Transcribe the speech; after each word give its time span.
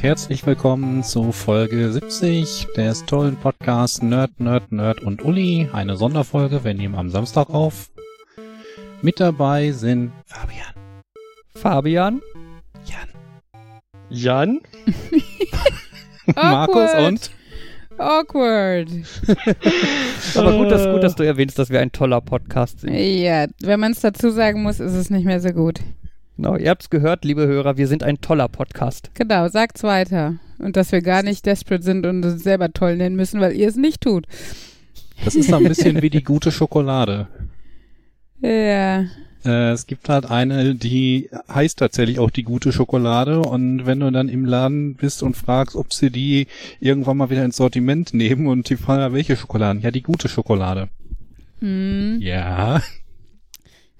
Und 0.00 0.06
herzlich 0.06 0.46
willkommen 0.46 1.02
zu 1.02 1.30
Folge 1.30 1.92
70 1.92 2.68
des 2.74 3.04
tollen 3.04 3.36
Podcasts 3.36 4.00
Nerd, 4.00 4.40
Nerd, 4.40 4.72
Nerd 4.72 5.02
und 5.02 5.22
Uli. 5.22 5.68
Eine 5.74 5.98
Sonderfolge, 5.98 6.64
wir 6.64 6.72
nehmen 6.72 6.94
am 6.94 7.10
Samstag 7.10 7.50
auf. 7.50 7.90
Mit 9.02 9.20
dabei 9.20 9.72
sind 9.72 10.12
Fabian, 10.24 10.72
Fabian, 11.54 12.22
Jan, 12.86 13.08
Jan? 14.08 14.60
Markus 16.34 16.92
Awkward. 16.92 17.06
und 17.06 17.30
Awkward. 17.98 18.88
aber 20.34 20.56
gut, 20.56 20.70
dass, 20.70 20.90
gut, 20.90 21.02
dass 21.02 21.14
du 21.14 21.24
erwähnst, 21.24 21.58
dass 21.58 21.68
wir 21.68 21.78
ein 21.78 21.92
toller 21.92 22.22
Podcast 22.22 22.80
sind. 22.80 22.94
Ja, 22.94 23.48
wenn 23.60 23.80
man 23.80 23.92
es 23.92 24.00
dazu 24.00 24.30
sagen 24.30 24.62
muss, 24.62 24.80
ist 24.80 24.94
es 24.94 25.10
nicht 25.10 25.26
mehr 25.26 25.42
so 25.42 25.50
gut. 25.50 25.80
Genau, 26.36 26.56
ihr 26.56 26.70
habt's 26.70 26.90
gehört, 26.90 27.24
liebe 27.24 27.46
Hörer, 27.46 27.76
wir 27.76 27.86
sind 27.86 28.02
ein 28.02 28.20
toller 28.20 28.48
Podcast. 28.48 29.10
Genau, 29.14 29.48
sagt's 29.48 29.82
weiter. 29.82 30.36
Und 30.58 30.76
dass 30.76 30.92
wir 30.92 31.02
gar 31.02 31.22
nicht 31.22 31.46
desperate 31.46 31.82
sind 31.82 32.06
und 32.06 32.24
uns 32.24 32.42
selber 32.42 32.72
toll 32.72 32.96
nennen 32.96 33.16
müssen, 33.16 33.40
weil 33.40 33.52
ihr 33.52 33.68
es 33.68 33.76
nicht 33.76 34.02
tut. 34.02 34.26
das 35.24 35.34
ist 35.34 35.52
ein 35.52 35.64
bisschen 35.64 36.02
wie 36.02 36.10
die 36.10 36.22
gute 36.24 36.52
Schokolade. 36.52 37.28
Ja. 38.40 39.04
Äh, 39.44 39.70
es 39.70 39.86
gibt 39.86 40.08
halt 40.08 40.30
eine, 40.30 40.74
die 40.74 41.30
heißt 41.52 41.78
tatsächlich 41.78 42.18
auch 42.18 42.30
die 42.30 42.42
gute 42.42 42.72
Schokolade 42.72 43.40
und 43.40 43.86
wenn 43.86 44.00
du 44.00 44.10
dann 44.10 44.28
im 44.28 44.44
Laden 44.44 44.94
bist 44.94 45.22
und 45.22 45.36
fragst, 45.36 45.76
ob 45.76 45.92
sie 45.92 46.10
die 46.10 46.46
irgendwann 46.78 47.16
mal 47.16 47.30
wieder 47.30 47.44
ins 47.44 47.56
Sortiment 47.56 48.12
nehmen 48.12 48.46
und 48.46 48.68
die 48.68 48.76
fragen, 48.76 49.00
ja, 49.00 49.12
welche 49.12 49.36
Schokoladen? 49.36 49.82
Ja, 49.82 49.90
die 49.90 50.02
gute 50.02 50.28
Schokolade. 50.28 50.88
Hm. 51.60 52.18
Ja. 52.20 52.82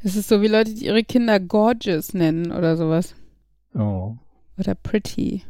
Es 0.02 0.16
ist 0.16 0.28
so 0.28 0.40
wie 0.42 0.48
Leute, 0.48 0.74
die 0.74 0.86
ihre 0.86 1.04
Kinder 1.04 1.38
gorgeous 1.38 2.14
nennen 2.14 2.52
oder 2.52 2.76
sowas. 2.76 3.14
Oh. 3.74 4.16
Oder 4.58 4.74
pretty. 4.74 5.42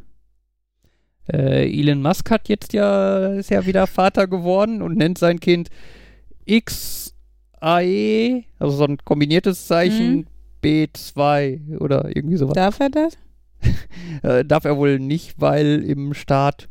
Äh, 1.33 1.71
Elon 1.71 2.03
Musk 2.03 2.31
hat 2.31 2.49
jetzt 2.49 2.73
ja, 2.73 3.29
ist 3.35 3.51
ja 3.51 3.65
wieder 3.67 3.87
Vater 3.87 4.27
geworden 4.27 4.83
und 4.83 4.97
nennt 4.97 5.19
sein 5.19 5.39
Kind 5.39 5.69
XAE, 6.49 8.45
also 8.59 8.77
so 8.77 8.85
ein 8.85 8.99
kombiniertes 9.05 9.67
Zeichen, 9.67 10.17
Mhm. 10.17 10.27
B2 10.63 11.79
oder 11.79 12.15
irgendwie 12.15 12.37
sowas. 12.37 12.55
Darf 12.55 12.81
er 12.81 12.91
das? 12.91 13.17
Äh, 14.23 14.45
darf 14.45 14.65
er 14.65 14.77
wohl 14.77 14.99
nicht, 14.99 15.41
weil 15.41 15.83
im 15.85 16.13
Staat 16.15 16.69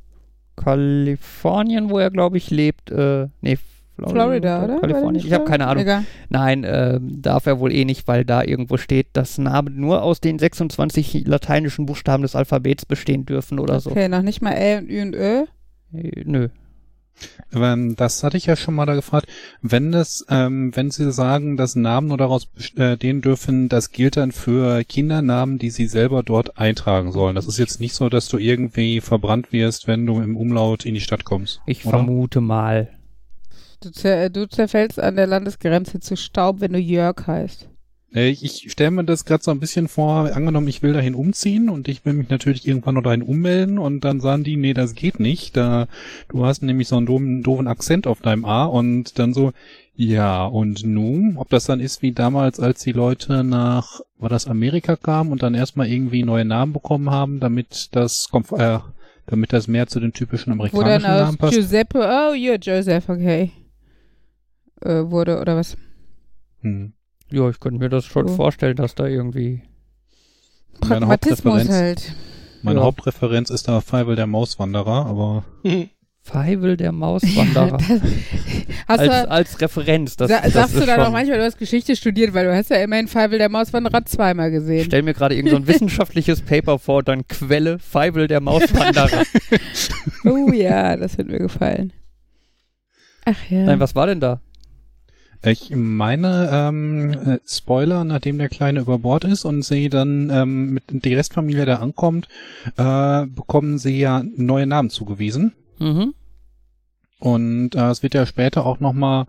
Kalifornien, 0.55 1.89
wo 1.89 1.97
er 1.97 2.11
glaube 2.11 2.38
ich 2.38 2.52
lebt, 2.52 2.91
äh, 2.91 3.27
nee, 3.41 3.58
Florida, 4.08 4.59
Florida, 4.59 4.64
oder? 4.64 4.80
Kalifornien. 4.80 5.25
Ich 5.25 5.33
habe 5.33 5.45
keine 5.45 5.67
Ahnung. 5.67 5.83
Egal. 5.83 6.05
Nein, 6.30 6.66
ähm, 6.66 7.22
darf 7.22 7.45
er 7.45 7.59
wohl 7.59 7.73
eh 7.73 7.86
nicht, 7.86 8.08
weil 8.08 8.25
da 8.25 8.44
irgendwo 8.44 8.78
steht, 8.78 9.08
dass 9.14 9.38
Namen 9.38 9.80
nur 9.80 10.03
aus 10.03 10.22
den 10.22 10.39
26 10.39 11.25
lateinischen 11.25 11.86
Buchstaben 11.86 12.23
des 12.23 12.36
Alphabets 12.36 12.86
bestehen 12.86 13.25
dürfen 13.25 13.59
oder 13.59 13.80
so. 13.80 13.92
Okay, 13.92 14.08
noch 14.08 14.22
nicht 14.22 14.42
mal 14.42 14.53
L 14.53 14.80
und 14.80 14.89
Ü 14.89 15.02
und 15.02 15.16
Ö. 15.16 15.45
Äh, 15.94 16.23
nö. 16.25 16.50
Das 17.52 18.23
hatte 18.23 18.38
ich 18.38 18.45
ja 18.45 18.55
schon 18.55 18.75
mal 18.75 18.86
da 18.86 18.94
gefragt. 18.94 19.27
Wenn 19.61 19.92
das, 19.92 20.25
ähm, 20.30 20.72
wenn 20.75 20.92
Sie 20.92 21.11
sagen, 21.11 21.58
dass 21.58 21.75
Namen 21.75 22.08
nur 22.08 22.17
daraus 22.17 22.45
bestehen 22.45 23.22
dürfen, 23.22 23.70
das 23.70 23.92
gilt 23.92 24.17
dann 24.17 24.31
für 24.31 24.83
Kindernamen, 24.83 25.58
die 25.58 25.70
Sie 25.70 25.88
selber 25.88 26.23
dort 26.23 26.58
eintragen 26.58 27.11
sollen. 27.11 27.36
Das 27.36 27.47
ist 27.47 27.58
jetzt 27.58 27.80
nicht 27.81 27.94
so, 27.94 28.08
dass 28.08 28.27
du 28.27 28.38
irgendwie 28.38 29.02
verbrannt 29.02 29.52
wirst, 29.52 29.88
wenn 29.88 30.05
du 30.05 30.21
im 30.21 30.38
Umlaut 30.38 30.86
in 30.86 30.93
die 30.93 31.02
Stadt 31.02 31.26
kommst. 31.26 31.61
Ich 31.65 31.86
oder? 31.86 31.98
vermute 31.98 32.39
mal. 32.39 32.89
Du, 33.81 33.91
zer 33.91 34.29
du 34.29 34.47
zerfällst 34.47 34.99
an 34.99 35.15
der 35.15 35.27
Landesgrenze 35.27 35.99
zu 35.99 36.17
Staub, 36.17 36.59
wenn 36.59 36.73
du 36.73 36.79
Jörg 36.79 37.27
heißt. 37.27 37.69
Äh, 38.13 38.29
Ich, 38.29 38.43
ich 38.43 38.71
stelle 38.71 38.91
mir 38.91 39.03
das 39.05 39.23
gerade 39.23 39.43
so 39.43 39.51
ein 39.51 39.59
bisschen 39.59 39.87
vor, 39.87 40.35
angenommen, 40.35 40.67
ich 40.67 40.81
will 40.83 40.93
dahin 40.93 41.15
umziehen 41.15 41.69
und 41.69 41.87
ich 41.87 42.03
will 42.05 42.13
mich 42.13 42.29
natürlich 42.29 42.67
irgendwann 42.67 42.95
noch 42.95 43.03
dahin 43.03 43.21
ummelden 43.21 43.77
und 43.77 44.01
dann 44.03 44.19
sagen 44.19 44.43
die, 44.43 44.57
nee, 44.57 44.73
das 44.73 44.95
geht 44.95 45.19
nicht. 45.19 45.55
Da, 45.55 45.87
du 46.27 46.45
hast 46.45 46.61
nämlich 46.61 46.87
so 46.87 46.97
einen 46.97 47.05
doofen, 47.05 47.41
doofen 47.43 47.67
Akzent 47.67 48.05
auf 48.07 48.19
deinem 48.21 48.45
A 48.45 48.65
und 48.65 49.17
dann 49.17 49.33
so, 49.33 49.53
ja, 49.95 50.45
und 50.45 50.85
nun, 50.85 51.37
ob 51.37 51.49
das 51.49 51.65
dann 51.65 51.79
ist 51.79 52.01
wie 52.01 52.11
damals, 52.11 52.59
als 52.59 52.81
die 52.83 52.93
Leute 52.93 53.43
nach, 53.43 54.01
war 54.17 54.29
das 54.29 54.47
Amerika 54.47 54.95
kamen 54.95 55.31
und 55.31 55.43
dann 55.43 55.55
erstmal 55.55 55.87
irgendwie 55.87 56.23
neue 56.23 56.45
Namen 56.45 56.73
bekommen 56.73 57.09
haben, 57.11 57.39
damit 57.39 57.89
das, 57.91 58.27
äh, 58.57 58.79
damit 59.27 59.53
das 59.53 59.67
mehr 59.67 59.87
zu 59.87 59.99
den 59.99 60.13
typischen 60.13 60.53
amerikanischen 60.53 61.03
Namen 61.03 61.37
passt. 61.37 61.53
Giuseppe, 61.53 61.99
oh, 61.99 62.33
you're 62.33 62.59
Joseph, 62.59 63.07
okay. 63.09 63.51
Äh, 64.81 65.09
wurde, 65.09 65.39
oder 65.39 65.55
was? 65.57 65.77
Hm. 66.61 66.93
Ja, 67.31 67.49
ich 67.49 67.59
könnte 67.59 67.79
mir 67.79 67.89
das 67.89 68.05
schon 68.05 68.25
Oh. 68.25 68.35
vorstellen, 68.35 68.75
dass 68.75 68.95
da 68.95 69.05
irgendwie. 69.05 69.61
Meine 70.81 71.01
Pragmatismus 71.01 71.69
halt. 71.69 72.13
meine 72.63 72.79
Ja. 72.79 72.85
Hauptpräferenz 72.85 73.49
ist 73.49 73.67
da 73.67 73.81
Feivel 73.81 74.15
der 74.15 74.27
Mauswanderer, 74.27 75.05
aber 75.05 75.43
Feivel 76.21 76.77
der 76.77 76.91
Mauswanderer. 76.93 77.77
Hast 78.87 78.99
als, 78.99 79.09
du, 79.23 79.31
als 79.31 79.61
Referenz. 79.61 80.15
Das, 80.15 80.29
sa 80.29 80.41
das 80.41 80.53
sagst 80.53 80.75
du 80.75 80.79
dann 80.85 80.95
schon, 80.97 81.05
auch 81.07 81.11
manchmal, 81.11 81.37
du 81.37 81.43
hast 81.45 81.57
Geschichte 81.57 81.95
studiert, 81.95 82.33
weil 82.33 82.45
du 82.45 82.55
hast 82.55 82.69
ja 82.69 82.77
immerhin 82.77 83.07
Feivel 83.07 83.37
der 83.39 83.49
Mauswanderer 83.49 84.05
zweimal 84.05 84.47
Ich 84.49 84.53
gesehen. 84.55 84.85
stell 84.85 85.01
mir 85.03 85.13
gerade 85.13 85.35
irgendein 85.35 85.63
so 85.63 85.63
ein 85.63 85.67
wissenschaftliches 85.75 86.41
Paper 86.41 86.79
vor, 86.79 87.03
dann 87.03 87.27
Quelle 87.27 87.77
Feivel 87.79 88.27
der 88.27 88.41
Mauswanderer. 88.41 89.23
Oh 90.25 90.51
ja, 90.51 90.95
das 90.97 91.17
wird 91.17 91.27
mir 91.29 91.39
gefallen. 91.39 91.93
Ach 93.25 93.37
ja. 93.49 93.63
Nein, 93.63 93.79
was 93.79 93.95
war 93.95 94.07
denn 94.07 94.19
da? 94.19 94.41
Ich 95.42 95.72
meine, 95.73 96.50
ähm, 96.52 97.11
äh, 97.11 97.39
Spoiler, 97.48 98.04
nachdem 98.04 98.38
der 98.38 98.50
Kleine 98.50 98.82
über 98.82 99.00
Bord 99.00 99.23
ist 99.23 99.45
und 99.45 99.64
sie 99.64 99.89
dann 99.89 100.30
ähm, 100.30 100.73
mit 100.73 100.83
die 100.89 101.14
Restfamilie 101.14 101.66
da 101.66 101.76
ankommt, 101.76 102.27
äh, 102.76 103.26
bekommen 103.26 103.77
sie 103.77 103.98
ja 104.00 104.22
neue 104.36 104.67
Namen 104.67 104.89
zugewiesen. 104.89 105.54
Mhm. 105.80 106.14
Und 107.20 107.76
äh, 107.76 107.89
es 107.89 108.04
wird 108.04 108.16
ja 108.16 108.26
später 108.26 108.66
auch 108.66 108.82
nochmal 108.82 109.27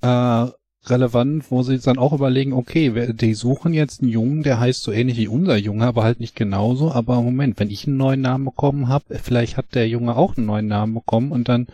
äh, 0.00 0.46
relevant, 0.84 1.50
wo 1.50 1.62
sie 1.62 1.78
dann 1.78 1.98
auch 1.98 2.12
überlegen, 2.12 2.54
okay, 2.54 3.12
die 3.12 3.34
suchen 3.34 3.74
jetzt 3.74 4.00
einen 4.00 4.10
Jungen, 4.10 4.42
der 4.42 4.58
heißt 4.58 4.82
so 4.82 4.90
ähnlich 4.90 5.18
wie 5.18 5.28
unser 5.28 5.56
Junge, 5.56 5.86
aber 5.86 6.02
halt 6.02 6.18
nicht 6.18 6.34
genauso. 6.34 6.92
Aber 6.92 7.20
Moment, 7.20 7.60
wenn 7.60 7.70
ich 7.70 7.86
einen 7.86 7.98
neuen 7.98 8.22
Namen 8.22 8.46
bekommen 8.46 8.88
habe, 8.88 9.18
vielleicht 9.22 9.58
hat 9.58 9.74
der 9.74 9.88
Junge 9.88 10.16
auch 10.16 10.36
einen 10.36 10.46
neuen 10.46 10.66
Namen 10.66 10.94
bekommen 10.94 11.30
und 11.30 11.48
dann 11.48 11.66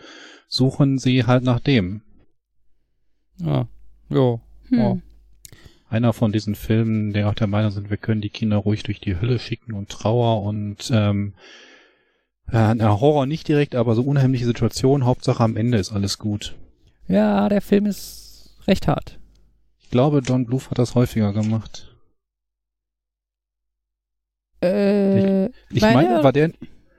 suchen 0.47 0.97
sie 0.97 1.25
halt 1.25 1.43
nach 1.43 1.59
dem. 1.59 2.01
Ja. 3.41 3.67
Jo. 4.09 4.41
hm. 4.69 4.79
oh. 4.79 4.99
einer 5.89 6.13
von 6.13 6.31
diesen 6.31 6.55
Filmen, 6.55 7.13
der 7.13 7.29
auch 7.29 7.33
der 7.33 7.47
Meinung 7.47 7.71
sind, 7.71 7.89
wir 7.89 7.97
können 7.97 8.21
die 8.21 8.29
Kinder 8.29 8.57
ruhig 8.57 8.83
durch 8.83 8.99
die 8.99 9.19
Hölle 9.19 9.39
schicken 9.39 9.73
und 9.73 9.89
Trauer 9.89 10.43
und 10.43 10.89
ähm, 10.93 11.33
äh, 12.51 12.73
na, 12.75 12.99
Horror 12.99 13.25
nicht 13.25 13.47
direkt, 13.47 13.75
aber 13.75 13.95
so 13.95 14.01
unheimliche 14.03 14.45
Situationen. 14.45 15.05
Hauptsache 15.05 15.43
am 15.43 15.55
Ende 15.57 15.77
ist 15.77 15.91
alles 15.91 16.17
gut. 16.17 16.55
Ja, 17.07 17.49
der 17.49 17.61
Film 17.61 17.85
ist 17.85 18.55
recht 18.67 18.87
hart. 18.87 19.19
Ich 19.79 19.89
glaube, 19.89 20.21
Don 20.21 20.45
Bluth 20.45 20.69
hat 20.69 20.77
das 20.77 20.93
häufiger 20.95 21.33
gemacht. 21.33 21.95
Äh, 24.61 25.45
Ich 25.71 25.81
Meine- 25.81 25.93
meine, 26.09 26.23
war 26.23 26.33
der, 26.33 26.51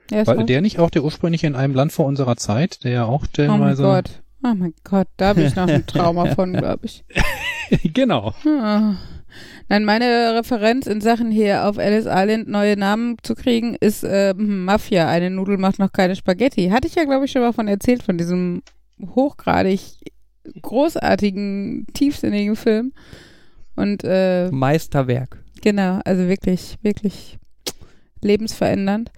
ja, 0.09 0.25
war 0.27 0.43
der 0.43 0.61
nicht 0.61 0.79
auch 0.79 0.89
der 0.89 1.03
ursprünglich 1.03 1.43
in 1.43 1.55
einem 1.55 1.75
Land 1.75 1.91
vor 1.91 2.05
unserer 2.05 2.35
Zeit, 2.35 2.83
der 2.83 2.91
ja 2.91 3.05
auch 3.05 3.09
Oh 3.11 3.19
mein 3.21 3.29
stellenweise. 3.29 3.83
Gott. 3.83 4.21
Oh 4.43 4.53
mein 4.55 4.73
Gott, 4.83 5.07
da 5.17 5.29
habe 5.29 5.43
ich 5.43 5.55
noch 5.55 5.67
ein 5.67 5.85
Trauma 5.85 6.33
von, 6.33 6.53
glaube 6.53 6.85
ich. 6.85 7.03
genau. 7.93 8.33
Ah. 8.45 8.95
Nein, 9.69 9.85
meine 9.85 10.35
Referenz 10.35 10.87
in 10.87 10.99
Sachen 10.99 11.31
hier 11.31 11.65
auf 11.65 11.77
Alice 11.77 12.07
Island 12.07 12.49
neue 12.49 12.75
Namen 12.77 13.17
zu 13.23 13.35
kriegen, 13.35 13.75
ist 13.79 14.03
äh, 14.03 14.33
Mafia. 14.33 15.07
Eine 15.07 15.29
Nudel 15.29 15.57
macht 15.57 15.79
noch 15.79 15.91
keine 15.91 16.15
Spaghetti. 16.15 16.69
Hatte 16.69 16.87
ich 16.87 16.95
ja, 16.95 17.05
glaube 17.05 17.25
ich, 17.25 17.31
schon 17.31 17.41
mal 17.41 17.53
von 17.53 17.67
erzählt, 17.67 18.03
von 18.03 18.17
diesem 18.17 18.63
hochgradig 19.15 19.79
großartigen, 20.61 21.87
tiefsinnigen 21.93 22.55
Film. 22.55 22.93
Und 23.75 24.03
äh, 24.03 24.49
Meisterwerk. 24.51 25.43
genau, 25.61 26.01
also 26.03 26.27
wirklich, 26.27 26.77
wirklich 26.81 27.37
lebensverändernd 28.21 29.11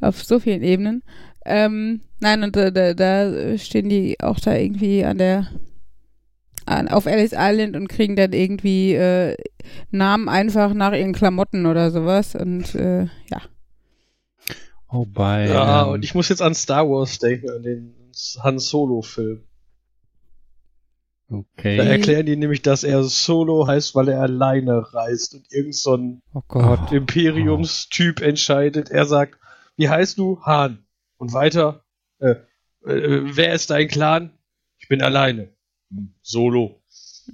auf 0.00 0.22
so 0.22 0.40
vielen 0.40 0.62
Ebenen. 0.62 1.02
Ähm, 1.44 2.00
nein, 2.22 2.42
und 2.42 2.56
äh, 2.56 2.72
da, 2.72 2.94
da 2.94 3.58
stehen 3.58 3.88
die 3.88 4.18
auch 4.20 4.40
da 4.40 4.54
irgendwie 4.54 5.04
an 5.04 5.18
der 5.18 5.48
an, 6.66 6.88
auf 6.88 7.06
Alice 7.06 7.34
Island 7.36 7.76
und 7.76 7.88
kriegen 7.88 8.16
dann 8.16 8.32
irgendwie 8.32 8.94
äh, 8.94 9.36
Namen 9.90 10.28
einfach 10.28 10.74
nach 10.74 10.92
ihren 10.92 11.12
Klamotten 11.12 11.66
oder 11.66 11.90
sowas. 11.90 12.34
Und 12.34 12.74
äh, 12.74 13.04
ja. 13.30 13.42
Oh, 14.88 15.06
bei. 15.06 15.48
Ja, 15.48 15.84
ähm, 15.84 15.92
und 15.92 16.04
ich 16.04 16.14
muss 16.14 16.28
jetzt 16.28 16.42
an 16.42 16.54
Star 16.54 16.88
Wars 16.88 17.18
denken, 17.18 17.50
an 17.50 17.62
den 17.62 17.94
Han 18.42 18.58
Solo-Film. 18.58 19.42
okay. 21.30 21.78
Da 21.78 21.84
erklären 21.84 22.26
die 22.26 22.36
nämlich, 22.36 22.62
dass 22.62 22.84
er 22.84 23.02
Solo 23.04 23.66
heißt, 23.66 23.94
weil 23.94 24.08
er 24.08 24.20
alleine 24.20 24.92
reist 24.92 25.34
und 25.34 25.50
irgend 25.50 25.74
so 25.74 25.96
ein 25.96 26.22
Oh 26.34 26.42
Gott. 26.46 26.90
Oh. 26.90 26.94
Imperiumstyp 26.94 28.20
entscheidet. 28.20 28.90
Er 28.90 29.06
sagt, 29.06 29.38
wie 29.76 29.88
heißt 29.88 30.18
du? 30.18 30.40
Han. 30.42 30.84
Und 31.16 31.32
weiter, 31.32 31.81
äh, 32.22 32.90
äh, 32.90 33.20
wer 33.36 33.52
ist 33.54 33.70
dein 33.70 33.88
Clan? 33.88 34.30
Ich 34.78 34.88
bin 34.88 35.02
alleine. 35.02 35.48
Solo. 36.22 36.80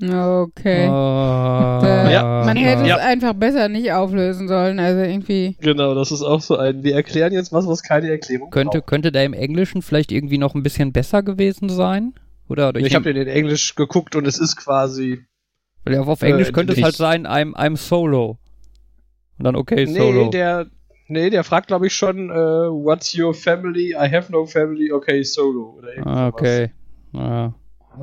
Okay. 0.03 0.87
Da, 0.87 2.11
Ja. 2.11 2.45
Man 2.45 2.57
hätte 2.57 2.85
Ja. 2.87 2.97
es 2.99 3.03
einfach 3.03 3.33
besser 3.33 3.69
nicht 3.69 3.91
auflösen 3.93 4.47
sollen. 4.49 4.79
Also 4.79 5.01
irgendwie. 5.01 5.57
Genau, 5.61 5.95
das 5.95 6.13
ist 6.13 6.23
auch 6.23 6.41
so 6.43 6.57
ein. 6.57 6.83
Wir 6.83 6.95
erklären 6.95 7.33
jetzt 7.33 7.53
was, 7.53 7.67
was 7.67 7.83
keine 7.83 8.11
Erklärung 8.11 8.51
Könnte, 8.51 8.79
braucht. 8.79 8.87
könnte 8.89 9.13
der 9.13 9.25
im 9.25 9.33
Englischen 9.33 9.81
vielleicht 9.83 10.13
irgendwie 10.13 10.39
noch 10.39 10.55
ein 10.55 10.63
bisschen 10.63 10.93
besser 10.93 11.23
gewesen 11.23 11.69
sein? 11.71 12.15
Oder, 12.49 12.69
oder 12.71 12.81
Ich 12.81 12.95
habe 12.95 13.13
den 13.13 13.23
in 13.23 13.29
Englisch 13.29 13.75
geguckt 13.75 14.15
und 14.17 14.27
es 14.27 14.39
ist 14.39 14.57
quasi. 14.57 15.25
weil 15.85 15.97
auf, 15.99 16.09
auf 16.09 16.23
äh, 16.23 16.29
Englisch 16.31 16.53
könnte 16.53 16.73
es 16.73 16.79
ich- 16.79 16.85
halt 16.85 16.95
sein, 16.97 17.27
I'm, 17.27 17.55
I'm 17.55 17.77
solo. 17.77 18.39
Und 19.39 19.45
dann 19.45 19.57
okay, 19.57 19.87
solo. 19.87 20.25
Nee, 20.25 20.31
der. 20.31 20.67
Nee, 21.09 21.31
der 21.31 21.43
fragt, 21.43 21.69
glaube 21.69 21.87
ich, 21.87 21.95
schon, 21.95 22.31
äh, 22.31 22.35
what's 22.35 23.19
your 23.19 23.33
family? 23.33 23.93
I 23.93 24.11
have 24.13 24.31
no 24.31 24.45
family, 24.45 24.93
okay, 24.93 25.23
solo. 25.23 25.79
Oder 25.79 26.07
ah, 26.07 26.29
okay. 26.29 26.71
Ah. 27.15 27.53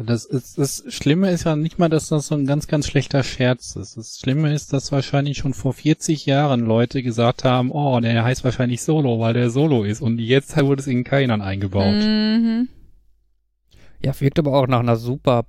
Das, 0.04 0.26
ist, 0.26 0.58
das 0.58 0.84
Schlimme 0.90 1.30
ist 1.30 1.46
ja 1.46 1.56
nicht 1.56 1.80
mal, 1.80 1.88
dass 1.88 2.10
das 2.10 2.28
so 2.28 2.36
ein 2.36 2.46
ganz, 2.46 2.68
ganz 2.68 2.88
schlechter 2.88 3.24
Scherz 3.24 3.76
ist. 3.76 3.96
Das 3.96 4.20
Schlimme 4.20 4.54
ist, 4.54 4.74
dass 4.74 4.92
wahrscheinlich 4.92 5.38
schon 5.38 5.54
vor 5.54 5.74
40 5.74 6.26
Jahren 6.26 6.62
Leute 6.62 7.04
gesagt 7.04 7.44
haben, 7.44 7.72
oh, 7.72 8.00
der 8.00 8.24
heißt 8.24 8.44
wahrscheinlich 8.44 8.82
Solo, 8.82 9.20
weil 9.20 9.34
der 9.34 9.52
Solo 9.52 9.84
ist. 9.84 10.02
Und 10.02 10.20
jetzt 10.20 10.58
wurde 10.58 10.82
es 10.82 10.88
in 10.88 11.04
Kainern 11.04 11.42
eingebaut. 11.42 11.94
Mhm. 11.94 12.68
Ja, 14.04 14.20
wirkt 14.20 14.40
aber 14.40 14.54
auch 14.54 14.68
nach 14.68 14.80
einer 14.80 14.98
super 14.98 15.46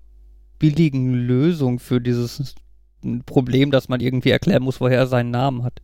billigen 0.59 1.15
Lösung 1.15 1.79
für 1.79 2.01
dieses 2.01 2.55
Problem, 3.25 3.71
dass 3.71 3.89
man 3.89 4.01
irgendwie 4.01 4.31
erklären 4.31 4.63
muss, 4.63 4.81
woher 4.81 4.99
er 4.99 5.07
seinen 5.07 5.31
Namen 5.31 5.65
hat. 5.65 5.81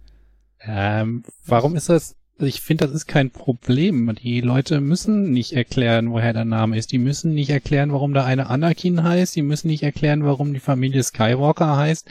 Ähm, 0.67 1.25
warum 1.47 1.75
ist 1.77 1.89
das? 1.89 2.17
Ich 2.39 2.61
finde, 2.61 2.87
das 2.87 2.95
ist 2.95 3.07
kein 3.07 3.31
Problem. 3.31 4.15
Die 4.21 4.41
Leute 4.41 4.81
müssen 4.81 5.31
nicht 5.33 5.53
erklären, 5.53 6.11
woher 6.11 6.33
der 6.33 6.45
Name 6.45 6.77
ist. 6.77 6.91
Die 6.91 6.99
müssen 6.99 7.35
nicht 7.35 7.51
erklären, 7.51 7.93
warum 7.93 8.15
da 8.15 8.25
eine 8.25 8.49
Anakin 8.51 9.03
heißt. 9.05 9.37
Die 9.37 9.43
müssen 9.43 9.69
nicht 9.69 9.83
erklären, 9.85 10.25
warum 10.25 10.53
die 10.53 10.61
Familie 10.61 11.03
Skywalker 11.03 11.77
heißt. 11.77 12.09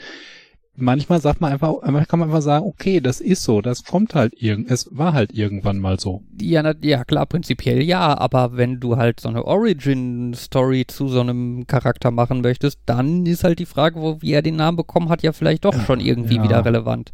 Manchmal 0.74 1.20
sagt 1.20 1.42
man 1.42 1.52
einfach, 1.52 1.74
manchmal 1.82 2.06
kann 2.06 2.18
man 2.20 2.30
einfach 2.30 2.40
sagen, 2.40 2.64
okay, 2.64 3.00
das 3.02 3.20
ist 3.20 3.42
so, 3.44 3.60
das 3.60 3.84
kommt 3.84 4.14
halt 4.14 4.32
irgend, 4.40 4.70
es 4.70 4.88
war 4.90 5.12
halt 5.12 5.34
irgendwann 5.34 5.78
mal 5.78 6.00
so. 6.00 6.22
Ja, 6.40 6.62
na, 6.62 6.72
ja, 6.80 7.04
klar, 7.04 7.26
prinzipiell 7.26 7.82
ja, 7.82 8.16
aber 8.16 8.56
wenn 8.56 8.80
du 8.80 8.96
halt 8.96 9.20
so 9.20 9.28
eine 9.28 9.44
Origin-Story 9.44 10.86
zu 10.86 11.08
so 11.08 11.20
einem 11.20 11.66
Charakter 11.66 12.10
machen 12.10 12.40
möchtest, 12.40 12.78
dann 12.86 13.26
ist 13.26 13.44
halt 13.44 13.58
die 13.58 13.66
Frage, 13.66 14.00
wo, 14.00 14.22
wie 14.22 14.32
er 14.32 14.40
den 14.40 14.56
Namen 14.56 14.78
bekommen 14.78 15.10
hat, 15.10 15.22
ja 15.22 15.32
vielleicht 15.32 15.66
doch 15.66 15.78
schon 15.84 16.00
irgendwie 16.00 16.36
Ja. 16.36 16.42
wieder 16.44 16.64
relevant. 16.64 17.12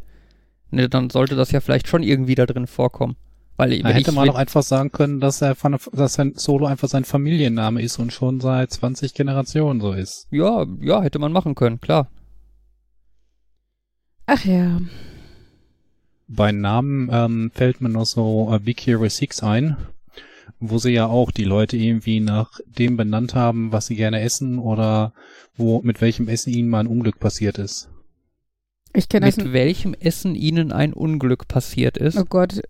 Ne, 0.71 0.89
dann 0.89 1.09
sollte 1.09 1.35
das 1.35 1.51
ja 1.51 1.61
vielleicht 1.61 1.87
schon 1.87 2.03
irgendwie 2.03 2.35
da 2.35 2.45
drin 2.45 2.67
vorkommen. 2.67 3.15
Weil 3.59 3.81
Da 3.81 3.89
hätte 3.89 4.11
ich, 4.11 4.15
man 4.15 4.25
doch 4.25 4.35
einfach 4.35 4.63
sagen 4.63 4.91
können, 4.91 5.19
dass 5.19 5.41
er 5.41 5.53
von, 5.53 5.77
dass 5.91 6.13
sein 6.13 6.33
Solo 6.35 6.65
einfach 6.65 6.87
sein 6.87 7.03
Familienname 7.03 7.81
ist 7.81 7.99
und 7.99 8.13
schon 8.13 8.39
seit 8.39 8.71
20 8.71 9.13
Generationen 9.13 9.81
so 9.81 9.91
ist. 9.91 10.27
ja, 10.31 10.65
ja, 10.79 11.01
hätte 11.01 11.19
man 11.19 11.33
machen 11.33 11.55
können, 11.55 11.81
klar. 11.81 12.07
Ach 14.27 14.45
ja. 14.45 14.79
Bei 16.29 16.51
Namen 16.51 17.09
ähm, 17.11 17.51
fällt 17.53 17.81
mir 17.81 17.89
noch 17.89 18.05
so 18.05 18.49
äh, 18.53 18.59
Big 18.59 18.79
Hero 18.79 19.09
6 19.09 19.43
ein, 19.43 19.75
wo 20.59 20.77
sie 20.77 20.91
ja 20.91 21.07
auch 21.07 21.31
die 21.31 21.43
Leute 21.43 21.75
irgendwie 21.75 22.21
nach 22.21 22.61
dem 22.65 22.95
benannt 22.95 23.35
haben, 23.35 23.73
was 23.73 23.87
sie 23.87 23.95
gerne 23.95 24.21
essen 24.21 24.59
oder 24.59 25.11
wo 25.57 25.81
mit 25.81 25.99
welchem 25.99 26.29
Essen 26.29 26.53
ihnen 26.53 26.69
mal 26.69 26.79
ein 26.79 26.87
Unglück 26.87 27.19
passiert 27.19 27.57
ist. 27.57 27.89
Ich 28.93 29.07
kenne 29.07 29.27
das. 29.27 29.37
Mit 29.37 29.53
welchem 29.53 29.93
Essen 29.93 30.35
ihnen 30.35 30.71
ein 30.71 30.93
Unglück 30.93 31.47
passiert 31.47 31.97
ist. 31.97 32.17
Oh 32.17 32.25
Gott, 32.25 32.61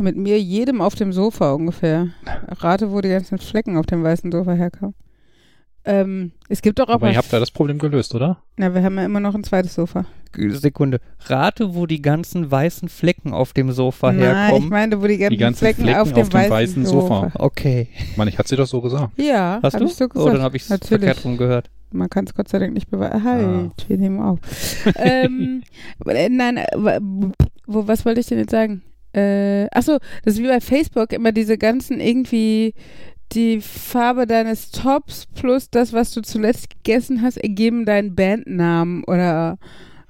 mit 0.00 0.16
mir 0.16 0.38
jedem 0.40 0.80
auf 0.80 0.94
dem 0.94 1.12
Sofa 1.12 1.52
ungefähr. 1.52 2.08
Rate, 2.48 2.90
wo 2.92 3.00
die 3.00 3.08
ganzen 3.08 3.38
Flecken 3.38 3.76
auf 3.76 3.86
dem 3.86 4.02
weißen 4.02 4.30
Sofa 4.30 4.52
herkommen. 4.52 4.94
Ähm, 5.86 6.32
es 6.50 6.60
gibt 6.60 6.78
doch 6.78 6.88
auch 6.88 6.94
Aber 6.94 7.06
mal. 7.06 7.12
ihr 7.12 7.18
habt 7.18 7.32
da 7.32 7.40
das 7.40 7.50
Problem 7.50 7.78
gelöst, 7.78 8.14
oder? 8.14 8.42
Na, 8.58 8.74
wir 8.74 8.82
haben 8.82 8.96
ja 8.98 9.04
immer 9.06 9.20
noch 9.20 9.34
ein 9.34 9.42
zweites 9.44 9.74
Sofa. 9.74 10.04
Sekunde. 10.36 11.00
Rate, 11.20 11.74
wo 11.74 11.86
die 11.86 12.02
ganzen 12.02 12.50
weißen 12.50 12.90
Flecken 12.90 13.32
auf 13.32 13.54
dem 13.54 13.72
Sofa 13.72 14.12
Nein, 14.12 14.20
ich 14.20 14.26
herkommen. 14.26 14.68
meine, 14.68 15.00
wo 15.02 15.06
die 15.06 15.16
ganzen, 15.16 15.30
Die 15.32 15.36
ganzen 15.38 15.58
Flecken, 15.58 15.82
Flecken 15.84 16.00
auf 16.00 16.12
dem 16.12 16.22
auf 16.22 16.28
dem 16.28 16.34
weißen, 16.34 16.50
weißen 16.50 16.86
Sofa. 16.86 17.22
Sofa. 17.22 17.32
Okay. 17.38 17.88
Ich 18.10 18.16
meine, 18.18 18.30
ich 18.30 18.38
hatte 18.38 18.50
sie 18.50 18.56
doch 18.56 18.66
so 18.66 18.82
gesagt. 18.82 19.18
Ja, 19.18 19.58
Hast 19.62 19.72
hab 19.74 19.80
du? 19.80 19.86
ich 19.86 19.94
so 19.94 20.04
oh, 20.04 20.08
gesagt. 20.08 20.34
dann 20.34 20.42
habe 20.42 20.56
ich 20.56 20.64
es 20.64 20.68
Natürlich. 20.68 21.02
verkehrt 21.04 21.24
rum 21.24 21.36
gehört. 21.38 21.70
Man 21.92 22.08
kann 22.08 22.24
es 22.26 22.34
Gott 22.34 22.48
sei 22.48 22.58
Dank 22.58 22.72
nicht 22.74 22.90
beweisen. 22.90 23.24
Halt, 23.24 23.44
Ah. 23.46 23.70
wir 23.88 23.98
nehmen 23.98 24.20
auf. 24.20 24.38
ähm, 24.96 25.62
äh, 26.06 26.28
nein, 26.28 26.56
äh, 26.58 26.66
wo, 27.66 27.86
was 27.86 28.04
wollte 28.04 28.20
ich 28.20 28.26
denn 28.26 28.38
jetzt 28.38 28.50
sagen? 28.52 28.82
Äh, 29.12 29.66
achso, 29.72 29.98
das 30.24 30.34
ist 30.34 30.40
wie 30.42 30.46
bei 30.46 30.60
Facebook 30.60 31.12
immer 31.12 31.32
diese 31.32 31.58
ganzen 31.58 32.00
irgendwie 32.00 32.74
die 33.32 33.60
Farbe 33.60 34.26
deines 34.26 34.70
Tops 34.70 35.26
plus 35.34 35.70
das, 35.70 35.92
was 35.92 36.12
du 36.12 36.20
zuletzt 36.20 36.68
gegessen 36.70 37.22
hast, 37.22 37.36
ergeben 37.36 37.84
deinen 37.86 38.14
Bandnamen 38.14 39.04
oder 39.04 39.58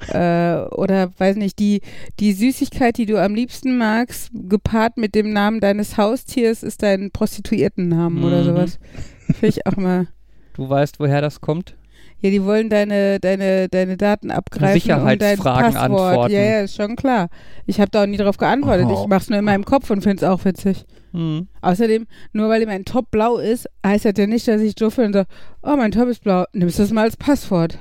äh, 0.08 0.56
oder 0.74 1.10
weiß 1.18 1.36
nicht, 1.36 1.58
die, 1.58 1.82
die 2.18 2.32
Süßigkeit, 2.32 2.96
die 2.96 3.04
du 3.04 3.22
am 3.22 3.34
liebsten 3.34 3.76
magst, 3.76 4.30
gepaart 4.32 4.96
mit 4.96 5.14
dem 5.14 5.30
Namen 5.34 5.60
deines 5.60 5.98
Haustiers, 5.98 6.62
ist 6.62 6.82
dein 6.82 7.10
Prostituiertennamen 7.10 8.24
oder 8.24 8.40
Mhm. 8.40 8.44
sowas. 8.46 8.78
Finde 9.26 9.46
ich 9.48 9.66
auch 9.66 9.76
mal. 9.76 10.08
Du 10.54 10.68
weißt, 10.68 11.00
woher 11.00 11.20
das 11.20 11.40
kommt? 11.40 11.74
Ja, 12.22 12.28
die 12.28 12.44
wollen 12.44 12.68
deine, 12.68 13.18
deine, 13.18 13.68
deine 13.70 13.96
Daten 13.96 14.30
abgreifen 14.30 14.92
und 14.92 15.22
dein 15.22 15.36
Sicherheitsfragen 15.36 15.72
Passwort. 15.72 15.84
antworten. 15.84 16.34
Ja, 16.34 16.40
ja, 16.40 16.60
ist 16.60 16.76
schon 16.76 16.94
klar. 16.94 17.28
Ich 17.64 17.80
habe 17.80 17.90
da 17.90 18.02
auch 18.02 18.06
nie 18.06 18.18
drauf 18.18 18.36
geantwortet. 18.36 18.86
Oh. 18.90 19.00
Ich 19.00 19.08
mach's 19.08 19.30
nur 19.30 19.38
in 19.38 19.44
meinem 19.44 19.64
Kopf 19.64 19.88
und 19.88 20.02
find's 20.02 20.22
auch 20.22 20.44
witzig. 20.44 20.84
Hm. 21.12 21.48
Außerdem, 21.62 22.06
nur 22.32 22.50
weil 22.50 22.66
mein 22.66 22.84
Top 22.84 23.10
blau 23.10 23.38
ist, 23.38 23.66
heißt 23.84 24.04
das 24.04 24.12
ja 24.18 24.26
nicht, 24.26 24.46
dass 24.46 24.60
ich 24.60 24.74
doof 24.74 24.96
bin 24.96 25.06
und 25.06 25.12
sage, 25.14 25.28
oh, 25.62 25.76
mein 25.76 25.92
Top 25.92 26.08
ist 26.08 26.22
blau, 26.22 26.44
nimmst 26.52 26.78
du 26.78 26.82
das 26.82 26.92
mal 26.92 27.04
als 27.04 27.16
Passwort. 27.16 27.78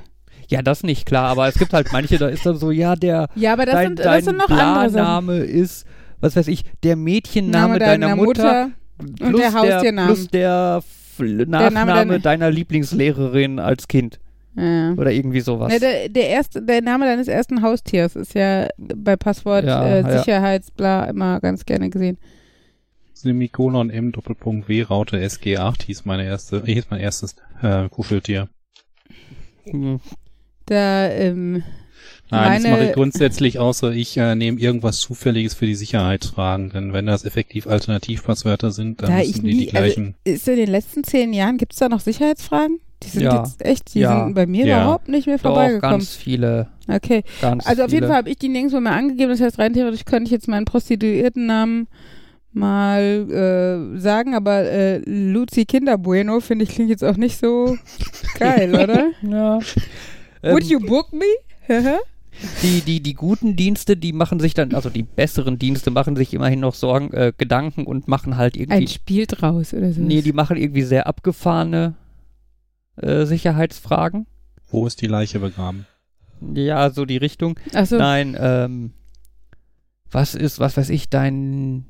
Ja, 0.48 0.62
das 0.62 0.82
nicht, 0.82 1.04
klar. 1.04 1.28
Aber 1.28 1.46
es 1.46 1.56
gibt 1.56 1.74
halt 1.74 1.92
manche, 1.92 2.16
da 2.16 2.28
ist 2.28 2.46
dann 2.46 2.56
so, 2.56 2.70
ja, 2.70 2.96
der 2.96 3.28
Ja, 3.34 3.52
aber 3.52 3.66
das, 3.66 3.74
dein, 3.74 3.88
sind, 3.88 3.98
dein 4.00 4.06
das 4.06 4.24
sind 4.24 4.38
noch 4.38 4.48
andere. 4.48 4.90
Klarname 4.90 5.36
ist, 5.38 5.84
was 6.20 6.34
weiß 6.34 6.48
ich, 6.48 6.64
der 6.82 6.96
Mädchenname 6.96 7.74
Name 7.74 7.78
deiner, 7.78 8.16
Mutter, 8.16 8.70
und 8.98 9.38
der 9.38 9.52
Haustiernamen. 9.52 10.14
plus 10.14 10.28
der 10.28 10.82
Nachname 11.20 11.92
deiner- 11.92 12.18
deiner 12.18 12.50
Lieblingslehrerin 12.50 13.58
als 13.58 13.88
Kind. 13.88 14.18
Ja. 14.56 14.92
Oder 14.94 15.12
irgendwie 15.12 15.40
sowas. 15.40 15.72
Ne, 15.72 15.78
der, 15.78 16.08
der, 16.08 16.28
erste, 16.28 16.60
der 16.62 16.82
Name 16.82 17.04
deines 17.06 17.28
ersten 17.28 17.62
Haustiers 17.62 18.16
ist 18.16 18.34
ja 18.34 18.68
bei 18.78 19.14
Passwort 19.16 19.64
Ja, 19.64 19.84
äh, 19.86 20.00
ja. 20.02 20.18
Sicherheitsbla 20.18 21.04
immer 21.04 21.40
ganz 21.40 21.64
gerne 21.64 21.88
gesehen. 21.88 22.18
Semikolon 23.12 23.90
M 23.90 24.12
Doppelpunkt 24.12 24.68
W 24.68 24.82
Raute 24.82 25.18
SG8 25.18 25.84
hieß 25.84 26.04
meine 26.04 26.24
erste, 26.24 26.62
hieß 26.64 26.86
mein 26.90 27.00
erstes 27.00 27.36
äh, 27.62 27.88
Kuscheltier. 27.90 28.48
Da, 30.66 31.08
ähm, 31.10 31.62
Nein, 32.30 32.62
das 32.62 32.70
mache 32.70 32.84
ich 32.86 32.92
grundsätzlich 32.92 33.58
außer 33.58 33.92
ich 33.92 34.16
äh, 34.16 34.34
nehme 34.34 34.60
irgendwas 34.60 34.98
Zufälliges 35.00 35.54
für 35.54 35.66
die 35.66 35.74
Sicherheitsfragen, 35.74 36.70
denn 36.70 36.92
wenn 36.92 37.06
das 37.06 37.24
effektiv 37.24 37.66
Alternativpasswörter 37.66 38.70
sind, 38.70 39.02
dann 39.02 39.10
Da 39.10 39.16
müssen 39.18 39.30
ich 39.30 39.36
die 39.40 39.42
nie- 39.46 39.56
die 39.58 39.66
gleichen. 39.66 40.14
ist 40.24 40.46
in 40.48 40.56
den 40.56 40.70
letzten 40.70 41.04
zehn 41.04 41.32
Jahren, 41.32 41.56
gibt 41.58 41.72
es 41.72 41.78
da 41.78 41.88
noch 41.88 42.00
Sicherheitsfragen? 42.00 42.78
Die 43.02 43.08
sind 43.08 43.22
Ja. 43.22 43.42
jetzt 43.42 43.64
echt, 43.64 43.94
die 43.94 44.00
Ja. 44.00 44.24
sind 44.24 44.34
bei 44.34 44.46
mir 44.46 44.66
Ja. 44.66 44.82
überhaupt 44.82 45.08
nicht 45.08 45.26
mehr 45.26 45.36
Doch, 45.36 45.42
vorbeigekommen. 45.44 45.98
ganz 46.00 46.14
viele. 46.14 46.68
Okay, 46.86 47.22
Ganz 47.40 47.66
also 47.66 47.82
auf 47.84 47.88
viele. 47.88 47.96
jeden 48.02 48.08
Fall 48.08 48.18
habe 48.18 48.28
ich 48.30 48.36
die 48.36 48.48
nirgendwo 48.48 48.78
mehr 48.80 48.92
angegeben. 48.92 49.30
Das 49.30 49.40
heißt, 49.40 49.58
rein 49.58 49.72
theoretisch 49.72 50.04
könnte 50.04 50.24
ich 50.28 50.32
jetzt 50.32 50.48
meinen 50.48 50.66
Prostituiertennamen 50.66 51.88
mal 52.52 53.02
äh, 53.94 53.98
sagen, 53.98 54.34
aber 54.34 54.64
äh, 54.64 54.98
Luzi 55.06 55.64
Kinderbueno 55.64 56.40
finde 56.40 56.64
ich 56.64 56.70
klingt 56.70 56.90
jetzt 56.90 57.04
auch 57.04 57.16
nicht 57.16 57.38
so 57.38 57.76
geil, 58.38 58.74
oder? 58.74 59.06
Ja. 59.22 59.58
Would 60.42 60.64
Ähm, 60.64 60.68
you 60.70 60.80
book 60.80 61.12
me? 61.12 61.24
die, 62.62 62.80
die, 62.80 63.00
die 63.02 63.14
guten 63.14 63.56
Dienste, 63.56 63.96
die 63.96 64.12
machen 64.12 64.40
sich 64.40 64.54
dann, 64.54 64.74
also 64.74 64.90
die 64.90 65.02
besseren 65.02 65.58
Dienste 65.58 65.90
machen 65.90 66.16
sich 66.16 66.32
immerhin 66.34 66.60
noch 66.60 66.74
Sorgen, 66.74 67.12
äh, 67.12 67.32
Gedanken 67.36 67.84
und 67.86 68.08
machen 68.08 68.36
halt 68.36 68.54
Ein 68.56 68.60
irgendwie. 68.60 68.88
Spiel 68.88 69.26
draus 69.26 69.74
oder 69.74 69.92
so. 69.92 70.00
Nee, 70.00 70.22
die 70.22 70.32
machen 70.32 70.56
irgendwie 70.56 70.82
sehr 70.82 71.06
abgefahrene 71.06 71.94
äh, 72.96 73.24
Sicherheitsfragen. 73.24 74.26
Wo 74.70 74.86
ist 74.86 75.00
die 75.02 75.06
Leiche 75.06 75.40
begraben? 75.40 75.86
Ja, 76.54 76.90
so 76.90 77.04
die 77.04 77.16
Richtung. 77.18 77.58
Achso, 77.74 77.96
Nein, 77.98 78.36
ähm, 78.38 78.92
was 80.10 80.34
ist, 80.34 80.58
was 80.58 80.76
weiß 80.76 80.90
ich, 80.90 81.08
dein, 81.10 81.84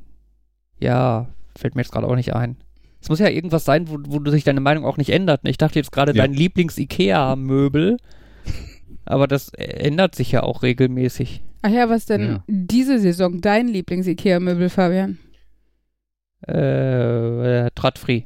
ja, 0.78 1.28
fällt 1.56 1.74
mir 1.74 1.82
jetzt 1.82 1.92
gerade 1.92 2.06
auch 2.06 2.16
nicht 2.16 2.34
ein. 2.34 2.56
Es 3.02 3.08
muss 3.08 3.18
ja 3.18 3.28
irgendwas 3.28 3.64
sein, 3.64 3.88
wo, 3.88 3.96
wo 4.00 4.30
sich 4.30 4.44
deine 4.44 4.60
Meinung 4.60 4.84
auch 4.84 4.96
nicht 4.98 5.10
ändert. 5.10 5.40
Ich 5.44 5.56
dachte 5.56 5.78
jetzt 5.78 5.92
gerade 5.92 6.12
Ja. 6.12 6.22
dein 6.22 6.34
Lieblings-Ikea-Möbel, 6.34 7.96
aber 9.10 9.26
das 9.26 9.50
ändert 9.54 10.14
sich 10.14 10.32
ja 10.32 10.42
auch 10.42 10.62
regelmäßig. 10.62 11.42
ach 11.62 11.70
ja, 11.70 11.88
was 11.90 12.06
denn 12.06 12.22
Ja. 12.22 12.44
diese 12.46 12.98
Saison 12.98 13.40
dein 13.40 13.68
Lieblings-Ikea-Möbel, 13.68 14.70
Fabian? 14.70 15.18
Äh, 16.46 17.66
äh 17.66 17.70
Tradfree. 17.74 18.24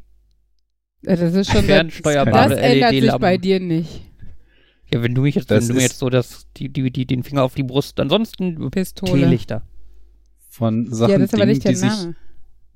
Ja, 1.03 1.17
Das 1.17 1.35
ist 1.35 1.51
schon 1.51 1.65
Fernsteuerbare 1.65 2.51
das 2.51 2.59
ändert 2.59 2.91
sich 2.91 3.01
LED-Lampen. 3.01 3.21
bei 3.21 3.37
dir 3.39 3.61
nicht. 3.61 4.03
Ja, 4.93 5.03
wenn 5.03 5.15
du 5.15 5.23
mich 5.23 5.35
jetzt, 5.35 5.51
Das 5.51 5.65
wenn 5.65 5.69
du 5.69 5.75
mir 5.75 5.83
jetzt 5.83 5.99
so 5.99 6.11
das, 6.11 6.47
die, 6.57 6.69
die, 6.69 6.91
die, 6.91 7.07
den 7.07 7.23
Finger 7.25 7.43
auf 7.43 7.55
die 7.55 7.63
Brust, 7.65 7.99
ansonsten 7.99 8.71
Pistole. 8.71 9.13
Teelichter. 9.23 9.63
Von 10.51 10.93
Sachen, 10.93 11.11
Ja, 11.11 11.19
das 11.19 11.27
ist 11.29 11.35
aber 11.35 11.47
Dingen, 11.47 11.55
nicht 11.55 11.65
der 11.65 11.73
die 11.73 11.77
sich, 11.79 11.89
Name. 11.91 12.15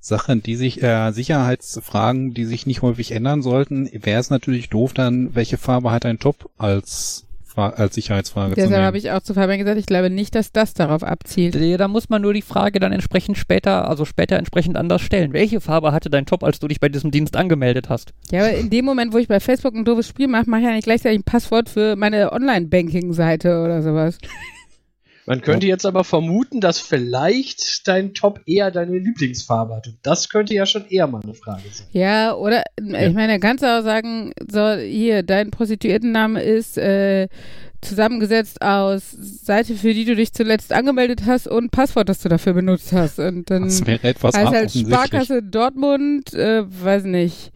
Sachen, 0.00 0.42
die 0.42 0.56
sich, 0.56 0.82
äh, 0.82 1.12
Sicherheitsfragen, 1.12 2.34
die 2.34 2.44
sich 2.44 2.66
nicht 2.66 2.82
häufig 2.82 3.12
ändern 3.12 3.42
sollten, 3.42 3.88
wäre 3.92 4.18
es 4.20 4.30
natürlich 4.30 4.68
doof, 4.68 4.94
dann, 4.94 5.34
welche 5.36 5.58
Farbe 5.58 5.90
hat 5.92 6.04
ein 6.06 6.18
Top 6.18 6.50
als, 6.56 7.27
Fra- 7.58 7.70
als 7.70 7.96
Sicherheitsfrage 7.96 8.50
zu 8.50 8.54
Deshalb 8.54 8.70
nehmen. 8.70 8.84
habe 8.84 8.98
ich 8.98 9.10
auch 9.10 9.20
zu 9.20 9.34
Fabian 9.34 9.58
gesagt, 9.58 9.78
ich 9.78 9.86
glaube 9.86 10.10
nicht, 10.10 10.36
dass 10.36 10.52
das 10.52 10.74
darauf 10.74 11.02
abzielt. 11.02 11.56
Da 11.80 11.88
muss 11.88 12.08
man 12.08 12.22
nur 12.22 12.32
die 12.32 12.42
Frage 12.42 12.78
dann 12.78 12.92
entsprechend 12.92 13.36
später, 13.36 13.88
also 13.88 14.04
später 14.04 14.36
entsprechend 14.36 14.76
anders 14.76 15.02
stellen. 15.02 15.32
Welche 15.32 15.60
Farbe 15.60 15.90
hatte 15.90 16.08
dein 16.08 16.24
Top, 16.24 16.44
als 16.44 16.60
du 16.60 16.68
dich 16.68 16.78
bei 16.78 16.88
diesem 16.88 17.10
Dienst 17.10 17.34
angemeldet 17.36 17.88
hast? 17.88 18.12
Ja, 18.30 18.40
aber 18.44 18.52
in 18.52 18.70
dem 18.70 18.84
Moment, 18.84 19.12
wo 19.12 19.18
ich 19.18 19.26
bei 19.26 19.40
Facebook 19.40 19.74
ein 19.74 19.84
doofes 19.84 20.06
Spiel 20.06 20.28
mache, 20.28 20.48
mache 20.48 20.60
ich 20.60 20.66
ja 20.68 20.72
nicht 20.72 20.84
gleichzeitig 20.84 21.18
ein 21.18 21.24
Passwort 21.24 21.68
für 21.68 21.96
meine 21.96 22.30
Online-Banking-Seite 22.32 23.60
oder 23.64 23.82
sowas. 23.82 24.18
Man 25.28 25.42
könnte 25.42 25.66
jetzt 25.66 25.84
aber 25.84 26.04
vermuten, 26.04 26.62
dass 26.62 26.80
vielleicht 26.80 27.86
dein 27.86 28.14
Top 28.14 28.40
eher 28.46 28.70
deine 28.70 28.96
Lieblingsfarbe 28.96 29.76
hat. 29.76 29.86
Und 29.86 29.98
das 30.02 30.30
könnte 30.30 30.54
ja 30.54 30.64
schon 30.64 30.86
eher 30.88 31.06
mal 31.06 31.20
eine 31.22 31.34
Frage 31.34 31.64
sein. 31.70 31.86
Ja, 31.92 32.34
oder 32.34 32.62
ich 32.78 33.12
meine, 33.12 33.32
er 33.32 33.38
kannst 33.38 33.62
du 33.62 33.66
auch 33.66 33.82
sagen, 33.82 34.32
so, 34.50 34.72
hier, 34.76 35.22
dein 35.22 35.50
Prostituiertenname 35.50 36.42
ist 36.42 36.78
äh, 36.78 37.28
zusammengesetzt 37.82 38.62
aus 38.62 39.10
Seite, 39.10 39.74
für 39.74 39.92
die 39.92 40.06
du 40.06 40.16
dich 40.16 40.32
zuletzt 40.32 40.72
angemeldet 40.72 41.26
hast 41.26 41.46
und 41.46 41.72
Passwort, 41.72 42.08
das 42.08 42.20
du 42.20 42.30
dafür 42.30 42.54
benutzt 42.54 42.92
hast. 42.92 43.18
Und 43.18 43.50
dann 43.50 43.64
das 43.64 43.86
wäre 43.86 44.08
etwas 44.08 44.34
heißt 44.34 44.50
halt. 44.50 44.70
Sparkasse 44.70 45.42
Dortmund, 45.42 46.32
äh, 46.32 46.64
weiß 46.66 47.04
nicht, 47.04 47.52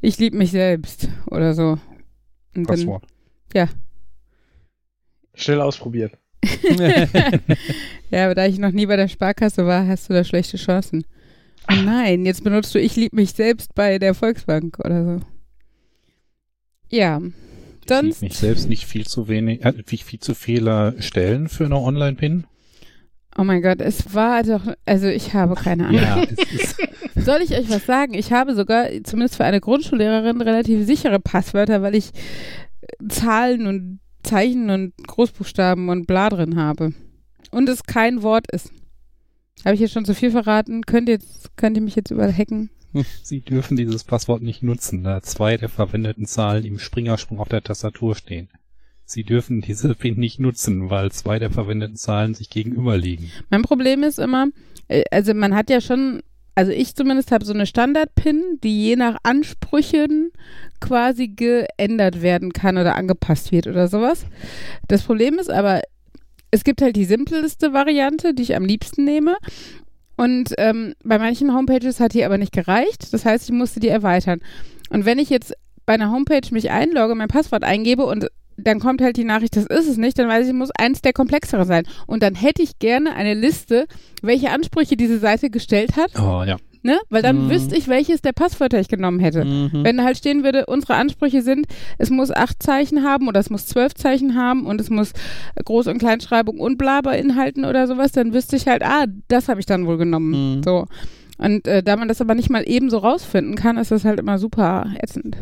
ich 0.00 0.18
liebe 0.18 0.36
mich 0.36 0.52
selbst 0.52 1.08
oder 1.30 1.54
so. 1.54 1.78
Und 2.54 2.68
dann, 2.70 2.76
Passwort. 2.76 3.04
Schnell 5.34 5.60
ausprobiert. 5.60 6.17
ja, 8.10 8.24
aber 8.24 8.34
da 8.34 8.46
ich 8.46 8.58
noch 8.58 8.70
nie 8.70 8.86
bei 8.86 8.96
der 8.96 9.08
Sparkasse 9.08 9.66
war, 9.66 9.86
hast 9.86 10.08
du 10.08 10.14
da 10.14 10.24
schlechte 10.24 10.56
Chancen. 10.56 11.04
Oh 11.70 11.74
nein, 11.74 12.24
jetzt 12.24 12.44
benutzt 12.44 12.74
du 12.74 12.80
Ich 12.80 12.96
liebe 12.96 13.16
mich 13.16 13.32
selbst 13.32 13.74
bei 13.74 13.98
der 13.98 14.14
Volksbank 14.14 14.78
oder 14.78 15.04
so. 15.04 15.20
Ja. 16.90 17.20
Ich 17.20 17.88
Sonst, 17.88 18.22
mich 18.22 18.36
selbst 18.36 18.68
nicht 18.68 18.86
viel 18.86 19.06
zu 19.06 19.28
wenig, 19.28 19.64
äh, 19.64 19.72
viel, 19.84 20.20
zu 20.20 20.34
viele 20.34 20.94
Stellen 21.00 21.48
für 21.48 21.64
eine 21.64 21.76
Online-Pin. 21.76 22.44
oh 23.36 23.44
mein 23.44 23.62
Gott, 23.62 23.80
es 23.80 24.14
war 24.14 24.42
doch, 24.42 24.62
also 24.84 25.06
ich 25.06 25.34
habe 25.34 25.54
keine 25.54 25.86
Ahnung. 25.86 26.00
Ja, 26.00 26.22
Soll 27.16 27.40
ich 27.42 27.52
euch 27.52 27.68
was 27.68 27.84
sagen? 27.84 28.14
Ich 28.14 28.32
habe 28.32 28.54
sogar, 28.54 28.88
zumindest 29.04 29.36
für 29.36 29.44
eine 29.44 29.60
Grundschullehrerin, 29.60 30.40
relativ 30.40 30.86
sichere 30.86 31.18
Passwörter, 31.18 31.82
weil 31.82 31.94
ich 31.94 32.12
Zahlen 33.08 33.66
und 33.66 34.00
Zeichen 34.28 34.70
und 34.70 34.92
Großbuchstaben 35.06 35.88
und 35.88 36.06
bla 36.06 36.28
drin 36.28 36.56
habe. 36.56 36.92
Und 37.50 37.68
es 37.68 37.84
kein 37.84 38.22
Wort 38.22 38.50
ist. 38.52 38.70
Habe 39.64 39.74
ich 39.74 39.80
jetzt 39.80 39.92
schon 39.92 40.04
zu 40.04 40.14
viel 40.14 40.30
verraten? 40.30 40.82
Könnt 40.82 41.08
ihr, 41.08 41.14
jetzt, 41.14 41.56
könnt 41.56 41.76
ihr 41.76 41.82
mich 41.82 41.96
jetzt 41.96 42.10
überhacken? 42.10 42.70
Sie 43.22 43.40
dürfen 43.40 43.76
dieses 43.76 44.04
Passwort 44.04 44.42
nicht 44.42 44.62
nutzen, 44.62 45.02
da 45.02 45.22
zwei 45.22 45.56
der 45.56 45.68
verwendeten 45.68 46.26
Zahlen 46.26 46.64
im 46.64 46.78
Springersprung 46.78 47.40
auf 47.40 47.48
der 47.48 47.62
Tastatur 47.62 48.14
stehen. 48.14 48.48
Sie 49.04 49.24
dürfen 49.24 49.60
diese 49.62 49.94
PIN 49.94 50.18
nicht 50.18 50.38
nutzen, 50.38 50.90
weil 50.90 51.10
zwei 51.10 51.38
der 51.38 51.50
verwendeten 51.50 51.96
Zahlen 51.96 52.34
sich 52.34 52.50
gegenüberliegen. 52.50 53.30
Mein 53.50 53.62
Problem 53.62 54.02
ist 54.02 54.18
immer, 54.18 54.48
äh, 54.88 55.04
also 55.10 55.34
man 55.34 55.54
hat 55.54 55.70
ja 55.70 55.80
schon, 55.80 56.22
also 56.58 56.72
ich 56.72 56.96
zumindest 56.96 57.30
habe 57.30 57.44
so 57.44 57.52
eine 57.52 57.66
Standard-Pin, 57.66 58.58
die 58.64 58.82
je 58.82 58.96
nach 58.96 59.16
Ansprüchen 59.22 60.32
quasi 60.80 61.28
geändert 61.28 62.20
werden 62.20 62.52
kann 62.52 62.78
oder 62.78 62.96
angepasst 62.96 63.52
wird 63.52 63.68
oder 63.68 63.86
sowas. 63.86 64.26
Das 64.88 65.04
Problem 65.04 65.38
ist 65.38 65.52
aber, 65.52 65.82
es 66.50 66.64
gibt 66.64 66.82
halt 66.82 66.96
die 66.96 67.04
simpleste 67.04 67.72
Variante, 67.72 68.34
die 68.34 68.42
ich 68.42 68.56
am 68.56 68.64
liebsten 68.64 69.04
nehme. 69.04 69.36
Und 70.16 70.52
ähm, 70.58 70.94
bei 71.04 71.20
manchen 71.20 71.54
Homepages 71.54 72.00
hat 72.00 72.14
die 72.14 72.24
aber 72.24 72.38
nicht 72.38 72.50
gereicht. 72.50 73.12
Das 73.12 73.24
heißt, 73.24 73.44
ich 73.44 73.54
musste 73.54 73.78
die 73.78 73.86
erweitern. 73.86 74.40
Und 74.90 75.04
wenn 75.04 75.20
ich 75.20 75.30
jetzt 75.30 75.54
bei 75.86 75.92
einer 75.92 76.10
Homepage 76.10 76.48
mich 76.50 76.72
einlogge, 76.72 77.14
mein 77.14 77.28
Passwort 77.28 77.62
eingebe 77.62 78.04
und 78.04 78.26
dann 78.58 78.80
kommt 78.80 79.00
halt 79.00 79.16
die 79.16 79.24
Nachricht, 79.24 79.56
das 79.56 79.66
ist 79.66 79.88
es 79.88 79.96
nicht, 79.96 80.18
dann 80.18 80.28
weiß 80.28 80.46
ich, 80.46 80.52
muss 80.52 80.70
eins 80.76 81.00
der 81.00 81.12
komplexere 81.12 81.64
sein. 81.64 81.84
Und 82.06 82.22
dann 82.22 82.34
hätte 82.34 82.60
ich 82.62 82.78
gerne 82.78 83.14
eine 83.14 83.34
Liste, 83.34 83.86
welche 84.20 84.50
Ansprüche 84.50 84.96
diese 84.96 85.18
Seite 85.18 85.48
gestellt 85.48 85.96
hat, 85.96 86.10
Oh 86.18 86.42
ja. 86.44 86.56
ne? 86.82 86.98
Weil 87.08 87.22
dann 87.22 87.46
Mhm. 87.46 87.50
wüsste 87.50 87.76
ich, 87.76 87.86
welches 87.88 88.20
der 88.20 88.32
Passwörter 88.32 88.80
ich 88.80 88.88
genommen 88.88 89.20
hätte. 89.20 89.44
Mhm. 89.44 89.84
Wenn 89.84 90.02
halt 90.02 90.16
stehen 90.18 90.42
würde, 90.44 90.66
unsere 90.66 90.94
Ansprüche 90.96 91.42
sind, 91.42 91.66
es 91.98 92.10
muss 92.10 92.30
acht 92.32 92.62
Zeichen 92.62 93.04
haben 93.04 93.28
oder 93.28 93.38
es 93.40 93.48
muss 93.48 93.66
zwölf 93.66 93.94
Zeichen 93.94 94.34
haben 94.34 94.66
und 94.66 94.80
es 94.80 94.90
muss 94.90 95.12
Groß- 95.64 95.88
und 95.90 95.98
Kleinschreibung 95.98 96.58
und 96.58 96.78
bla 96.78 97.00
beinhalten 97.00 97.64
oder 97.64 97.86
sowas, 97.86 98.10
dann 98.12 98.34
wüsste 98.34 98.56
ich 98.56 98.66
halt, 98.66 98.82
ah, 98.84 99.04
das 99.28 99.48
habe 99.48 99.60
ich 99.60 99.66
dann 99.66 99.86
wohl 99.86 99.98
genommen. 99.98 100.56
Mhm. 100.58 100.62
So. 100.64 100.86
Und 101.38 101.68
äh, 101.68 101.84
da 101.84 101.96
man 101.96 102.08
das 102.08 102.20
aber 102.20 102.34
nicht 102.34 102.50
mal 102.50 102.68
eben 102.68 102.90
so 102.90 102.98
rausfinden 102.98 103.54
kann, 103.54 103.76
ist 103.76 103.92
das 103.92 104.04
halt 104.04 104.18
immer 104.18 104.38
super 104.40 104.86
ätzend. 105.00 105.36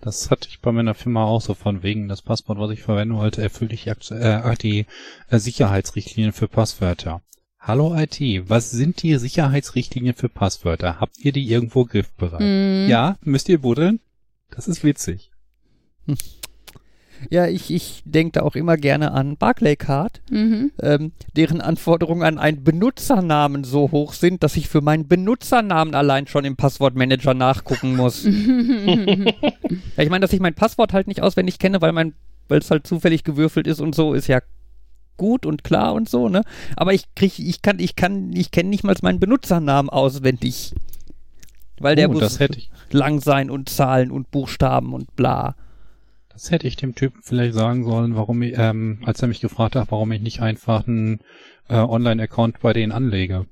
Das 0.00 0.30
hatte 0.30 0.48
ich 0.48 0.60
bei 0.60 0.72
meiner 0.72 0.94
Firma 0.94 1.24
auch 1.24 1.40
so 1.40 1.54
von 1.54 1.82
wegen, 1.82 2.08
das 2.08 2.22
Passwort, 2.22 2.58
was 2.58 2.70
ich 2.70 2.82
verwenden 2.82 3.16
wollte, 3.16 3.42
erfüllt 3.42 3.72
die, 3.72 3.90
aktu- 3.90 4.14
äh, 4.18 4.56
die 4.56 4.86
äh, 5.28 5.38
Sicherheitsrichtlinien 5.38 6.32
für 6.32 6.48
Passwörter. 6.48 7.22
Hallo 7.58 7.96
IT, 7.96 8.20
was 8.48 8.70
sind 8.70 9.02
die 9.02 9.16
Sicherheitsrichtlinien 9.18 10.14
für 10.14 10.28
Passwörter? 10.28 11.00
Habt 11.00 11.18
ihr 11.18 11.32
die 11.32 11.50
irgendwo 11.50 11.84
griffbereit? 11.84 12.40
Mhm. 12.40 12.88
Ja, 12.88 13.16
müsst 13.22 13.48
ihr 13.48 13.60
buddeln? 13.60 14.00
Das 14.50 14.68
ist 14.68 14.84
witzig. 14.84 15.30
Ja, 17.30 17.46
ich, 17.46 17.72
ich 17.72 18.02
denke 18.04 18.32
da 18.32 18.42
auch 18.42 18.56
immer 18.56 18.76
gerne 18.76 19.12
an 19.12 19.36
Barclaycard, 19.36 20.20
Mhm. 20.30 20.72
ähm, 20.82 21.12
deren 21.36 21.60
Anforderungen 21.60 22.22
an 22.22 22.38
einen 22.38 22.64
Benutzernamen 22.64 23.64
so 23.64 23.90
hoch 23.90 24.12
sind, 24.12 24.42
dass 24.42 24.56
ich 24.56 24.68
für 24.68 24.80
meinen 24.80 25.08
Benutzernamen 25.08 25.94
allein 25.94 26.26
schon 26.26 26.44
im 26.44 26.56
Passwortmanager 26.56 27.34
nachgucken 27.34 27.96
muss. 27.96 28.24
ja, 28.26 30.02
ich 30.02 30.10
meine, 30.10 30.20
dass 30.20 30.32
ich 30.32 30.40
mein 30.40 30.54
Passwort 30.54 30.92
halt 30.92 31.08
nicht 31.08 31.22
auswendig 31.22 31.58
kenne, 31.58 31.80
weil 31.80 31.92
mein, 31.92 32.14
weil 32.48 32.58
es 32.60 32.70
halt 32.70 32.86
zufällig 32.86 33.24
gewürfelt 33.24 33.66
ist 33.66 33.80
und 33.80 33.94
so, 33.94 34.14
ist 34.14 34.26
ja 34.28 34.40
gut 35.16 35.46
und 35.46 35.64
klar 35.64 35.94
und 35.94 36.08
so, 36.08 36.28
ne? 36.28 36.42
Aber 36.76 36.92
ich 36.92 37.14
krieg, 37.14 37.38
ich 37.38 37.62
kann, 37.62 37.78
ich 37.78 37.96
kann, 37.96 38.32
ich 38.32 38.50
kenne 38.50 38.68
nicht 38.68 38.84
mal 38.84 38.94
meinen 39.02 39.20
Benutzernamen 39.20 39.88
auswendig. 39.88 40.74
Weil 41.78 41.96
der 41.96 42.08
oh, 42.08 42.12
muss 42.12 42.20
das 42.20 42.40
hätte 42.40 42.58
ich, 42.58 42.70
lang 42.90 43.20
sein 43.20 43.50
und 43.50 43.68
Zahlen 43.68 44.10
und 44.10 44.30
Buchstaben 44.30 44.94
und 44.94 45.14
bla. 45.16 45.54
Das 46.36 46.50
hätte 46.50 46.66
ich 46.68 46.76
dem 46.76 46.94
Typen 46.94 47.22
vielleicht 47.22 47.54
sagen 47.54 47.82
sollen, 47.84 48.14
warum 48.14 48.42
ich, 48.42 48.58
ähm, 48.58 49.00
als 49.06 49.22
er 49.22 49.28
mich 49.28 49.40
gefragt 49.40 49.74
hat, 49.74 49.90
warum 49.90 50.12
ich 50.12 50.20
nicht 50.20 50.42
einfach 50.42 50.86
einen 50.86 51.20
äh, 51.68 51.76
Online-Account 51.76 52.60
bei 52.60 52.74
denen 52.74 52.92
anlege. 52.92 53.46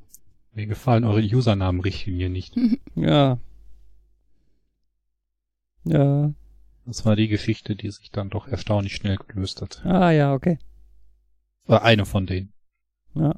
Mir 0.52 0.66
gefallen 0.66 1.04
eure 1.04 1.22
Usernamen-Richtlinien 1.22 2.32
nicht. 2.32 2.54
Ja. 2.94 3.38
Ja. 5.84 6.32
Das 6.84 7.06
war 7.06 7.16
die 7.16 7.28
Geschichte, 7.28 7.74
die 7.74 7.90
sich 7.90 8.10
dann 8.10 8.28
doch 8.28 8.46
erstaunlich 8.48 8.94
schnell 8.94 9.16
gelöst 9.16 9.62
hat. 9.62 9.84
Ah 9.86 10.10
ja, 10.10 10.34
okay. 10.34 10.58
War 11.66 11.82
eine 11.82 12.04
von 12.04 12.26
denen. 12.26 12.52
Ja. 13.14 13.34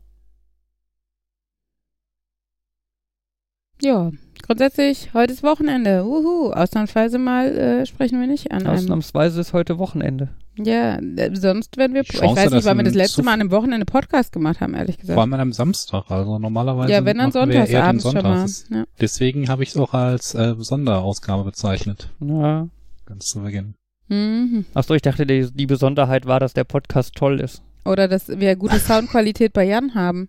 Ja, 3.81 4.11
grundsätzlich, 4.47 5.11
heute 5.15 5.33
ist 5.33 5.43
Wochenende. 5.43 6.05
Uhu, 6.05 6.51
ausnahmsweise 6.53 7.19
mal 7.19 7.47
äh, 7.57 7.87
sprechen 7.87 8.21
wir 8.21 8.27
nicht 8.27 8.53
an 8.53 8.67
einem. 8.67 8.77
Ausnahmsweise 8.77 9.41
ist 9.41 9.53
heute 9.53 9.79
Wochenende. 9.79 10.29
Ja, 10.59 10.97
äh, 10.99 11.35
sonst 11.35 11.77
werden 11.77 11.95
wir. 11.95 12.03
Die 12.03 12.13
Ich 12.13 12.19
Chance, 12.19 12.37
weiß 12.37 12.51
nicht, 12.53 12.65
wann 12.65 12.79
wir 12.79 12.85
das 12.85 12.95
letzte 12.95 13.23
Mal 13.23 13.35
an 13.35 13.41
einem 13.41 13.51
Wochenende 13.51 13.85
Podcast 13.85 14.33
gemacht 14.33 14.61
haben, 14.61 14.75
ehrlich 14.75 14.97
gesagt. 14.97 15.15
Vor 15.15 15.23
allem 15.23 15.33
an 15.35 15.41
einem 15.41 15.53
Samstag, 15.53 16.11
also 16.11 16.39
normalerweise. 16.39 16.93
ja, 16.93 17.05
wenn 17.05 17.19
dann 17.19 17.31
machen 17.31 17.51
wir 17.51 17.67
eher 17.67 17.93
den 17.93 18.01
sonntagsabends 18.01 18.05
schon 18.05 18.15
mal. 18.15 18.49
Sonntags. 18.49 18.65
Ja. 18.71 18.85
Deswegen 19.01 19.49
habe 19.49 19.63
ich 19.63 19.71
es 19.71 19.77
auch 19.77 19.93
als 19.93 20.35
äh, 20.35 20.55
Sonderausgabe 20.57 21.45
bezeichnet. 21.45 22.11
Ja. 22.21 22.69
Ganz 23.05 23.27
zu 23.27 23.43
Beginn. 23.43 23.75
Mhm. 24.09 24.65
Achso, 24.75 24.95
ich 24.95 25.03
dachte, 25.03 25.27
die, 25.27 25.51
die 25.53 25.67
Besonderheit 25.67 26.27
war, 26.27 26.41
dass 26.41 26.55
der 26.55 26.65
Podcast 26.65 27.15
toll 27.15 27.41
ist. 27.41 27.63
Oder 27.85 28.09
dass 28.09 28.29
wir 28.29 28.57
gute 28.57 28.79
Soundqualität 28.79 29.53
bei 29.53 29.65
Jan 29.65 29.95
haben. 29.95 30.29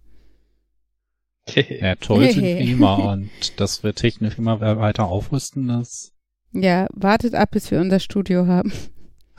Ja, 1.55 1.95
toll 1.95 2.29
sind 2.31 2.43
wir 2.43 2.57
immer 2.57 3.11
und 3.11 3.59
dass 3.59 3.83
wir 3.83 3.93
technisch 3.93 4.37
immer 4.37 4.59
weiter 4.59 5.07
aufrüsten, 5.07 5.67
das 5.67 6.13
Ja, 6.51 6.87
wartet 6.93 7.35
ab, 7.35 7.51
bis 7.51 7.71
wir 7.71 7.79
unser 7.79 7.99
Studio 7.99 8.47
haben. 8.47 8.71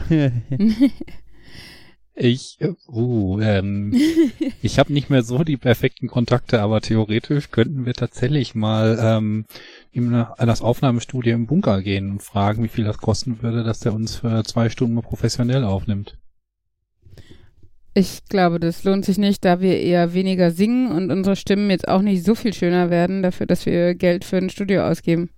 ich, 2.14 2.58
uh, 2.88 3.40
ähm, 3.40 3.94
ich 4.62 4.78
habe 4.78 4.92
nicht 4.92 5.10
mehr 5.10 5.22
so 5.22 5.44
die 5.44 5.56
perfekten 5.56 6.08
Kontakte, 6.08 6.60
aber 6.60 6.80
theoretisch 6.80 7.50
könnten 7.50 7.84
wir 7.84 7.94
tatsächlich 7.94 8.54
mal 8.54 8.98
ähm, 9.00 9.46
in 9.92 10.24
das 10.38 10.62
Aufnahmestudio 10.62 11.34
im 11.34 11.46
Bunker 11.46 11.82
gehen 11.82 12.10
und 12.10 12.22
fragen, 12.22 12.62
wie 12.62 12.68
viel 12.68 12.84
das 12.84 12.98
kosten 12.98 13.42
würde, 13.42 13.64
dass 13.64 13.80
der 13.80 13.92
uns 13.92 14.16
für 14.16 14.44
zwei 14.44 14.68
Stunden 14.70 14.94
mal 14.94 15.02
professionell 15.02 15.64
aufnimmt. 15.64 16.16
Ich 17.98 18.24
glaube, 18.28 18.60
das 18.60 18.84
lohnt 18.84 19.04
sich 19.04 19.18
nicht, 19.18 19.44
da 19.44 19.60
wir 19.60 19.80
eher 19.80 20.14
weniger 20.14 20.52
singen 20.52 20.92
und 20.92 21.10
unsere 21.10 21.34
Stimmen 21.34 21.68
jetzt 21.68 21.88
auch 21.88 22.00
nicht 22.00 22.24
so 22.24 22.36
viel 22.36 22.54
schöner 22.54 22.90
werden, 22.90 23.24
dafür, 23.24 23.46
dass 23.46 23.66
wir 23.66 23.96
Geld 23.96 24.24
für 24.24 24.36
ein 24.36 24.50
Studio 24.50 24.84
ausgeben. 24.84 25.30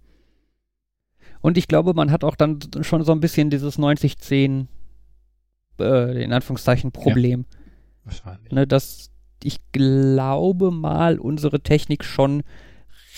Und 1.40 1.56
ich 1.56 1.68
glaube, 1.68 1.94
man 1.94 2.10
hat 2.10 2.22
auch 2.22 2.36
dann 2.36 2.58
schon 2.82 3.02
so 3.02 3.12
ein 3.12 3.20
bisschen 3.20 3.48
dieses 3.48 3.78
90-10, 3.78 4.66
äh, 5.80 6.22
in 6.22 6.34
Anführungszeichen, 6.34 6.92
Problem. 6.92 7.46
Wahrscheinlich. 8.04 8.52
Ne, 8.52 8.66
dass 8.66 9.10
ich 9.42 9.56
glaube 9.72 10.70
mal, 10.70 11.18
unsere 11.18 11.62
Technik 11.62 12.04
schon 12.04 12.42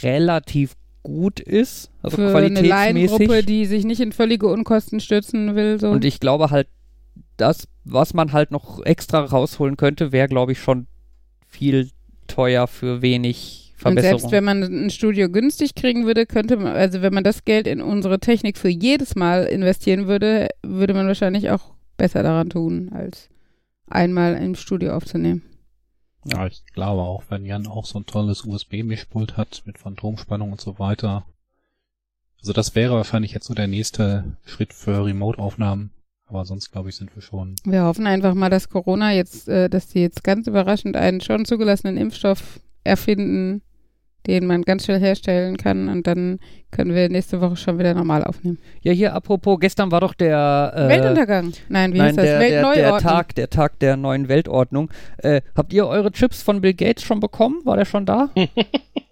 relativ 0.05 0.77
gut 1.03 1.41
ist, 1.41 1.91
also 2.01 2.17
Für 2.17 2.37
eine 2.37 2.61
Laiengruppe, 2.61 3.25
qualitätsmäßig. 3.25 3.47
die 3.47 3.67
sich 3.67 3.85
nicht 3.85 4.01
in 4.01 4.13
völlige 4.13 4.47
Unkosten 4.47 5.01
stürzen 5.01 5.57
will. 5.57 5.81
So. 5.81 5.91
Und 5.91 6.05
ich 6.05 6.21
glaube 6.21 6.51
halt, 6.51 6.69
das, 7.43 7.69
was 7.85 8.15
man 8.15 8.33
halt 8.33 8.51
noch 8.51 8.85
extra 8.85 9.21
rausholen 9.25 9.77
könnte, 9.77 10.13
wäre, 10.13 10.29
glaube 10.29 10.53
ich, 10.53 10.61
schon 10.61 10.87
viel 11.49 11.91
teuer 12.29 12.67
für 12.67 13.03
wenig 13.03 13.73
Und 13.75 13.81
Verbesserung. 13.81 14.19
selbst 14.21 14.33
wenn 14.33 14.45
man 14.45 14.63
ein 14.63 14.91
Studio 14.91 15.29
günstig 15.29 15.75
kriegen 15.75 16.07
würde, 16.07 16.25
könnte 16.25 16.57
man, 16.57 16.75
also 16.75 17.03
wenn 17.03 17.13
man 17.13 17.25
das 17.25 17.45
Geld 17.45 17.67
in 17.67 17.81
unsere 17.83 18.21
Technik 18.21 18.57
für 18.57 18.69
jedes 18.69 19.17
Mal 19.17 19.45
investieren 19.45 20.07
würde, 20.07 20.49
würde 20.63 20.95
man 20.95 21.07
wahrscheinlich 21.07 21.51
auch 21.51 21.75
besser 21.97 22.23
daran 22.23 22.49
tun, 22.49 22.91
als 22.95 23.29
einmal 23.89 24.35
im 24.37 24.55
Studio 24.55 24.95
aufzunehmen. 24.95 25.43
Ja, 26.25 26.47
ich 26.47 26.63
glaube 26.73 27.03
auch, 27.03 27.25
wenn 27.29 27.45
Jan 27.45 27.67
auch 27.67 27.85
so 27.85 27.99
ein 27.99 28.07
tolles 28.07 28.45
USB-Mischpult 28.45 29.37
hat 29.37 29.63
mit 29.67 29.79
Phantomspannung 29.79 30.53
und 30.53 30.61
so 30.61 30.79
weiter. 30.79 31.27
Also 32.39 32.53
das 32.53 32.75
wäre 32.75 32.95
wahrscheinlich 32.95 33.33
jetzt 33.33 33.47
so 33.47 33.55
der 33.55 33.67
nächste 33.67 34.37
Schritt 34.45 34.73
für 34.73 35.05
Remote-Aufnahmen. 35.05 35.91
Aber 36.33 36.47
sonst 36.47 36.73
glaube 36.73 36.89
ich, 36.89 36.97
sind 36.97 37.15
wir 37.15 37.21
schon. 37.21 37.57
Wir 37.65 37.85
hoffen 37.85 38.07
einfach 38.07 38.33
mal, 38.33 38.49
dass 38.49 38.71
Corona 38.71 39.13
jetzt, 39.13 39.51
äh, 39.51 39.69
dass 39.69 39.89
die 39.89 40.01
jetzt 40.01 40.25
ganz 40.25 40.47
überraschend 40.47 40.97
einen 40.97 41.21
schon 41.21 41.45
zugelassenen 41.45 41.99
Impfstoff 41.99 42.59
erfinden, 42.85 43.61
den 44.27 44.47
man 44.47 44.63
ganz 44.63 44.87
schnell 44.87 44.99
herstellen 44.99 45.59
kann 45.59 45.91
und 45.91 46.07
dann 46.07 46.39
können 46.71 46.95
wir 46.95 47.11
nächste 47.11 47.43
Woche 47.43 47.57
schon 47.57 47.79
wieder 47.79 47.93
normal 47.93 48.25
aufnehmen. 48.25 48.59
ja, 48.81 48.93
hier 48.93 49.15
apropos, 49.15 49.61
gestern 49.61 49.91
war 49.91 50.01
doch 50.01 50.15
der 50.15 50.73
äh, 50.75 50.89
Weltuntergang. 50.89 51.53
Nein, 51.69 51.93
wie 51.93 51.99
Nein, 51.99 52.07
heißt 52.09 52.19
das? 52.19 52.25
der, 52.25 52.39
der, 52.39 52.49
der 52.49 52.63
Weltneuordnung. 52.63 53.13
Tag, 53.13 53.35
der 53.35 53.51
Tag 53.51 53.79
der 53.81 53.97
neuen 53.99 54.29
Weltordnung. 54.29 54.91
Äh, 55.19 55.43
habt 55.55 55.75
ihr 55.75 55.87
eure 55.87 56.13
Chips 56.13 56.43
von 56.43 56.63
Bill 56.63 56.73
Gates 56.73 57.05
schon 57.05 57.21
bekommen? 57.21 57.61
War 57.65 57.77
der 57.77 57.85
schon 57.85 58.07
da? 58.07 58.31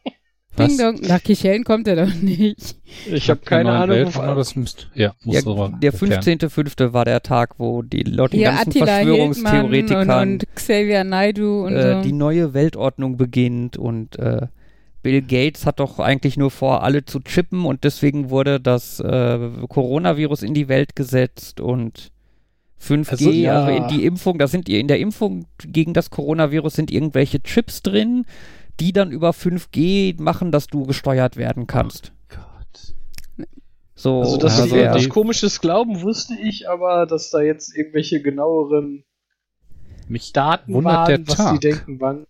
Ding 0.59 0.79
dong. 0.79 1.01
Nach 1.03 1.23
Kichellen 1.23 1.65
kommt 1.65 1.87
er 1.89 1.97
doch 2.07 2.15
nicht. 2.15 2.77
Ich 3.11 3.31
habe 3.31 3.41
keine 3.45 3.71
Ahnung. 3.73 3.97
Welt, 3.97 4.17
aber 4.17 4.35
das 4.35 4.57
müsst, 4.57 4.89
ja, 4.95 5.15
muss 5.25 5.37
Ja, 5.37 5.51
aber 5.51 5.79
der 5.81 5.93
erklären. 5.93 6.23
15.05. 6.23 6.93
war 6.93 7.05
der 7.05 7.23
Tag, 7.23 7.55
wo 7.59 7.83
die 7.83 8.03
Leute, 8.03 8.33
die 8.33 8.39
Hier 8.39 8.49
ganzen 8.49 8.71
Attila 8.71 8.87
Verschwörungstheoretikern 8.87 10.11
und, 10.11 10.43
und 10.45 10.55
Xavier 10.55 11.05
Naidu 11.05 11.67
und 11.67 11.75
äh, 11.75 11.95
so. 11.95 12.03
die 12.03 12.13
neue 12.13 12.53
Weltordnung 12.53 13.17
beginnt 13.17 13.77
und 13.77 14.19
äh, 14.19 14.49
Bill 15.03 15.23
Gates 15.23 15.65
hat 15.65 15.81
doch 15.81 15.99
eigentlich 15.99 16.37
nur 16.37 16.51
vor, 16.51 16.83
alle 16.83 17.05
zu 17.05 17.21
chippen 17.21 17.65
und 17.65 17.85
deswegen 17.85 18.29
wurde 18.31 18.61
das 18.61 19.01
äh, 19.01 19.39
Coronavirus 19.69 20.43
in 20.43 20.53
die 20.53 20.69
Welt 20.69 20.95
gesetzt 20.95 21.61
und 21.61 22.13
5G, 22.83 23.11
Also, 23.11 23.31
ja. 23.31 23.63
also 23.65 23.77
in 23.77 23.89
die 23.89 24.05
Impfung, 24.05 24.39
da 24.39 24.47
sind 24.47 24.69
in 24.69 24.89
der 24.89 24.99
Impfung 24.99 25.47
gegen 25.59 25.95
das 25.95 26.11
Coronavirus 26.11 26.75
sind 26.75 26.91
irgendwelche 26.91 27.43
Chips 27.43 27.83
drin, 27.83 28.25
die 28.81 28.93
dann 28.93 29.13
über 29.13 29.31
5G 29.31 30.21
machen, 30.21 30.51
dass 30.51 30.67
du 30.67 30.85
gesteuert 30.85 31.37
werden 31.37 31.67
kannst. 31.67 32.13
Gott. 32.29 32.95
So, 33.95 34.21
Also, 34.21 34.39
dass 34.39 34.59
Also 34.59 34.77
etwas 34.77 35.09
komisches 35.11 35.61
glauben, 35.61 36.01
wusste 36.01 36.35
ich, 36.35 36.69
aber 36.69 37.07
dass 37.07 37.31
da 37.31 37.41
jetzt 37.41 37.77
irgendwelche 37.77 38.23
genaueren 38.23 39.05
Mich 40.09 40.33
Daten 40.33 40.73
wundert 40.73 40.95
waren, 40.95 41.07
der 41.07 41.29
was 41.29 41.37
Tag. 41.37 41.61
die 41.61 41.69
denken, 41.69 42.01
wann. 42.01 42.27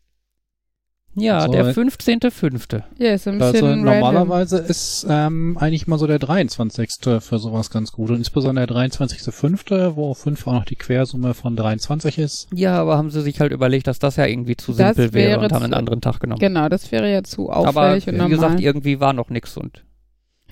Ja, 1.15 1.41
so, 1.43 1.53
der 1.53 1.67
äh, 1.67 1.71
15.05. 1.73 2.83
ja, 2.99 3.13
ist 3.15 3.25
so 3.25 3.31
ein 3.31 3.41
Also 3.41 3.53
bisschen 3.53 3.69
random. 3.69 3.85
normalerweise 3.85 4.59
ist 4.59 5.07
ähm, 5.09 5.57
eigentlich 5.59 5.87
mal 5.87 5.99
so 5.99 6.07
der 6.07 6.19
23. 6.19 6.91
für 7.21 7.39
sowas 7.39 7.71
ganz 7.71 7.93
gut. 7.93 8.11
Und 8.11 8.17
insbesondere 8.17 8.67
der 8.67 8.77
23.05., 8.77 9.97
wo 9.97 10.15
5 10.15 10.47
auch 10.47 10.53
noch 10.53 10.65
die 10.65 10.77
Quersumme 10.77 11.35
von 11.35 11.57
23 11.57 12.19
ist. 12.19 12.49
Ja, 12.55 12.81
aber 12.81 12.97
haben 12.97 13.11
sie 13.11 13.23
sich 13.23 13.41
halt 13.41 13.53
überlegt, 13.53 13.87
dass 13.87 13.99
das 13.99 14.17
ja 14.17 14.27
irgendwie 14.27 14.57
zu 14.57 14.73
Das 14.73 14.97
simpel 14.97 15.13
wäre 15.13 15.31
wäre 15.33 15.41
und 15.41 15.53
haben 15.53 15.65
einen 15.65 15.75
anderen 15.75 16.01
Tag 16.01 16.21
genommen. 16.21 16.41
Genau, 16.41 16.69
das 16.69 16.91
wäre 16.93 17.11
ja 17.11 17.23
zu 17.23 17.51
aber 17.51 17.69
auffällig 17.83 18.07
wie 18.07 18.11
und 18.11 18.17
normal. 18.17 18.31
gesagt, 18.37 18.61
irgendwie 18.61 19.01
war 19.01 19.13
noch 19.13 19.31
nix 19.31 19.57
und 19.57 19.85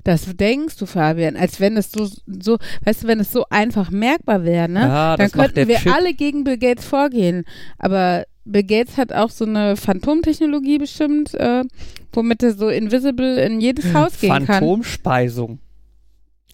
das 0.04 0.24
denkst 0.36 0.76
du, 0.78 0.86
Fabian, 0.86 1.36
als 1.36 1.60
wenn 1.60 1.76
es 1.76 1.90
so, 1.92 2.08
so, 2.26 2.56
weißt 2.84 3.02
du, 3.02 3.06
wenn 3.08 3.20
es 3.20 3.30
so 3.30 3.44
einfach 3.50 3.90
merkbar 3.90 4.42
wäre, 4.44 4.66
ne? 4.68 4.80
ja, 4.80 5.16
Dann 5.18 5.30
könnten 5.30 5.68
wir 5.68 5.76
Chip. 5.76 5.92
alle 5.94 6.14
gegen 6.14 6.44
Bill 6.44 6.56
Gates 6.56 6.86
vorgehen. 6.86 7.44
Aber 7.78 8.24
Bill 8.50 8.64
Gates 8.64 8.96
hat 8.96 9.12
auch 9.12 9.30
so 9.30 9.44
eine 9.44 9.76
Phantomtechnologie 9.76 10.78
bestimmt, 10.78 11.34
äh, 11.34 11.64
womit 12.12 12.42
er 12.42 12.54
so 12.54 12.68
invisible 12.68 13.36
in 13.40 13.60
jedes 13.60 13.92
Haus 13.94 14.18
gehen 14.20 14.30
kann. 14.30 14.46
Phantomspeisung. 14.46 15.58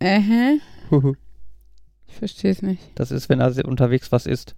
Äh, 0.00 0.56
ich 2.08 2.14
verstehe 2.14 2.50
es 2.50 2.62
nicht. 2.62 2.82
Das 2.94 3.10
ist, 3.10 3.28
wenn 3.28 3.40
er 3.40 3.64
unterwegs 3.64 4.12
was 4.12 4.26
isst. 4.26 4.54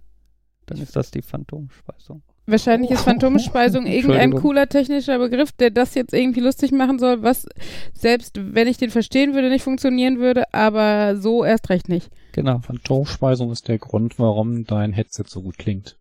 Dann 0.65 0.79
ist 0.79 0.95
das 0.95 1.11
die 1.11 1.21
Phantomspeisung. 1.21 2.23
Wahrscheinlich 2.45 2.91
ist 2.91 3.01
Phantomspeisung 3.01 3.85
irgendein 3.85 4.21
Entschuldigung. 4.21 4.41
cooler 4.41 4.67
technischer 4.67 5.19
Begriff, 5.19 5.51
der 5.51 5.69
das 5.69 5.95
jetzt 5.95 6.13
irgendwie 6.13 6.39
lustig 6.39 6.71
machen 6.71 6.97
soll, 6.97 7.21
was 7.21 7.45
selbst 7.93 8.39
wenn 8.53 8.67
ich 8.67 8.77
den 8.77 8.89
verstehen 8.89 9.33
würde, 9.33 9.49
nicht 9.49 9.63
funktionieren 9.63 10.19
würde, 10.19 10.53
aber 10.53 11.17
so 11.17 11.43
erst 11.43 11.69
recht 11.69 11.89
nicht. 11.89 12.09
Genau. 12.31 12.59
Phantomspeisung 12.59 13.51
ist 13.51 13.67
der 13.67 13.79
Grund, 13.79 14.17
warum 14.17 14.65
dein 14.65 14.93
Headset 14.93 15.25
so 15.27 15.41
gut 15.41 15.57
klingt. 15.57 15.97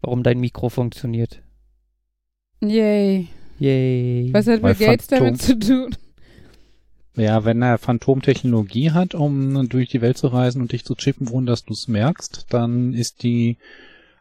Warum 0.00 0.22
dein 0.22 0.40
Mikro 0.40 0.68
funktioniert. 0.68 1.42
Yay. 2.60 3.28
Yay. 3.58 4.30
Was 4.32 4.46
hat 4.46 4.62
Weil 4.62 4.74
Bill 4.74 4.86
Gates 4.86 5.06
Phantom- 5.06 5.26
damit 5.26 5.42
zu 5.42 5.58
tun? 5.58 5.96
Ja, 7.16 7.44
wenn 7.44 7.60
er 7.60 7.76
Phantomtechnologie 7.78 8.92
hat, 8.92 9.14
um 9.14 9.68
durch 9.68 9.88
die 9.88 10.00
Welt 10.00 10.16
zu 10.16 10.28
reisen 10.28 10.62
und 10.62 10.72
dich 10.72 10.84
zu 10.84 10.94
chippen, 10.94 11.28
ohne 11.28 11.46
dass 11.46 11.64
du 11.64 11.74
es 11.74 11.88
merkst, 11.88 12.46
dann 12.50 12.94
ist 12.94 13.22
die 13.22 13.58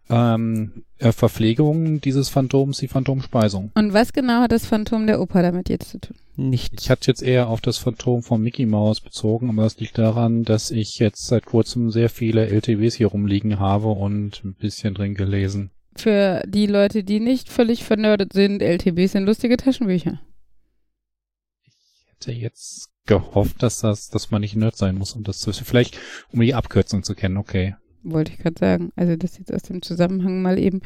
ähm, 0.10 0.84
äh, 0.98 1.12
Verpflegung 1.12 2.02
dieses 2.02 2.30
Phantoms 2.30 2.80
die 2.80 2.88
Phantomspeisung. 2.88 3.72
Und 3.76 3.94
was 3.94 4.14
genau 4.14 4.42
hat 4.42 4.52
das 4.52 4.66
Phantom 4.66 5.08
der 5.08 5.22
Oper 5.22 5.42
damit 5.42 5.70
jetzt 5.70 5.92
zu 5.92 6.00
tun? 6.00 6.18
Nichts. 6.36 6.84
Ich 6.84 6.90
hatte 6.90 7.12
jetzt 7.12 7.22
eher 7.22 7.50
auf 7.50 7.62
das 7.62 7.78
Phantom 7.78 8.24
von 8.24 8.42
Mickey 8.42 8.66
Mouse 8.66 9.02
bezogen, 9.02 9.50
aber 9.50 9.64
das 9.64 9.80
liegt 9.80 9.98
daran, 9.98 10.44
dass 10.44 10.72
ich 10.72 10.98
jetzt 11.00 11.28
seit 11.28 11.46
kurzem 11.46 11.92
sehr 11.92 12.10
viele 12.10 12.48
LTWs 12.48 12.96
hier 12.96 13.08
rumliegen 13.08 13.60
habe 13.60 13.90
und 13.90 14.44
ein 14.44 14.54
bisschen 14.54 14.94
drin 14.94 15.16
gelesen. 15.16 15.72
Für 15.96 16.44
die 16.48 16.66
Leute, 16.66 17.04
die 17.04 17.20
nicht 17.20 17.50
völlig 17.50 17.84
vernördet 17.84 18.32
sind, 18.32 18.62
LTBs 18.62 19.12
sind 19.12 19.26
lustige 19.26 19.58
Taschenbücher. 19.58 20.22
Ich 21.66 22.14
hätte 22.14 22.32
jetzt 22.32 22.90
gehofft, 23.06 23.62
dass 23.62 23.80
das, 23.82 24.08
dass 24.10 24.32
man 24.32 24.42
nicht 24.42 24.56
Nerd 24.56 24.78
sein 24.78 24.96
muss, 24.96 25.14
um 25.14 25.24
das 25.24 25.40
zu 25.40 25.48
wissen. 25.48 25.66
Vielleicht, 25.66 25.98
um 26.32 26.40
die 26.40 26.54
Abkürzung 26.54 27.04
zu 27.04 27.16
kennen, 27.16 27.38
okay. 27.38 27.76
Wollte 28.04 28.32
ich 28.32 28.40
gerade 28.40 28.60
sagen. 28.60 28.92
Also 28.96 29.16
das 29.16 29.38
jetzt 29.38 29.54
aus 29.54 29.64
dem 29.64 29.82
Zusammenhang 29.82 30.42
mal 30.42 30.58
eben. 30.58 30.82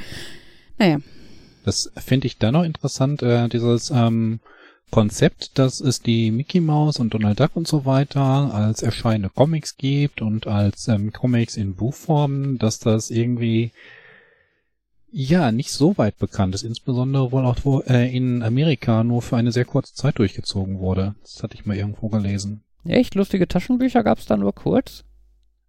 Naja, 0.77 0.97
Das 1.65 1.91
finde 1.97 2.27
ich 2.27 2.37
dann 2.37 2.53
noch 2.53 2.63
interessant, 2.63 3.21
äh, 3.21 3.47
dieses 3.47 3.91
ähm, 3.91 4.39
Konzept, 4.93 5.57
dass 5.57 5.79
es 5.79 6.01
die 6.01 6.29
Mickey 6.29 6.59
Mouse 6.59 6.99
und 6.99 7.13
Donald 7.13 7.39
Duck 7.39 7.55
und 7.55 7.67
so 7.67 7.85
weiter 7.85 8.53
als 8.53 8.83
erscheinende 8.83 9.29
Comics 9.29 9.77
gibt 9.77 10.21
und 10.21 10.45
als 10.45 10.87
ähm, 10.87 11.11
Comics 11.11 11.57
in 11.57 11.75
Buchform, 11.75 12.59
dass 12.59 12.79
das 12.79 13.09
irgendwie 13.09 13.71
ja 15.11 15.51
nicht 15.51 15.71
so 15.71 15.97
weit 15.97 16.17
bekannt 16.17 16.55
ist, 16.55 16.63
insbesondere 16.63 17.31
wohl 17.31 17.45
auch 17.45 17.57
wo, 17.63 17.81
äh, 17.81 18.15
in 18.15 18.41
Amerika 18.43 19.03
nur 19.03 19.21
für 19.21 19.37
eine 19.37 19.51
sehr 19.51 19.65
kurze 19.65 19.93
Zeit 19.93 20.17
durchgezogen 20.19 20.79
wurde. 20.79 21.15
Das 21.21 21.41
hatte 21.43 21.55
ich 21.55 21.65
mal 21.65 21.77
irgendwo 21.77 22.09
gelesen. 22.09 22.63
Echt 22.85 23.15
lustige 23.15 23.47
Taschenbücher 23.47 24.03
gab's 24.03 24.25
da 24.25 24.37
nur 24.37 24.53
kurz? 24.53 25.03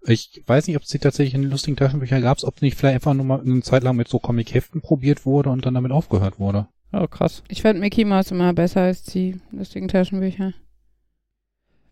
Ich 0.06 0.42
weiß 0.46 0.66
nicht, 0.66 0.76
ob 0.76 0.82
es 0.82 0.88
die 0.90 0.98
tatsächlich 0.98 1.34
in 1.34 1.42
den 1.42 1.50
lustigen 1.50 1.76
Taschenbüchern 1.76 2.20
gab, 2.22 2.42
ob 2.42 2.56
es 2.56 2.62
nicht 2.62 2.76
vielleicht 2.76 2.96
einfach 2.96 3.14
nur 3.14 3.24
mal 3.24 3.40
eine 3.40 3.62
Zeit 3.62 3.82
lang 3.82 3.96
mit 3.96 4.08
so 4.08 4.18
Comic-Heften 4.18 4.82
probiert 4.82 5.24
wurde 5.24 5.50
und 5.50 5.64
dann 5.64 5.74
damit 5.74 5.92
aufgehört 5.92 6.38
wurde. 6.38 6.66
Oh, 6.92 7.06
krass. 7.08 7.42
ich 7.48 7.62
fand 7.62 7.80
Mickey 7.80 8.04
Mouse 8.04 8.30
immer 8.30 8.52
besser 8.52 8.82
als 8.82 9.02
die 9.04 9.40
lustigen 9.50 9.88
Taschenbücher. 9.88 10.52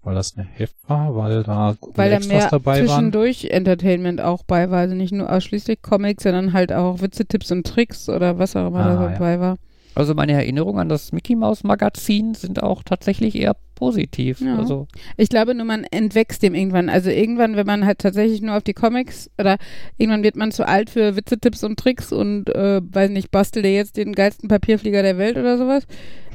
Weil 0.05 0.15
das 0.17 0.37
eine 0.37 0.47
Heft 0.47 0.77
war, 0.89 1.15
weil 1.17 1.43
da 1.45 1.77
Weil 1.95 2.11
da 2.11 2.17
Extras 2.17 2.27
mehr 2.41 2.49
dabei 2.51 2.79
waren. 2.81 2.87
zwischendurch 2.87 3.45
Entertainment 3.51 4.21
auch 4.21 4.43
bei 4.45 4.71
war. 4.71 4.81
Also 4.81 4.95
nicht 4.95 5.13
nur 5.13 5.31
ausschließlich 5.33 5.81
Comics, 5.81 6.25
sondern 6.25 6.53
halt 6.53 6.73
auch 6.73 7.01
Witze, 7.01 7.25
Tipps 7.25 7.51
und 7.53 7.67
Tricks 7.67 8.09
oder 8.09 8.39
was 8.39 8.57
auch 8.57 8.67
immer 8.69 8.81
Ah, 8.81 8.95
da 8.95 9.03
ja. 9.05 9.09
dabei 9.13 9.41
war. 9.41 9.59
Also 9.95 10.15
meine 10.15 10.33
Erinnerungen 10.33 10.81
an 10.81 10.89
das 10.89 11.13
Mickey 11.13 11.37
Mouse 11.37 11.65
Magazin 11.65 12.35
sind 12.35 12.63
auch 12.63 12.83
tatsächlich 12.83 13.35
eher 13.37 13.57
positiv. 13.75 14.41
Ja. 14.41 14.57
Also 14.57 14.87
Ich 15.17 15.29
glaube 15.29 15.55
nur, 15.55 15.67
man 15.67 15.85
entwächst 15.85 16.43
dem 16.43 16.55
irgendwann. 16.55 16.89
Also 16.89 17.11
irgendwann, 17.11 17.57
wenn 17.57 17.67
man 17.67 17.85
halt 17.85 17.99
tatsächlich 17.99 18.41
nur 18.41 18.57
auf 18.57 18.63
die 18.63 18.75
Comics 18.75 19.31
oder 19.39 19.57
irgendwann 19.99 20.23
wird 20.23 20.37
man 20.37 20.53
zu 20.53 20.67
alt 20.67 20.89
für 20.89 21.17
Witze, 21.17 21.39
Tipps 21.39 21.65
und 21.65 21.79
Tricks 21.79 22.13
und 22.13 22.49
äh, 22.55 22.81
weiß 22.83 23.11
nicht, 23.11 23.31
bastel 23.31 23.63
dir 23.63 23.75
jetzt 23.75 23.97
den 23.97 24.13
geilsten 24.13 24.49
Papierflieger 24.49 25.03
der 25.03 25.19
Welt 25.19 25.37
oder 25.37 25.59
sowas. 25.59 25.87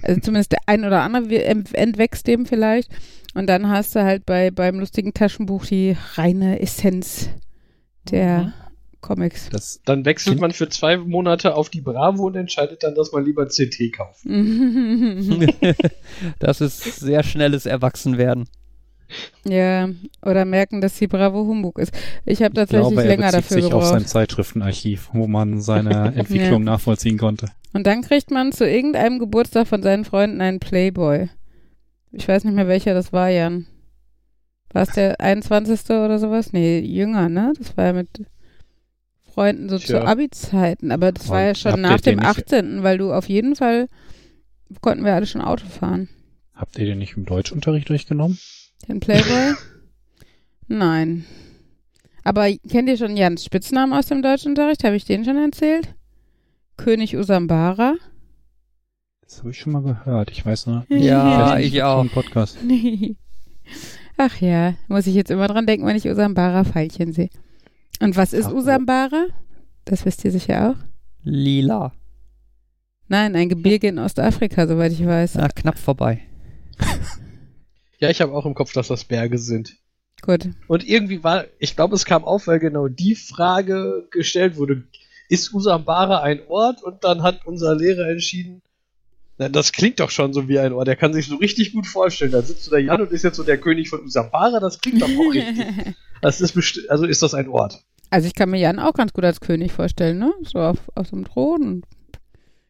Also 0.02 0.20
zumindest 0.22 0.52
der 0.52 0.60
ein 0.68 0.86
oder 0.86 1.02
andere 1.02 1.44
entwächst 1.44 2.28
dem 2.28 2.46
vielleicht. 2.46 2.92
Und 3.34 3.48
dann 3.48 3.70
hast 3.70 3.96
du 3.96 4.04
halt 4.04 4.26
bei 4.26 4.52
beim 4.52 4.80
lustigen 4.80 5.14
Taschenbuch 5.14 5.66
die 5.66 5.96
reine 6.16 6.60
Essenz 6.60 7.30
der 8.12 8.40
Mhm. 8.40 8.54
Comics. 9.08 9.48
Das, 9.50 9.80
Dann 9.86 10.04
wechselt 10.04 10.34
Kind- 10.34 10.42
man 10.42 10.52
für 10.52 10.68
zwei 10.68 10.98
Monate 10.98 11.56
auf 11.56 11.70
die 11.70 11.80
Bravo 11.80 12.26
und 12.28 12.36
entscheidet 12.36 12.84
dann, 12.84 12.94
dass 12.94 13.14
man 13.14 13.24
lieber 13.24 13.46
CT 13.48 13.94
kauft. 13.96 14.26
das 16.40 16.62
ist 16.62 17.00
sehr 17.00 17.24
schnelles 17.24 17.66
Erwachsenwerden. 17.66 18.48
Ja, 19.46 19.88
oder 20.22 20.44
merken, 20.44 20.82
dass 20.82 20.98
die 20.98 21.08
Bravo 21.08 21.46
Humbug 21.48 21.80
ist. 21.80 21.94
Ich 22.26 22.42
habe 22.42 22.52
Ich 22.52 22.56
tatsächlich 22.60 22.88
glaube, 22.90 23.02
er 23.04 23.08
länger 23.08 23.32
dafür 23.32 23.62
sich 23.62 23.74
auf 23.74 23.86
sein 23.86 23.94
gebraucht. 24.00 24.10
Zeitschriftenarchiv, 24.10 25.10
wo 25.14 25.28
man 25.28 25.62
seine 25.62 26.12
Entwicklung 26.16 26.66
nachvollziehen 26.66 27.18
konnte. 27.18 27.48
Und 27.74 27.88
dann 27.88 28.02
kriegt 28.02 28.32
man 28.32 28.52
zu 28.52 28.68
irgendeinem 28.68 29.20
Geburtstag 29.20 29.68
von 29.68 29.82
seinen 29.82 30.04
Freunden 30.04 30.42
einen 30.42 30.60
Playboy. 30.60 31.30
Ich 32.12 32.28
weiß 32.28 32.44
nicht 32.44 32.56
mehr, 32.56 32.68
welcher 32.68 32.94
das 32.94 33.14
war, 33.14 33.30
Jan. 33.30 33.66
War 34.74 34.82
es 34.82 34.90
der 34.90 35.22
21. 35.22 35.90
oder 35.92 36.20
sowas? 36.20 36.52
Nee, 36.52 36.80
jünger, 36.80 37.30
ne? 37.30 37.54
Das 37.58 37.78
war 37.78 37.86
ja 37.86 37.94
mit 37.94 38.10
Freunden 39.38 39.70
so 39.70 39.78
Tja. 39.78 40.02
zu 40.02 40.08
Abi-Zeiten. 40.08 40.92
Aber 40.92 41.12
das 41.12 41.30
war 41.30 41.44
ja 41.44 41.50
Und 41.50 41.58
schon 41.60 41.82
nach 41.82 42.02
dem 42.02 42.18
nicht- 42.18 42.28
18., 42.28 42.82
weil 42.82 42.98
du 42.98 43.14
auf 43.14 43.30
jeden 43.30 43.56
Fall 43.56 43.88
konnten 44.82 45.06
wir 45.06 45.14
alle 45.14 45.28
schon 45.28 45.42
Auto 45.42 45.68
fahren. 45.68 46.10
Habt 46.56 46.80
ihr 46.80 46.86
den 46.88 46.98
nicht 46.98 47.16
im 47.18 47.26
Deutschunterricht 47.26 47.88
durchgenommen? 47.88 48.40
Den 48.88 49.00
Playboy? 49.00 49.54
Nein. 50.68 51.26
Aber 52.24 52.52
kennt 52.68 52.90
ihr 52.90 52.98
schon 52.98 53.16
Jans 53.16 53.46
Spitznamen 53.46 53.94
aus 53.94 54.08
dem 54.08 54.24
Deutschunterricht? 54.24 54.84
Habe 54.84 54.96
ich 54.96 55.06
den 55.06 55.24
schon 55.24 55.38
erzählt? 55.38 55.94
König 56.76 57.16
Usambara? 57.16 57.94
Das 59.22 59.40
habe 59.40 59.52
ich 59.52 59.60
schon 59.60 59.74
mal 59.74 59.84
gehört. 59.84 60.32
Ich 60.32 60.44
weiß 60.46 60.66
nur. 60.66 60.84
Ja, 60.90 61.58
nicht, 61.58 61.74
ich 61.76 61.84
auch. 61.84 62.04
Podcast. 62.12 62.58
Ach 64.18 64.42
ja, 64.42 64.74
muss 64.88 65.06
ich 65.06 65.14
jetzt 65.14 65.30
immer 65.30 65.48
dran 65.48 65.68
denken, 65.68 65.86
wenn 65.86 65.96
ich 65.96 66.08
Usambara-Pfeilchen 66.08 67.14
sehe. 67.14 67.30
Und 68.00 68.16
was 68.16 68.34
ist 68.34 68.48
Ach, 68.48 68.54
Usambara? 68.54 69.28
Das 69.86 70.06
wisst 70.06 70.24
ihr 70.26 70.32
sicher 70.32 70.72
auch. 70.72 70.84
Lila. 71.24 71.94
Nein, 73.08 73.36
ein 73.36 73.50
Gebirge 73.50 73.88
in 73.88 74.00
Ostafrika, 74.00 74.68
soweit 74.68 74.92
ich 74.92 75.06
weiß. 75.06 75.36
Ja, 75.36 75.48
knapp 75.48 75.78
vorbei. 75.78 76.22
Ja, 78.00 78.12
ich 78.12 78.22
habe 78.22 78.34
auch 78.34 78.46
im 78.46 78.54
Kopf, 78.54 78.74
dass 78.74 78.90
das 78.90 79.06
Berge 79.06 79.40
sind. 79.40 79.76
Gut. 80.22 80.50
Und 80.68 80.88
irgendwie 80.88 81.24
war, 81.24 81.46
ich 81.60 81.76
glaube, 81.76 81.96
es 81.96 82.06
kam 82.06 82.24
auf, 82.26 82.48
weil 82.48 82.60
genau 82.60 82.88
die 82.88 83.16
Frage 83.16 84.08
gestellt 84.12 84.58
wurde, 84.58 84.84
ist 85.30 85.54
Usambara 85.54 86.22
ein 86.22 86.42
Ort? 86.48 86.84
Und 86.84 87.04
dann 87.04 87.24
hat 87.24 87.46
unser 87.46 87.76
Lehrer 87.76 88.08
entschieden, 88.10 88.62
das 89.38 89.72
klingt 89.72 90.00
doch 90.00 90.10
schon 90.10 90.34
so 90.34 90.48
wie 90.48 90.60
ein 90.60 90.74
Ort. 90.74 90.88
Der 90.88 90.96
kann 90.96 91.14
sich 91.14 91.28
so 91.28 91.36
richtig 91.36 91.74
gut 91.74 91.86
vorstellen. 91.88 92.32
Da 92.32 92.42
sitzt 92.42 92.64
so 92.64 92.72
der 92.72 92.82
Jan 92.82 93.02
und 93.02 93.12
ist 93.12 93.24
jetzt 93.24 93.36
so 93.38 93.44
der 93.44 93.58
König 93.60 93.90
von 93.90 94.04
Usambara. 94.04 94.60
Das 94.60 94.80
klingt 94.82 95.02
doch 95.02 95.08
auch 95.10 95.34
richtig. 95.34 95.66
Das 96.22 96.42
ist 96.42 96.56
besti- 96.58 96.88
also 96.90 97.06
ist 97.06 97.22
das 97.22 97.36
ein 97.36 97.48
Ort. 97.48 97.84
Also 98.10 98.28
ich 98.28 98.34
kann 98.34 98.50
mir 98.50 98.58
Jan 98.60 98.80
auch 98.80 98.94
ganz 98.94 99.14
gut 99.14 99.24
als 99.24 99.40
König 99.40 99.72
vorstellen, 99.72 100.18
ne? 100.18 100.34
So 100.42 100.58
auf, 100.60 100.78
auf 100.96 101.08
so 101.08 101.16
einem 101.16 101.26
Thron 101.26 101.62
und 101.62 101.86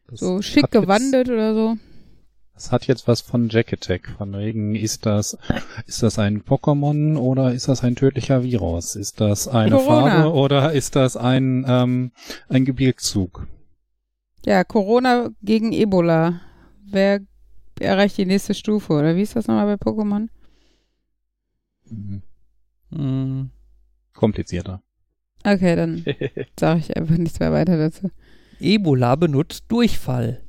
Das 0.06 0.20
so 0.20 0.42
schick 0.42 0.64
hat 0.64 0.74
jetzt- 0.74 0.82
gewandelt 0.82 1.30
oder 1.30 1.54
so. 1.54 1.76
Das 2.52 2.72
hat 2.72 2.86
jetzt 2.88 3.08
was 3.08 3.22
von 3.22 3.48
Jack 3.48 3.72
Attack. 3.72 4.14
Von 4.18 4.34
wegen, 4.36 4.74
ist 4.74 5.06
das, 5.06 5.38
ist 5.86 6.02
das 6.02 6.18
ein 6.18 6.42
Pokémon 6.42 7.16
oder 7.16 7.54
ist 7.54 7.68
das 7.68 7.82
ein 7.84 7.96
tödlicher 7.96 8.42
Virus? 8.42 8.96
Ist 8.96 9.20
das 9.22 9.48
eine 9.48 9.70
Corona. 9.76 10.10
Farbe 10.24 10.32
oder 10.34 10.72
ist 10.72 10.94
das 10.96 11.16
ein, 11.16 11.64
ähm, 11.66 12.10
ein 12.50 12.64
Gebirgszug? 12.66 13.46
Ja, 14.44 14.62
Corona 14.64 15.30
gegen 15.42 15.72
Ebola. 15.72 16.40
Wer 16.90 17.20
erreicht 17.80 18.16
die 18.18 18.26
nächste 18.26 18.54
Stufe? 18.54 18.92
Oder 18.92 19.14
wie 19.16 19.22
ist 19.22 19.36
das 19.36 19.46
nochmal 19.46 19.76
bei 19.76 19.90
Pokémon? 19.90 20.28
Mhm. 21.90 22.22
Hm. 22.94 23.50
Komplizierter. 24.14 24.82
Okay, 25.44 25.76
dann 25.76 26.04
sage 26.58 26.80
ich 26.80 26.96
einfach 26.96 27.16
nichts 27.16 27.38
mehr 27.40 27.52
weiter 27.52 27.76
dazu. 27.78 28.10
Ebola 28.60 29.14
benutzt 29.16 29.64
Durchfall. 29.68 30.42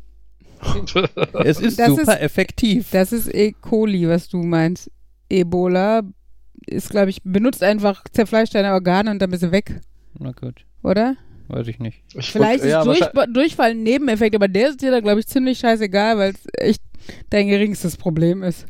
Es 1.45 1.60
ist 1.60 1.80
Das 1.80 1.88
super 1.89 2.02
ist- 2.15 2.21
effektiv. 2.21 2.89
Das 2.91 3.13
ist 3.13 3.34
E. 3.34 3.54
coli, 3.54 4.08
was 4.10 4.28
du 4.28 4.38
meinst. 4.43 4.91
Ebola 5.30 6.02
ist, 6.67 6.89
glaube 6.89 7.12
ich, 7.12 7.21
benutzt 7.23 7.63
einfach, 7.63 8.04
zerfleischt 8.12 8.56
deine 8.56 8.73
Organe 8.73 9.12
und 9.12 9.19
dann 9.21 9.30
bist 9.30 9.43
du 9.43 9.52
weg, 9.52 9.80
Na 10.17 10.32
gut, 10.32 10.65
oder? 10.84 11.15
Weiß 11.49 11.67
ich 11.67 11.79
nicht. 11.79 12.03
Ich 12.15 12.31
Vielleicht 12.31 12.62
wollt- 12.63 12.71
ja, 12.71 12.81
ist 12.91 13.12
Durch, 13.13 13.25
Durchfall 13.33 13.71
ein 13.71 13.83
Nebeneffekt, 13.83 14.35
aber 14.35 14.47
der 14.47 14.69
ist 14.69 14.81
dir 14.81 14.91
da, 14.91 14.99
glaube 14.99 15.19
ich, 15.19 15.27
ziemlich 15.27 15.59
scheißegal, 15.59 16.17
weil 16.17 16.31
es 16.33 16.39
echt 16.57 16.81
dein 17.29 17.47
geringstes 17.47 17.97
Problem 17.97 18.43
ist. 18.43 18.65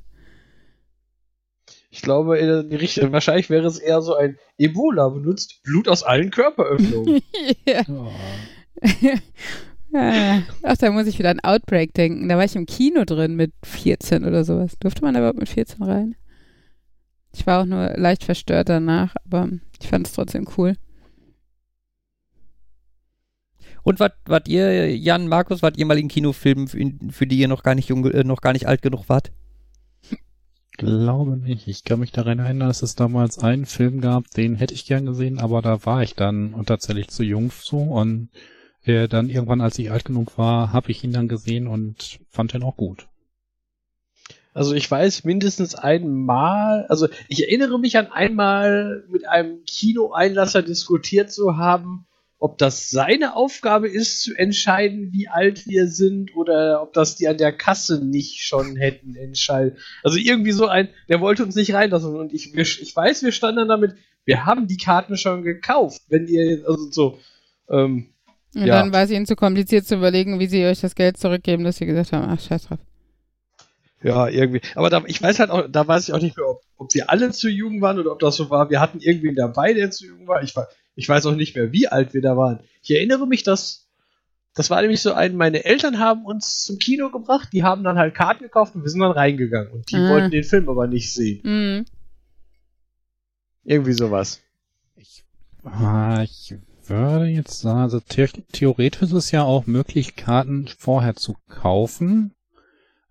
Ich 1.91 2.01
glaube, 2.01 2.37
in 2.37 2.69
die 2.69 2.75
Richtung, 2.75 3.11
wahrscheinlich 3.11 3.49
wäre 3.49 3.65
es 3.67 3.79
eher 3.79 4.01
so 4.01 4.15
ein 4.15 4.37
Ebola 4.57 5.09
benutzt 5.09 5.61
Blut 5.63 5.87
aus 5.87 6.03
allen 6.03 6.29
Körperöffnungen. 6.31 7.21
ja. 7.67 7.83
Ah, 9.91 10.41
Ach, 10.61 10.77
da 10.77 10.91
muss 10.91 11.07
ich 11.07 11.17
wieder 11.17 11.31
an 11.31 11.39
Outbreak 11.39 11.93
denken. 11.95 12.29
Da 12.29 12.37
war 12.37 12.43
ich 12.45 12.55
im 12.55 12.67
Kino 12.67 13.05
drin 13.05 13.35
mit 13.35 13.51
14 13.63 14.23
oder 14.23 14.43
sowas. 14.43 14.77
Durfte 14.79 15.01
man 15.01 15.15
da 15.15 15.19
überhaupt 15.21 15.39
mit 15.39 15.49
14 15.49 15.81
rein? 15.81 16.15
Ich 17.33 17.47
war 17.47 17.61
auch 17.61 17.65
nur 17.65 17.93
leicht 17.97 18.23
verstört 18.23 18.69
danach, 18.69 19.15
aber 19.25 19.49
ich 19.81 19.87
fand 19.87 20.05
es 20.07 20.13
trotzdem 20.13 20.47
cool. 20.57 20.75
Und 23.83 23.99
was 23.99 24.11
wart 24.25 24.47
ihr, 24.47 24.95
Jan, 24.95 25.27
Markus, 25.27 25.61
wart 25.61 25.77
ihr 25.77 25.85
mal 25.85 25.97
in 25.97 26.07
Kinofilmen, 26.07 26.67
für, 26.67 26.79
für 27.09 27.27
die 27.27 27.39
ihr 27.39 27.47
noch 27.47 27.63
gar 27.63 27.75
nicht 27.75 27.89
jung, 27.89 28.05
äh, 28.05 28.23
noch 28.23 28.41
gar 28.41 28.53
nicht 28.53 28.67
alt 28.67 28.81
genug 28.81 29.09
wart? 29.09 29.31
Glaube 30.77 31.35
nicht. 31.35 31.67
Ich 31.67 31.83
kann 31.83 31.99
mich 31.99 32.13
daran 32.13 32.39
erinnern, 32.39 32.69
dass 32.69 32.83
es 32.83 32.95
damals 32.95 33.39
einen 33.39 33.65
Film 33.65 33.99
gab, 33.99 34.29
den 34.31 34.55
hätte 34.55 34.73
ich 34.73 34.85
gern 34.85 35.05
gesehen, 35.05 35.39
aber 35.39 35.61
da 35.61 35.85
war 35.85 36.03
ich 36.03 36.15
dann 36.15 36.53
und 36.53 36.67
tatsächlich 36.67 37.09
zu 37.09 37.23
jung 37.23 37.51
zu 37.51 37.77
und 37.77 38.29
äh, 38.83 39.09
dann 39.09 39.29
irgendwann, 39.29 39.59
als 39.59 39.77
ich 39.77 39.91
alt 39.91 40.05
genug 40.05 40.37
war, 40.37 40.71
habe 40.71 40.91
ich 40.91 41.03
ihn 41.03 41.11
dann 41.11 41.27
gesehen 41.27 41.67
und 41.67 42.19
fand 42.29 42.53
ihn 42.53 42.63
auch 42.63 42.77
gut. 42.77 43.07
Also 44.53 44.73
ich 44.73 44.89
weiß 44.89 45.25
mindestens 45.25 45.75
einmal, 45.75 46.85
also 46.87 47.07
ich 47.27 47.43
erinnere 47.43 47.77
mich 47.77 47.97
an 47.97 48.07
einmal 48.07 49.03
mit 49.09 49.27
einem 49.27 49.63
Kinoeinlasser 49.65 50.63
diskutiert 50.63 51.31
zu 51.31 51.57
haben, 51.57 52.07
ob 52.39 52.57
das 52.57 52.89
seine 52.89 53.35
Aufgabe 53.35 53.89
ist, 53.89 54.21
zu 54.23 54.33
entscheiden, 54.33 55.11
wie 55.11 55.27
alt 55.27 55.67
wir 55.67 55.87
sind, 55.87 56.35
oder 56.35 56.81
ob 56.81 56.93
das 56.93 57.17
die 57.17 57.27
an 57.27 57.37
der 57.37 57.51
Kasse 57.51 58.03
nicht 58.03 58.41
schon 58.41 58.77
hätten 58.77 59.15
entscheiden. 59.15 59.77
Also 60.03 60.17
irgendwie 60.17 60.53
so 60.53 60.67
ein, 60.67 60.87
der 61.09 61.19
wollte 61.19 61.43
uns 61.43 61.55
nicht 61.55 61.73
reinlassen. 61.73 62.15
Und 62.15 62.33
ich, 62.33 62.55
ich 62.55 62.95
weiß, 62.95 63.23
wir 63.23 63.33
standen 63.33 63.57
dann 63.57 63.67
damit, 63.67 63.95
wir 64.25 64.45
haben 64.45 64.67
die 64.67 64.77
Karten 64.77 65.17
schon 65.17 65.43
gekauft. 65.43 66.01
Wenn 66.07 66.27
ihr, 66.27 66.63
also 66.65 66.89
so, 66.91 67.19
ähm, 67.69 68.07
Und 68.55 68.65
Ja. 68.65 68.79
dann 68.79 68.93
war 68.93 69.03
es 69.03 69.11
ihnen 69.11 69.25
zu 69.25 69.35
kompliziert 69.35 69.85
zu 69.85 69.95
überlegen, 69.95 70.39
wie 70.39 70.47
sie 70.47 70.65
euch 70.65 70.79
das 70.79 70.95
Geld 70.95 71.17
zurückgeben, 71.17 71.63
dass 71.65 71.77
sie 71.77 71.85
gesagt 71.85 72.13
haben, 72.13 72.25
ach, 72.29 72.39
scheiß 72.39 72.63
drauf. 72.67 72.79
Ja, 74.01 74.29
irgendwie. 74.29 74.61
Aber 74.75 74.89
da, 74.89 75.03
ich 75.07 75.21
weiß 75.21 75.39
halt 75.39 75.49
auch, 75.49 75.67
da 75.69 75.85
weiß 75.85 76.07
ich 76.07 76.13
auch 76.13 76.21
nicht 76.21 76.37
mehr, 76.37 76.47
ob, 76.47 76.61
ob 76.77 76.89
sie 76.89 77.03
alle 77.03 77.31
zu 77.31 77.49
jung 77.49 77.81
waren 77.81 77.99
oder 77.99 78.13
ob 78.13 78.19
das 78.19 78.37
so 78.37 78.49
war. 78.49 78.69
Wir 78.69 78.79
hatten 78.79 79.01
irgendwen 79.01 79.35
dabei, 79.35 79.73
der 79.73 79.91
zu 79.91 80.07
jung 80.07 80.25
war. 80.25 80.41
Ich, 80.41 80.55
war, 80.55 80.69
ich 80.99 81.07
weiß 81.07 81.25
auch 81.27 81.35
nicht 81.35 81.55
mehr, 81.55 81.71
wie 81.71 81.87
alt 81.87 82.13
wir 82.13 82.21
da 82.21 82.35
waren. 82.35 82.59
Ich 82.83 82.91
erinnere 82.91 83.25
mich, 83.25 83.43
dass 83.43 83.87
das 84.53 84.69
war 84.69 84.81
nämlich 84.81 85.01
so 85.01 85.13
ein, 85.13 85.37
meine 85.37 85.63
Eltern 85.63 85.99
haben 85.99 86.25
uns 86.25 86.63
zum 86.65 86.77
Kino 86.77 87.09
gebracht, 87.09 87.49
die 87.53 87.63
haben 87.63 87.83
dann 87.85 87.97
halt 87.97 88.13
Karten 88.13 88.43
gekauft 88.43 88.75
und 88.75 88.81
wir 88.83 88.89
sind 88.89 88.99
dann 88.99 89.11
reingegangen. 89.11 89.71
Und 89.71 89.89
die 89.89 89.95
Ah. 89.95 90.09
wollten 90.09 90.31
den 90.31 90.43
Film 90.43 90.67
aber 90.67 90.87
nicht 90.87 91.13
sehen. 91.13 91.39
Mhm. 91.43 91.85
Irgendwie 93.63 93.93
sowas. 93.93 94.41
Ich, 94.97 95.23
ah, 95.63 96.21
ich 96.23 96.55
würde 96.87 97.27
jetzt 97.27 97.61
sagen, 97.61 97.79
also 97.79 97.99
the 97.99 98.27
theoretisch 98.51 99.03
ist 99.03 99.13
es 99.13 99.31
ja 99.31 99.43
auch 99.43 99.65
möglich, 99.67 100.17
Karten 100.17 100.67
vorher 100.77 101.15
zu 101.15 101.37
kaufen, 101.47 102.33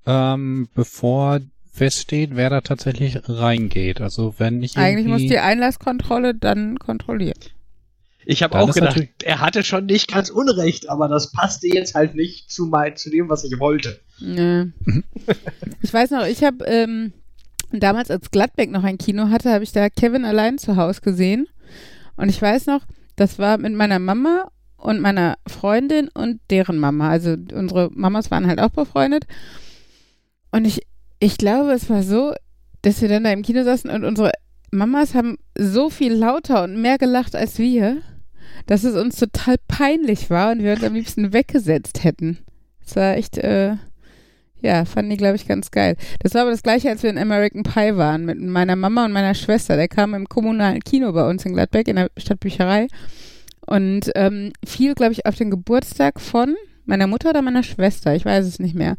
ähm, 0.04 0.68
bevor 0.74 1.40
feststeht, 1.72 2.30
wer 2.34 2.50
da 2.50 2.60
tatsächlich 2.60 3.20
reingeht. 3.26 4.02
Also 4.02 4.34
wenn 4.36 4.62
ich 4.62 4.76
Eigentlich 4.76 5.06
muss 5.06 5.20
die 5.22 5.38
Einlasskontrolle 5.38 6.34
dann 6.34 6.78
kontrollieren. 6.78 7.38
Ich 8.30 8.42
habe 8.42 8.58
auch 8.58 8.74
gedacht, 8.74 9.08
er 9.24 9.40
hatte 9.40 9.64
schon 9.64 9.86
nicht 9.86 10.12
ganz 10.12 10.28
unrecht, 10.28 10.90
aber 10.90 11.08
das 11.08 11.32
passte 11.32 11.66
jetzt 11.66 11.94
halt 11.94 12.14
nicht 12.14 12.50
zu, 12.50 12.66
mein, 12.66 12.94
zu 12.94 13.08
dem, 13.08 13.30
was 13.30 13.42
ich 13.42 13.58
wollte. 13.58 14.00
Nee. 14.20 14.66
ich 15.82 15.94
weiß 15.94 16.10
noch, 16.10 16.26
ich 16.26 16.44
habe 16.44 16.62
ähm, 16.66 17.14
damals, 17.72 18.10
als 18.10 18.30
Gladbeck 18.30 18.70
noch 18.70 18.84
ein 18.84 18.98
Kino 18.98 19.30
hatte, 19.30 19.50
habe 19.50 19.64
ich 19.64 19.72
da 19.72 19.88
Kevin 19.88 20.26
allein 20.26 20.58
zu 20.58 20.76
Hause 20.76 21.00
gesehen. 21.00 21.48
Und 22.16 22.28
ich 22.28 22.42
weiß 22.42 22.66
noch, 22.66 22.82
das 23.16 23.38
war 23.38 23.56
mit 23.56 23.72
meiner 23.72 23.98
Mama 23.98 24.50
und 24.76 25.00
meiner 25.00 25.36
Freundin 25.46 26.10
und 26.12 26.38
deren 26.50 26.76
Mama. 26.76 27.08
Also 27.08 27.34
unsere 27.54 27.88
Mamas 27.94 28.30
waren 28.30 28.46
halt 28.46 28.60
auch 28.60 28.68
befreundet. 28.68 29.24
Und 30.52 30.66
ich, 30.66 30.82
ich 31.18 31.38
glaube, 31.38 31.72
es 31.72 31.88
war 31.88 32.02
so, 32.02 32.34
dass 32.82 33.00
wir 33.00 33.08
dann 33.08 33.24
da 33.24 33.32
im 33.32 33.40
Kino 33.40 33.64
saßen 33.64 33.88
und 33.88 34.04
unsere 34.04 34.32
Mamas 34.70 35.14
haben 35.14 35.38
so 35.56 35.88
viel 35.88 36.12
lauter 36.12 36.64
und 36.64 36.82
mehr 36.82 36.98
gelacht 36.98 37.34
als 37.34 37.58
wir, 37.58 38.02
dass 38.66 38.84
es 38.84 38.94
uns 38.94 39.16
total 39.16 39.56
peinlich 39.68 40.30
war 40.30 40.52
und 40.52 40.62
wir 40.62 40.72
uns 40.72 40.84
am 40.84 40.94
liebsten 40.94 41.32
weggesetzt 41.32 42.04
hätten. 42.04 42.38
Es 42.84 42.96
war 42.96 43.16
echt, 43.16 43.38
äh, 43.38 43.76
ja, 44.60 44.84
fanden 44.84 45.10
die, 45.10 45.16
glaube 45.16 45.36
ich, 45.36 45.46
ganz 45.46 45.70
geil. 45.70 45.96
Das 46.20 46.34
war 46.34 46.42
aber 46.42 46.50
das 46.50 46.62
gleiche, 46.62 46.90
als 46.90 47.02
wir 47.02 47.10
in 47.10 47.18
American 47.18 47.62
Pie 47.62 47.96
waren, 47.96 48.24
mit 48.24 48.40
meiner 48.40 48.76
Mama 48.76 49.04
und 49.04 49.12
meiner 49.12 49.34
Schwester. 49.34 49.76
Der 49.76 49.88
kam 49.88 50.14
im 50.14 50.28
kommunalen 50.28 50.80
Kino 50.80 51.12
bei 51.12 51.28
uns 51.28 51.44
in 51.44 51.54
Gladbeck, 51.54 51.88
in 51.88 51.96
der 51.96 52.10
Stadtbücherei. 52.16 52.88
Und 53.66 54.10
ähm, 54.14 54.52
fiel, 54.64 54.94
glaube 54.94 55.12
ich, 55.12 55.26
auf 55.26 55.36
den 55.36 55.50
Geburtstag 55.50 56.20
von 56.20 56.56
meiner 56.86 57.06
Mutter 57.06 57.30
oder 57.30 57.42
meiner 57.42 57.62
Schwester, 57.62 58.14
ich 58.14 58.24
weiß 58.24 58.46
es 58.46 58.58
nicht 58.58 58.74
mehr. 58.74 58.96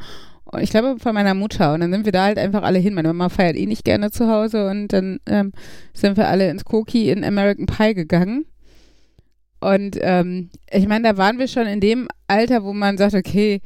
Ich 0.60 0.70
glaube 0.70 1.00
von 1.00 1.14
meiner 1.14 1.34
Mutter. 1.34 1.74
Und 1.74 1.82
dann 1.82 1.92
sind 1.92 2.06
wir 2.06 2.12
da 2.12 2.26
halt 2.26 2.38
einfach 2.38 2.64
alle 2.64 2.80
hin. 2.80 2.94
Meine 2.94 3.10
Mama 3.10 3.30
feiert 3.30 3.56
eh 3.56 3.66
nicht 3.66 3.84
gerne 3.84 4.12
zu 4.12 4.28
Hause 4.28 4.68
und 4.68 4.90
dann 4.90 5.20
ähm, 5.28 5.52
sind 5.94 6.18
wir 6.18 6.28
alle 6.28 6.50
ins 6.50 6.66
Koki 6.66 7.10
in 7.12 7.24
American 7.24 7.66
Pie 7.66 7.94
gegangen. 7.94 8.46
Und 9.60 9.98
ähm, 10.02 10.50
ich 10.72 10.88
meine, 10.88 11.10
da 11.10 11.18
waren 11.18 11.38
wir 11.38 11.48
schon 11.48 11.68
in 11.68 11.80
dem 11.80 12.08
Alter, 12.28 12.64
wo 12.64 12.74
man 12.74 12.98
sagt, 12.98 13.14
okay, 13.14 13.62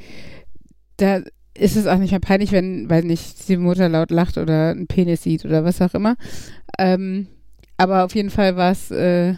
da 0.98 1.22
ist 1.56 1.76
es 1.76 1.86
auch 1.86 1.98
nicht 1.98 2.12
mehr 2.12 2.20
peinlich, 2.20 2.52
wenn, 2.52 2.90
weil 2.90 3.04
nicht 3.04 3.48
die 3.48 3.58
Mutter 3.58 3.90
laut 3.90 4.12
lacht 4.12 4.38
oder 4.38 4.72
einen 4.72 4.88
Penis 4.88 5.24
sieht 5.24 5.46
oder 5.46 5.64
was 5.64 5.82
auch 5.82 5.94
immer. 5.94 6.16
Ähm, 6.80 7.28
aber 7.78 8.06
auf 8.06 8.16
jeden 8.16 8.30
Fall 8.30 8.56
war 8.56 8.72
es 8.72 8.90
äh, 8.92 9.36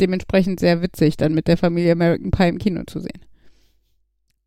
dementsprechend 0.00 0.60
sehr 0.60 0.82
witzig, 0.82 1.16
dann 1.16 1.34
mit 1.34 1.46
der 1.46 1.56
Familie 1.56 1.92
American 1.92 2.30
Pie 2.30 2.48
im 2.48 2.58
Kino 2.58 2.82
zu 2.86 3.00
sehen. 3.00 3.20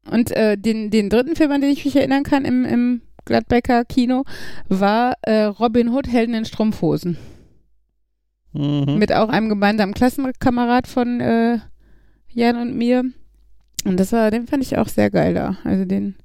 Und 0.10 0.32
äh, 0.32 0.58
den, 0.58 0.90
den 0.90 1.10
dritten 1.10 1.36
Film, 1.36 1.52
an 1.52 1.62
den 1.62 1.72
ich 1.72 1.86
mich 1.86 1.96
erinnern 1.96 2.24
kann 2.24 2.44
im, 2.44 2.66
im 2.66 3.02
Gladbecker 3.26 3.86
Kino, 3.86 4.26
war 4.68 5.16
äh, 5.22 5.44
Robin 5.44 5.90
Hood, 5.90 6.08
Helden 6.08 6.36
in 6.36 6.46
Strumpfhosen. 6.46 7.18
Mhm. 8.54 8.98
Mit 8.98 9.12
auch 9.12 9.30
einem 9.30 9.50
gemeinsamen 9.50 9.94
Klassenkamerad 9.94 10.88
von 10.88 11.20
äh, 11.20 11.60
Jan 12.30 12.58
und 12.58 12.76
mir. 12.76 13.04
Und 13.86 14.00
das 14.00 14.12
war, 14.12 14.32
den 14.32 14.48
fand 14.48 14.64
ich 14.64 14.78
auch 14.78 14.88
sehr 14.88 15.10
geil 15.10 15.34
da. 15.34 15.58
Also 15.64 15.86
den 15.86 16.16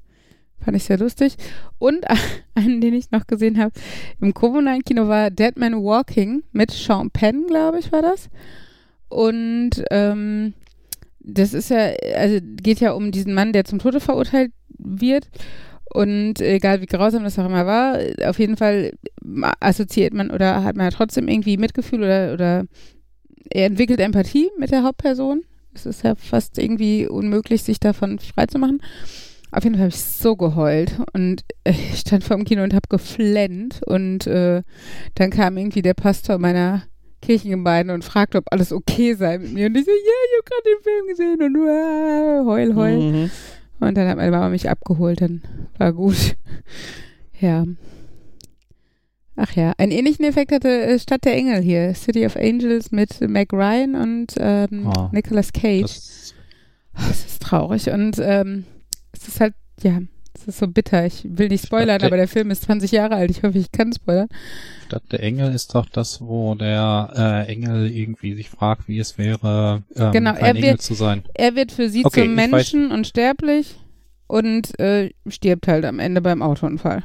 fand 0.61 0.77
ich 0.77 0.85
sehr 0.85 0.99
lustig. 0.99 1.37
Und 1.79 2.05
einen, 2.55 2.81
den 2.81 2.95
ich 2.95 3.11
noch 3.11 3.27
gesehen 3.27 3.59
habe 3.59 3.73
im 4.21 4.35
Covenant-Kino 4.35 5.09
war 5.09 5.31
Dead 5.31 5.57
Man 5.57 5.83
Walking 5.83 6.43
mit 6.53 6.71
Sean 6.71 7.11
Penn, 7.11 7.47
glaube 7.47 7.79
ich, 7.79 7.93
war 7.93 8.03
das. 8.03 8.29
Und 9.09 9.83
ähm, 9.91 10.55
das 11.21 11.55
ist 11.55 11.71
ja, 11.71 11.93
also 12.17 12.39
geht 12.43 12.81
ja 12.81 12.93
um 12.93 13.11
diesen 13.11 13.35
Mann, 13.35 13.53
der 13.53 13.65
zum 13.65 13.79
Tode 13.79 14.01
verurteilt 14.01 14.53
wird. 14.79 15.29
Und 15.93 16.41
egal 16.41 16.81
wie 16.81 16.87
grausam 16.87 17.25
das 17.25 17.39
auch 17.39 17.47
immer 17.47 17.67
war, 17.67 17.99
auf 18.27 18.39
jeden 18.39 18.57
Fall 18.57 18.93
assoziiert 19.61 20.13
man 20.13 20.31
oder 20.31 20.63
hat 20.63 20.77
man 20.77 20.87
ja 20.87 20.91
trotzdem 20.91 21.29
irgendwie 21.29 21.57
Mitgefühl 21.57 22.01
oder, 22.01 22.35
oder 22.35 22.65
er 23.51 23.67
entwickelt 23.67 24.01
Empathie 24.01 24.51
mit 24.59 24.71
der 24.71 24.83
Hauptperson. 24.83 25.43
Es 25.75 25.87
ist 25.87 26.05
ja 26.05 26.15
fast 26.15 26.59
irgendwie 26.59 27.07
unmöglich, 27.07 27.63
sich 27.63 27.81
davon 27.81 28.19
freizumachen. 28.19 28.83
Auf 29.51 29.65
jeden 29.65 29.77
Fall 29.77 29.85
habe 29.85 29.95
ich 29.95 30.03
so 30.03 30.37
geheult 30.37 30.99
und 31.15 31.45
ich 31.65 32.01
stand 32.01 32.25
vor 32.25 32.37
dem 32.37 32.45
Kino 32.45 32.63
und 32.63 32.75
habe 32.75 32.89
geflennt 32.89 33.81
und 33.87 34.27
äh, 34.27 34.63
dann 35.15 35.31
kam 35.31 35.57
irgendwie 35.57 35.83
der 35.83 35.95
Pastor 35.95 36.39
meiner 36.39 36.83
Kirchengemeinde 37.23 37.95
und 37.95 38.05
fragte, 38.05 38.39
ob 38.39 38.45
alles 38.51 38.73
okay 38.73 39.15
sei 39.15 39.39
mit 39.39 39.53
mir 39.53 39.67
und 39.67 39.77
ich 39.77 39.85
so, 39.85 39.91
ja, 39.91 39.97
ich 39.97 40.33
habe 40.37 40.45
gerade 40.45 40.63
den 40.65 40.83
Film 40.83 41.07
gesehen 41.09 41.43
und 41.43 41.57
uh, 41.57 42.47
heul, 42.47 42.75
heul. 42.75 42.99
Mhm. 42.99 43.31
Und 43.81 43.97
dann 43.97 44.09
hat 44.09 44.17
meine 44.17 44.31
Mama 44.31 44.49
mich 44.49 44.69
abgeholt, 44.69 45.21
dann 45.21 45.43
war 45.79 45.93
gut. 45.93 46.37
Ja. 47.41 47.65
Ach 49.37 49.53
ja, 49.55 49.73
einen 49.79 49.93
ähnlichen 49.93 50.25
Effekt 50.25 50.51
hatte 50.51 50.69
äh, 50.69 50.99
Stadt 50.99 51.25
der 51.25 51.37
Engel 51.37 51.63
hier, 51.63 51.95
City 51.95 52.27
of 52.27 52.35
Angels 52.37 52.91
mit 52.91 53.21
Meg 53.21 53.53
Ryan 53.53 53.95
und 53.95 54.35
ähm, 54.39 54.89
Ah, 54.89 55.11
Nicolas 55.13 55.53
Cage. 55.53 55.83
Das, 55.83 56.35
Oh, 57.01 57.07
es 57.11 57.25
ist 57.25 57.43
traurig 57.43 57.91
und 57.91 58.19
ähm, 58.19 58.65
es 59.13 59.29
ist 59.29 59.41
halt, 59.41 59.55
ja, 59.85 60.01
es 60.43 60.49
ist 60.49 60.59
so 60.59 60.67
bitter. 60.69 61.05
Ich 61.07 61.27
will 61.29 61.49
nicht 61.49 61.67
spoilern, 61.67 61.99
der- 61.99 62.07
aber 62.09 62.17
der 62.17 62.29
Film 62.29 62.51
ist 62.51 62.63
20 62.63 62.93
Jahre 62.93 63.15
alt. 63.17 63.31
Ich 63.31 63.43
hoffe, 63.43 63.59
ich 63.59 63.71
kann 63.73 63.93
spoilern. 63.93 64.29
Stadt 64.87 65.03
der 65.13 65.23
Engel 65.23 65.53
ist 65.55 65.75
doch 65.75 65.89
das, 65.89 66.21
wo 66.21 66.55
der 66.55 67.45
äh, 67.47 67.53
Engel 67.53 67.91
irgendwie 67.91 68.35
sich 68.35 68.49
fragt, 68.51 68.89
wie 68.89 68.99
es 68.99 69.19
wäre, 69.19 69.83
ähm, 69.97 70.13
Genau, 70.13 70.31
ein 70.31 70.37
er 70.37 70.49
Engel 70.51 70.63
wird- 70.63 70.83
zu 70.83 70.95
sein. 70.95 71.23
Er 71.35 71.55
wird 71.57 71.73
für 71.73 71.89
sie 71.89 72.05
Okay, 72.05 72.23
zum 72.25 72.33
ich 72.39 72.39
weiß- 72.45 72.51
Menschen 72.51 72.91
und 72.93 73.07
sterblich 73.07 73.77
und 74.27 74.79
äh, 74.81 75.11
stirbt 75.29 75.69
halt 75.69 75.85
am 75.85 75.99
Ende 75.99 76.21
beim 76.21 76.43
Autounfall. 76.43 77.03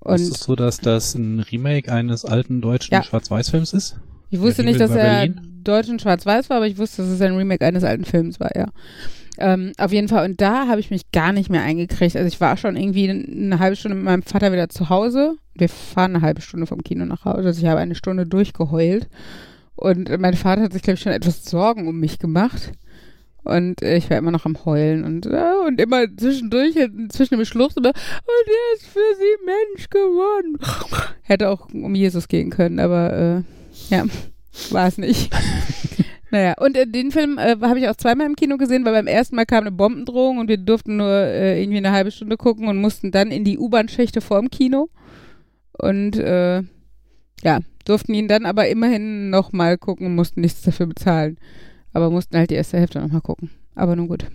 Und 0.00 0.14
ist 0.16 0.30
es 0.36 0.40
so, 0.40 0.54
dass 0.54 0.78
das 0.78 1.14
ein 1.16 1.40
Remake 1.40 1.92
eines 1.92 2.24
alten 2.24 2.60
deutschen 2.60 2.94
Ja. 2.94 3.02
Schwarz-Weiß-Films 3.02 3.72
ist? 3.72 3.96
Ich 4.30 4.40
wusste 4.40 4.62
nicht, 4.64 4.78
dass 4.80 4.90
er 4.92 5.26
Berlin? 5.26 5.60
deutsch 5.64 5.88
und 5.88 6.00
schwarz-weiß 6.00 6.48
war, 6.50 6.58
aber 6.58 6.66
ich 6.68 6.78
wusste, 6.78 7.02
dass 7.02 7.10
es 7.10 7.20
ein 7.20 7.34
Remake 7.36 7.64
eines 7.64 7.82
alten 7.84 8.04
Films 8.04 8.38
war, 8.38 8.54
ja. 8.56 8.66
Ähm, 9.38 9.72
auf 9.78 9.92
jeden 9.92 10.08
Fall. 10.08 10.28
Und 10.28 10.40
da 10.40 10.66
habe 10.68 10.80
ich 10.80 10.90
mich 10.90 11.10
gar 11.12 11.32
nicht 11.32 11.50
mehr 11.50 11.62
eingekriegt. 11.62 12.16
Also 12.16 12.26
ich 12.26 12.40
war 12.40 12.56
schon 12.56 12.76
irgendwie 12.76 13.08
eine 13.10 13.58
halbe 13.58 13.76
Stunde 13.76 13.96
mit 13.96 14.04
meinem 14.04 14.22
Vater 14.22 14.52
wieder 14.52 14.68
zu 14.68 14.88
Hause. 14.88 15.36
Wir 15.54 15.68
fahren 15.68 16.16
eine 16.16 16.24
halbe 16.24 16.40
Stunde 16.40 16.66
vom 16.66 16.82
Kino 16.82 17.04
nach 17.04 17.24
Hause. 17.24 17.48
Also 17.48 17.60
ich 17.60 17.66
habe 17.66 17.80
eine 17.80 17.94
Stunde 17.94 18.26
durchgeheult. 18.26 19.08
Und 19.74 20.08
mein 20.18 20.34
Vater 20.34 20.62
hat 20.62 20.72
sich, 20.72 20.82
glaube 20.82 20.94
ich, 20.94 21.02
schon 21.02 21.12
etwas 21.12 21.44
Sorgen 21.44 21.86
um 21.86 22.00
mich 22.00 22.18
gemacht. 22.18 22.72
Und 23.46 23.80
äh, 23.80 23.96
ich 23.96 24.10
war 24.10 24.18
immer 24.18 24.32
noch 24.32 24.44
am 24.44 24.64
Heulen 24.64 25.04
und, 25.04 25.26
äh, 25.26 25.52
und 25.66 25.80
immer 25.80 26.04
zwischendurch, 26.16 26.74
äh, 26.74 26.88
zwischen 27.10 27.36
dem 27.36 27.44
Schluchz 27.44 27.76
immer, 27.76 27.90
und 27.90 27.94
er 27.94 28.74
ist 28.74 28.86
für 28.86 28.98
sie 28.98 29.44
Mensch 29.44 29.88
geworden. 29.88 30.58
Hätte 31.22 31.50
auch 31.50 31.68
um 31.72 31.94
Jesus 31.94 32.26
gehen 32.26 32.50
können, 32.50 32.80
aber 32.80 33.12
äh, 33.12 33.94
ja, 33.94 34.04
war 34.70 34.88
es 34.88 34.98
nicht. 34.98 35.32
naja, 36.30 36.54
und 36.58 36.76
äh, 36.76 36.86
den 36.86 37.12
Film 37.12 37.38
äh, 37.38 37.56
habe 37.62 37.78
ich 37.78 37.88
auch 37.88 37.96
zweimal 37.96 38.26
im 38.26 38.36
Kino 38.36 38.56
gesehen, 38.56 38.84
weil 38.84 38.92
beim 38.92 39.06
ersten 39.06 39.36
Mal 39.36 39.46
kam 39.46 39.62
eine 39.62 39.72
Bombendrohung 39.72 40.38
und 40.38 40.48
wir 40.48 40.56
durften 40.56 40.96
nur 40.96 41.08
äh, 41.08 41.60
irgendwie 41.60 41.78
eine 41.78 41.92
halbe 41.92 42.10
Stunde 42.10 42.36
gucken 42.36 42.68
und 42.68 42.78
mussten 42.78 43.12
dann 43.12 43.30
in 43.30 43.44
die 43.44 43.58
U-Bahn-Schächte 43.58 44.20
vorm 44.20 44.50
Kino. 44.50 44.88
Und 45.72 46.16
äh, 46.16 46.62
ja, 47.42 47.60
durften 47.84 48.14
ihn 48.14 48.28
dann 48.28 48.46
aber 48.46 48.68
immerhin 48.68 49.30
nochmal 49.30 49.78
gucken 49.78 50.06
und 50.06 50.14
mussten 50.14 50.40
nichts 50.40 50.62
dafür 50.62 50.86
bezahlen. 50.86 51.38
Aber 51.92 52.10
mussten 52.10 52.36
halt 52.36 52.50
die 52.50 52.54
erste 52.54 52.78
Hälfte 52.78 53.00
nochmal 53.00 53.20
gucken. 53.20 53.50
Aber 53.74 53.94
nun 53.94 54.08
gut. 54.08 54.26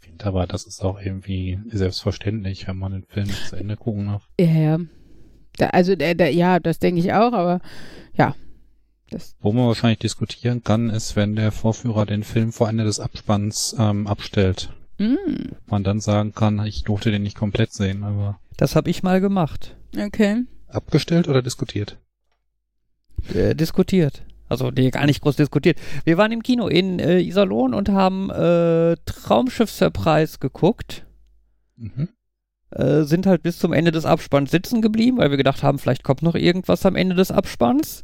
Ich 0.00 0.06
finde 0.06 0.24
aber, 0.26 0.46
das 0.46 0.64
ist 0.64 0.84
auch 0.84 1.00
irgendwie 1.00 1.58
selbstverständlich, 1.66 2.68
wenn 2.68 2.76
man 2.76 2.92
den 2.92 3.04
Film 3.04 3.26
nicht 3.26 3.48
zu 3.48 3.56
Ende 3.56 3.76
gucken 3.76 4.06
darf. 4.06 4.28
Ja, 4.38 4.46
ja. 4.46 4.78
Da, 5.58 5.66
also, 5.68 5.96
der, 5.96 6.14
der, 6.14 6.32
ja, 6.32 6.60
das 6.60 6.78
denke 6.78 7.00
ich 7.00 7.12
auch, 7.12 7.32
aber 7.32 7.60
ja. 8.14 8.34
Das, 9.12 9.34
Wo 9.40 9.52
man 9.52 9.66
wahrscheinlich 9.66 10.00
diskutieren 10.00 10.62
kann, 10.64 10.90
ist, 10.90 11.14
wenn 11.16 11.36
der 11.36 11.52
Vorführer 11.52 12.06
den 12.06 12.24
Film 12.24 12.52
vor 12.52 12.68
Ende 12.68 12.84
des 12.84 12.98
Abspanns 13.00 13.76
ähm, 13.78 14.06
abstellt. 14.06 14.70
mm, 14.98 15.52
Man 15.66 15.84
dann 15.84 16.00
sagen 16.00 16.32
kann, 16.34 16.64
ich 16.66 16.82
durfte 16.84 17.10
den 17.10 17.22
nicht 17.22 17.36
komplett 17.36 17.72
sehen, 17.72 18.02
aber 18.02 18.38
Das 18.56 18.74
habe 18.76 18.90
ich 18.90 19.02
mal 19.02 19.20
gemacht. 19.20 19.76
okay. 19.96 20.42
abgestellt 20.68 21.28
oder 21.28 21.42
diskutiert? 21.42 21.98
Äh, 23.34 23.54
diskutiert. 23.54 24.22
Also 24.48 24.70
nee, 24.70 24.90
gar 24.90 25.06
nicht 25.06 25.22
groß 25.22 25.36
diskutiert. 25.36 25.78
Wir 26.04 26.18
waren 26.18 26.32
im 26.32 26.42
Kino 26.42 26.66
in 26.68 26.98
äh, 26.98 27.20
Iserlohn 27.20 27.72
und 27.72 27.88
haben 27.88 28.30
äh, 28.30 28.96
Traumschiff 29.06 29.70
Surprise 29.70 30.38
geguckt. 30.40 31.06
Mhm. 31.76 32.08
Äh, 32.70 33.02
sind 33.04 33.26
halt 33.26 33.42
bis 33.42 33.58
zum 33.58 33.72
Ende 33.72 33.92
des 33.92 34.04
Abspanns 34.04 34.50
sitzen 34.50 34.82
geblieben, 34.82 35.18
weil 35.18 35.30
wir 35.30 35.36
gedacht 35.38 35.62
haben, 35.62 35.78
vielleicht 35.78 36.04
kommt 36.04 36.22
noch 36.22 36.34
irgendwas 36.34 36.84
am 36.84 36.96
Ende 36.96 37.14
des 37.14 37.30
Abspanns. 37.30 38.02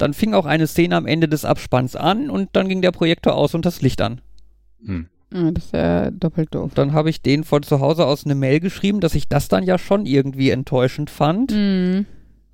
Dann 0.00 0.14
fing 0.14 0.32
auch 0.32 0.46
eine 0.46 0.66
Szene 0.66 0.96
am 0.96 1.06
Ende 1.06 1.28
des 1.28 1.44
Abspanns 1.44 1.94
an 1.94 2.30
und 2.30 2.48
dann 2.54 2.68
ging 2.68 2.80
der 2.80 2.90
Projektor 2.90 3.34
aus 3.34 3.54
und 3.54 3.66
das 3.66 3.82
Licht 3.82 4.00
an. 4.00 4.22
Hm. 4.84 5.08
Ja, 5.32 5.50
das 5.50 5.64
ist 5.66 5.72
ja 5.74 6.10
doppelt 6.10 6.54
doof. 6.54 6.70
Und 6.70 6.78
dann 6.78 6.92
habe 6.92 7.10
ich 7.10 7.20
denen 7.22 7.44
von 7.44 7.62
zu 7.62 7.80
Hause 7.80 8.06
aus 8.06 8.24
eine 8.24 8.34
Mail 8.34 8.60
geschrieben, 8.60 9.00
dass 9.00 9.14
ich 9.14 9.28
das 9.28 9.48
dann 9.48 9.62
ja 9.62 9.78
schon 9.78 10.06
irgendwie 10.06 10.50
enttäuschend 10.50 11.10
fand. 11.10 11.52
Mm. 11.52 12.06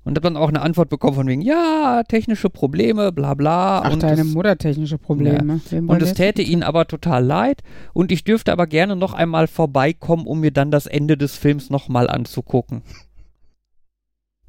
Und 0.03 0.15
habe 0.15 0.21
dann 0.21 0.37
auch 0.37 0.47
eine 0.47 0.61
Antwort 0.61 0.89
bekommen 0.89 1.15
von 1.15 1.27
wegen, 1.27 1.41
ja, 1.41 2.03
technische 2.07 2.49
Probleme, 2.49 3.11
bla 3.11 3.33
bla. 3.33 3.81
Ach, 3.81 3.91
und 3.91 4.03
deine 4.03 4.21
es, 4.21 4.33
Mutter 4.33 4.57
technische 4.57 4.97
Probleme. 4.97 5.59
Wollen 5.69 5.89
und 5.89 6.01
es 6.01 6.13
täte 6.13 6.41
ihnen 6.41 6.63
aber 6.63 6.87
total 6.87 7.25
leid. 7.25 7.61
Und 7.93 8.11
ich 8.11 8.23
dürfte 8.23 8.53
aber 8.53 8.67
gerne 8.67 8.95
noch 8.95 9.13
einmal 9.13 9.47
vorbeikommen, 9.47 10.25
um 10.25 10.39
mir 10.39 10.51
dann 10.51 10.71
das 10.71 10.85
Ende 10.85 11.17
des 11.17 11.35
Films 11.35 11.69
nochmal 11.69 12.09
anzugucken. 12.09 12.83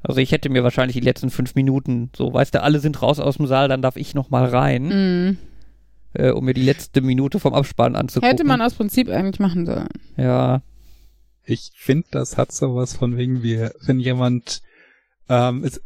Also 0.01 0.21
ich 0.21 0.31
hätte 0.31 0.49
mir 0.49 0.63
wahrscheinlich 0.63 0.95
die 0.95 1.01
letzten 1.03 1.29
fünf 1.29 1.55
Minuten, 1.55 2.09
so 2.15 2.33
weißt 2.33 2.55
du, 2.55 2.63
alle 2.63 2.79
sind 2.79 3.01
raus 3.01 3.19
aus 3.19 3.37
dem 3.37 3.47
Saal, 3.47 3.67
dann 3.67 3.81
darf 3.81 3.97
ich 3.97 4.15
nochmal 4.15 4.45
rein, 4.45 4.87
Mm. 5.33 5.37
äh, 6.13 6.31
um 6.31 6.45
mir 6.45 6.53
die 6.53 6.63
letzte 6.63 7.01
Minute 7.01 7.39
vom 7.39 7.53
Abspann 7.53 7.95
anzugucken. 7.95 8.29
Hätte 8.29 8.45
man 8.45 8.61
aus 8.61 8.75
Prinzip 8.75 9.09
eigentlich 9.09 9.39
machen 9.39 9.65
sollen. 9.65 9.89
Ja. 10.15 10.61
Ich 11.43 11.71
finde, 11.75 12.07
das 12.11 12.37
hat 12.37 12.51
sowas 12.51 12.95
von 12.95 13.17
wegen 13.17 13.43
wie, 13.43 13.67
wenn 13.85 13.99
jemand, 13.99 14.61
ähm, 15.27 15.63
es, 15.63 15.81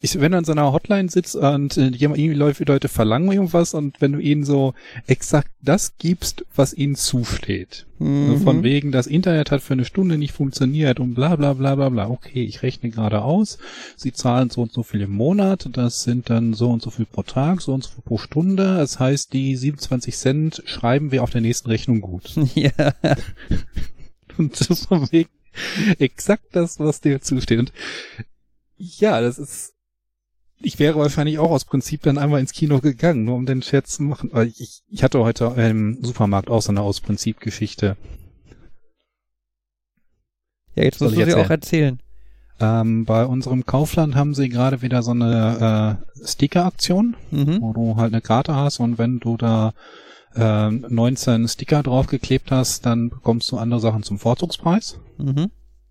ich, 0.00 0.20
wenn 0.20 0.32
du 0.32 0.38
an 0.38 0.44
so 0.44 0.52
einer 0.52 0.72
Hotline 0.72 1.08
sitzt 1.08 1.34
und 1.34 1.76
äh, 1.76 1.88
jemand, 1.88 2.20
irgendwie 2.20 2.38
Leute, 2.38 2.64
Leute 2.64 2.88
verlangen 2.88 3.32
irgendwas 3.32 3.74
und 3.74 4.00
wenn 4.00 4.12
du 4.12 4.18
ihnen 4.18 4.44
so 4.44 4.74
exakt 5.06 5.50
das 5.62 5.96
gibst, 5.98 6.44
was 6.54 6.74
ihnen 6.74 6.94
zusteht. 6.94 7.86
So 7.98 8.04
Mhm. 8.04 8.40
von 8.42 8.62
wegen, 8.62 8.92
das 8.92 9.06
Internet 9.06 9.50
hat 9.50 9.62
für 9.62 9.72
eine 9.72 9.84
Stunde 9.84 10.18
nicht 10.18 10.32
funktioniert 10.32 11.00
und 11.00 11.14
bla 11.14 11.36
bla 11.36 11.54
bla 11.54 11.74
bla 11.74 11.88
bla. 11.88 12.10
Okay, 12.10 12.44
ich 12.44 12.62
rechne 12.62 12.90
gerade 12.90 13.22
aus. 13.22 13.58
Sie 13.96 14.12
zahlen 14.12 14.50
so 14.50 14.62
und 14.62 14.72
so 14.72 14.82
viel 14.82 15.00
im 15.00 15.12
Monat. 15.12 15.68
Das 15.72 16.02
sind 16.02 16.28
dann 16.28 16.52
so 16.54 16.70
und 16.70 16.82
so 16.82 16.90
viel 16.90 17.06
pro 17.06 17.22
Tag, 17.22 17.62
so 17.62 17.72
und 17.72 17.84
so 17.84 17.90
viel 17.90 18.02
pro 18.02 18.18
Stunde. 18.18 18.76
Das 18.76 19.00
heißt, 19.00 19.32
die 19.32 19.56
27 19.56 20.16
Cent 20.16 20.62
schreiben 20.66 21.12
wir 21.12 21.22
auf 21.22 21.30
der 21.30 21.40
nächsten 21.40 21.70
Rechnung 21.70 22.00
gut. 22.00 22.34
ja. 22.54 22.72
Und 24.36 24.60
ist 24.60 24.86
von 24.86 25.10
wegen 25.10 25.30
exakt 25.98 26.48
das, 26.52 26.78
was 26.80 27.00
dir 27.00 27.20
zusteht. 27.20 27.58
Und 27.60 27.72
ja, 28.76 29.20
das 29.20 29.38
ist. 29.38 29.72
Ich 30.60 30.78
wäre 30.78 30.98
wahrscheinlich 30.98 31.38
auch 31.38 31.50
aus 31.50 31.64
Prinzip 31.64 32.02
dann 32.02 32.16
einmal 32.16 32.40
ins 32.40 32.52
Kino 32.52 32.78
gegangen, 32.80 33.24
nur 33.24 33.36
um 33.36 33.44
den 33.44 33.60
Scherz 33.60 33.96
zu 33.96 34.02
machen. 34.04 34.30
Aber 34.32 34.44
ich, 34.46 34.82
ich 34.88 35.02
hatte 35.02 35.18
heute 35.18 35.46
im 35.58 35.98
Supermarkt 36.02 36.48
auch 36.48 36.62
so 36.62 36.70
eine 36.70 36.80
aus 36.80 37.00
Prinzip 37.00 37.40
Geschichte. 37.40 37.96
Ja, 40.74 40.84
jetzt 40.84 41.00
musst 41.00 41.12
ich 41.14 41.18
du 41.20 41.24
sie 41.26 41.34
auch 41.34 41.50
erzählen? 41.50 41.98
erzählen. 41.98 42.00
Ähm, 42.60 43.04
bei 43.04 43.26
unserem 43.26 43.66
Kaufland 43.66 44.14
haben 44.14 44.34
sie 44.34 44.48
gerade 44.48 44.80
wieder 44.80 45.02
so 45.02 45.10
eine 45.10 45.98
äh, 46.22 46.26
Sticker-Aktion, 46.26 47.16
Mhm. 47.30 47.60
wo 47.60 47.72
du 47.72 47.96
halt 47.96 48.12
eine 48.12 48.22
Karte 48.22 48.54
hast 48.54 48.78
und 48.80 48.96
wenn 48.96 49.18
du 49.18 49.36
da 49.36 49.74
äh, 50.36 50.70
19 50.70 51.48
Sticker 51.48 51.82
draufgeklebt 51.82 52.50
hast, 52.52 52.86
dann 52.86 53.10
bekommst 53.10 53.50
du 53.50 53.58
andere 53.58 53.80
Sachen 53.80 54.02
zum 54.04 54.18
Vorzugspreis. 54.18 54.98
Mhm. 55.18 55.50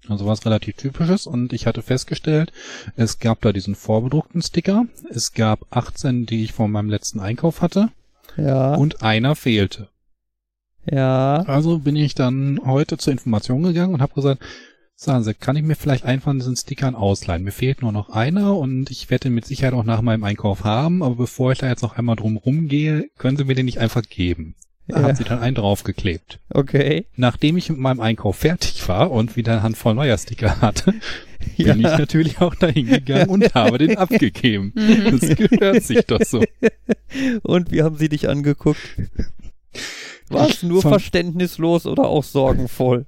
Also 0.10 0.26
was 0.26 0.46
relativ 0.46 0.76
typisches 0.76 1.28
und 1.28 1.54
ich 1.54 1.66
hatte 1.66 1.82
festgestellt, 1.82 2.52
es 2.96 3.20
gab 3.20 3.42
da 3.42 3.54
diesen 3.54 3.76
vorbedruckten 3.76 4.42
Sticker, 4.42 4.86
es 5.10 5.34
gab 5.34 5.66
18, 5.70 6.26
die 6.26 6.44
ich 6.44 6.52
von 6.54 6.72
meinem 6.72 6.90
letzten 6.90 7.20
Einkauf 7.22 7.62
hatte 7.62 7.90
Ja. 8.36 8.76
und 8.76 9.02
einer 9.02 9.36
fehlte. 9.36 9.88
ja. 10.86 11.44
Also 11.48 11.80
bin 11.80 11.96
ich 11.96 12.16
dann 12.16 12.60
heute 12.66 12.98
zur 12.98 13.14
Information 13.14 13.64
gegangen 13.64 13.94
und 13.94 14.02
habe 14.02 14.14
gesagt, 14.14 14.44
sagen 14.96 15.24
Sie, 15.24 15.34
kann 15.34 15.56
ich 15.56 15.64
mir 15.64 15.76
vielleicht 15.76 16.04
einen 16.06 16.22
von 16.22 16.38
diesen 16.38 16.56
Stickern 16.56 16.96
ausleihen? 16.96 17.44
Mir 17.44 17.52
fehlt 17.52 17.82
nur 17.82 17.92
noch 17.92 18.10
einer 18.10 18.58
und 18.58 18.92
ich 18.92 19.10
werde 19.10 19.24
den 19.30 19.34
mit 19.36 19.46
Sicherheit 19.46 19.74
auch 19.74 19.84
nach 19.86 20.02
meinem 20.02 20.24
Einkauf 20.26 20.64
haben, 20.66 21.02
aber 21.02 21.16
bevor 21.16 21.52
ich 21.54 21.60
da 21.60 21.68
jetzt 21.68 21.82
noch 21.82 21.98
einmal 21.98 22.16
drum 22.18 22.38
rumgehe, 22.38 23.10
können 23.18 23.38
Sie 23.38 23.46
mir 23.46 23.56
den 23.56 23.66
nicht 23.66 23.80
einfach 23.80 24.02
geben. 24.04 24.56
Da 24.88 25.00
Ja. 25.00 25.08
hat 25.08 25.18
sie 25.18 25.24
dann 25.24 25.40
einen 25.40 25.56
draufgeklebt. 25.56 26.40
Okay. 26.50 27.06
Nachdem 27.16 27.56
ich 27.58 27.70
mit 27.70 27.80
meinem 27.80 28.02
Einkauf 28.02 28.36
fertig 28.38 28.86
war 28.88 29.12
und 29.12 29.36
wieder 29.38 29.54
eine 29.54 29.64
Handvoll 29.64 29.94
neuer 29.96 30.18
Sticker 30.18 30.60
hatte, 30.62 30.94
bin 31.58 31.78
ich 31.80 31.84
natürlich 31.84 32.42
auch 32.42 32.54
dahin 32.56 32.88
gegangen 32.88 33.30
und 33.30 33.54
habe 33.56 33.78
den 33.78 33.98
abgegeben. 33.98 34.74
Mhm. 34.76 35.20
Das 35.20 35.36
gehört 35.38 35.84
sich 35.84 36.06
doch 36.06 36.22
so. 36.24 36.44
Und 37.44 37.72
wie 37.72 37.84
haben 37.84 37.96
sie 37.98 38.10
dich 38.10 38.28
angeguckt? 38.28 38.80
War 40.30 40.50
es 40.50 40.64
nur 40.64 40.82
verständnislos 40.82 41.86
oder 41.86 42.06
auch 42.06 42.24
sorgenvoll? 42.24 43.06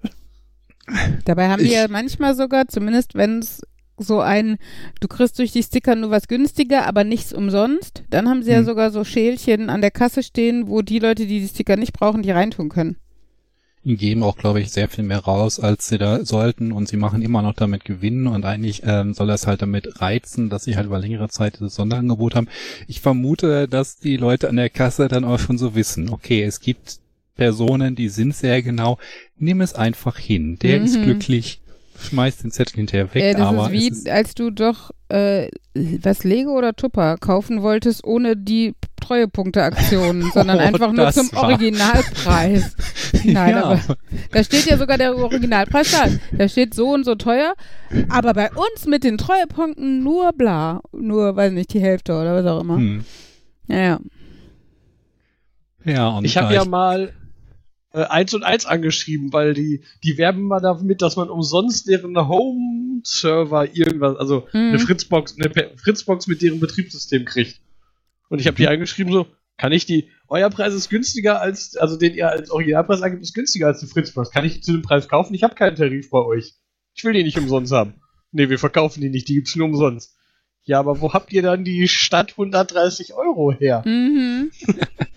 Dabei 1.26 1.50
haben 1.50 1.60
die 1.62 1.66
Ich- 1.70 1.74
ja 1.74 1.88
manchmal 1.90 2.36
sogar, 2.36 2.68
zumindest 2.68 3.16
wenn 3.16 3.40
es 3.40 3.62
so 3.98 4.20
ein, 4.20 4.58
du 5.00 5.08
kriegst 5.08 5.40
durch 5.40 5.52
die 5.52 5.64
Sticker 5.64 5.96
nur 5.96 6.10
was 6.12 6.28
günstiger, 6.28 6.86
aber 6.88 7.04
nichts 7.04 7.34
umsonst, 7.34 8.04
dann 8.10 8.28
haben 8.30 8.44
sie 8.44 8.52
ja 8.52 8.60
Hm. 8.60 8.66
sogar 8.66 8.92
so 8.92 9.04
Schälchen 9.04 9.70
an 9.70 9.82
der 9.82 9.92
Kasse 9.92 10.24
stehen, 10.24 10.68
wo 10.68 10.82
die 10.82 11.00
Leute, 11.00 11.26
die 11.26 11.40
die 11.40 11.48
Sticker 11.48 11.78
nicht 11.78 11.94
brauchen, 11.94 12.22
die 12.24 12.32
reintun 12.32 12.70
können. 12.70 12.98
Die 13.84 13.98
geben 13.98 14.24
auch, 14.24 14.36
glaube 14.36 14.60
ich, 14.62 14.72
sehr 14.72 14.90
viel 14.90 15.04
mehr 15.04 15.20
raus, 15.20 15.60
als 15.60 15.88
sie 15.88 16.00
da 16.00 16.26
sollten 16.26 16.72
und 16.72 16.88
sie 16.88 16.98
machen 16.98 17.22
immer 17.22 17.44
noch 17.44 17.54
damit 17.54 17.86
Gewinn 17.86 18.26
und 18.26 18.44
eigentlich 18.44 18.82
ähm, 18.84 19.14
soll 19.14 19.28
das 19.28 19.46
halt 19.46 19.62
damit 19.62 20.02
reizen, 20.02 20.50
dass 20.50 20.64
sie 20.64 20.76
halt 20.76 20.88
über 20.88 20.98
längere 20.98 21.30
Zeit 21.30 21.56
dieses 21.60 21.76
Sonderangebot 21.76 22.34
haben. 22.34 22.48
Ich 22.88 23.00
vermute, 23.00 23.68
dass 23.68 23.98
die 23.98 24.18
Leute 24.18 24.50
an 24.50 24.56
der 24.56 24.72
Kasse 24.72 25.08
dann 25.08 25.24
auch 25.24 25.38
schon 25.40 25.60
so 25.60 25.76
wissen, 25.76 26.10
okay, 26.10 26.42
es 26.44 26.60
gibt 26.62 26.98
Personen, 27.36 27.96
die 27.96 28.10
sind 28.10 28.36
sehr 28.36 28.64
genau, 28.64 28.98
nimm 29.38 29.62
es 29.62 29.74
einfach 29.76 30.18
hin, 30.18 30.58
der 30.60 30.82
ist 30.82 30.98
Mhm. 30.98 31.02
glücklich, 31.02 31.62
schmeißt 32.00 32.44
den 32.44 32.52
Zettel 32.52 32.76
hinterher 32.78 33.14
weg, 33.14 33.24
äh, 33.24 33.34
das 33.34 33.42
aber 33.42 33.66
ist 33.68 33.72
wie, 33.72 33.88
ist, 33.90 34.10
als 34.10 34.36
du 34.36 34.50
doch, 34.52 34.92
äh, 35.10 35.50
was 35.74 36.24
Lego 36.24 36.58
oder 36.58 36.74
Tupper 36.76 37.18
kaufen 37.18 37.62
wolltest, 37.62 38.04
ohne 38.04 38.36
die 38.38 38.74
Treuepunkte-Aktion, 39.02 40.30
sondern 40.34 40.58
Oh, 40.58 40.62
einfach 40.62 40.92
nur 40.92 41.12
zum 41.12 41.32
war- 41.34 41.44
Originalpreis. 41.44 42.76
Nein, 43.24 43.52
ja, 43.52 43.64
aber 43.64 43.82
Da 44.32 44.44
steht 44.44 44.66
ja 44.66 44.78
sogar 44.78 44.98
der 44.98 45.16
Originalpreis 45.16 45.92
da. 45.92 46.06
Da 46.38 46.48
steht 46.50 46.74
so 46.74 46.92
und 46.94 47.04
so 47.06 47.16
teuer. 47.16 47.54
Aber 48.10 48.34
bei 48.34 48.50
uns 48.52 48.86
mit 48.88 49.04
den 49.04 49.18
Treuepunkten 49.18 50.04
nur 50.04 50.34
bla. 50.34 50.82
Nur, 50.92 51.36
weiß 51.36 51.52
nicht, 51.54 51.74
die 51.74 51.80
Hälfte 51.82 52.14
oder 52.14 52.36
was 52.36 52.46
auch 52.52 52.62
immer. 52.62 52.78
hm. 52.78 53.06
Ja, 53.68 53.78
ja. 53.78 54.00
ja, 55.86 56.08
und 56.10 56.26
Ich 56.26 56.38
habe 56.38 56.54
ja 56.54 56.66
mal 56.66 57.14
eins 58.04 58.34
und 58.34 58.44
eins 58.44 58.66
angeschrieben, 58.66 59.32
weil 59.34 59.54
die, 59.54 59.84
die 60.04 60.18
werben 60.18 60.44
mal 60.44 60.60
damit, 60.60 61.02
dass 61.02 61.16
man 61.16 61.30
umsonst 61.30 61.88
deren 61.88 62.16
Home-Server 62.18 63.76
irgendwas, 63.76 64.18
also 64.18 64.48
Mhm. 64.54 64.70
eine 64.70 64.80
Fritzbox, 64.80 65.36
eine 65.40 65.52
Fritzbox 65.78 66.28
mit 66.28 66.42
deren 66.42 66.60
Betriebssystem 66.60 67.26
kriegt. 67.26 67.62
Und 68.30 68.40
ich 68.40 68.48
habe 68.48 68.58
die 68.58 68.68
angeschrieben 68.68 69.14
so, 69.14 69.28
kann 69.58 69.72
ich 69.72 69.86
die, 69.86 70.10
euer 70.28 70.50
Preis 70.50 70.74
ist 70.74 70.90
günstiger 70.90 71.40
als, 71.42 71.78
also 71.78 71.98
den 71.98 72.14
ihr 72.16 72.30
als 72.30 72.50
Originalpreis 72.52 73.02
angibt, 73.02 73.24
ist 73.24 73.34
günstiger 73.34 73.68
als 73.68 73.80
die 73.80 73.88
Fritzbox. 73.88 74.32
Kann 74.32 74.44
ich 74.46 74.56
die 74.56 74.62
zu 74.62 74.72
dem 74.74 74.82
Preis 74.82 75.08
kaufen? 75.08 75.34
Ich 75.34 75.44
habe 75.44 75.56
keinen 75.56 75.76
Tarif 75.76 76.10
bei 76.10 76.20
euch. 76.20 76.56
Ich 76.94 77.04
will 77.04 77.14
die 77.14 77.24
nicht 77.24 77.38
umsonst 77.38 77.72
haben. 77.72 77.94
Nee, 78.32 78.50
wir 78.50 78.60
verkaufen 78.60 79.02
die 79.02 79.10
nicht, 79.10 79.30
die 79.30 79.36
gibt's 79.36 79.56
nur 79.56 79.68
umsonst. 79.68 80.14
Ja, 80.64 80.80
aber 80.80 81.00
wo 81.00 81.14
habt 81.14 81.32
ihr 81.32 81.42
dann 81.44 81.64
die 81.64 81.88
Stadt 81.88 82.32
130 82.32 83.14
Euro 83.14 83.52
her? 83.54 83.84
Mhm. 83.86 84.52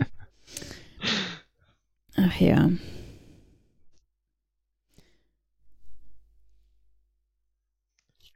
Ach 2.20 2.40
ja. 2.40 2.70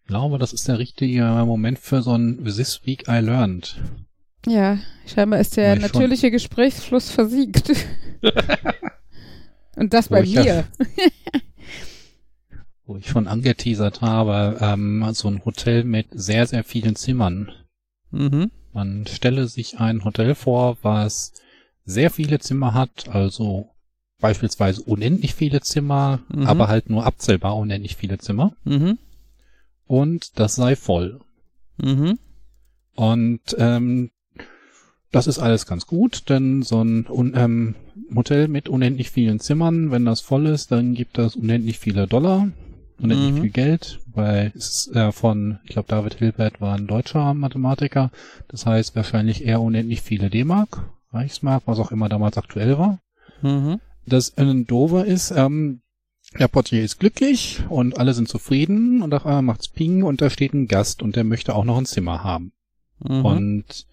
glaube, 0.06 0.38
das 0.38 0.52
ist 0.52 0.68
der 0.68 0.78
richtige 0.78 1.22
Moment 1.46 1.78
für 1.78 2.02
so 2.02 2.14
ein 2.16 2.44
This 2.44 2.82
Week 2.84 3.04
I 3.08 3.18
Learned. 3.20 3.80
Ja, 4.46 4.78
scheinbar 5.06 5.40
ist 5.40 5.56
der 5.56 5.68
War 5.70 5.76
ich 5.76 5.82
schon- 5.82 5.92
natürliche 5.92 6.30
Gesprächsfluss 6.30 7.10
versiegt. 7.10 7.72
Und 9.76 9.94
das 9.94 10.10
Wo 10.10 10.14
bei 10.16 10.22
ich 10.22 10.32
ja- 10.34 10.42
mir. 10.44 10.64
wo 12.84 12.96
ich 12.96 13.08
schon 13.08 13.26
angeteasert 13.28 14.00
habe, 14.02 14.58
ähm, 14.60 15.06
so 15.12 15.28
ein 15.28 15.44
Hotel 15.44 15.84
mit 15.84 16.08
sehr, 16.10 16.46
sehr 16.46 16.64
vielen 16.64 16.96
Zimmern. 16.96 17.50
Mhm. 18.10 18.50
Man 18.74 19.06
stelle 19.06 19.46
sich 19.46 19.78
ein 19.78 20.04
Hotel 20.04 20.34
vor, 20.34 20.76
was 20.82 21.32
sehr 21.84 22.10
viele 22.10 22.38
Zimmer 22.40 22.74
hat, 22.74 23.08
also 23.08 23.70
beispielsweise 24.22 24.80
unendlich 24.82 25.34
viele 25.34 25.60
Zimmer, 25.60 26.20
Mhm. 26.34 26.46
aber 26.46 26.68
halt 26.68 26.88
nur 26.88 27.04
abzählbar 27.04 27.56
unendlich 27.56 27.96
viele 27.96 28.16
Zimmer. 28.18 28.54
Mhm. 28.64 28.98
Und 29.86 30.38
das 30.38 30.54
sei 30.54 30.76
voll. 30.76 31.20
Mhm. 31.76 32.18
Und 32.94 33.40
ähm, 33.58 34.10
das 35.10 35.26
ist 35.26 35.38
alles 35.38 35.66
ganz 35.66 35.86
gut, 35.86 36.30
denn 36.30 36.62
so 36.62 36.82
ein 36.82 37.06
un 37.08 37.34
ähm, 37.36 37.74
Hotel 38.14 38.48
mit 38.48 38.68
unendlich 38.68 39.10
vielen 39.10 39.40
Zimmern, 39.40 39.90
wenn 39.90 40.04
das 40.06 40.20
voll 40.22 40.46
ist, 40.46 40.72
dann 40.72 40.94
gibt 40.94 41.18
das 41.18 41.36
unendlich 41.36 41.78
viele 41.78 42.06
Dollar, 42.06 42.48
unendlich 42.98 43.32
Mhm. 43.34 43.40
viel 43.42 43.50
Geld, 43.50 44.00
weil 44.06 44.52
es 44.56 44.86
ist 44.86 44.96
äh, 44.96 45.12
von, 45.12 45.58
ich 45.64 45.70
glaube, 45.70 45.88
David 45.88 46.14
Hilbert 46.14 46.60
war 46.60 46.74
ein 46.76 46.86
deutscher 46.86 47.34
Mathematiker, 47.34 48.10
das 48.48 48.64
heißt 48.64 48.94
wahrscheinlich 48.96 49.44
eher 49.44 49.60
unendlich 49.60 50.00
viele 50.00 50.30
D-Mark, 50.30 50.90
Reichsmark, 51.12 51.64
was 51.66 51.78
auch 51.78 51.90
immer 51.92 52.08
damals 52.08 52.38
aktuell 52.38 52.78
war. 52.78 52.98
Mhm. 53.42 53.80
Das 54.06 54.30
äh, 54.30 54.64
Dover 54.64 55.04
ist, 55.04 55.30
ähm, 55.30 55.82
der 56.38 56.48
Portier 56.48 56.82
ist 56.82 56.98
glücklich 56.98 57.62
und 57.68 57.98
alle 57.98 58.14
sind 58.14 58.28
zufrieden 58.28 59.02
und 59.02 59.12
auf 59.14 59.26
einmal 59.26 59.42
macht's 59.42 59.68
Ping 59.68 60.02
und 60.02 60.20
da 60.20 60.30
steht 60.30 60.54
ein 60.54 60.66
Gast 60.66 61.02
und 61.02 61.16
der 61.16 61.24
möchte 61.24 61.54
auch 61.54 61.64
noch 61.64 61.78
ein 61.78 61.86
Zimmer 61.86 62.24
haben. 62.24 62.52
Mhm. 63.00 63.24
Und 63.24 63.86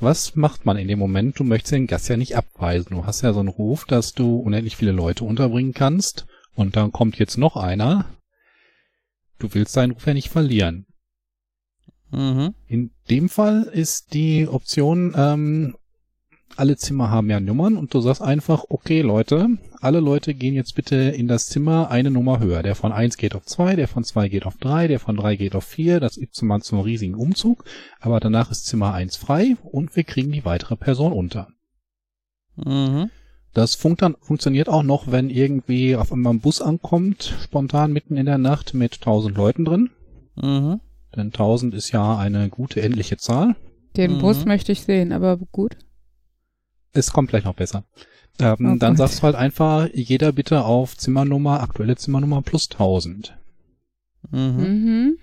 was 0.00 0.34
macht 0.34 0.66
man 0.66 0.76
in 0.76 0.88
dem 0.88 0.98
Moment? 0.98 1.38
Du 1.38 1.44
möchtest 1.44 1.72
den 1.72 1.86
Gast 1.86 2.08
ja 2.08 2.16
nicht 2.16 2.36
abweisen. 2.36 2.90
Du 2.90 3.06
hast 3.06 3.22
ja 3.22 3.32
so 3.32 3.40
einen 3.40 3.48
Ruf, 3.48 3.84
dass 3.84 4.14
du 4.14 4.36
unendlich 4.36 4.76
viele 4.76 4.92
Leute 4.92 5.24
unterbringen 5.24 5.74
kannst. 5.74 6.26
Und 6.54 6.76
dann 6.76 6.92
kommt 6.92 7.18
jetzt 7.18 7.38
noch 7.38 7.56
einer. 7.56 8.06
Du 9.38 9.54
willst 9.54 9.76
deinen 9.76 9.92
Ruf 9.92 10.06
ja 10.06 10.14
nicht 10.14 10.28
verlieren. 10.28 10.86
Mhm. 12.10 12.54
In 12.66 12.90
dem 13.08 13.28
Fall 13.28 13.62
ist 13.62 14.12
die 14.12 14.46
Option, 14.48 15.14
ähm, 15.16 15.76
alle 16.56 16.76
Zimmer 16.76 17.10
haben 17.10 17.30
ja 17.30 17.40
Nummern 17.40 17.76
und 17.76 17.92
du 17.94 18.00
sagst 18.00 18.22
einfach, 18.22 18.64
okay 18.68 19.02
Leute, 19.02 19.48
alle 19.80 20.00
Leute 20.00 20.34
gehen 20.34 20.54
jetzt 20.54 20.74
bitte 20.74 20.96
in 20.96 21.28
das 21.28 21.46
Zimmer 21.46 21.90
eine 21.90 22.10
Nummer 22.10 22.38
höher. 22.40 22.62
Der 22.62 22.74
von 22.74 22.92
eins 22.92 23.16
geht 23.16 23.34
auf 23.34 23.44
zwei, 23.44 23.76
der 23.76 23.88
von 23.88 24.04
zwei 24.04 24.28
geht 24.28 24.46
auf 24.46 24.56
drei, 24.58 24.88
der 24.88 25.00
von 25.00 25.16
drei 25.16 25.36
geht 25.36 25.54
auf 25.54 25.64
vier. 25.64 26.00
Das 26.00 26.16
ist 26.16 26.40
mal 26.42 26.60
zum 26.60 26.80
riesigen 26.80 27.14
Umzug. 27.14 27.64
Aber 28.00 28.20
danach 28.20 28.50
ist 28.50 28.66
Zimmer 28.66 28.94
eins 28.94 29.16
frei 29.16 29.56
und 29.62 29.94
wir 29.96 30.04
kriegen 30.04 30.32
die 30.32 30.44
weitere 30.44 30.76
Person 30.76 31.12
unter. 31.12 31.48
Mhm. 32.56 33.10
Das 33.54 33.74
funkt 33.74 34.00
dann, 34.02 34.16
funktioniert 34.20 34.68
auch 34.68 34.82
noch, 34.82 35.10
wenn 35.10 35.28
irgendwie 35.28 35.96
auf 35.96 36.12
einmal 36.12 36.32
ein 36.32 36.40
Bus 36.40 36.62
ankommt, 36.62 37.34
spontan 37.42 37.92
mitten 37.92 38.16
in 38.16 38.26
der 38.26 38.38
Nacht 38.38 38.72
mit 38.72 39.00
tausend 39.02 39.36
Leuten 39.36 39.64
drin. 39.64 39.90
Mhm. 40.36 40.80
Denn 41.14 41.32
tausend 41.32 41.74
ist 41.74 41.92
ja 41.92 42.16
eine 42.16 42.48
gute 42.48 42.80
endliche 42.80 43.18
Zahl. 43.18 43.54
Den 43.96 44.16
Mhm. 44.16 44.20
Bus 44.20 44.46
möchte 44.46 44.72
ich 44.72 44.82
sehen, 44.82 45.12
aber 45.12 45.36
gut. 45.36 45.76
Es 46.92 47.12
kommt 47.12 47.30
gleich 47.30 47.44
noch 47.44 47.54
besser. 47.54 47.84
Ähm, 48.38 48.72
Oh 48.74 48.76
dann 48.78 48.96
sagst 48.96 49.18
du 49.18 49.22
halt 49.24 49.34
einfach, 49.36 49.88
jeder 49.92 50.32
bitte 50.32 50.64
auf 50.64 50.96
Zimmernummer, 50.96 51.60
aktuelle 51.60 51.96
Zimmernummer 51.96 52.42
plus 52.42 52.68
1000. 52.70 53.36
Mhm. 54.30 54.38
Mhm. 54.40 55.18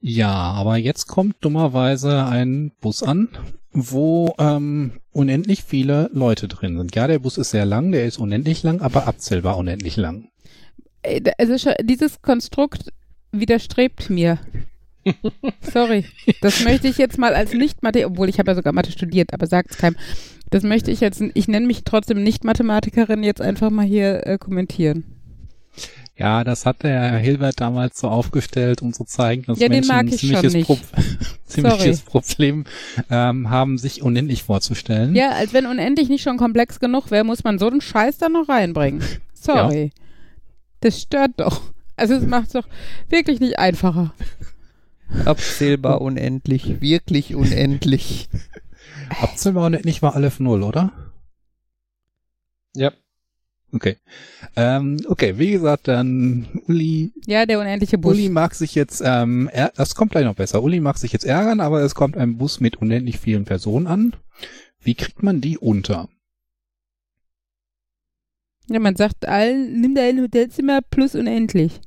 Ja, 0.00 0.32
aber 0.32 0.76
jetzt 0.76 1.06
kommt 1.06 1.36
dummerweise 1.40 2.24
ein 2.24 2.72
Bus 2.80 3.02
an, 3.02 3.28
wo 3.72 4.34
ähm, 4.38 5.00
unendlich 5.12 5.62
viele 5.62 6.10
Leute 6.12 6.48
drin 6.48 6.76
sind. 6.76 6.94
Ja, 6.96 7.06
der 7.06 7.20
Bus 7.20 7.38
ist 7.38 7.50
sehr 7.50 7.64
lang, 7.64 7.92
der 7.92 8.04
ist 8.06 8.18
unendlich 8.18 8.62
lang, 8.64 8.80
aber 8.80 9.06
abzählbar 9.06 9.56
unendlich 9.56 9.96
lang. 9.96 10.28
Da- 11.02 11.32
Also 11.38 11.70
dieses 11.82 12.20
Konstrukt 12.20 12.92
widerstrebt 13.30 14.10
mir. 14.10 14.38
Sorry. 15.60 16.04
Das 16.40 16.64
möchte 16.64 16.88
ich 16.88 16.98
jetzt 16.98 17.18
mal 17.18 17.34
als 17.34 17.52
Nicht-Mathe, 17.52 18.06
obwohl 18.06 18.28
ich 18.28 18.38
habe 18.38 18.50
ja 18.50 18.54
sogar 18.54 18.72
Mathe 18.72 18.92
studiert, 18.92 19.32
aber 19.32 19.46
sagt's 19.46 19.76
keinem. 19.76 19.96
Das 20.50 20.62
möchte 20.62 20.90
ich 20.90 21.00
jetzt, 21.00 21.22
ich 21.34 21.48
nenne 21.48 21.66
mich 21.66 21.84
trotzdem 21.84 22.22
Nicht-Mathematikerin, 22.22 23.22
jetzt 23.22 23.40
einfach 23.40 23.70
mal 23.70 23.86
hier 23.86 24.26
äh, 24.26 24.38
kommentieren. 24.38 25.04
Ja, 26.16 26.44
das 26.44 26.66
hat 26.66 26.82
der 26.82 27.00
Herr 27.00 27.18
Hilbert 27.18 27.60
damals 27.60 27.98
so 27.98 28.08
aufgestellt, 28.08 28.82
um 28.82 28.92
zu 28.92 29.04
zeigen, 29.04 29.44
dass 29.46 29.58
Ja, 29.58 29.68
Menschen 29.68 29.92
ein 29.92 30.08
ich 30.08 30.18
ziemliches. 30.18 30.66
Pro 30.66 30.78
ziemliches 31.46 32.02
Problem 32.02 32.64
ähm, 33.10 33.48
haben, 33.48 33.78
sich 33.78 34.02
unendlich 34.02 34.42
vorzustellen. 34.42 35.16
Ja, 35.16 35.30
als 35.30 35.54
wenn 35.54 35.66
unendlich 35.66 36.10
nicht 36.10 36.22
schon 36.22 36.36
komplex 36.36 36.80
genug 36.80 37.10
wäre, 37.10 37.24
muss 37.24 37.44
man 37.44 37.58
so 37.58 37.66
einen 37.68 37.80
Scheiß 37.80 38.18
da 38.18 38.28
noch 38.28 38.48
reinbringen. 38.48 39.02
Sorry. 39.32 39.90
Das 40.80 41.00
stört 41.00 41.32
doch. 41.38 41.62
Also 41.96 42.14
es 42.14 42.26
macht 42.26 42.48
es 42.48 42.52
doch 42.52 42.68
wirklich 43.08 43.40
nicht 43.40 43.58
einfacher. 43.58 44.14
Abzählbar 45.24 46.00
unendlich, 46.00 46.80
wirklich 46.80 47.34
unendlich. 47.34 48.28
Abzählbar 49.20 49.66
unendlich 49.66 50.02
war 50.02 50.14
Aleph 50.14 50.40
Null, 50.40 50.62
oder? 50.62 50.92
Ja. 52.74 52.92
Okay. 53.74 53.96
Ähm, 54.54 54.98
okay, 55.06 55.38
wie 55.38 55.52
gesagt, 55.52 55.88
dann 55.88 56.46
Uli, 56.68 57.12
Ja, 57.26 57.46
der 57.46 57.58
unendliche 57.58 57.96
Bus. 57.96 58.12
Uli 58.12 58.28
mag 58.28 58.54
sich 58.54 58.74
jetzt, 58.74 59.02
ähm, 59.04 59.48
er, 59.52 59.72
das 59.74 59.94
kommt 59.94 60.12
gleich 60.12 60.24
noch 60.24 60.34
besser. 60.34 60.62
Uli 60.62 60.80
mag 60.80 60.98
sich 60.98 61.12
jetzt 61.12 61.24
ärgern, 61.24 61.60
aber 61.60 61.80
es 61.80 61.94
kommt 61.94 62.16
ein 62.16 62.36
Bus 62.36 62.60
mit 62.60 62.76
unendlich 62.76 63.18
vielen 63.18 63.44
Personen 63.44 63.86
an. 63.86 64.14
Wie 64.80 64.94
kriegt 64.94 65.22
man 65.22 65.40
die 65.40 65.56
unter? 65.56 66.08
Ja, 68.68 68.78
man 68.78 68.96
sagt 68.96 69.26
allen, 69.26 69.80
nimm 69.80 69.94
dein 69.94 70.20
Hotelzimmer 70.20 70.80
plus 70.82 71.14
unendlich. 71.14 71.80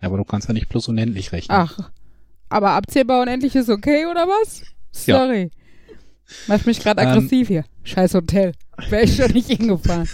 Ja, 0.00 0.08
aber 0.08 0.18
du 0.18 0.24
kannst 0.24 0.48
ja 0.48 0.54
nicht 0.54 0.68
plus 0.68 0.88
unendlich 0.88 1.32
rechnen. 1.32 1.56
Ach, 1.56 1.90
aber 2.54 2.70
abzählbar 2.70 3.20
unendlich 3.22 3.56
ist 3.56 3.68
okay, 3.68 4.06
oder 4.06 4.26
was? 4.28 4.62
Ja. 5.06 5.18
Sorry. 5.18 5.50
Macht 6.46 6.66
mich 6.66 6.80
gerade 6.80 7.02
Ähm. 7.02 7.08
aggressiv 7.08 7.48
hier. 7.48 7.64
Scheiß 7.82 8.14
Hotel. 8.14 8.52
Wäre 8.88 9.02
ich 9.02 9.16
schon 9.16 9.32
nicht 9.32 9.48
hingefahren. 9.58 10.08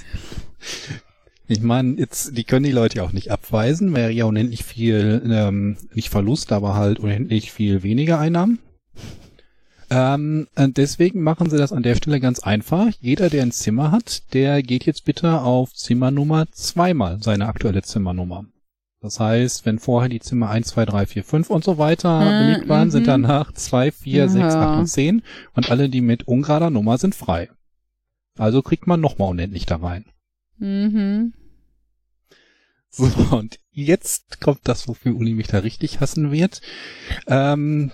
Ich 1.49 1.61
meine, 1.61 1.99
jetzt, 1.99 2.37
die 2.37 2.45
können 2.45 2.65
die 2.65 2.73
Leute 2.73 2.99
ja 2.99 3.03
auch 3.05 3.13
nicht 3.13 3.31
abweisen, 3.31 3.95
wäre 3.95 4.11
ja 4.11 4.25
unendlich 4.25 4.65
viel, 4.65 5.23
ähm, 5.31 5.77
nicht 5.93 6.09
Verlust, 6.09 6.53
aber 6.53 6.75
halt 6.75 6.99
unendlich 6.99 7.53
viel 7.53 7.83
weniger 7.83 8.19
Einnahmen. 8.19 8.59
Ähm, 9.91 10.47
äh, 10.55 10.69
deswegen 10.69 11.23
machen 11.23 11.51
sie 11.51 11.59
das 11.59 11.73
an 11.73 11.83
der 11.83 11.97
Stelle 11.97 12.21
ganz 12.21 12.39
einfach. 12.39 12.89
Jeder, 13.01 13.29
der 13.29 13.43
ein 13.43 13.51
Zimmer 13.53 13.91
hat, 13.91 14.33
der 14.33 14.63
geht 14.63 14.87
jetzt 14.87 15.05
bitte 15.05 15.41
auf 15.41 15.75
Zimmernummer 15.75 16.47
zweimal 16.53 17.19
seine 17.23 17.49
aktuelle 17.49 17.83
Zimmernummer. 17.83 18.45
Das 19.01 19.19
heißt, 19.19 19.65
wenn 19.65 19.79
vorher 19.79 20.11
die 20.11 20.21
Zimmer 20.21 20.51
1, 20.51 20.69
2, 20.69 20.85
3, 20.85 21.07
4, 21.07 21.25
5 21.25 21.51
und 21.51 21.65
so 21.65 21.79
weiter 21.79 22.21
Äh, 22.21 22.45
belegt 22.45 22.69
waren, 22.69 22.91
sind 22.91 23.03
mhm. 23.05 23.07
danach 23.07 23.53
2, 23.53 23.93
4, 23.93 24.29
6, 24.29 24.55
Ja. 24.55 24.73
8 24.73 24.79
und 24.81 24.87
10 24.87 25.23
und 25.55 25.71
alle, 25.71 25.89
die 25.89 26.03
mit 26.03 26.29
ungerader 26.29 26.71
Nummer 26.71 26.99
sind 26.99 27.15
frei. 27.15 27.49
Also 28.39 28.63
kriegt 28.63 28.87
man 28.87 29.01
nochmal 29.01 29.31
unendlich 29.31 29.67
da 29.67 29.77
rein. 29.77 30.05
Mhm. 30.59 31.33
So, 32.91 33.05
und 33.37 33.59
jetzt 33.71 34.41
kommt 34.41 34.61
das, 34.65 34.89
wofür 34.89 35.15
Uli 35.15 35.35
mich 35.35 35.47
da 35.47 35.59
richtig 35.59 36.01
hassen 36.01 36.31
wird. 36.31 36.61
Ähm, 37.27 37.93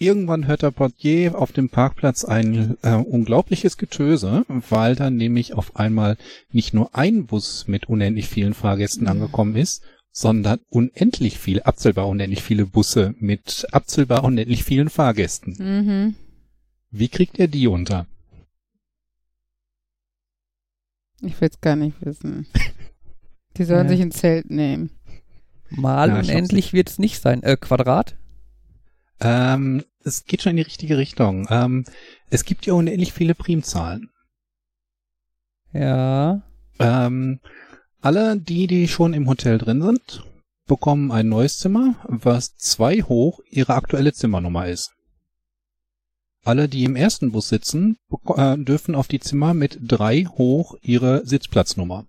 irgendwann 0.00 0.46
hört 0.46 0.62
der 0.62 0.70
Portier 0.70 1.38
auf 1.38 1.52
dem 1.52 1.68
Parkplatz 1.68 2.24
ein 2.24 2.76
äh, 2.82 2.94
unglaubliches 2.94 3.76
Getöse, 3.76 4.44
weil 4.48 4.96
dann 4.96 5.16
nämlich 5.16 5.54
auf 5.54 5.76
einmal 5.76 6.16
nicht 6.52 6.74
nur 6.74 6.94
ein 6.94 7.26
Bus 7.26 7.68
mit 7.68 7.88
unendlich 7.88 8.28
vielen 8.28 8.54
Fahrgästen 8.54 9.06
angekommen 9.08 9.54
ist, 9.56 9.82
sondern 10.12 10.58
unendlich 10.70 11.38
viele, 11.38 11.66
abzählbar 11.66 12.08
unendlich 12.08 12.42
viele 12.42 12.66
Busse 12.66 13.14
mit 13.18 13.66
abzählbar 13.72 14.24
unendlich 14.24 14.64
vielen 14.64 14.88
Fahrgästen. 14.88 15.54
Mhm. 15.58 16.14
Wie 16.90 17.08
kriegt 17.08 17.38
er 17.38 17.46
die 17.46 17.68
unter? 17.68 18.06
Ich 21.22 21.40
will 21.40 21.48
es 21.52 21.60
gar 21.60 21.76
nicht 21.76 22.04
wissen. 22.04 22.46
Die 23.56 23.64
sollen 23.64 23.84
Ja. 23.86 23.88
sich 23.88 24.00
ein 24.00 24.12
Zelt 24.12 24.48
nehmen. 24.50 24.90
Mal 25.70 26.08
Ja, 26.08 26.18
unendlich 26.20 26.72
wird 26.72 26.88
es 26.88 26.98
nicht 26.98 27.20
sein. 27.20 27.42
Äh, 27.42 27.56
Quadrat? 27.56 28.16
Ähm, 29.20 29.84
es 30.04 30.24
geht 30.24 30.42
schon 30.42 30.50
in 30.50 30.56
die 30.56 30.62
richtige 30.62 30.98
Richtung. 30.98 31.46
Ähm, 31.50 31.84
es 32.30 32.44
gibt 32.44 32.66
ja 32.66 32.74
unendlich 32.74 33.12
viele 33.12 33.34
Primzahlen. 33.34 34.10
Ja. 35.72 36.42
Ähm, 36.78 37.40
alle 38.00 38.38
die, 38.38 38.66
die 38.66 38.88
schon 38.88 39.12
im 39.12 39.28
Hotel 39.28 39.58
drin 39.58 39.82
sind, 39.82 40.24
bekommen 40.66 41.12
ein 41.12 41.28
neues 41.28 41.58
Zimmer, 41.58 41.96
was 42.04 42.56
zwei 42.56 43.02
hoch 43.02 43.40
ihre 43.50 43.74
aktuelle 43.74 44.12
Zimmernummer 44.12 44.68
ist. 44.68 44.92
Alle, 46.42 46.68
die 46.68 46.84
im 46.84 46.96
ersten 46.96 47.32
Bus 47.32 47.48
sitzen, 47.48 47.98
äh, 48.34 48.56
dürfen 48.56 48.94
auf 48.94 49.08
die 49.08 49.20
Zimmer 49.20 49.52
mit 49.52 49.78
drei 49.82 50.24
hoch 50.24 50.74
ihre 50.80 51.26
Sitzplatznummer. 51.26 52.06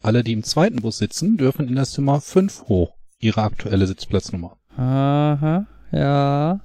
Alle, 0.00 0.24
die 0.24 0.32
im 0.32 0.42
zweiten 0.42 0.82
Bus 0.82 0.98
sitzen, 0.98 1.36
dürfen 1.36 1.68
in 1.68 1.76
das 1.76 1.92
Zimmer 1.92 2.20
fünf 2.20 2.62
hoch 2.62 2.96
ihre 3.20 3.42
aktuelle 3.42 3.86
Sitzplatznummer. 3.86 4.56
Aha. 4.76 5.66
Ja. 5.92 6.60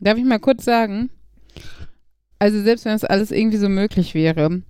Darf 0.00 0.18
ich 0.18 0.24
mal 0.24 0.38
kurz 0.38 0.64
sagen? 0.64 1.10
Also 2.38 2.62
selbst 2.62 2.84
wenn 2.84 2.92
das 2.92 3.04
alles 3.04 3.30
irgendwie 3.30 3.58
so 3.58 3.68
möglich 3.68 4.14
wäre 4.14 4.62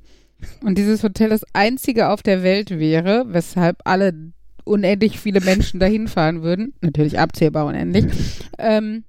und 0.63 0.79
dieses 0.79 1.03
Hotel 1.03 1.29
das 1.29 1.45
einzige 1.53 2.09
auf 2.09 2.23
der 2.23 2.43
Welt 2.43 2.71
wäre, 2.71 3.27
weshalb 3.29 3.79
alle 3.85 4.33
unendlich 4.65 5.21
viele 5.21 5.41
Menschen 5.41 5.79
dahin 5.81 6.09
fahren 6.09 6.43
würden, 6.43 6.75
natürlich 6.81 7.19
abzählbar 7.19 7.67
unendlich, 7.67 8.07
ähm, 8.59 9.05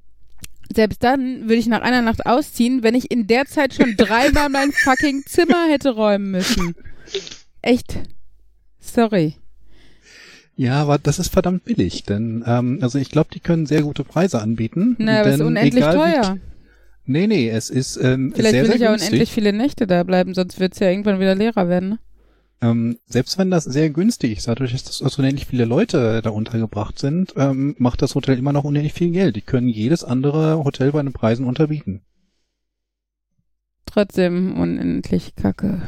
selbst 0.73 1.03
dann 1.03 1.43
würde 1.43 1.55
ich 1.55 1.67
nach 1.67 1.81
einer 1.81 2.01
Nacht 2.01 2.25
ausziehen, 2.25 2.83
wenn 2.83 2.95
ich 2.95 3.11
in 3.11 3.27
der 3.27 3.45
Zeit 3.45 3.73
schon 3.73 3.95
dreimal 3.97 4.49
mein 4.49 4.71
fucking 4.71 5.23
Zimmer 5.25 5.67
hätte 5.69 5.91
räumen 5.91 6.31
müssen. 6.31 6.75
Echt. 7.61 7.99
Sorry. 8.79 9.35
Ja, 10.61 10.79
aber 10.83 10.99
das 10.99 11.17
ist 11.17 11.29
verdammt 11.33 11.65
billig, 11.65 12.03
denn 12.03 12.43
ähm, 12.45 12.77
also 12.83 12.99
ich 12.99 13.09
glaube, 13.09 13.29
die 13.33 13.39
können 13.39 13.65
sehr 13.65 13.81
gute 13.81 14.03
Preise 14.03 14.39
anbieten. 14.43 14.95
Na, 14.99 15.21
aber 15.21 15.29
es 15.29 15.35
ist 15.37 15.41
unendlich 15.41 15.83
wie- 15.83 15.89
teuer. 15.91 16.37
Nee, 17.07 17.25
nee, 17.25 17.49
es 17.49 17.71
ist 17.71 17.97
ähm, 17.97 18.31
Vielleicht 18.35 18.51
sehr, 18.51 18.61
will 18.61 18.67
sehr 18.67 18.75
ich 18.75 18.81
ja 18.83 18.89
günstig. 18.91 19.09
unendlich 19.09 19.31
viele 19.31 19.53
Nächte 19.53 19.87
da 19.87 20.03
bleiben, 20.03 20.35
sonst 20.35 20.59
wird 20.59 20.73
es 20.73 20.79
ja 20.79 20.91
irgendwann 20.91 21.19
wieder 21.19 21.33
leerer 21.33 21.67
werden. 21.67 21.89
Ne? 21.89 21.99
Ähm, 22.61 22.99
selbst 23.07 23.39
wenn 23.39 23.49
das 23.49 23.63
sehr 23.63 23.89
günstig 23.89 24.37
ist, 24.37 24.47
dadurch, 24.47 24.71
dass 24.73 24.99
das 24.99 25.17
unendlich 25.17 25.47
viele 25.47 25.65
Leute 25.65 26.21
da 26.21 26.29
untergebracht 26.29 26.99
sind, 26.99 27.33
ähm, 27.37 27.73
macht 27.79 28.03
das 28.03 28.13
Hotel 28.13 28.37
immer 28.37 28.53
noch 28.53 28.63
unendlich 28.63 28.93
viel 28.93 29.09
Geld. 29.09 29.35
Die 29.37 29.41
können 29.41 29.67
jedes 29.67 30.03
andere 30.03 30.63
Hotel 30.63 30.91
bei 30.91 31.01
den 31.01 31.11
Preisen 31.11 31.45
unterbieten. 31.47 32.01
Trotzdem 33.87 34.59
unendlich 34.59 35.35
kacke. 35.35 35.81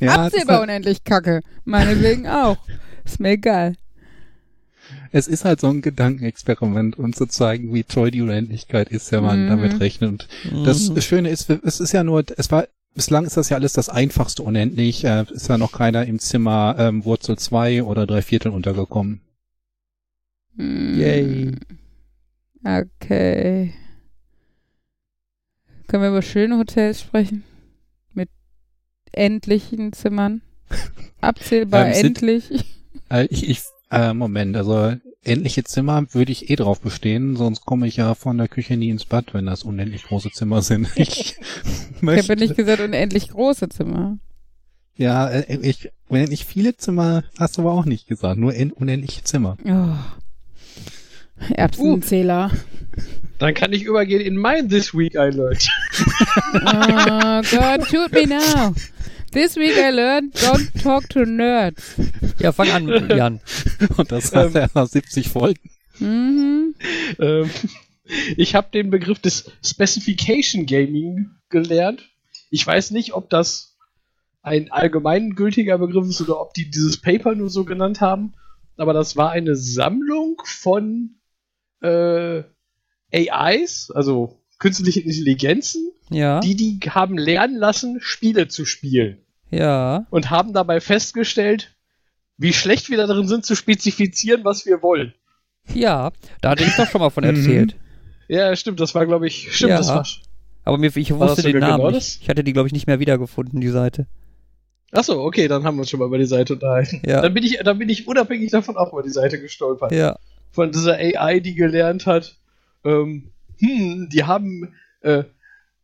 Ja, 0.00 0.24
Absehbar 0.26 0.56
halt, 0.56 0.64
unendlich 0.64 1.04
kacke. 1.04 1.40
Meinetwegen 1.64 2.26
auch. 2.26 2.58
Ist 3.04 3.20
mir 3.20 3.30
egal. 3.30 3.74
es 5.14 5.28
ist 5.28 5.44
halt 5.44 5.60
so 5.60 5.68
ein 5.68 5.82
Gedankenexperiment, 5.82 6.98
um 6.98 7.12
zu 7.12 7.26
zeigen, 7.26 7.72
wie 7.74 7.84
toll 7.84 8.10
die 8.10 8.22
Unendlichkeit 8.22 8.88
ist, 8.88 9.12
wenn 9.12 9.22
man 9.22 9.44
Mhm. 9.44 9.48
damit 9.48 9.80
rechnet. 9.80 10.28
Und 10.50 10.64
das 10.64 10.88
Mhm. 10.90 11.00
Schöne 11.00 11.28
ist, 11.30 11.48
es 11.50 11.80
ist 11.80 11.92
ja 11.92 12.02
nur, 12.02 12.24
es 12.36 12.50
war, 12.50 12.66
bislang 12.94 13.24
ist 13.24 13.36
das 13.36 13.48
ja 13.50 13.56
alles 13.56 13.72
das 13.74 13.88
einfachste 13.88 14.42
unendlich, 14.42 15.04
äh, 15.04 15.24
ist 15.30 15.48
ja 15.48 15.58
noch 15.58 15.72
keiner 15.72 16.06
im 16.06 16.18
Zimmer 16.18 16.76
ähm, 16.78 17.04
Wurzel 17.04 17.38
2 17.38 17.82
oder 17.82 18.06
drei 18.06 18.22
Viertel 18.22 18.52
untergekommen. 18.52 19.20
Hm. 20.56 20.98
Yay. 20.98 21.52
Okay. 22.64 23.74
Können 25.88 26.02
wir 26.04 26.10
über 26.10 26.22
schöne 26.22 26.56
Hotels 26.58 27.00
sprechen? 27.00 27.44
Endlichen 29.12 29.92
Zimmern? 29.92 30.40
Abzählbar 31.20 31.86
Ähm, 31.88 31.94
sind- 31.94 32.06
endlich? 32.22 32.64
Äh, 33.10 33.26
ich, 33.30 33.48
ich, 33.48 33.60
äh, 33.90 34.12
Moment, 34.14 34.56
also 34.56 34.94
endliche 35.24 35.62
Zimmer 35.64 36.04
würde 36.12 36.32
ich 36.32 36.50
eh 36.50 36.56
drauf 36.56 36.80
bestehen, 36.80 37.36
sonst 37.36 37.64
komme 37.64 37.86
ich 37.86 37.96
ja 37.98 38.14
von 38.14 38.38
der 38.38 38.48
Küche 38.48 38.76
nie 38.76 38.88
ins 38.90 39.04
Bad, 39.04 39.34
wenn 39.34 39.46
das 39.46 39.62
unendlich 39.62 40.04
große 40.04 40.30
Zimmer 40.30 40.62
sind. 40.62 40.88
Ich 40.96 41.36
Ich 41.96 42.02
möchte, 42.02 42.32
habe 42.32 42.40
nicht 42.40 42.56
gesagt 42.56 42.80
unendlich 42.80 43.28
große 43.28 43.68
Zimmer. 43.68 44.18
ja, 44.96 45.28
äh, 45.30 45.58
ich, 45.62 45.90
unendlich 46.08 46.44
viele 46.44 46.76
Zimmer 46.76 47.22
hast 47.38 47.56
du 47.58 47.62
aber 47.62 47.72
auch 47.72 47.84
nicht 47.84 48.08
gesagt, 48.08 48.38
nur 48.40 48.52
in, 48.54 48.72
unendliche 48.72 49.22
Zimmer. 49.22 49.56
Oh. 49.64 49.94
Erbsenzähler. 51.54 52.50
Dann 53.38 53.54
kann 53.54 53.72
ich 53.72 53.82
übergehen 53.84 54.20
in 54.20 54.36
mein 54.36 54.68
This 54.68 54.94
Week 54.94 55.14
I 55.14 55.30
Learned. 55.34 55.68
Oh 56.54 57.42
God, 57.50 57.86
shoot 57.88 58.12
me 58.12 58.26
now. 58.26 58.72
This 59.32 59.56
week 59.56 59.76
I 59.78 59.90
learned, 59.90 60.34
don't 60.34 60.82
talk 60.82 61.08
to 61.10 61.20
nerds. 61.24 61.94
Ja, 62.38 62.52
fang 62.52 62.68
an, 62.70 63.08
Jan. 63.08 63.40
Und 63.96 64.12
das 64.12 64.34
hat 64.34 64.50
Ähm. 64.54 64.56
er 64.56 64.70
nach 64.74 64.86
70 64.86 65.28
Folgen. 65.30 65.70
Mhm. 65.98 66.74
Ähm, 67.18 67.50
ich 68.36 68.54
habe 68.54 68.68
den 68.72 68.90
Begriff 68.90 69.20
des 69.20 69.50
Specification 69.64 70.66
Gaming 70.66 71.30
gelernt. 71.48 72.10
Ich 72.50 72.66
weiß 72.66 72.90
nicht, 72.90 73.14
ob 73.14 73.30
das 73.30 73.78
ein 74.42 74.70
allgemeingültiger 74.70 75.78
Begriff 75.78 76.06
ist 76.08 76.20
oder 76.20 76.38
ob 76.40 76.52
die 76.52 76.70
dieses 76.70 77.00
Paper 77.00 77.34
nur 77.34 77.48
so 77.48 77.64
genannt 77.64 78.00
haben. 78.02 78.34
Aber 78.76 78.92
das 78.92 79.16
war 79.16 79.30
eine 79.30 79.56
Sammlung 79.56 80.42
von 80.44 81.20
äh, 81.80 82.42
AIs, 83.14 83.90
also 83.94 84.41
künstlichen 84.62 85.02
Intelligenzen, 85.02 85.90
Ja. 86.10 86.38
die 86.40 86.54
die 86.54 86.78
haben 86.88 87.18
lernen 87.18 87.56
lassen, 87.56 87.98
Spiele 88.00 88.46
zu 88.48 88.64
spielen. 88.64 89.18
Ja. 89.50 90.06
und 90.08 90.30
haben 90.30 90.54
dabei 90.54 90.80
festgestellt, 90.80 91.74
wie 92.38 92.54
schlecht 92.54 92.88
wir 92.88 92.96
da 92.96 93.06
drin 93.06 93.28
sind, 93.28 93.44
zu 93.44 93.54
spezifizieren, 93.54 94.44
was 94.44 94.64
wir 94.64 94.80
wollen. 94.82 95.12
Ja, 95.74 96.10
da 96.40 96.50
hatte 96.50 96.64
ich 96.64 96.74
doch 96.74 96.88
schon 96.88 97.00
mal 97.02 97.10
von 97.10 97.22
Mhm. 97.28 97.36
erzählt. 97.36 97.76
Ja, 98.28 98.56
stimmt, 98.56 98.80
das 98.80 98.94
war, 98.94 99.04
glaube 99.04 99.26
ich, 99.26 99.54
stimmt, 99.54 99.70
Ja. 99.72 99.76
das 99.78 99.88
war. 99.88 100.06
Aber 100.64 100.78
mir, 100.78 100.96
ich 100.96 101.12
wusste 101.12 101.42
den 101.42 101.52
sogar 101.52 101.68
Namen 101.70 101.82
genau 101.82 101.90
das? 101.90 102.18
Ich 102.22 102.28
hatte 102.30 102.42
die, 102.44 102.52
glaube 102.54 102.68
ich, 102.68 102.72
nicht 102.72 102.86
mehr 102.86 102.98
wiedergefunden, 103.00 103.60
die 103.60 103.68
Seite. 103.68 104.06
Achso, 104.90 105.22
okay, 105.22 105.48
dann 105.48 105.64
haben 105.64 105.76
wir 105.76 105.80
uns 105.80 105.90
schon 105.90 106.00
mal 106.00 106.06
über 106.06 106.18
die 106.18 106.24
Seite 106.24 106.54
unterhalten. 106.54 107.02
Ja. 107.04 107.20
Dann 107.20 107.34
bin 107.34 107.42
ich, 107.44 107.58
dann 107.62 107.78
bin 107.78 107.88
ich 107.90 108.06
unabhängig 108.06 108.50
davon 108.52 108.76
auch 108.78 108.92
über 108.92 109.02
die 109.02 109.10
Seite 109.10 109.38
gestolpert. 109.40 109.92
Ja. 109.92 110.18
Von 110.50 110.70
dieser 110.72 110.94
AI, 110.96 111.40
die 111.40 111.54
gelernt 111.54 112.06
hat, 112.06 112.36
ähm, 112.84 113.32
hm, 113.62 114.08
die 114.10 114.24
haben, 114.24 114.74
äh, 115.00 115.24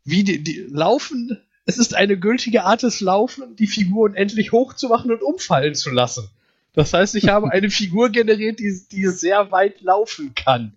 wie 0.04 0.24
die, 0.24 0.42
die 0.42 0.66
laufen, 0.68 1.38
es 1.64 1.78
ist 1.78 1.94
eine 1.94 2.18
gültige 2.18 2.64
Art 2.64 2.82
des 2.82 3.00
Laufen, 3.00 3.54
die 3.56 3.66
Figur 3.66 4.04
unendlich 4.10 4.52
hoch 4.52 4.74
zu 4.74 4.88
machen 4.88 5.10
und 5.10 5.22
umfallen 5.22 5.74
zu 5.74 5.90
lassen. 5.90 6.28
Das 6.72 6.92
heißt, 6.92 7.14
ich 7.14 7.28
habe 7.28 7.50
eine 7.50 7.70
Figur 7.70 8.10
generiert, 8.10 8.58
die, 8.58 8.80
die 8.90 9.06
sehr 9.08 9.50
weit 9.50 9.80
laufen 9.80 10.34
kann. 10.34 10.74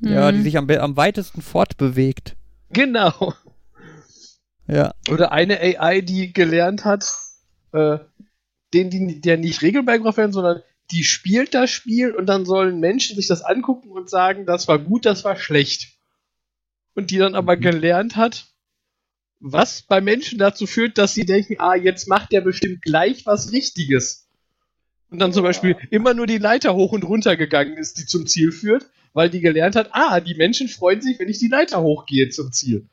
Ja, 0.00 0.30
die 0.32 0.38
Mhm. 0.38 0.42
sich 0.42 0.58
am, 0.58 0.68
am 0.68 0.96
weitesten 0.96 1.40
fortbewegt. 1.40 2.36
Genau. 2.70 3.34
Ja. 4.66 4.94
Oder 5.10 5.32
eine 5.32 5.60
AI, 5.60 6.00
die 6.00 6.32
gelernt 6.32 6.84
hat, 6.84 7.10
äh, 7.72 7.98
den, 8.72 8.90
die, 8.90 9.20
der 9.20 9.36
nicht 9.38 9.62
Regeln 9.62 9.84
beigebracht 9.84 10.16
werden, 10.16 10.32
sondern 10.32 10.62
die 10.90 11.04
spielt 11.04 11.54
das 11.54 11.70
Spiel 11.70 12.12
und 12.12 12.26
dann 12.26 12.44
sollen 12.44 12.80
Menschen 12.80 13.16
sich 13.16 13.28
das 13.28 13.42
angucken 13.42 13.90
und 13.90 14.10
sagen, 14.10 14.46
das 14.46 14.68
war 14.68 14.78
gut, 14.78 15.06
das 15.06 15.24
war 15.24 15.36
schlecht. 15.36 15.93
Und 16.94 17.10
die 17.10 17.18
dann 17.18 17.34
aber 17.34 17.56
Mhm. 17.56 17.60
gelernt 17.60 18.16
hat, 18.16 18.46
was 19.40 19.82
bei 19.82 20.00
Menschen 20.00 20.38
dazu 20.38 20.66
führt, 20.66 20.96
dass 20.96 21.14
sie 21.14 21.26
denken, 21.26 21.56
ah, 21.58 21.74
jetzt 21.74 22.08
macht 22.08 22.32
der 22.32 22.40
bestimmt 22.40 22.82
gleich 22.82 23.26
was 23.26 23.52
Richtiges. 23.52 24.28
Und 25.10 25.18
dann 25.18 25.32
zum 25.32 25.42
Beispiel 25.42 25.76
immer 25.90 26.14
nur 26.14 26.26
die 26.26 26.38
Leiter 26.38 26.74
hoch 26.74 26.92
und 26.92 27.04
runter 27.04 27.36
gegangen 27.36 27.76
ist, 27.76 27.98
die 27.98 28.06
zum 28.06 28.26
Ziel 28.26 28.52
führt, 28.52 28.86
weil 29.12 29.30
die 29.30 29.40
gelernt 29.40 29.76
hat, 29.76 29.90
ah, 29.92 30.20
die 30.20 30.34
Menschen 30.34 30.68
freuen 30.68 31.02
sich, 31.02 31.18
wenn 31.18 31.28
ich 31.28 31.38
die 31.38 31.48
Leiter 31.48 31.82
hochgehe 31.82 32.30
zum 32.30 32.52
Ziel. 32.52 32.88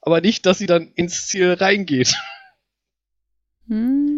Aber 0.00 0.20
nicht, 0.20 0.46
dass 0.46 0.58
sie 0.58 0.66
dann 0.66 0.92
ins 0.94 1.26
Ziel 1.26 1.54
reingeht. 1.54 2.16
Hm. 3.68 4.17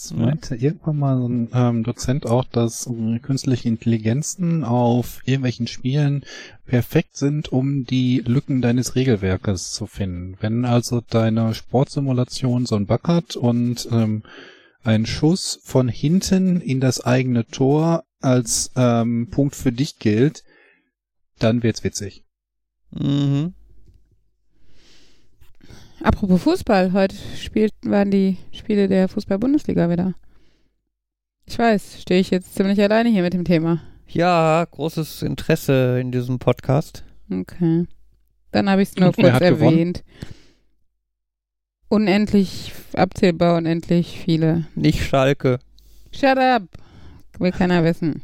Es 0.00 0.14
meinte 0.14 0.54
irgendwann 0.54 0.96
mal 0.96 1.18
so 1.18 1.28
ein 1.28 1.48
ähm, 1.52 1.82
Dozent 1.82 2.24
auch, 2.24 2.44
dass 2.44 2.86
äh, 2.86 3.18
künstliche 3.18 3.66
Intelligenzen 3.66 4.62
auf 4.62 5.20
irgendwelchen 5.24 5.66
Spielen 5.66 6.24
perfekt 6.66 7.16
sind, 7.16 7.50
um 7.50 7.82
die 7.82 8.20
Lücken 8.24 8.62
deines 8.62 8.94
Regelwerkes 8.94 9.72
zu 9.72 9.86
finden. 9.86 10.36
Wenn 10.38 10.64
also 10.64 11.00
deine 11.00 11.52
Sportsimulation 11.52 12.64
so 12.64 12.76
einen 12.76 12.86
Bug 12.86 13.08
hat 13.08 13.34
und 13.34 13.88
ähm, 13.90 14.22
ein 14.84 15.04
Schuss 15.04 15.58
von 15.64 15.88
hinten 15.88 16.60
in 16.60 16.78
das 16.78 17.00
eigene 17.00 17.44
Tor 17.46 18.04
als 18.20 18.70
ähm, 18.76 19.26
Punkt 19.32 19.56
für 19.56 19.72
dich 19.72 19.98
gilt, 19.98 20.44
dann 21.40 21.64
wird's 21.64 21.82
witzig. 21.82 22.24
Mhm. 22.92 23.54
Apropos 26.02 26.42
Fußball, 26.42 26.92
heute 26.92 27.16
spielten 27.36 27.90
waren 27.90 28.10
die 28.10 28.36
Spiele 28.52 28.88
der 28.88 29.08
Fußball-Bundesliga 29.08 29.90
wieder. 29.90 30.14
Ich 31.46 31.58
weiß, 31.58 32.02
stehe 32.02 32.20
ich 32.20 32.30
jetzt 32.30 32.54
ziemlich 32.54 32.80
alleine 32.80 33.08
hier 33.08 33.22
mit 33.22 33.34
dem 33.34 33.44
Thema. 33.44 33.80
Ja, 34.06 34.64
großes 34.70 35.22
Interesse 35.22 35.98
in 36.00 36.12
diesem 36.12 36.38
Podcast. 36.38 37.04
Okay. 37.30 37.86
Dann 38.52 38.70
habe 38.70 38.82
ich 38.82 38.90
es 38.90 38.96
nur 38.96 39.12
kurz 39.14 39.32
hat 39.32 39.42
gewonnen? 39.42 39.72
erwähnt. 39.72 40.04
Unendlich, 41.88 42.72
abzählbar 42.94 43.56
unendlich 43.56 44.20
viele. 44.20 44.66
Nicht 44.74 45.02
Schalke. 45.04 45.58
Shut 46.12 46.38
up! 46.38 46.62
Will 47.38 47.52
keiner 47.52 47.82
wissen. 47.84 48.22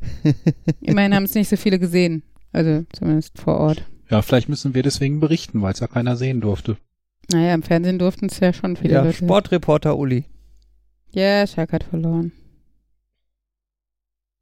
Immerhin 0.80 1.14
haben 1.14 1.24
es 1.24 1.34
nicht 1.34 1.48
so 1.48 1.56
viele 1.56 1.78
gesehen. 1.78 2.22
Also 2.52 2.84
zumindest 2.92 3.38
vor 3.38 3.58
Ort. 3.58 3.84
Ja, 4.10 4.22
vielleicht 4.22 4.48
müssen 4.48 4.74
wir 4.74 4.82
deswegen 4.82 5.20
berichten, 5.20 5.60
weil 5.62 5.72
es 5.72 5.80
ja 5.80 5.86
keiner 5.86 6.16
sehen 6.16 6.40
durfte. 6.40 6.76
Naja, 7.30 7.52
im 7.54 7.62
Fernsehen 7.62 7.98
durften 7.98 8.26
es 8.26 8.40
ja 8.40 8.52
schon 8.52 8.76
viele 8.76 8.94
Ja, 8.94 9.02
Leute. 9.02 9.18
Sportreporter 9.18 9.98
Uli. 9.98 10.24
Ja, 11.10 11.46
Schalke 11.46 11.74
hat 11.74 11.84
verloren. 11.84 12.32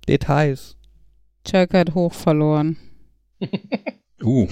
Details. 0.09 0.77
Schalke 1.49 1.79
hat 1.79 1.95
hoch 1.95 2.13
verloren. 2.13 2.77
Uh, 4.23 4.49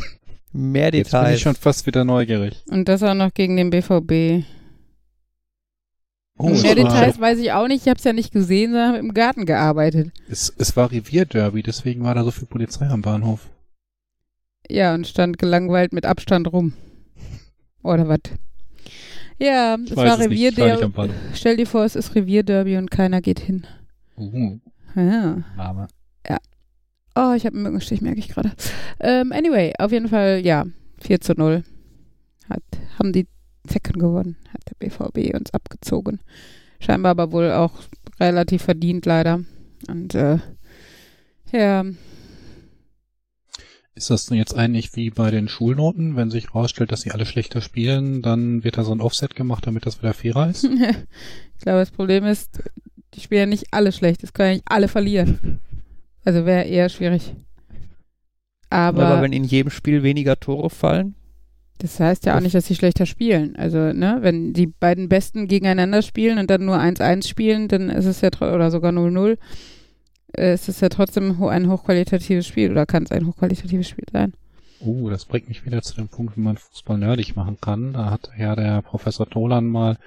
Mehr 0.52 0.84
jetzt 0.92 0.92
bin 0.92 1.20
Details. 1.20 1.36
ich 1.36 1.42
schon 1.42 1.54
fast 1.56 1.86
wieder 1.86 2.04
neugierig. 2.04 2.62
Und 2.68 2.86
das 2.86 3.02
auch 3.02 3.14
noch 3.14 3.32
gegen 3.32 3.56
den 3.56 3.70
BVB. 3.70 4.44
Oh, 6.36 6.50
mehr 6.50 6.62
war- 6.62 6.74
Details 6.74 7.18
weiß 7.18 7.38
ich 7.38 7.50
auch 7.52 7.66
nicht. 7.66 7.82
Ich 7.82 7.88
habe 7.88 7.96
es 7.98 8.04
ja 8.04 8.12
nicht 8.12 8.30
gesehen, 8.30 8.72
sondern 8.72 8.88
habe 8.90 8.98
im 8.98 9.14
Garten 9.14 9.46
gearbeitet. 9.46 10.12
Es, 10.28 10.52
es 10.58 10.76
war 10.76 10.92
Revierderby, 10.92 11.62
deswegen 11.62 12.04
war 12.04 12.14
da 12.14 12.24
so 12.24 12.30
viel 12.30 12.46
Polizei 12.46 12.86
am 12.88 13.00
Bahnhof. 13.00 13.48
Ja, 14.70 14.94
und 14.94 15.06
stand 15.06 15.38
gelangweilt 15.38 15.92
mit 15.92 16.06
Abstand 16.06 16.52
rum. 16.52 16.72
Oder 17.82 18.08
was? 18.08 18.20
Ja, 19.38 19.76
es 19.84 19.96
war 19.96 20.04
es 20.06 20.12
ich 20.14 20.18
war 20.20 20.20
Revierderby. 20.20 21.10
Stell 21.34 21.56
dir 21.56 21.66
vor, 21.66 21.84
es 21.84 21.96
ist 21.96 22.14
Revierderby 22.14 22.76
und 22.76 22.90
keiner 22.90 23.20
geht 23.20 23.40
hin. 23.40 23.66
Uh, 24.16 24.58
Ja. 24.94 25.42
Name. 25.56 25.88
Oh, 27.16 27.32
ich 27.36 27.46
habe 27.46 27.54
einen 27.54 27.62
Mückenstich, 27.62 28.00
merke 28.00 28.18
ich 28.18 28.28
gerade. 28.28 28.52
Ähm, 28.98 29.30
anyway, 29.30 29.72
auf 29.78 29.92
jeden 29.92 30.08
Fall, 30.08 30.40
ja, 30.44 30.64
4 31.00 31.20
zu 31.20 31.34
0. 31.34 31.62
Hat, 32.50 32.62
haben 32.98 33.12
die 33.12 33.28
Zecken 33.68 34.00
gewonnen, 34.00 34.36
hat 34.52 34.62
der 34.68 34.74
BVB 34.80 35.32
uns 35.34 35.54
abgezogen. 35.54 36.20
Scheinbar 36.80 37.10
aber 37.10 37.30
wohl 37.30 37.52
auch 37.52 37.72
relativ 38.18 38.62
verdient, 38.62 39.06
leider. 39.06 39.44
Und, 39.88 40.14
äh, 40.16 40.38
ja, 41.52 41.84
Ist 43.97 44.11
das 44.11 44.26
denn 44.26 44.38
jetzt 44.38 44.57
eigentlich 44.57 44.97
wie 44.97 45.11
bei 45.11 45.30
den 45.30 45.49
Schulnoten? 45.49 46.16
Wenn 46.16 46.30
sich 46.30 46.49
herausstellt, 46.49 46.90
dass 46.90 47.03
sie 47.03 47.12
alle 47.12 47.26
schlechter 47.26 47.61
spielen, 47.61 48.22
dann 48.22 48.64
wird 48.64 48.76
da 48.76 48.82
so 48.82 48.92
ein 48.92 49.01
Offset 49.01 49.36
gemacht, 49.36 49.66
damit 49.66 49.86
das 49.86 50.03
wieder 50.03 50.14
fairer 50.14 50.51
ist? 50.51 50.64
ich 50.64 51.62
glaube, 51.62 51.78
das 51.78 51.92
Problem 51.92 52.24
ist, 52.24 52.61
die 53.14 53.20
spielen 53.20 53.40
ja 53.40 53.47
nicht 53.47 53.72
alle 53.72 53.92
schlecht. 53.92 54.24
Es 54.24 54.32
können 54.32 54.49
ja 54.49 54.55
nicht 54.55 54.66
alle 54.66 54.88
verlieren. 54.88 55.61
Also 56.24 56.45
wäre 56.45 56.64
eher 56.64 56.88
schwierig. 56.88 57.34
Aber, 58.70 59.07
Aber 59.07 59.22
wenn 59.22 59.32
in 59.32 59.45
jedem 59.45 59.70
Spiel 59.70 60.03
weniger 60.03 60.40
Tore 60.40 60.70
fallen, 60.70 61.14
das 61.78 61.99
heißt 62.01 62.24
ja 62.26 62.36
auch 62.36 62.40
nicht, 62.40 62.55
dass 62.55 62.66
sie 62.66 62.76
schlechter 62.76 63.05
spielen. 63.05 63.57
Also, 63.57 63.92
ne, 63.92 64.18
wenn 64.20 64.53
die 64.53 64.66
beiden 64.66 65.09
Besten 65.09 65.49
gegeneinander 65.49 66.03
spielen 66.03 66.38
und 66.38 66.49
dann 66.49 66.64
nur 66.64 66.78
1-1 66.78 67.26
spielen, 67.26 67.68
dann 67.68 67.90
ist 67.90 68.07
es 68.07 68.20
ja, 68.20 68.30
oder 68.40 68.70
sogar 68.70 68.92
0-0, 68.92 69.32
äh, 69.32 69.36
ist 70.37 70.68
es 70.68 70.80
ja 70.80 70.89
trotzdem 70.89 71.43
ein 71.43 71.70
hochqualitatives 71.70 72.47
Spiel 72.47 72.70
oder 72.70 72.87
kann 72.87 73.05
es 73.05 73.12
ein 73.12 73.26
hochqualitatives 73.26 73.89
Spiel 73.89 74.07
sein. 74.12 74.32
Uh, 74.80 75.09
das 75.09 75.24
bringt 75.24 75.49
mich 75.49 75.64
wieder 75.64 75.82
zu 75.82 75.95
dem 75.95 76.09
Punkt, 76.09 76.37
wie 76.37 76.41
man 76.41 76.57
Fußball 76.57 76.99
nerdig 76.99 77.37
machen 77.37 77.59
kann. 77.61 77.95
Da 77.95 78.11
hat 78.11 78.30
ja 78.39 78.55
der 78.55 78.82
Professor 78.82 79.28
Tolan 79.28 79.66
mal, 79.66 79.99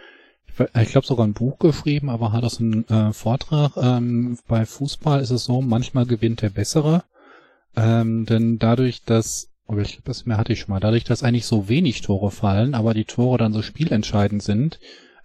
ich 0.79 0.89
glaube 0.89 1.07
sogar 1.07 1.25
ein 1.25 1.33
Buch 1.33 1.57
geschrieben, 1.57 2.09
aber 2.09 2.31
hat 2.31 2.43
aus 2.43 2.59
einem 2.59 2.85
äh, 2.89 3.11
Vortrag, 3.11 3.71
ähm, 3.77 4.37
bei 4.47 4.65
Fußball 4.65 5.21
ist 5.21 5.31
es 5.31 5.45
so, 5.45 5.61
manchmal 5.61 6.05
gewinnt 6.05 6.41
der 6.41 6.49
Bessere. 6.49 7.03
Ähm, 7.75 8.25
denn 8.25 8.59
dadurch, 8.59 9.03
dass, 9.03 9.49
oder 9.67 9.81
ich 9.81 9.93
glaube, 9.93 10.05
das 10.05 10.25
mehr 10.25 10.37
hatte 10.37 10.53
ich 10.53 10.59
schon 10.59 10.73
mal, 10.73 10.79
dadurch, 10.79 11.03
dass 11.03 11.23
eigentlich 11.23 11.45
so 11.45 11.69
wenig 11.69 12.01
Tore 12.01 12.31
fallen, 12.31 12.75
aber 12.75 12.93
die 12.93 13.05
Tore 13.05 13.37
dann 13.37 13.53
so 13.53 13.61
spielentscheidend 13.61 14.43
sind, 14.43 14.79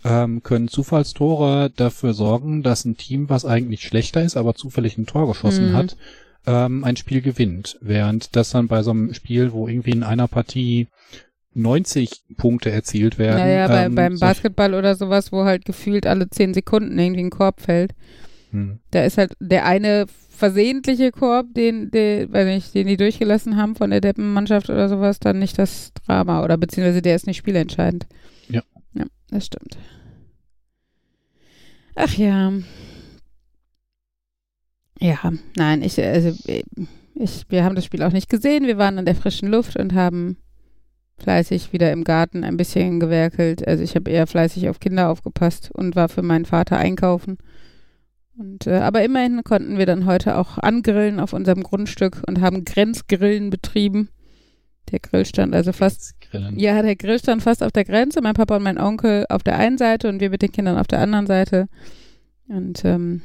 ähm, 0.04 0.42
können 0.42 0.68
Zufallstore 0.68 1.70
dafür 1.74 2.14
sorgen, 2.14 2.62
dass 2.62 2.84
ein 2.84 2.96
Team, 2.96 3.28
was 3.28 3.44
eigentlich 3.44 3.82
schlechter 3.82 4.22
ist, 4.22 4.36
aber 4.36 4.54
zufällig 4.54 4.98
ein 4.98 5.06
Tor 5.06 5.28
geschossen 5.28 5.70
Mhm. 5.70 5.76
hat, 5.76 5.96
ähm, 6.46 6.84
ein 6.84 6.96
Spiel 6.96 7.22
gewinnt. 7.22 7.78
Während 7.80 8.34
das 8.34 8.50
dann 8.50 8.68
bei 8.68 8.82
so 8.82 8.90
einem 8.90 9.14
Spiel, 9.14 9.52
wo 9.52 9.68
irgendwie 9.68 9.92
in 9.92 10.02
einer 10.02 10.28
Partie 10.28 10.88
90 11.54 12.22
Punkte 12.36 12.70
erzielt 12.70 13.18
werden. 13.18 13.38
Naja, 13.38 13.68
bei, 13.68 13.84
ähm, 13.84 13.94
beim 13.94 14.18
Basketball 14.18 14.74
oder 14.74 14.94
sowas, 14.94 15.32
wo 15.32 15.44
halt 15.44 15.64
gefühlt 15.64 16.06
alle 16.06 16.28
10 16.28 16.54
Sekunden 16.54 16.98
irgendwie 16.98 17.22
ein 17.22 17.30
Korb 17.30 17.60
fällt. 17.60 17.92
Hm. 18.50 18.80
Da 18.90 19.04
ist 19.04 19.18
halt 19.18 19.34
der 19.38 19.66
eine 19.66 20.06
versehentliche 20.30 21.12
Korb, 21.12 21.54
den, 21.54 21.90
den, 21.90 22.32
weiß 22.32 22.46
nicht, 22.46 22.74
den 22.74 22.86
die 22.86 22.96
durchgelassen 22.96 23.56
haben 23.56 23.76
von 23.76 23.90
der 23.90 24.00
Deppenmannschaft 24.00 24.70
oder 24.70 24.88
sowas, 24.88 25.20
dann 25.20 25.38
nicht 25.38 25.58
das 25.58 25.92
Drama. 26.06 26.42
Oder 26.42 26.56
beziehungsweise 26.56 27.02
der 27.02 27.14
ist 27.14 27.26
nicht 27.26 27.36
spielentscheidend. 27.36 28.06
Das 29.32 29.46
stimmt. 29.46 29.78
Ach 31.94 32.14
ja. 32.14 32.52
Ja, 35.00 35.32
nein, 35.56 35.82
ich, 35.82 35.98
also, 35.98 36.36
ich, 37.14 37.44
wir 37.48 37.64
haben 37.64 37.74
das 37.74 37.86
Spiel 37.86 38.02
auch 38.02 38.12
nicht 38.12 38.28
gesehen. 38.28 38.66
Wir 38.66 38.78
waren 38.78 38.98
an 38.98 39.06
der 39.06 39.16
frischen 39.16 39.48
Luft 39.48 39.76
und 39.76 39.94
haben 39.94 40.36
fleißig 41.18 41.72
wieder 41.72 41.90
im 41.92 42.04
Garten 42.04 42.44
ein 42.44 42.56
bisschen 42.56 43.00
gewerkelt. 43.00 43.66
Also 43.66 43.82
ich 43.82 43.94
habe 43.94 44.10
eher 44.10 44.26
fleißig 44.26 44.68
auf 44.68 44.80
Kinder 44.80 45.08
aufgepasst 45.08 45.70
und 45.72 45.96
war 45.96 46.08
für 46.08 46.22
meinen 46.22 46.44
Vater 46.44 46.76
einkaufen. 46.76 47.38
Und, 48.36 48.66
äh, 48.66 48.78
aber 48.78 49.02
immerhin 49.02 49.42
konnten 49.44 49.78
wir 49.78 49.86
dann 49.86 50.06
heute 50.06 50.36
auch 50.36 50.58
angrillen 50.58 51.20
auf 51.20 51.32
unserem 51.32 51.62
Grundstück 51.62 52.22
und 52.26 52.40
haben 52.40 52.64
Grenzgrillen 52.64 53.50
betrieben. 53.50 54.08
Der 54.92 55.00
Grill 55.00 55.24
stand 55.24 55.54
also 55.54 55.72
fast, 55.72 56.14
ja, 56.54 56.82
der 56.82 56.96
Grill 56.96 57.18
stand 57.18 57.42
fast 57.42 57.62
auf 57.62 57.72
der 57.72 57.84
Grenze, 57.84 58.20
mein 58.20 58.34
Papa 58.34 58.56
und 58.56 58.62
mein 58.62 58.78
Onkel 58.78 59.26
auf 59.30 59.42
der 59.42 59.56
einen 59.56 59.78
Seite 59.78 60.08
und 60.08 60.20
wir 60.20 60.30
mit 60.30 60.42
den 60.42 60.52
Kindern 60.52 60.78
auf 60.78 60.86
der 60.86 61.00
anderen 61.00 61.26
Seite. 61.26 61.68
Und 62.46 62.84
ähm, 62.84 63.22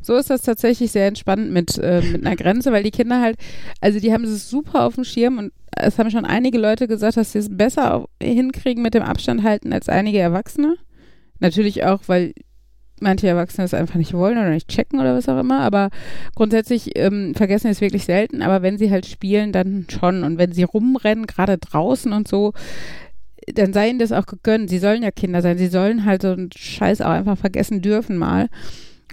so 0.00 0.16
ist 0.16 0.30
das 0.30 0.42
tatsächlich 0.42 0.90
sehr 0.90 1.06
entspannt 1.06 1.50
mit, 1.50 1.76
äh, 1.78 2.00
mit 2.00 2.24
einer 2.24 2.36
Grenze, 2.36 2.72
weil 2.72 2.82
die 2.82 2.90
Kinder 2.90 3.20
halt, 3.20 3.36
also 3.80 4.00
die 4.00 4.12
haben 4.12 4.24
es 4.24 4.48
super 4.48 4.84
auf 4.84 4.94
dem 4.94 5.04
Schirm 5.04 5.38
und 5.38 5.52
es 5.76 5.98
haben 5.98 6.10
schon 6.10 6.24
einige 6.24 6.58
Leute 6.58 6.88
gesagt, 6.88 7.18
dass 7.18 7.32
sie 7.32 7.38
es 7.38 7.54
besser 7.54 7.94
auf, 7.94 8.08
hinkriegen 8.22 8.82
mit 8.82 8.94
dem 8.94 9.02
Abstand 9.02 9.42
halten 9.42 9.72
als 9.72 9.88
einige 9.88 10.18
Erwachsene. 10.18 10.76
Natürlich 11.38 11.84
auch, 11.84 12.00
weil 12.06 12.32
manche 13.02 13.28
Erwachsene 13.28 13.64
es 13.64 13.74
einfach 13.74 13.96
nicht 13.96 14.14
wollen 14.14 14.38
oder 14.38 14.50
nicht 14.50 14.68
checken 14.68 15.00
oder 15.00 15.14
was 15.14 15.28
auch 15.28 15.38
immer, 15.38 15.60
aber 15.60 15.90
grundsätzlich 16.34 16.98
ähm, 16.98 17.34
vergessen 17.34 17.68
es 17.68 17.80
wirklich 17.80 18.04
selten, 18.04 18.42
aber 18.42 18.62
wenn 18.62 18.78
sie 18.78 18.90
halt 18.90 19.06
spielen, 19.06 19.52
dann 19.52 19.86
schon. 19.88 20.24
Und 20.24 20.38
wenn 20.38 20.52
sie 20.52 20.64
rumrennen, 20.64 21.26
gerade 21.26 21.58
draußen 21.58 22.12
und 22.12 22.28
so, 22.28 22.52
dann 23.54 23.72
sei 23.72 23.90
ihnen 23.90 23.98
das 23.98 24.12
auch 24.12 24.26
gegönnt. 24.26 24.70
Sie 24.70 24.78
sollen 24.78 25.02
ja 25.02 25.10
Kinder 25.10 25.42
sein, 25.42 25.58
sie 25.58 25.68
sollen 25.68 26.04
halt 26.04 26.22
so 26.22 26.28
einen 26.28 26.50
Scheiß 26.54 27.00
auch 27.00 27.10
einfach 27.10 27.38
vergessen 27.38 27.82
dürfen 27.82 28.16
mal. 28.16 28.48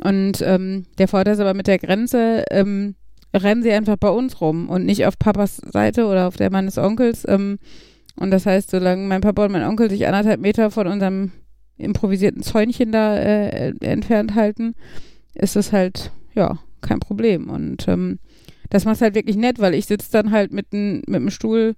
Und 0.04 0.42
ähm, 0.42 0.86
der 0.98 1.08
Vorteil 1.08 1.34
ist 1.34 1.40
aber 1.40 1.54
mit 1.54 1.68
der 1.68 1.80
Grenze, 1.80 2.44
ähm, 2.52 2.96
rennen 3.34 3.64
sie 3.64 3.72
einfach 3.72 3.98
bei 3.98 4.10
uns 4.10 4.42
rum 4.42 4.70
und 4.70 4.86
nicht 4.86 5.06
auf 5.06 5.18
Papas 5.18 5.58
Seite 5.58 6.06
oder 6.06 6.28
auf 6.28 6.36
der 6.36 6.52
meines 6.52 6.78
Onkels. 6.78 7.26
Ähm, 7.28 7.60
und 8.18 8.32
das 8.32 8.46
heißt, 8.46 8.72
solange 8.72 9.08
mein 9.08 9.22
Papa 9.22 9.46
und 9.46 9.52
mein 9.52 9.64
Onkel 9.64 9.90
sich 9.90 10.08
anderthalb 10.08 10.40
Meter 10.40 10.72
von 10.72 10.88
unserem 10.88 11.32
improvisierten 11.78 12.44
Zäunchen 12.44 12.92
da 12.92 13.18
äh, 13.18 13.74
entfernt 13.82 14.36
halten, 14.36 14.76
ist 15.34 15.56
das 15.56 15.72
halt, 15.72 16.12
ja, 16.34 16.60
kein 16.82 17.00
Problem. 17.00 17.50
Und 17.50 17.88
ähm, 17.88 18.20
das 18.70 18.86
macht 18.86 19.02
halt 19.02 19.16
wirklich 19.16 19.38
nett, 19.38 19.60
weil 19.60 19.74
ich 19.74 19.86
sitze 19.86 20.12
dann 20.12 20.32
halt 20.32 20.52
mit, 20.52 20.74
n, 20.74 21.02
mit 21.08 21.22
dem 21.22 21.30
Stuhl 21.30 21.76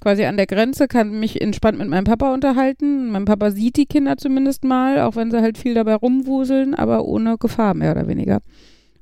quasi 0.00 0.24
an 0.24 0.36
der 0.36 0.46
Grenze, 0.46 0.88
kann 0.88 1.20
mich 1.20 1.40
entspannt 1.40 1.78
mit 1.78 1.88
meinem 1.88 2.04
Papa 2.04 2.32
unterhalten. 2.32 3.10
Mein 3.10 3.26
Papa 3.26 3.50
sieht 3.50 3.76
die 3.76 3.86
Kinder 3.86 4.16
zumindest 4.16 4.64
mal, 4.64 5.00
auch 5.00 5.16
wenn 5.16 5.30
sie 5.30 5.40
halt 5.40 5.58
viel 5.58 5.74
dabei 5.74 5.94
rumwuseln, 5.94 6.74
aber 6.74 7.04
ohne 7.04 7.36
Gefahr 7.38 7.74
mehr 7.74 7.92
oder 7.92 8.08
weniger. 8.08 8.40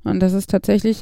Und 0.03 0.19
das 0.19 0.33
ist 0.33 0.49
tatsächlich, 0.49 1.01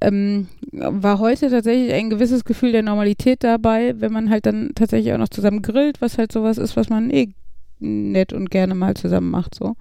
ähm, 0.00 0.48
war 0.72 1.18
heute 1.18 1.50
tatsächlich 1.50 1.92
ein 1.92 2.10
gewisses 2.10 2.44
Gefühl 2.44 2.72
der 2.72 2.82
Normalität 2.82 3.42
dabei, 3.44 3.94
wenn 3.98 4.12
man 4.12 4.30
halt 4.30 4.46
dann 4.46 4.72
tatsächlich 4.74 5.12
auch 5.14 5.18
noch 5.18 5.28
zusammen 5.28 5.62
grillt, 5.62 6.00
was 6.00 6.18
halt 6.18 6.32
sowas 6.32 6.58
ist, 6.58 6.76
was 6.76 6.88
man 6.90 7.10
eh 7.10 7.34
nett 7.78 8.32
und 8.32 8.50
gerne 8.50 8.74
mal 8.74 8.94
zusammen 8.94 9.30
macht, 9.30 9.54
so. 9.54 9.74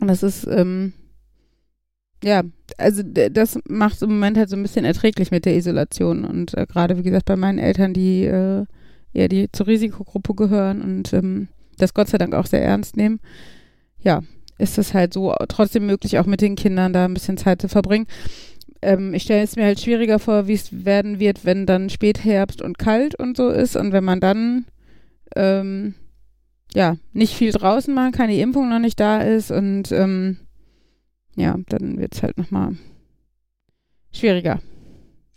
Und 0.00 0.08
das 0.08 0.22
ist, 0.22 0.46
ähm, 0.46 0.92
ja, 2.22 2.42
also 2.78 3.02
das 3.02 3.58
macht 3.68 3.96
es 3.96 4.02
im 4.02 4.10
Moment 4.10 4.36
halt 4.36 4.48
so 4.48 4.56
ein 4.56 4.62
bisschen 4.62 4.84
erträglich 4.84 5.30
mit 5.30 5.44
der 5.44 5.56
Isolation 5.56 6.24
und 6.24 6.54
äh, 6.54 6.66
gerade 6.66 6.96
wie 6.96 7.02
gesagt 7.02 7.26
bei 7.26 7.36
meinen 7.36 7.58
Eltern, 7.58 7.92
die 7.94 8.24
äh, 8.24 8.64
ja 9.12 9.28
die 9.28 9.50
zur 9.52 9.66
Risikogruppe 9.66 10.34
gehören 10.34 10.82
und 10.82 11.12
ähm, 11.12 11.48
das 11.78 11.94
Gott 11.94 12.08
sei 12.08 12.18
Dank 12.18 12.34
auch 12.34 12.46
sehr 12.46 12.62
ernst 12.62 12.96
nehmen, 12.96 13.20
ja, 14.00 14.22
ist 14.58 14.78
es 14.78 14.94
halt 14.94 15.14
so 15.14 15.34
trotzdem 15.48 15.86
möglich, 15.86 16.18
auch 16.18 16.26
mit 16.26 16.40
den 16.40 16.56
Kindern 16.56 16.92
da 16.92 17.04
ein 17.04 17.14
bisschen 17.14 17.38
Zeit 17.38 17.62
zu 17.62 17.68
verbringen. 17.68 18.06
Ähm, 18.82 19.14
ich 19.14 19.22
stelle 19.22 19.42
es 19.42 19.56
mir 19.56 19.64
halt 19.64 19.80
schwieriger 19.80 20.18
vor, 20.18 20.48
wie 20.48 20.54
es 20.54 20.84
werden 20.84 21.20
wird, 21.20 21.44
wenn 21.44 21.66
dann 21.66 21.90
Spätherbst 21.90 22.62
und 22.62 22.78
kalt 22.78 23.14
und 23.14 23.36
so 23.36 23.48
ist 23.48 23.76
und 23.76 23.92
wenn 23.92 24.04
man 24.04 24.20
dann 24.20 24.66
ähm, 25.36 25.94
ja 26.74 26.96
nicht 27.12 27.34
viel 27.34 27.52
draußen 27.52 27.94
machen 27.94 28.12
kann, 28.12 28.28
die 28.30 28.40
Impfung 28.40 28.68
noch 28.68 28.78
nicht 28.78 29.00
da 29.00 29.20
ist 29.20 29.50
und 29.50 29.90
ähm, 29.92 30.38
ja, 31.36 31.56
dann 31.68 31.98
wird 31.98 32.14
es 32.14 32.22
halt 32.22 32.36
nochmal 32.38 32.76
schwieriger. 34.12 34.60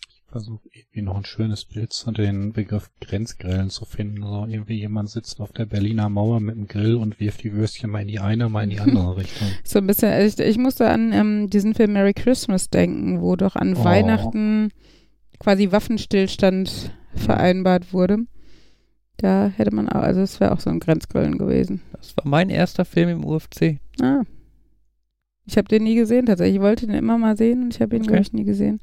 Ich 0.09 0.23
versuche 0.31 0.61
irgendwie 0.73 1.01
noch 1.01 1.17
ein 1.17 1.25
schönes 1.25 1.65
Bild 1.65 1.91
zu 1.91 2.11
den 2.11 2.53
Begriff 2.53 2.89
Grenzgrillen 3.01 3.69
zu 3.69 3.83
finden. 3.83 4.23
So 4.23 4.45
irgendwie 4.47 4.79
jemand 4.79 5.09
sitzt 5.09 5.41
auf 5.41 5.51
der 5.51 5.65
Berliner 5.65 6.07
Mauer 6.09 6.39
mit 6.39 6.55
dem 6.55 6.67
Grill 6.67 6.95
und 6.95 7.19
wirft 7.19 7.43
die 7.43 7.51
Würstchen 7.53 7.89
mal 7.89 8.01
in 8.01 8.07
die 8.07 8.19
eine, 8.19 8.47
mal 8.47 8.63
in 8.63 8.69
die 8.69 8.79
andere 8.79 9.17
Richtung. 9.17 9.49
So 9.65 9.79
ein 9.79 9.87
bisschen, 9.87 10.25
ich, 10.25 10.39
ich 10.39 10.57
musste 10.57 10.89
an 10.89 11.11
ähm, 11.11 11.49
diesen 11.49 11.73
Film 11.75 11.93
Merry 11.93 12.13
Christmas 12.13 12.69
denken, 12.69 13.21
wo 13.21 13.35
doch 13.35 13.55
an 13.55 13.75
Oh. 13.75 13.83
Weihnachten 13.83 14.69
quasi 15.37 15.71
Waffenstillstand 15.71 16.91
vereinbart 17.13 17.91
wurde. 17.91 18.19
Da 19.21 19.51
hätte 19.55 19.73
man 19.75 19.87
auch, 19.87 20.01
also 20.01 20.21
es 20.21 20.39
wäre 20.39 20.51
auch 20.51 20.59
so 20.59 20.71
ein 20.71 20.79
Grenzgrillen 20.79 21.37
gewesen. 21.37 21.81
Das 21.93 22.17
war 22.17 22.25
mein 22.27 22.49
erster 22.49 22.85
Film 22.85 23.09
im 23.09 23.23
UFC. 23.23 23.79
Ah. 24.01 24.23
Ich 25.45 25.57
habe 25.57 25.67
den 25.67 25.83
nie 25.83 25.93
gesehen 25.95 26.25
tatsächlich. 26.25 26.55
Ich 26.55 26.61
wollte 26.61 26.87
den 26.87 26.95
immer 26.95 27.17
mal 27.19 27.37
sehen 27.37 27.61
und 27.63 27.75
ich 27.75 27.81
habe 27.81 27.95
ihn, 27.95 28.01
Okay. 28.01 28.07
glaube 28.07 28.21
ich, 28.23 28.33
nie 28.33 28.45
gesehen. 28.45 28.79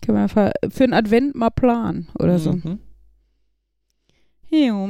Kann 0.00 0.14
man 0.14 0.22
einfach 0.24 0.52
für 0.68 0.84
einen 0.84 0.92
Advent 0.92 1.34
mal 1.34 1.50
planen 1.50 2.06
oder 2.18 2.38
so. 2.38 2.52
Mhm. 2.52 2.78
Jo. 4.50 4.88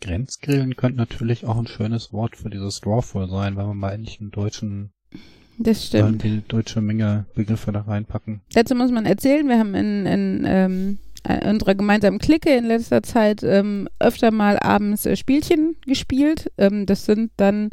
Grenzgrillen 0.00 0.76
könnte 0.76 0.98
natürlich 0.98 1.46
auch 1.46 1.56
ein 1.58 1.66
schönes 1.66 2.12
Wort 2.12 2.36
für 2.36 2.50
dieses 2.50 2.80
Drawful 2.80 3.28
sein, 3.28 3.56
wenn 3.56 3.66
wir 3.66 3.74
mal 3.74 3.92
endlich 3.92 4.20
einen 4.20 4.30
deutschen, 4.30 4.90
Das 5.58 5.86
stimmt. 5.86 6.22
die 6.22 6.42
deutsche 6.46 6.80
Menge 6.80 7.26
Begriffe 7.34 7.72
da 7.72 7.80
reinpacken. 7.80 8.40
Dazu 8.52 8.74
muss 8.74 8.90
man 8.90 9.06
erzählen, 9.06 9.48
wir 9.48 9.58
haben 9.58 9.74
in, 9.74 10.06
in 10.06 10.44
ähm, 10.46 10.98
äh, 11.07 11.07
unserer 11.44 11.74
gemeinsamen 11.74 12.18
Clique 12.18 12.54
in 12.54 12.64
letzter 12.64 13.02
Zeit 13.02 13.42
ähm, 13.42 13.88
öfter 13.98 14.30
mal 14.30 14.58
abends 14.58 15.06
äh, 15.06 15.16
Spielchen 15.16 15.76
gespielt. 15.86 16.50
Ähm, 16.58 16.86
das 16.86 17.04
sind 17.04 17.30
dann 17.36 17.70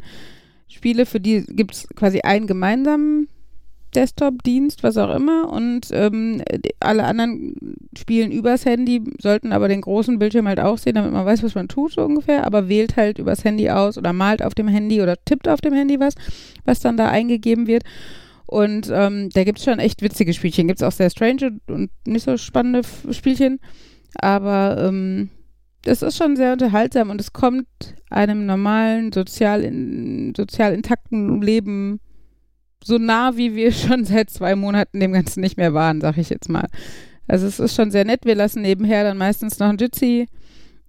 Spiele, 0.68 1.06
für 1.06 1.20
die 1.20 1.44
gibt 1.48 1.74
es 1.74 1.88
quasi 1.94 2.20
einen 2.20 2.46
gemeinsamen 2.46 3.28
Desktop-Dienst, 3.94 4.82
was 4.82 4.96
auch 4.98 5.14
immer. 5.14 5.50
Und 5.50 5.88
ähm, 5.90 6.42
alle 6.80 7.04
anderen 7.04 7.54
spielen 7.96 8.30
übers 8.30 8.64
Handy, 8.64 9.02
sollten 9.20 9.52
aber 9.52 9.68
den 9.68 9.80
großen 9.80 10.18
Bildschirm 10.18 10.46
halt 10.46 10.60
auch 10.60 10.78
sehen, 10.78 10.94
damit 10.94 11.12
man 11.12 11.24
weiß, 11.24 11.42
was 11.42 11.54
man 11.54 11.68
tut, 11.68 11.92
so 11.92 12.02
ungefähr. 12.02 12.46
Aber 12.46 12.68
wählt 12.68 12.96
halt 12.96 13.18
übers 13.18 13.44
Handy 13.44 13.70
aus 13.70 13.96
oder 13.96 14.12
malt 14.12 14.42
auf 14.42 14.54
dem 14.54 14.68
Handy 14.68 15.00
oder 15.00 15.16
tippt 15.24 15.48
auf 15.48 15.60
dem 15.60 15.72
Handy 15.72 15.98
was, 15.98 16.14
was 16.64 16.80
dann 16.80 16.96
da 16.96 17.08
eingegeben 17.08 17.66
wird. 17.66 17.84
Und 18.46 18.90
ähm, 18.92 19.30
da 19.30 19.44
gibt 19.44 19.58
es 19.58 19.64
schon 19.64 19.78
echt 19.78 20.02
witzige 20.02 20.32
Spielchen. 20.32 20.68
Gibt 20.68 20.80
es 20.80 20.86
auch 20.86 20.92
sehr 20.92 21.10
strange 21.10 21.58
und 21.66 21.90
nicht 22.06 22.24
so 22.24 22.36
spannende 22.36 22.80
F- 22.80 23.06
Spielchen. 23.10 23.58
Aber 24.14 24.76
ähm, 24.88 25.30
das 25.82 26.02
ist 26.02 26.16
schon 26.16 26.36
sehr 26.36 26.52
unterhaltsam 26.52 27.10
und 27.10 27.20
es 27.20 27.32
kommt 27.32 27.66
einem 28.10 28.46
normalen, 28.46 29.12
sozial, 29.12 29.62
in, 29.62 30.32
sozial 30.36 30.74
intakten 30.74 31.42
Leben 31.42 32.00
so 32.82 32.98
nah, 32.98 33.36
wie 33.36 33.54
wir 33.56 33.72
schon 33.72 34.04
seit 34.04 34.30
zwei 34.30 34.54
Monaten 34.54 35.00
dem 35.00 35.12
Ganzen 35.12 35.40
nicht 35.40 35.56
mehr 35.56 35.74
waren, 35.74 36.00
sag 36.00 36.16
ich 36.18 36.30
jetzt 36.30 36.48
mal. 36.48 36.66
Also 37.28 37.46
es 37.46 37.58
ist 37.58 37.74
schon 37.74 37.90
sehr 37.90 38.04
nett. 38.04 38.24
Wir 38.24 38.36
lassen 38.36 38.62
nebenher 38.62 39.02
dann 39.02 39.18
meistens 39.18 39.58
noch 39.58 39.68
ein 39.68 39.78
Jitsi 39.78 40.28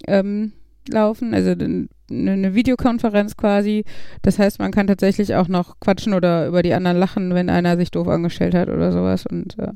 ähm, 0.07 0.53
laufen, 0.89 1.33
also 1.33 1.51
eine, 1.51 1.87
eine 2.09 2.53
Videokonferenz 2.53 3.37
quasi. 3.37 3.83
Das 4.21 4.39
heißt, 4.39 4.59
man 4.59 4.71
kann 4.71 4.87
tatsächlich 4.87 5.35
auch 5.35 5.47
noch 5.47 5.79
quatschen 5.79 6.13
oder 6.13 6.47
über 6.47 6.63
die 6.63 6.73
anderen 6.73 6.97
lachen, 6.97 7.33
wenn 7.33 7.49
einer 7.49 7.77
sich 7.77 7.91
doof 7.91 8.07
angestellt 8.07 8.55
hat 8.55 8.69
oder 8.69 8.91
sowas. 8.91 9.25
Und 9.25 9.57
äh, 9.59 9.71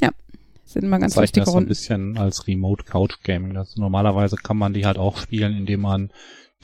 ja, 0.00 0.10
sind 0.64 0.84
immer 0.84 0.98
ganz 0.98 1.16
lustige 1.16 1.44
das 1.44 1.50
so 1.50 1.52
ein 1.52 1.62
Runden. 1.62 1.68
bisschen 1.68 2.18
als 2.18 2.46
Remote 2.46 2.84
Couch 2.84 3.22
Gaming. 3.24 3.54
Das 3.54 3.76
normalerweise 3.76 4.36
kann 4.36 4.56
man 4.56 4.72
die 4.72 4.86
halt 4.86 4.98
auch 4.98 5.16
spielen, 5.18 5.56
indem 5.56 5.80
man 5.80 6.10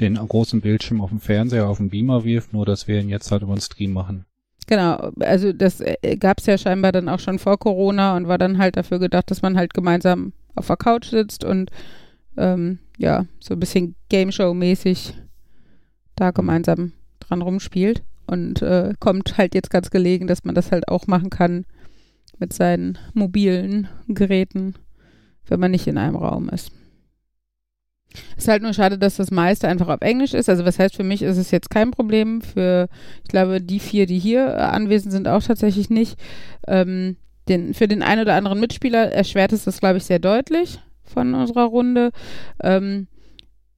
den 0.00 0.14
großen 0.16 0.60
Bildschirm 0.60 1.00
auf 1.00 1.10
dem 1.10 1.20
Fernseher, 1.20 1.68
auf 1.68 1.78
dem 1.78 1.88
Beamer 1.88 2.24
wirft, 2.24 2.52
nur 2.52 2.66
dass 2.66 2.86
wir 2.86 3.00
ihn 3.00 3.08
jetzt 3.08 3.30
halt 3.30 3.42
über 3.42 3.54
den 3.54 3.62
Stream 3.62 3.92
machen. 3.92 4.26
Genau, 4.66 5.12
also 5.20 5.52
das 5.52 5.82
gab 6.18 6.40
es 6.40 6.46
ja 6.46 6.58
scheinbar 6.58 6.90
dann 6.90 7.08
auch 7.08 7.20
schon 7.20 7.38
vor 7.38 7.56
Corona 7.56 8.16
und 8.16 8.26
war 8.26 8.36
dann 8.36 8.58
halt 8.58 8.76
dafür 8.76 8.98
gedacht, 8.98 9.30
dass 9.30 9.40
man 9.40 9.56
halt 9.56 9.74
gemeinsam 9.74 10.32
auf 10.56 10.66
der 10.66 10.76
Couch 10.76 11.06
sitzt 11.06 11.44
und 11.44 11.70
ähm, 12.36 12.78
ja, 12.98 13.26
so 13.40 13.54
ein 13.54 13.60
bisschen 13.60 13.94
Game 14.08 14.32
Show-mäßig 14.32 15.14
da 16.14 16.30
gemeinsam 16.30 16.92
dran 17.20 17.42
rumspielt. 17.42 18.02
Und 18.26 18.60
äh, 18.62 18.94
kommt 18.98 19.38
halt 19.38 19.54
jetzt 19.54 19.70
ganz 19.70 19.90
gelegen, 19.90 20.26
dass 20.26 20.44
man 20.44 20.54
das 20.54 20.72
halt 20.72 20.88
auch 20.88 21.06
machen 21.06 21.30
kann 21.30 21.64
mit 22.38 22.52
seinen 22.52 22.98
mobilen 23.14 23.88
Geräten, 24.08 24.74
wenn 25.46 25.60
man 25.60 25.70
nicht 25.70 25.86
in 25.86 25.96
einem 25.96 26.16
Raum 26.16 26.48
ist. 26.48 26.72
Ist 28.36 28.48
halt 28.48 28.62
nur 28.62 28.72
schade, 28.72 28.98
dass 28.98 29.16
das 29.16 29.30
meiste 29.30 29.68
einfach 29.68 29.88
auf 29.88 30.00
Englisch 30.00 30.34
ist. 30.34 30.48
Also 30.48 30.64
was 30.64 30.78
heißt 30.78 30.96
für 30.96 31.04
mich 31.04 31.22
ist 31.22 31.36
es 31.36 31.50
jetzt 31.50 31.70
kein 31.70 31.90
Problem. 31.90 32.40
Für 32.40 32.88
ich 33.22 33.28
glaube 33.28 33.60
die 33.60 33.78
vier, 33.80 34.06
die 34.06 34.18
hier 34.18 34.46
äh, 34.46 34.60
anwesend 34.60 35.12
sind, 35.12 35.28
auch 35.28 35.42
tatsächlich 35.42 35.90
nicht. 35.90 36.18
Ähm, 36.66 37.16
den, 37.48 37.74
für 37.74 37.86
den 37.86 38.02
einen 38.02 38.22
oder 38.22 38.34
anderen 38.34 38.58
Mitspieler 38.58 39.12
erschwert 39.12 39.52
es 39.52 39.64
das, 39.64 39.78
glaube 39.78 39.98
ich, 39.98 40.04
sehr 40.04 40.18
deutlich 40.18 40.80
von 41.06 41.34
unserer 41.34 41.64
Runde. 41.64 42.10
Ähm, 42.62 43.08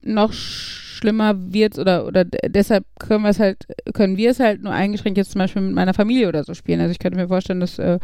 noch 0.01 0.31
schlimmer 0.31 1.53
wird 1.53 1.77
oder 1.77 2.05
oder 2.05 2.23
deshalb 2.25 2.85
können 2.99 3.23
wir 3.23 3.31
es 3.31 3.39
halt 3.39 3.67
können 3.93 4.17
wir 4.17 4.31
es 4.31 4.39
halt 4.39 4.63
nur 4.63 4.71
eingeschränkt 4.71 5.17
jetzt 5.17 5.31
zum 5.31 5.39
Beispiel 5.39 5.61
mit 5.61 5.73
meiner 5.73 5.93
Familie 5.93 6.27
oder 6.27 6.43
so 6.43 6.53
spielen. 6.53 6.79
Also 6.79 6.91
ich 6.91 6.99
könnte 6.99 7.17
mir 7.17 7.27
vorstellen, 7.27 7.59
dass 7.59 7.79
äh, 7.79 7.99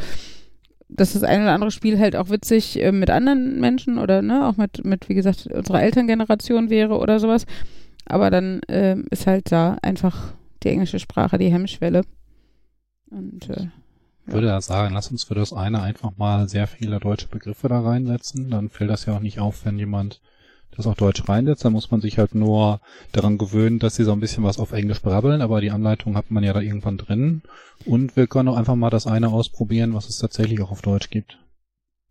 dass 0.89 1.13
das 1.13 1.23
ein 1.23 1.41
oder 1.41 1.53
andere 1.53 1.71
Spiel 1.71 1.99
halt 1.99 2.15
auch 2.15 2.29
witzig 2.29 2.81
äh, 2.81 2.91
mit 2.91 3.09
anderen 3.09 3.59
Menschen 3.59 3.97
oder 3.97 4.21
ne, 4.21 4.47
auch 4.47 4.57
mit, 4.57 4.85
mit, 4.85 5.09
wie 5.09 5.15
gesagt, 5.15 5.47
unserer 5.47 5.81
Elterngeneration 5.81 6.69
wäre 6.69 6.97
oder 6.99 7.19
sowas. 7.19 7.45
Aber 8.05 8.29
dann 8.29 8.61
ähm, 8.67 9.05
ist 9.09 9.25
halt 9.25 9.51
da 9.51 9.77
einfach 9.81 10.33
die 10.63 10.69
englische 10.69 10.99
Sprache 10.99 11.37
die 11.37 11.51
Hemmschwelle. 11.51 12.03
Und 13.09 13.49
äh, 13.49 13.67
würde 14.25 14.47
da 14.47 14.61
sagen, 14.61 14.93
lass 14.93 15.11
uns 15.11 15.23
für 15.23 15.35
das 15.35 15.53
eine 15.53 15.81
einfach 15.81 16.11
mal 16.17 16.47
sehr 16.49 16.67
viele 16.67 16.99
deutsche 16.99 17.27
Begriffe 17.27 17.67
da 17.69 17.81
reinsetzen. 17.81 18.49
Dann 18.49 18.69
fällt 18.69 18.89
das 18.89 19.05
ja 19.05 19.15
auch 19.15 19.19
nicht 19.21 19.39
auf, 19.39 19.65
wenn 19.65 19.77
jemand 19.77 20.21
das 20.75 20.87
auch 20.87 20.95
Deutsch 20.95 21.27
reinsetzt. 21.29 21.63
Da 21.63 21.69
muss 21.69 21.91
man 21.91 22.01
sich 22.01 22.17
halt 22.17 22.35
nur 22.35 22.81
daran 23.13 23.37
gewöhnen, 23.37 23.79
dass 23.79 23.95
sie 23.95 24.03
so 24.03 24.11
ein 24.11 24.19
bisschen 24.19 24.43
was 24.43 24.59
auf 24.59 24.73
Englisch 24.73 25.01
brabbeln, 25.01 25.41
aber 25.41 25.61
die 25.61 25.71
Anleitung 25.71 26.17
hat 26.17 26.31
man 26.31 26.43
ja 26.43 26.53
da 26.53 26.59
irgendwann 26.59 26.97
drin. 26.97 27.43
Und 27.85 28.15
wir 28.17 28.27
können 28.27 28.49
auch 28.49 28.57
einfach 28.57 28.75
mal 28.75 28.89
das 28.89 29.07
eine 29.07 29.29
ausprobieren, 29.29 29.93
was 29.93 30.09
es 30.09 30.17
tatsächlich 30.17 30.59
auch 30.61 30.71
auf 30.71 30.81
Deutsch 30.81 31.09
gibt. 31.09 31.37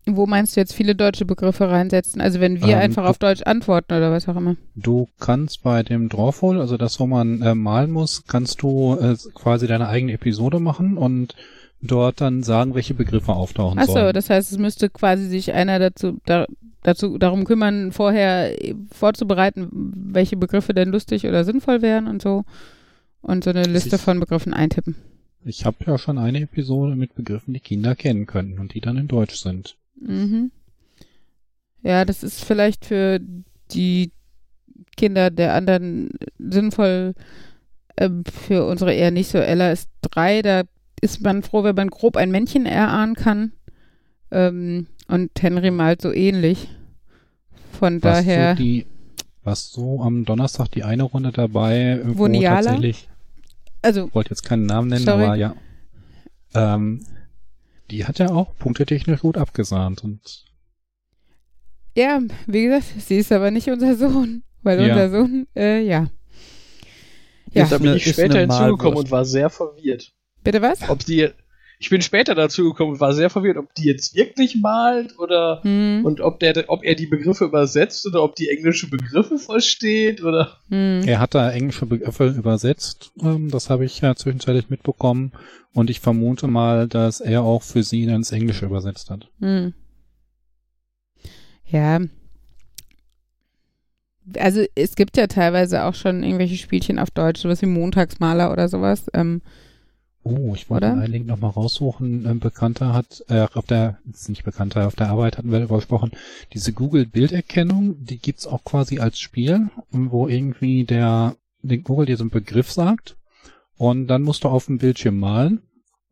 Wo 0.07 0.27
meinst 0.27 0.55
du 0.55 0.61
jetzt 0.61 0.75
viele 0.75 0.95
deutsche 0.95 1.25
Begriffe 1.25 1.71
reinsetzen? 1.71 2.21
Also 2.21 2.39
wenn 2.39 2.61
wir 2.61 2.75
Ähm, 2.75 2.79
einfach 2.79 3.05
du- 3.05 3.09
auf 3.09 3.19
Deutsch 3.19 3.43
antworten 3.45 3.95
oder 3.95 4.13
was 4.13 4.29
auch 4.29 4.37
immer. 4.37 4.57
Du 4.75 5.09
kannst 5.19 5.63
bei 5.63 5.83
dem 5.83 6.11
Drawful, 6.11 6.61
also 6.61 6.77
das, 6.77 7.01
wo 7.01 7.07
man 7.07 7.41
äh, 7.41 7.55
malen 7.55 7.91
muss, 7.91 8.25
kannst 8.27 8.61
du 8.61 8.99
äh, 9.01 9.17
quasi 9.35 9.67
deine 9.67 9.89
eigene 9.89 10.13
Episode 10.13 10.61
machen 10.61 10.99
und 10.99 11.35
dort 11.87 12.21
dann 12.21 12.43
sagen, 12.43 12.75
welche 12.75 12.95
Begriffe 12.95 13.33
auftauchen 13.33 13.79
Achso, 13.79 13.93
sollen. 13.93 14.13
das 14.15 14.31
heißt, 14.31 14.53
es 14.53 14.59
müsste 14.59 14.89
quasi 14.91 15.27
sich 15.27 15.53
einer 15.53 15.79
dazu, 15.79 16.19
da, 16.27 16.47
dazu 16.83 17.19
darum 17.19 17.45
kümmern, 17.45 17.93
vorher 17.93 18.63
äh, 18.65 18.75
vorzubereiten, 18.93 19.69
welche 20.13 20.37
Begriffe 20.37 20.75
denn 20.75 20.91
lustig 20.91 21.27
oder 21.27 21.45
sinnvoll 21.45 21.83
wären 21.83 22.07
und 22.07 22.23
so. 22.23 22.45
Und 23.23 23.45
so 23.45 23.51
eine 23.51 23.65
Liste 23.65 23.97
Ich- 23.97 24.03
von 24.03 24.21
Begriffen 24.21 24.53
eintippen. 24.55 24.97
Ich 25.47 25.67
habe 25.67 25.77
ja 25.87 25.99
schon 25.99 26.17
eine 26.17 26.41
Episode 26.41 26.97
mit 26.97 27.15
Begriffen, 27.15 27.53
die 27.53 27.61
Kinder 27.61 27.95
kennen 27.95 28.25
können 28.27 28.59
und 28.59 28.73
die 28.73 28.81
dann 28.81 28.97
in 28.97 29.09
Deutsch 29.09 29.37
sind. 29.37 29.77
Mhm. 30.01 30.51
Ja, 31.83 32.05
das 32.07 32.23
ist 32.23 32.43
vielleicht 32.43 32.87
für 32.87 33.21
die 33.73 34.11
Kinder 34.97 35.31
der 35.31 35.53
anderen 35.55 36.11
sinnvoll, 36.39 37.15
ähm, 37.99 38.25
für 38.25 38.65
unsere 38.67 38.95
eher 38.95 39.11
nicht 39.11 39.29
so. 39.31 39.39
Ella 39.39 39.71
ist 39.71 39.91
drei, 40.01 40.41
da 40.41 40.63
ist 41.05 41.21
man 41.23 41.43
froh, 41.43 41.63
wenn 41.65 41.77
man 41.77 41.91
grob 41.91 42.17
ein 42.17 42.31
Männchen 42.31 42.65
erahnen 42.67 43.15
kann. 43.15 43.53
Ähm, 44.31 44.87
und 45.07 45.31
Henry 45.41 45.71
malt 45.71 46.01
so 46.01 46.11
ähnlich. 46.13 46.69
Von 47.79 48.03
Was 48.03 48.25
daher. 48.25 48.57
so 48.57 48.63
die, 48.63 48.87
was 49.43 49.71
so 49.71 50.01
am 50.03 50.25
Donnerstag 50.25 50.69
die 50.71 50.83
eine 50.83 51.03
Runde 51.03 51.31
dabei, 51.31 52.01
äh, 52.03 52.19
wo 52.19 52.27
Niala? 52.27 52.63
tatsächlich, 52.63 53.09
also, 53.83 54.07
ich 54.07 54.15
wollte 54.15 54.31
jetzt 54.31 54.45
keinen 54.45 54.65
Namen 54.65 54.89
nennen, 54.89 55.05
Sorry. 55.05 55.25
aber 55.25 55.35
ja. 55.35 55.55
Ähm, 56.55 57.05
die 57.91 58.07
hat 58.07 58.19
ja 58.19 58.31
auch 58.31 58.57
punktetechnisch 58.57 59.21
gut 59.21 59.37
abgesahnt 59.37 60.03
und 60.05 60.45
ja, 61.97 62.21
wie 62.47 62.65
gesagt, 62.65 62.87
sie 62.99 63.19
ist 63.19 63.31
aber 63.31 63.51
nicht 63.51 63.69
unser 63.69 63.95
Sohn. 63.97 64.43
Weil 64.63 64.81
Ja. 64.81 64.95
unser 64.95 65.11
Sohn, 65.11 65.47
äh, 65.55 65.83
ja. 65.83 66.09
Ja, 67.53 67.67
da 67.67 67.79
bin 67.79 67.95
ich 67.95 68.11
später 68.11 68.41
hinzugekommen 68.41 68.99
und 68.99 69.11
war 69.11 69.25
sehr 69.27 69.51
verwirrt. 69.51 70.14
Bitte 70.45 70.63
was? 70.63 70.89
Ob 70.89 71.05
die, 71.05 71.31
ich 71.79 71.91
bin 71.91 72.01
später 72.03 72.35
dazu 72.35 72.65
gekommen 72.65 72.93
und 72.93 73.01
war 73.01 73.13
sehr 73.13 73.31
verwirrt, 73.31 73.57
ob 73.57 73.75
die 73.75 73.85
jetzt 73.85 74.15
wirklich 74.15 74.57
malt 74.57 75.19
oder 75.19 75.61
Hm, 75.63 76.03
und 76.05 76.21
ob 76.21 76.39
der, 76.39 76.65
ob 76.69 76.85
er 76.85 76.95
die 76.95 77.07
Begriffe 77.07 77.47
übersetzt 77.47 78.07
oder 78.07 78.23
ob 78.23 78.37
die 78.37 78.49
englische 78.49 78.89
Begriffe 78.89 79.39
versteht 79.39 80.23
oder. 80.23 80.59
hm. 80.69 81.03
er 81.07 81.19
hat 81.19 81.35
da 81.35 81.51
englische 81.51 81.87
Begriffe 81.87 82.29
übersetzt. 82.29 83.11
Ähm, 83.21 83.51
das 83.51 83.71
habe 83.71 83.85
ich 83.85 84.01
ja 84.01 84.15
zwischenzeitlich 84.15 84.71
mitbekommen 84.71 85.33
und 85.73 85.91
ich 85.91 86.01
vermute 86.01 86.47
mal, 86.47 86.87
dass 86.87 87.21
er 87.21 87.43
auch 87.43 87.63
für 87.63 87.83
sie 87.83 88.05
ins 88.05 88.31
Englische 88.31 88.67
übersetzt 88.67 89.11
hat. 89.11 89.29
Hm. 89.41 89.75
Ja. 91.67 92.01
Also 94.39 94.65
es 94.75 94.95
gibt 94.95 95.17
ja 95.17 95.27
teilweise 95.27 95.85
auch 95.85 95.95
schon 95.95 96.23
irgendwelche 96.23 96.57
Spielchen 96.57 96.99
auf 96.99 97.11
Deutsch, 97.11 97.41
sowas 97.41 97.61
wie 97.61 97.67
Montagsmaler 97.67 98.53
oder 98.53 98.69
sowas. 98.69 99.07
Ähm, 99.13 99.43
Oh, 100.27 100.55
ich 100.55 100.71
wollte 100.71 100.87
Oder? 100.87 101.03
einen 101.03 101.13
Link 101.13 101.27
nochmal 101.27 101.51
raussuchen. 101.51 102.27
Ein 102.27 102.41
Bekannter 102.41 102.95
hat, 102.95 103.23
äh, 103.29 103.47
auf 103.53 103.67
der, 103.67 103.99
ist 104.11 104.31
nicht 104.31 104.43
Bekannter, 104.43 104.87
auf 104.87 104.97
der 104.97 105.11
Arbeit 105.11 105.37
hatten 105.37 105.53
wir 105.53 105.59
darüber 105.59 105.77
gesprochen, 105.77 106.13
diese 106.55 106.73
Google-Bilderkennung, 106.73 108.03
die 108.03 108.19
gibt's 108.19 108.47
auch 108.47 108.65
quasi 108.65 109.01
als 109.01 109.19
Spiel, 109.19 109.69
wo 109.91 110.27
irgendwie 110.27 110.85
der, 110.85 111.37
der 111.61 111.79
Google 111.79 112.07
dir 112.07 112.17
so 112.17 112.25
einen 112.25 112.31
Begriff 112.31 112.73
sagt 112.73 113.19
und 113.77 114.07
dann 114.07 114.23
musst 114.23 114.45
du 114.45 114.49
auf 114.49 114.65
dem 114.65 114.79
Bildschirm 114.79 115.19
malen 115.19 115.61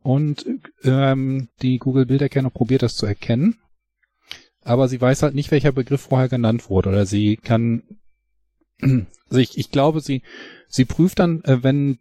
und 0.03 0.45
ähm, 0.83 1.49
die 1.63 1.79
Google-Bilderkennung 1.79 2.51
probiert 2.51 2.83
das 2.83 2.95
zu 2.95 3.07
erkennen, 3.07 3.55
aber 4.61 4.87
sie 4.89 5.01
weiß 5.01 5.23
halt 5.23 5.33
nicht, 5.33 5.49
welcher 5.49 5.71
Begriff 5.71 6.01
vorher 6.01 6.29
genannt 6.29 6.69
wurde 6.69 6.89
oder 6.89 7.07
sie 7.07 7.37
kann, 7.37 7.81
also 8.79 9.39
ich, 9.39 9.57
ich 9.57 9.71
glaube, 9.71 10.01
sie, 10.01 10.21
sie 10.67 10.85
prüft 10.85 11.17
dann, 11.17 11.43
äh, 11.45 11.63
wenn 11.63 11.97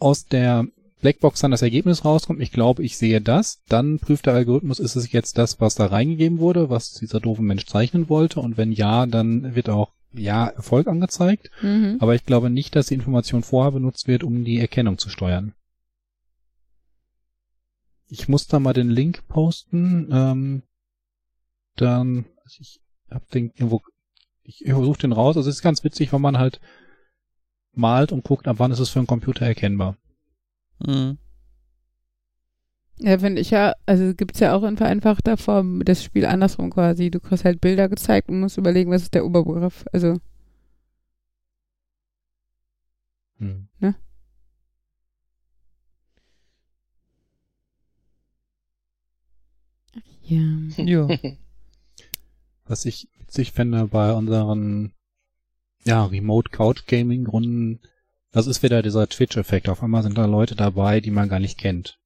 aus 0.00 0.26
der 0.26 0.66
Blackbox 1.04 1.40
dann 1.40 1.50
das 1.50 1.60
Ergebnis 1.60 2.06
rauskommt, 2.06 2.40
ich 2.40 2.50
glaube, 2.50 2.82
ich 2.82 2.96
sehe 2.96 3.20
das, 3.20 3.62
dann 3.68 3.98
prüft 3.98 4.24
der 4.24 4.32
Algorithmus, 4.32 4.78
ist 4.78 4.96
es 4.96 5.12
jetzt 5.12 5.36
das, 5.36 5.60
was 5.60 5.74
da 5.74 5.84
reingegeben 5.84 6.38
wurde, 6.38 6.70
was 6.70 6.94
dieser 6.94 7.20
doofe 7.20 7.42
Mensch 7.42 7.66
zeichnen 7.66 8.08
wollte 8.08 8.40
und 8.40 8.56
wenn 8.56 8.72
ja, 8.72 9.04
dann 9.04 9.54
wird 9.54 9.68
auch 9.68 9.92
ja 10.14 10.46
Erfolg 10.46 10.88
angezeigt, 10.88 11.50
mhm. 11.60 11.98
aber 12.00 12.14
ich 12.14 12.24
glaube 12.24 12.48
nicht, 12.48 12.74
dass 12.74 12.86
die 12.86 12.94
Information 12.94 13.42
vorher 13.42 13.72
benutzt 13.72 14.08
wird, 14.08 14.24
um 14.24 14.44
die 14.44 14.58
Erkennung 14.58 14.96
zu 14.96 15.10
steuern. 15.10 15.52
Ich 18.06 18.26
muss 18.26 18.46
da 18.46 18.58
mal 18.58 18.72
den 18.72 18.88
Link 18.88 19.28
posten, 19.28 20.08
ähm, 20.10 20.62
dann, 21.76 22.24
also 22.44 22.56
ich 22.60 22.80
hab 23.10 23.28
den 23.28 23.50
irgendwo, 23.50 23.82
ich 24.42 24.64
suche 24.66 25.00
den 25.00 25.12
raus, 25.12 25.36
also 25.36 25.50
es 25.50 25.56
ist 25.56 25.62
ganz 25.62 25.84
witzig, 25.84 26.14
wenn 26.14 26.22
man 26.22 26.38
halt 26.38 26.62
malt 27.74 28.10
und 28.10 28.24
guckt, 28.24 28.48
ab 28.48 28.56
wann 28.58 28.72
ist 28.72 28.78
es 28.78 28.88
für 28.88 29.00
einen 29.00 29.06
Computer 29.06 29.44
erkennbar. 29.44 29.98
Mhm. 30.80 31.18
Ja, 32.98 33.18
finde 33.18 33.40
ich 33.40 33.50
ja, 33.50 33.74
also 33.86 34.14
gibt's 34.14 34.40
ja 34.40 34.54
auch 34.54 34.62
in 34.62 34.76
vereinfachter 34.76 35.36
Form 35.36 35.84
das 35.84 36.02
Spiel 36.04 36.24
andersrum 36.26 36.70
quasi. 36.70 37.10
Du 37.10 37.20
kriegst 37.20 37.44
halt 37.44 37.60
Bilder 37.60 37.88
gezeigt 37.88 38.28
und 38.28 38.40
musst 38.40 38.56
überlegen, 38.56 38.90
was 38.90 39.02
ist 39.02 39.14
der 39.14 39.24
Oberbegriff. 39.26 39.84
Also, 39.92 40.16
Hm. 43.38 43.68
ja. 43.80 43.94
Ja. 50.78 51.08
Was 52.66 52.86
ich 52.86 53.08
witzig 53.18 53.52
finde 53.52 53.86
bei 53.86 54.12
unseren 54.12 54.92
ja, 55.84 56.04
Remote 56.04 56.50
Couch 56.50 56.86
Gaming 56.86 57.26
Runden, 57.26 57.80
das 58.34 58.46
ist 58.46 58.62
wieder 58.62 58.82
dieser 58.82 59.08
Twitch-Effekt. 59.08 59.68
Auf 59.68 59.82
einmal 59.82 60.02
sind 60.02 60.18
da 60.18 60.26
Leute 60.26 60.54
dabei, 60.56 61.00
die 61.00 61.10
man 61.10 61.28
gar 61.28 61.40
nicht 61.40 61.58
kennt. 61.58 61.98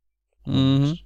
Und 0.45 0.81
Mhm. 0.81 0.99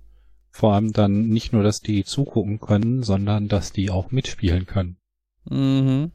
vor 0.50 0.74
allem 0.74 0.92
dann 0.92 1.28
nicht 1.28 1.52
nur, 1.52 1.62
dass 1.62 1.80
die 1.80 2.04
zugucken 2.04 2.60
können, 2.60 3.02
sondern 3.02 3.48
dass 3.48 3.72
die 3.72 3.90
auch 3.90 4.10
mitspielen 4.10 4.66
können. 4.66 4.98
Mhm. 5.44 6.12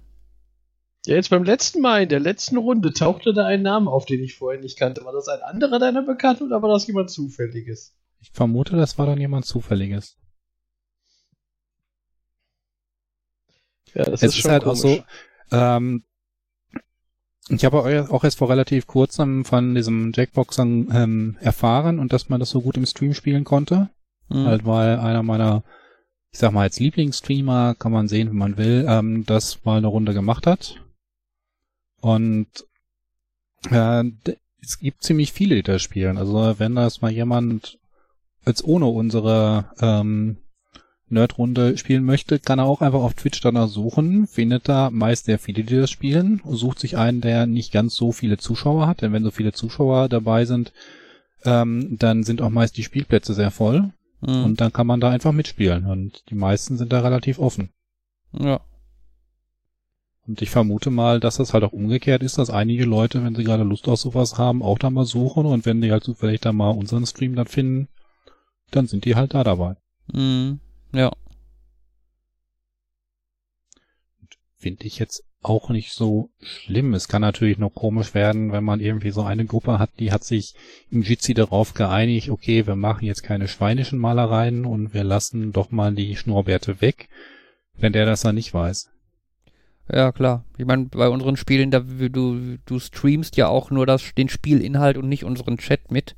Ja, 1.05 1.15
jetzt 1.15 1.29
beim 1.29 1.43
letzten 1.43 1.81
Mal, 1.81 2.03
in 2.03 2.09
der 2.09 2.19
letzten 2.19 2.57
Runde, 2.57 2.91
tauchte 2.91 3.33
da 3.33 3.45
ein 3.45 3.61
Name 3.61 3.89
auf, 3.89 4.05
den 4.05 4.21
ich 4.21 4.35
vorher 4.35 4.59
nicht 4.61 4.77
kannte. 4.77 5.05
War 5.05 5.13
das 5.13 5.27
ein 5.29 5.41
anderer 5.41 5.79
deiner 5.79 6.01
Bekannten 6.03 6.43
oder 6.43 6.61
war 6.61 6.69
das 6.69 6.85
jemand 6.87 7.09
Zufälliges? 7.09 7.95
Ich 8.19 8.31
vermute, 8.31 8.75
das 8.75 8.97
war 8.97 9.05
dann 9.05 9.19
jemand 9.19 9.45
Zufälliges. 9.45 10.17
Ja, 13.93 14.03
das 14.03 14.21
es 14.21 14.23
ist 14.23 14.35
ist, 14.35 14.41
schon 14.41 14.51
halt 14.51 14.63
auch 14.65 14.75
komisch. 14.79 15.03
so, 15.49 15.55
ähm, 15.55 16.03
ich 17.49 17.65
habe 17.65 18.07
auch 18.09 18.23
erst 18.23 18.37
vor 18.37 18.49
relativ 18.49 18.87
kurzem 18.87 19.45
von 19.45 19.75
diesem 19.75 20.11
Jackboxern 20.13 20.89
ähm, 20.93 21.37
erfahren 21.39 21.99
und 21.99 22.11
dass 22.13 22.29
man 22.29 22.39
das 22.39 22.49
so 22.49 22.61
gut 22.61 22.77
im 22.77 22.85
Stream 22.85 23.13
spielen 23.13 23.43
konnte. 23.43 23.89
Mhm. 24.29 24.45
Halt, 24.45 24.65
weil 24.65 24.99
einer 24.99 25.23
meiner, 25.23 25.63
ich 26.31 26.39
sag 26.39 26.51
mal, 26.51 26.63
als 26.63 26.79
Lieblingsstreamer, 26.79 27.75
kann 27.75 27.91
man 27.91 28.07
sehen, 28.07 28.31
wie 28.31 28.37
man 28.37 28.57
will, 28.57 28.85
ähm, 28.87 29.25
das 29.25 29.63
mal 29.63 29.77
eine 29.77 29.87
Runde 29.87 30.13
gemacht 30.13 30.45
hat. 30.45 30.83
Und 32.01 32.47
äh, 33.71 34.03
es 34.61 34.79
gibt 34.79 35.03
ziemlich 35.03 35.31
viele, 35.31 35.55
die 35.55 35.63
das 35.63 35.81
spielen. 35.81 36.17
Also 36.17 36.59
wenn 36.59 36.75
das 36.75 37.01
mal 37.01 37.11
jemand 37.11 37.79
als 38.43 38.63
ohne 38.63 38.87
unsere 38.87 39.71
ähm, 39.79 40.37
Nerdrunde 41.09 41.77
spielen 41.77 42.03
möchte, 42.03 42.39
kann 42.39 42.59
er 42.59 42.65
auch 42.65 42.81
einfach 42.81 43.01
auf 43.01 43.13
Twitch 43.13 43.39
danach 43.41 43.67
suchen, 43.69 44.27
findet 44.27 44.67
da 44.67 44.89
meist 44.89 45.25
sehr 45.25 45.39
viele, 45.39 45.63
die 45.63 45.75
das 45.75 45.89
spielen, 45.89 46.41
sucht 46.45 46.79
sich 46.79 46.97
einen, 46.97 47.21
der 47.21 47.45
nicht 47.47 47.71
ganz 47.71 47.95
so 47.95 48.11
viele 48.11 48.37
Zuschauer 48.37 48.87
hat, 48.87 49.01
denn 49.01 49.13
wenn 49.13 49.23
so 49.23 49.31
viele 49.31 49.53
Zuschauer 49.53 50.09
dabei 50.09 50.45
sind, 50.45 50.73
ähm, 51.45 51.95
dann 51.97 52.23
sind 52.23 52.41
auch 52.41 52.49
meist 52.49 52.77
die 52.77 52.83
Spielplätze 52.83 53.33
sehr 53.33 53.51
voll 53.51 53.91
Mhm. 54.19 54.45
und 54.45 54.61
dann 54.61 54.73
kann 54.73 54.87
man 54.87 54.99
da 54.99 55.09
einfach 55.11 55.31
mitspielen 55.31 55.85
und 55.85 56.23
die 56.29 56.35
meisten 56.35 56.75
sind 56.77 56.91
da 56.91 57.01
relativ 57.01 57.37
offen. 57.39 57.69
ja. 58.33 58.59
Und 60.27 60.41
ich 60.41 60.49
vermute 60.49 60.89
mal, 60.89 61.21
dass 61.21 61.37
das 61.37 61.53
halt 61.53 61.63
auch 61.63 61.71
umgekehrt 61.71 62.21
ist, 62.21 62.37
dass 62.37 62.49
einige 62.49 62.83
Leute, 62.83 63.23
wenn 63.23 63.33
sie 63.33 63.45
gerade 63.45 63.63
Lust 63.63 63.87
auf 63.87 63.97
sowas 63.99 64.37
haben, 64.37 64.61
auch 64.61 64.77
da 64.77 64.89
mal 64.89 65.05
suchen 65.05 65.45
und 65.45 65.65
wenn 65.65 65.79
die 65.79 65.89
halt 65.89 66.03
zufällig 66.03 66.41
da 66.41 66.51
mal 66.51 66.71
unseren 66.71 67.05
Stream 67.05 67.35
dann 67.35 67.47
finden, 67.47 67.87
dann 68.71 68.87
sind 68.87 69.05
die 69.05 69.15
halt 69.15 69.33
da 69.33 69.45
dabei. 69.45 69.77
Mhm. 70.11 70.59
Ja. 70.93 71.11
Finde 74.55 74.85
ich 74.85 74.97
jetzt 74.99 75.23
auch 75.41 75.69
nicht 75.69 75.93
so 75.93 76.29
schlimm. 76.41 76.93
Es 76.93 77.07
kann 77.07 77.21
natürlich 77.21 77.57
noch 77.57 77.73
komisch 77.73 78.13
werden, 78.13 78.51
wenn 78.51 78.63
man 78.63 78.79
irgendwie 78.79 79.11
so 79.11 79.21
eine 79.21 79.45
Gruppe 79.45 79.79
hat, 79.79 79.91
die 79.99 80.11
hat 80.11 80.23
sich 80.23 80.55
im 80.89 81.03
Jitsi 81.03 81.33
darauf 81.33 81.73
geeinigt, 81.73 82.29
okay, 82.29 82.65
wir 82.67 82.75
machen 82.75 83.05
jetzt 83.05 83.23
keine 83.23 83.47
schweinischen 83.47 83.99
Malereien 83.99 84.65
und 84.65 84.93
wir 84.93 85.03
lassen 85.03 85.53
doch 85.53 85.71
mal 85.71 85.93
die 85.93 86.15
Schnurrbärte 86.15 86.81
weg, 86.81 87.07
wenn 87.75 87.93
der 87.93 88.05
das 88.05 88.21
dann 88.21 88.35
nicht 88.35 88.53
weiß. 88.53 88.89
Ja, 89.89 90.11
klar. 90.11 90.43
Ich 90.57 90.65
meine, 90.65 90.85
bei 90.85 91.07
unseren 91.07 91.37
Spielen, 91.37 91.71
da 91.71 91.79
du, 91.79 92.57
du 92.65 92.79
streamst 92.79 93.37
ja 93.37 93.47
auch 93.47 93.71
nur 93.71 93.85
das, 93.85 94.13
den 94.15 94.27
Spielinhalt 94.27 94.97
und 94.97 95.07
nicht 95.07 95.23
unseren 95.23 95.57
Chat 95.57 95.91
mit. 95.91 96.15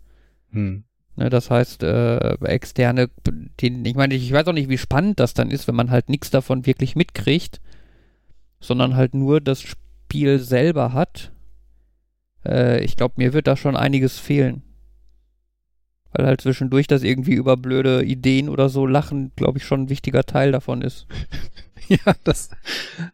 Hm. 0.51 0.85
Ne, 1.19 1.29
das 1.29 1.51
heißt, 1.51 1.83
äh, 1.83 2.35
externe, 2.45 3.09
den, 3.59 3.83
ich 3.83 3.95
meine, 3.95 4.15
ich 4.15 4.31
weiß 4.31 4.47
auch 4.47 4.53
nicht, 4.53 4.69
wie 4.69 4.77
spannend 4.77 5.19
das 5.19 5.33
dann 5.33 5.51
ist, 5.51 5.67
wenn 5.67 5.75
man 5.75 5.91
halt 5.91 6.07
nichts 6.07 6.29
davon 6.29 6.65
wirklich 6.65 6.95
mitkriegt, 6.95 7.59
sondern 8.61 8.95
halt 8.95 9.13
nur 9.13 9.41
das 9.41 9.61
Spiel 9.61 10.39
selber 10.39 10.93
hat. 10.93 11.33
Äh, 12.45 12.85
ich 12.85 12.95
glaube, 12.95 13.15
mir 13.17 13.33
wird 13.33 13.47
da 13.47 13.57
schon 13.57 13.75
einiges 13.75 14.17
fehlen. 14.17 14.63
Weil 16.13 16.25
halt 16.25 16.39
zwischendurch 16.39 16.87
das 16.87 17.03
irgendwie 17.03 17.33
über 17.33 17.57
blöde 17.57 18.01
Ideen 18.01 18.47
oder 18.47 18.69
so 18.69 18.85
lachen, 18.85 19.33
glaube 19.35 19.57
ich, 19.57 19.65
schon 19.65 19.81
ein 19.81 19.89
wichtiger 19.89 20.23
Teil 20.23 20.53
davon 20.53 20.81
ist. 20.81 21.05
Ja, 21.87 22.13
das, 22.23 22.51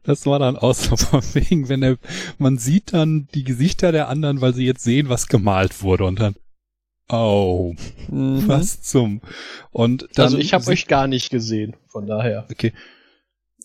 das 0.04 0.26
war 0.26 0.38
dann 0.38 0.58
auch 0.58 0.74
so 0.74 0.98
von 0.98 1.22
wegen, 1.34 1.70
wenn 1.70 1.82
er, 1.82 1.96
man 2.40 2.58
sieht 2.58 2.92
dann 2.92 3.30
die 3.34 3.46
Gesichter 3.46 3.94
der 3.94 4.10
anderen, 4.10 4.42
weil 4.42 4.54
sie 4.54 4.66
jetzt 4.66 4.84
sehen, 4.84 5.08
was 5.08 5.28
gemalt 5.28 5.82
wurde 5.82 6.04
und 6.04 6.20
dann, 6.20 6.36
oh, 7.10 7.74
Mhm. 8.10 8.48
was 8.48 8.82
zum. 8.82 9.22
Und 9.72 10.08
dann, 10.16 10.26
also 10.26 10.38
ich 10.38 10.54
habe 10.54 10.66
euch 10.68 10.88
gar 10.88 11.08
nicht 11.08 11.30
gesehen, 11.30 11.76
von 11.88 12.06
daher. 12.08 12.46
Okay. 12.52 12.74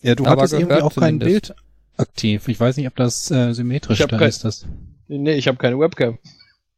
Ja, 0.01 0.15
du 0.15 0.25
Aber 0.25 0.41
hattest 0.41 0.53
irgendwie 0.53 0.81
auch 0.81 0.95
kein. 0.95 1.19
Bild 1.19 1.53
aktiv. 1.97 2.47
Ich 2.47 2.59
weiß 2.59 2.77
nicht, 2.77 2.87
ob 2.87 2.95
das 2.95 3.29
äh, 3.31 3.53
symmetrisch 3.53 3.99
da 3.99 4.07
kein- 4.07 4.27
ist. 4.29 4.43
Das. 4.43 4.65
Nee, 5.07 5.33
ich 5.35 5.47
habe 5.47 5.57
keine 5.57 5.77
Webcam. 5.77 6.17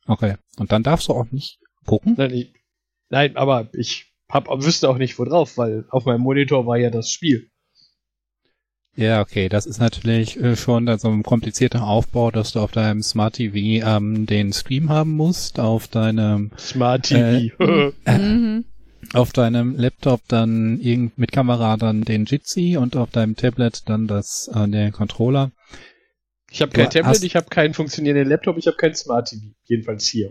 Okay. 0.06 0.36
Und 0.58 0.72
dann 0.72 0.84
darfst 0.84 1.08
du 1.08 1.14
auch 1.14 1.32
nicht 1.32 1.60
gucken? 1.86 2.16
Nein, 2.18 2.34
ich, 2.34 2.54
nein 3.10 3.38
aber 3.38 3.70
ich 3.74 4.12
hab, 4.30 4.48
wüsste 4.50 4.90
auch 4.90 4.98
nicht, 4.98 5.18
wo 5.20 5.24
drauf, 5.24 5.58
weil 5.58 5.86
auf 5.90 6.06
meinem 6.06 6.22
Monitor 6.22 6.66
war 6.66 6.78
ja 6.78 6.90
das 6.90 7.10
Spiel. 7.10 7.50
Ja, 8.96 9.22
okay. 9.22 9.50
Das 9.50 9.66
ist 9.66 9.80
natürlich 9.80 10.40
äh, 10.40 10.56
schon 10.56 10.86
so 11.00 11.10
ein 11.10 11.24
komplizierter 11.24 11.84
Aufbau, 11.88 12.30
dass 12.30 12.52
du 12.54 12.60
auf 12.60 12.72
deinem 12.72 13.02
Smart 13.02 13.36
TV 13.36 13.56
ähm, 13.88 14.26
den 14.28 14.54
Stream 14.54 14.90
haben 14.90 15.12
musst, 15.12 15.60
auf 15.60 15.88
deinem 15.88 16.52
Smart 16.58 17.04
TV. 17.04 17.54
Mhm. 18.08 18.66
auf 19.14 19.34
deinem 19.34 19.76
Laptop 19.76 20.22
dann 20.28 20.80
irgend 20.80 21.18
mit 21.18 21.32
Kamera 21.32 21.76
dann 21.78 22.04
den 22.04 22.26
Jitsi 22.26 22.78
und 22.78 22.96
auf 22.96 23.10
deinem 23.12 23.36
Tablet 23.36 23.82
dann 23.90 24.08
das 24.08 24.50
äh, 24.54 24.68
den 24.68 24.92
Controller. 24.92 25.52
ich 26.52 26.62
habe 26.62 26.72
kein 26.72 26.86
Tablet, 26.86 27.06
hast- 27.06 27.24
ich 27.24 27.36
habe 27.36 27.48
keinen 27.50 27.74
funktionierenden 27.74 28.30
Laptop, 28.30 28.58
ich 28.58 28.68
habe 28.68 28.78
kein 28.78 28.94
Smart 28.96 29.28
TV. 29.30 29.42
Jedenfalls 29.66 30.06
hier. 30.06 30.30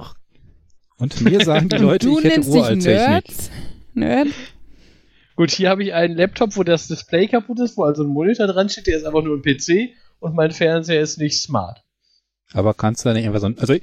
Und 0.98 1.20
mir 1.20 1.44
sagen 1.44 1.68
die 1.68 1.76
Leute, 1.76 2.06
du 2.06 2.18
ich 2.18 2.24
hätte 2.24 2.34
nennst 2.40 2.54
dich 2.54 2.60
Uralttechnik. 2.62 3.24
Nerds? 3.26 3.50
Nerd? 3.94 4.28
Gut, 5.36 5.50
hier 5.50 5.70
habe 5.70 5.82
ich 5.82 5.94
einen 5.94 6.16
Laptop, 6.16 6.56
wo 6.56 6.62
das 6.62 6.88
Display 6.88 7.26
kaputt 7.26 7.60
ist, 7.60 7.76
wo 7.76 7.84
also 7.84 8.04
ein 8.04 8.08
Monitor 8.08 8.46
dran 8.46 8.68
steht, 8.68 8.86
der 8.86 8.98
ist 8.98 9.04
einfach 9.04 9.22
nur 9.22 9.36
ein 9.36 9.42
PC 9.42 9.94
und 10.20 10.34
mein 10.34 10.50
Fernseher 10.50 11.00
ist 11.00 11.18
nicht 11.18 11.40
smart. 11.40 11.82
Aber 12.54 12.74
kannst 12.74 13.04
du 13.04 13.08
da 13.08 13.14
nicht 13.14 13.26
einfach 13.26 13.40
so 13.40 13.46
ein, 13.46 13.58
also 13.58 13.74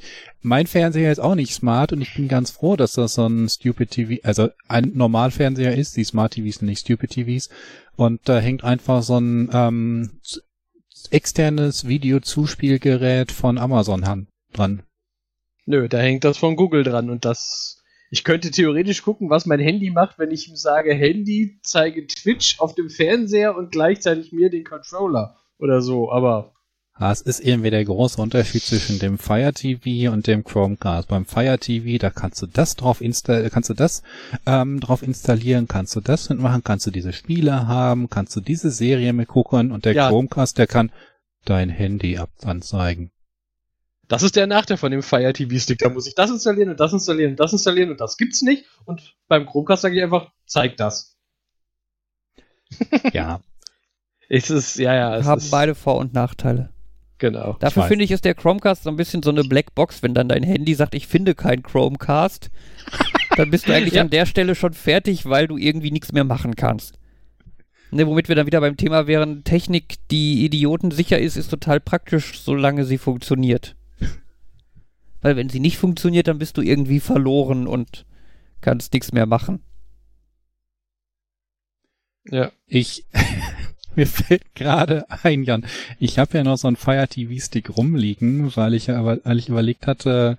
mein 0.42 0.68
Fernseher 0.68 1.12
ist 1.12 1.20
auch 1.20 1.36
nicht 1.36 1.54
smart 1.54 1.92
und 1.92 2.02
ich 2.02 2.14
bin 2.14 2.28
ganz 2.28 2.52
froh, 2.52 2.76
dass 2.76 2.94
das 2.94 3.16
so 3.16 3.26
ein 3.26 3.50
Stupid 3.50 3.90
TV, 3.90 4.22
also 4.24 4.50
ein 4.68 4.92
Normalfernseher 4.94 5.76
ist, 5.76 5.98
die 5.98 6.04
Smart 6.04 6.34
TVs 6.34 6.60
sind 6.60 6.68
nicht 6.68 6.82
Stupid 6.82 7.10
TVs 7.10 7.50
und 7.96 8.22
da 8.30 8.40
hängt 8.40 8.64
einfach 8.64 9.02
so 9.02 9.18
ein 9.18 9.50
ähm, 9.52 10.20
externes 11.10 11.88
Videozuspielgerät 11.88 13.32
von 13.32 13.58
Amazon 13.58 14.28
dran. 14.54 14.84
Nö, 15.66 15.88
da 15.88 16.00
hängt 16.00 16.24
das 16.24 16.38
von 16.38 16.56
Google 16.56 16.84
dran 16.84 17.10
und 17.10 17.26
das. 17.26 17.79
Ich 18.12 18.24
könnte 18.24 18.50
theoretisch 18.52 19.04
gucken, 19.04 19.30
was 19.30 19.46
mein 19.46 19.60
Handy 19.60 19.90
macht, 19.92 20.18
wenn 20.18 20.32
ich 20.32 20.50
ihm 20.50 20.56
sage, 20.56 20.94
Handy, 20.94 21.60
zeige 21.64 22.08
Twitch 22.08 22.60
auf 22.60 22.74
dem 22.74 22.90
Fernseher 22.90 23.56
und 23.56 23.72
gleichzeitig 23.72 24.32
mir 24.32 24.50
den 24.50 24.64
Controller 24.64 25.36
oder 25.60 25.82
so, 25.82 26.12
aber 26.12 26.54
Ah, 27.02 27.14
es 27.14 27.22
ist 27.22 27.40
irgendwie 27.40 27.70
der 27.70 27.86
große 27.86 28.22
Unterschied 28.22 28.62
zwischen 28.62 29.00
dem 29.00 29.18
Fire 29.18 29.54
TV 29.54 30.12
und 30.12 30.28
dem 30.28 30.44
Chromecast. 30.44 31.08
Beim 31.08 31.26
Fire 31.26 31.58
TV, 31.58 31.98
da 31.98 32.10
kannst 32.10 32.42
du 32.42 32.46
das 32.46 32.76
drauf 32.76 33.00
installieren, 33.00 33.50
kannst 33.54 33.70
du 33.70 33.74
das 33.74 34.04
ähm, 34.46 34.82
drauf 34.82 35.02
installieren, 35.02 35.70
kannst 35.70 35.96
du 35.96 36.02
das 36.02 36.28
mitmachen, 36.28 36.62
kannst 36.62 36.86
du 36.88 36.92
diese 36.92 37.14
Spiele 37.14 37.70
haben, 37.70 38.10
kannst 38.10 38.36
du 38.36 38.42
diese 38.42 38.70
Serie 38.70 39.14
mit 39.14 39.30
gucken 39.30 39.72
und 39.72 39.86
der 39.86 39.94
Ja. 39.94 40.10
Chromecast, 40.10 40.58
der 40.58 40.68
kann 40.68 40.92
dein 41.46 41.70
Handy 41.70 42.18
ab 42.18 42.32
anzeigen. 42.44 43.12
Das 44.10 44.24
ist 44.24 44.36
der 44.36 44.48
Nachteil 44.48 44.76
von 44.78 44.92
dem 44.92 45.02
Fire 45.04 45.32
TV 45.32 45.58
Stick. 45.60 45.80
Da 45.80 45.90
muss 45.90 46.08
ich 46.08 46.16
das 46.16 46.30
installieren 46.32 46.70
und 46.70 46.80
das 46.80 46.92
installieren 46.92 47.32
und 47.32 47.40
das 47.40 47.54
installieren 47.54 47.92
und 47.92 48.02
das 48.02 48.18
gibt's 48.18 48.42
nicht. 48.42 48.66
Und 48.86 49.16
beim 49.28 49.46
Chromecast 49.46 49.84
sage 49.84 49.96
ich 49.96 50.04
einfach, 50.04 50.32
zeig 50.46 50.76
das. 50.78 51.16
Ja, 53.14 53.40
Es 54.28 54.50
ist, 54.50 54.78
ja, 54.78 54.94
ja, 54.94 55.18
es 55.18 55.26
Haben 55.26 55.40
ist, 55.42 55.52
beide 55.52 55.76
Vor- 55.76 55.98
und 55.98 56.14
Nachteile. 56.14 56.70
Genau. 57.18 57.58
Dafür 57.60 57.84
finde 57.84 58.06
ich, 58.06 58.12
ist 58.12 58.24
der 58.26 58.36
Chromecast 58.36 58.84
so 58.84 58.90
ein 58.90 58.96
bisschen 58.96 59.22
so 59.24 59.30
eine 59.30 59.44
Blackbox, 59.44 60.04
wenn 60.04 60.14
dann 60.14 60.30
dein 60.30 60.44
Handy 60.44 60.74
sagt, 60.74 60.96
ich 60.96 61.08
finde 61.08 61.36
keinen 61.36 61.64
Chromecast. 61.64 62.50
dann 63.38 63.52
bist 63.52 63.68
du 63.68 63.74
eigentlich 63.74 63.96
Ja. 63.96 64.02
an 64.02 64.10
der 64.10 64.26
Stelle 64.26 64.56
schon 64.56 64.74
fertig, 64.74 65.26
weil 65.26 65.48
du 65.48 65.58
irgendwie 65.58 65.92
nichts 65.92 66.12
mehr 66.14 66.24
machen 66.24 66.56
kannst. 66.56 66.96
Ne, 67.92 68.06
womit 68.08 68.30
wir 68.30 68.36
dann 68.36 68.46
wieder 68.46 68.62
beim 68.62 68.78
Thema 68.78 69.08
wären, 69.08 69.44
Technik, 69.44 69.96
die 70.12 70.46
idiotensicher 70.46 71.20
ist, 71.20 71.36
ist 71.38 71.50
total 71.50 71.80
praktisch, 71.80 72.40
solange 72.40 72.86
sie 72.86 73.00
funktioniert. 73.00 73.76
Weil 75.22 75.36
wenn 75.36 75.50
sie 75.50 75.60
nicht 75.60 75.78
funktioniert, 75.78 76.28
dann 76.28 76.40
bist 76.40 76.58
du 76.58 76.62
irgendwie 76.62 77.00
verloren 77.00 77.68
und 77.68 78.06
kannst 78.62 78.94
nichts 78.94 79.12
mehr 79.12 79.26
machen. 79.26 79.62
Ja. 82.30 82.52
ich, 82.68 83.06
mir 83.96 84.06
fällt 84.06 84.54
gerade 84.54 85.06
ein, 85.24 85.44
Jan, 85.44 85.66
ich 86.00 86.20
habe 86.20 86.38
ja 86.38 86.44
noch 86.44 86.58
so 86.58 86.68
einen 86.68 86.76
Fire 86.76 87.08
TV 87.08 87.44
Stick 87.44 87.76
rumliegen, 87.76 88.56
weil 88.56 88.74
ich 88.74 88.88
ja, 88.88 89.04
weil 89.04 89.40
ich 89.40 89.50
überlegt 89.50 89.88
hatte, 89.88 90.38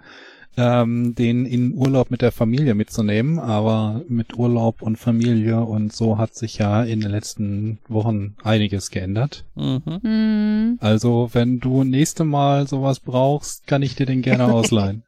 ähm, 0.56 1.14
den 1.14 1.46
in 1.46 1.74
Urlaub 1.74 2.10
mit 2.10 2.22
der 2.22 2.32
Familie 2.32 2.74
mitzunehmen, 2.74 3.38
aber 3.38 4.02
mit 4.08 4.36
Urlaub 4.36 4.82
und 4.82 4.96
Familie 4.96 5.60
und 5.60 5.92
so 5.92 6.18
hat 6.18 6.34
sich 6.34 6.58
ja 6.58 6.82
in 6.82 7.00
den 7.00 7.10
letzten 7.10 7.78
Wochen 7.88 8.36
einiges 8.42 8.90
geändert. 8.90 9.44
Mhm. 9.54 10.00
Mhm. 10.02 10.78
Also, 10.80 11.30
wenn 11.32 11.60
du 11.60 11.84
nächste 11.84 12.24
Mal 12.24 12.66
sowas 12.66 13.00
brauchst, 13.00 13.66
kann 13.66 13.82
ich 13.82 13.94
dir 13.94 14.06
den 14.06 14.22
gerne 14.22 14.44
ausleihen. 14.52 15.04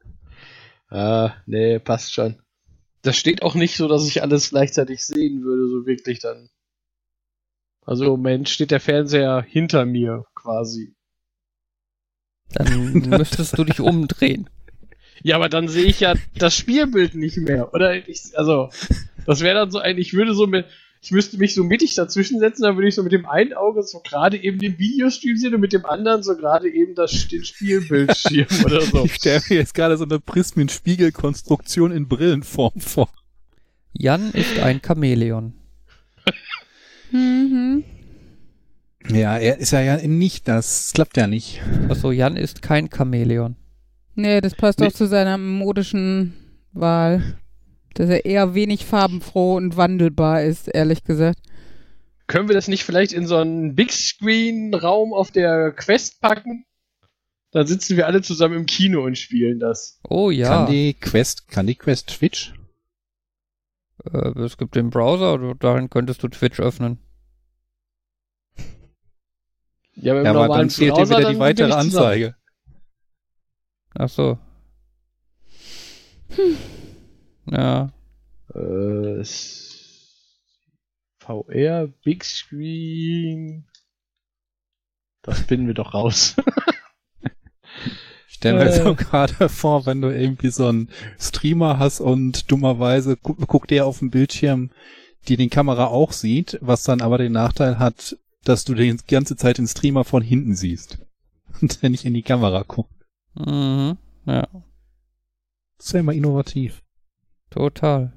Ah, 0.88 1.32
nee, 1.46 1.78
passt 1.78 2.12
schon. 2.12 2.36
Das 3.02 3.16
steht 3.16 3.42
auch 3.42 3.54
nicht 3.54 3.76
so, 3.76 3.88
dass 3.88 4.06
ich 4.06 4.22
alles 4.22 4.50
gleichzeitig 4.50 5.04
sehen 5.04 5.42
würde, 5.42 5.68
so 5.68 5.86
wirklich 5.86 6.20
dann. 6.20 6.48
Also 7.84 8.04
im 8.04 8.10
Moment 8.10 8.48
steht 8.48 8.70
der 8.70 8.78
Fernseher 8.78 9.42
hinter 9.42 9.84
mir 9.84 10.24
quasi. 10.34 10.94
Dann 12.52 12.92
müsstest 13.08 13.58
du 13.58 13.64
dich 13.64 13.80
umdrehen. 13.80 14.48
Ja, 15.22 15.36
aber 15.36 15.48
dann 15.48 15.68
sehe 15.68 15.84
ich 15.84 16.00
ja 16.00 16.14
das 16.36 16.56
Spielbild 16.56 17.14
nicht 17.14 17.36
mehr. 17.38 17.72
Oder 17.74 18.08
ich, 18.08 18.36
also, 18.36 18.70
das 19.26 19.40
wäre 19.40 19.54
dann 19.54 19.70
so 19.70 19.78
ein, 19.78 19.98
ich 19.98 20.14
würde 20.14 20.34
so 20.34 20.46
mit, 20.46 20.66
ich 21.00 21.10
müsste 21.10 21.36
mich 21.36 21.54
so 21.54 21.64
mittig 21.64 21.94
dazwischen 21.94 22.38
setzen, 22.38 22.62
dann 22.62 22.76
würde 22.76 22.88
ich 22.88 22.94
so 22.94 23.02
mit 23.02 23.12
dem 23.12 23.26
einen 23.26 23.54
Auge 23.54 23.82
so 23.82 24.00
gerade 24.00 24.36
eben 24.36 24.58
den 24.58 24.78
Videostream 24.78 25.36
sehen 25.36 25.54
und 25.54 25.60
mit 25.60 25.72
dem 25.72 25.84
anderen 25.84 26.22
so 26.22 26.36
gerade 26.36 26.72
eben 26.72 26.94
das, 26.94 27.28
den 27.28 27.44
Spielbildschirm 27.44 28.46
oder 28.64 28.80
so. 28.82 29.04
Ich 29.04 29.14
stelle 29.14 29.42
mir 29.48 29.56
jetzt 29.56 29.74
gerade 29.74 29.96
so 29.96 30.04
eine 30.04 30.20
Prismenspiegelkonstruktion 30.20 31.92
in 31.92 32.08
Brillenform 32.08 32.80
vor. 32.80 33.08
Jan 33.92 34.30
ist 34.32 34.58
ein 34.58 34.80
Chamäleon. 34.84 35.54
Mhm. 37.10 37.84
Ja, 39.08 39.36
er 39.36 39.58
ist 39.58 39.72
ja, 39.72 39.80
ja 39.80 39.96
nicht, 40.06 40.46
das 40.48 40.92
klappt 40.94 41.16
ja 41.16 41.26
nicht. 41.26 41.60
Achso, 41.88 42.12
Jan 42.12 42.36
ist 42.36 42.62
kein 42.62 42.88
Chamäleon. 42.90 43.56
Nee, 44.14 44.40
das 44.40 44.54
passt 44.54 44.80
Nee. 44.80 44.86
auch 44.88 44.92
zu 44.92 45.06
seiner 45.06 45.38
modischen 45.38 46.34
Wahl. 46.72 47.38
Dass 47.94 48.08
er 48.08 48.24
eher 48.24 48.54
wenig 48.54 48.86
farbenfroh 48.86 49.56
und 49.56 49.76
wandelbar 49.76 50.42
ist, 50.42 50.68
ehrlich 50.68 51.04
gesagt. 51.04 51.38
Können 52.26 52.48
wir 52.48 52.54
das 52.54 52.68
nicht 52.68 52.84
vielleicht 52.84 53.12
in 53.12 53.26
so 53.26 53.36
einen 53.36 53.74
Big 53.74 53.92
Screen 53.92 54.72
Raum 54.74 55.12
auf 55.12 55.30
der 55.30 55.72
Quest 55.72 56.20
packen? 56.22 56.64
Dann 57.50 57.66
sitzen 57.66 57.98
wir 57.98 58.06
alle 58.06 58.22
zusammen 58.22 58.54
im 58.56 58.66
Kino 58.66 59.04
und 59.04 59.18
spielen 59.18 59.58
das. 59.58 60.00
Oh 60.08 60.30
ja. 60.30 60.48
Kann 60.48 60.70
die 60.72 60.94
Quest, 60.94 61.48
kann 61.48 61.66
die 61.66 61.74
Quest 61.74 62.08
Twitch? 62.08 62.54
Äh, 64.10 64.38
es 64.40 64.56
gibt 64.56 64.74
den 64.74 64.88
Browser, 64.88 65.36
du- 65.36 65.52
darin 65.52 65.90
könntest 65.90 66.22
du 66.22 66.28
Twitch 66.28 66.60
öffnen. 66.60 66.98
Ja, 69.94 70.14
beim 70.14 70.24
Ja, 70.24 70.30
aber 70.32 70.48
dann 70.56 70.70
fehlt 70.70 70.96
dir 70.96 71.06
wieder 71.10 71.30
die 71.30 71.38
weitere. 71.38 71.72
Anzeige. 71.72 72.34
Ach 73.94 74.08
so. 74.08 74.38
Ja. 77.46 77.92
Äh, 78.54 79.24
VR, 81.18 81.88
Big 82.04 82.24
Screen. 82.24 83.66
Das 85.22 85.40
finden 85.40 85.66
wir 85.66 85.74
doch 85.74 85.94
raus. 85.94 86.36
Stell 88.26 88.54
mir 88.54 88.64
Äh. 88.66 88.82
so 88.82 88.94
gerade 88.96 89.48
vor, 89.48 89.86
wenn 89.86 90.00
du 90.00 90.08
irgendwie 90.08 90.50
so 90.50 90.66
einen 90.66 90.88
Streamer 91.18 91.78
hast 91.78 92.00
und 92.00 92.50
dummerweise 92.50 93.16
gu 93.16 93.34
guckt 93.34 93.70
der 93.70 93.86
auf 93.86 94.00
dem 94.00 94.10
Bildschirm, 94.10 94.70
die 95.28 95.36
den 95.36 95.50
Kamera 95.50 95.86
auch 95.86 96.10
sieht, 96.12 96.58
was 96.60 96.82
dann 96.82 97.00
aber 97.02 97.18
den 97.18 97.32
Nachteil 97.32 97.78
hat, 97.78 98.16
dass 98.44 98.64
du 98.64 98.74
die 98.74 98.96
ganze 99.06 99.36
Zeit 99.36 99.58
den 99.58 99.68
Streamer 99.68 100.02
von 100.04 100.22
hinten 100.22 100.56
siehst. 100.56 100.98
Und 101.60 101.82
der 101.82 101.90
nicht 101.90 102.04
in 102.04 102.14
die 102.14 102.22
Kamera 102.22 102.64
guckt. 102.66 102.90
Mhm. 103.34 103.96
Ja, 104.26 104.46
Das 105.78 105.92
wäre 105.94 106.04
mal 106.04 106.14
innovativ. 106.14 106.82
total. 107.50 108.12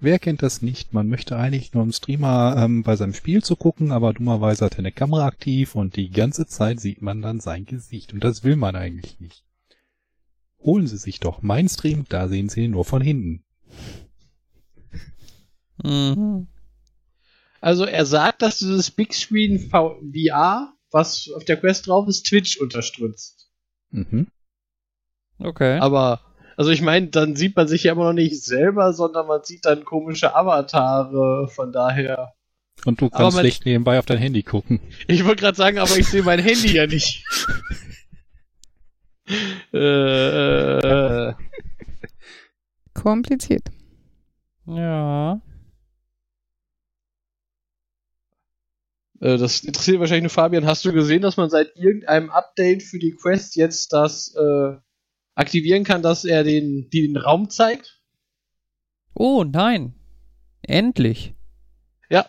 Wer 0.00 0.18
kennt 0.18 0.42
das 0.42 0.60
nicht? 0.60 0.92
Man 0.92 1.08
möchte 1.08 1.36
eigentlich 1.36 1.72
nur 1.72 1.82
im 1.82 1.92
Streamer 1.92 2.56
ähm, 2.58 2.82
bei 2.82 2.94
seinem 2.94 3.14
Spiel 3.14 3.42
zu 3.42 3.56
gucken, 3.56 3.90
aber 3.90 4.12
dummerweise 4.12 4.66
hat 4.66 4.74
er 4.74 4.80
eine 4.80 4.92
Kamera 4.92 5.24
aktiv 5.26 5.74
und 5.74 5.96
die 5.96 6.10
ganze 6.10 6.46
Zeit 6.46 6.78
sieht 6.80 7.00
man 7.00 7.22
dann 7.22 7.40
sein 7.40 7.64
Gesicht. 7.64 8.12
Und 8.12 8.22
das 8.22 8.44
will 8.44 8.56
man 8.56 8.76
eigentlich 8.76 9.18
nicht. 9.18 9.44
Holen 10.58 10.86
Sie 10.86 10.98
sich 10.98 11.20
doch 11.20 11.40
mein 11.42 11.68
Stream, 11.70 12.04
da 12.08 12.28
sehen 12.28 12.50
Sie 12.50 12.64
ihn 12.64 12.72
nur 12.72 12.84
von 12.84 13.00
hinten. 13.00 13.44
Mhm. 15.82 16.48
Also 17.62 17.84
er 17.86 18.04
sagt, 18.04 18.42
dass 18.42 18.58
dieses 18.58 18.90
Big 18.90 19.14
Screen 19.14 19.58
VR, 19.70 20.73
was 20.94 21.28
auf 21.36 21.44
der 21.44 21.56
Quest 21.58 21.86
drauf 21.88 22.08
ist, 22.08 22.24
Twitch 22.26 22.56
unterstützt. 22.58 23.50
Mhm. 23.90 24.28
Okay. 25.40 25.78
Aber, 25.80 26.20
also 26.56 26.70
ich 26.70 26.80
meine, 26.82 27.08
dann 27.08 27.34
sieht 27.36 27.56
man 27.56 27.66
sich 27.68 27.82
ja 27.84 27.92
immer 27.92 28.04
noch 28.04 28.12
nicht 28.12 28.42
selber, 28.42 28.92
sondern 28.92 29.26
man 29.26 29.42
sieht 29.42 29.64
dann 29.64 29.84
komische 29.84 30.34
Avatare, 30.36 31.48
von 31.48 31.72
daher. 31.72 32.32
Und 32.86 33.00
du 33.00 33.10
kannst 33.10 33.36
man- 33.36 33.42
schlecht 33.42 33.66
nebenbei 33.66 33.98
auf 33.98 34.06
dein 34.06 34.18
Handy 34.18 34.42
gucken. 34.42 34.80
Ich 35.08 35.24
wollte 35.24 35.42
gerade 35.42 35.56
sagen, 35.56 35.78
aber 35.78 35.96
ich 35.96 36.06
sehe 36.06 36.22
mein 36.22 36.38
Handy 36.38 36.72
ja 36.72 36.86
nicht. 36.86 37.24
äh, 39.72 39.78
äh, 41.28 41.34
Kompliziert. 42.94 43.68
ja. 44.66 45.40
Äh, 49.24 49.38
das 49.38 49.64
interessiert 49.64 50.00
wahrscheinlich 50.00 50.24
nur 50.24 50.30
Fabian. 50.30 50.66
Hast 50.66 50.84
du 50.84 50.92
gesehen, 50.92 51.22
dass 51.22 51.38
man 51.38 51.48
seit 51.48 51.74
irgendeinem 51.76 52.28
Update 52.30 52.82
für 52.82 52.98
die 52.98 53.12
Quest 53.12 53.56
jetzt 53.56 53.94
das 53.94 54.34
äh, 54.36 54.76
aktivieren 55.34 55.82
kann, 55.84 56.02
dass 56.02 56.26
er 56.26 56.44
den, 56.44 56.90
den 56.90 57.16
Raum 57.16 57.48
zeigt? 57.48 58.02
Oh, 59.14 59.42
nein. 59.44 59.94
Endlich. 60.60 61.34
Ja. 62.10 62.26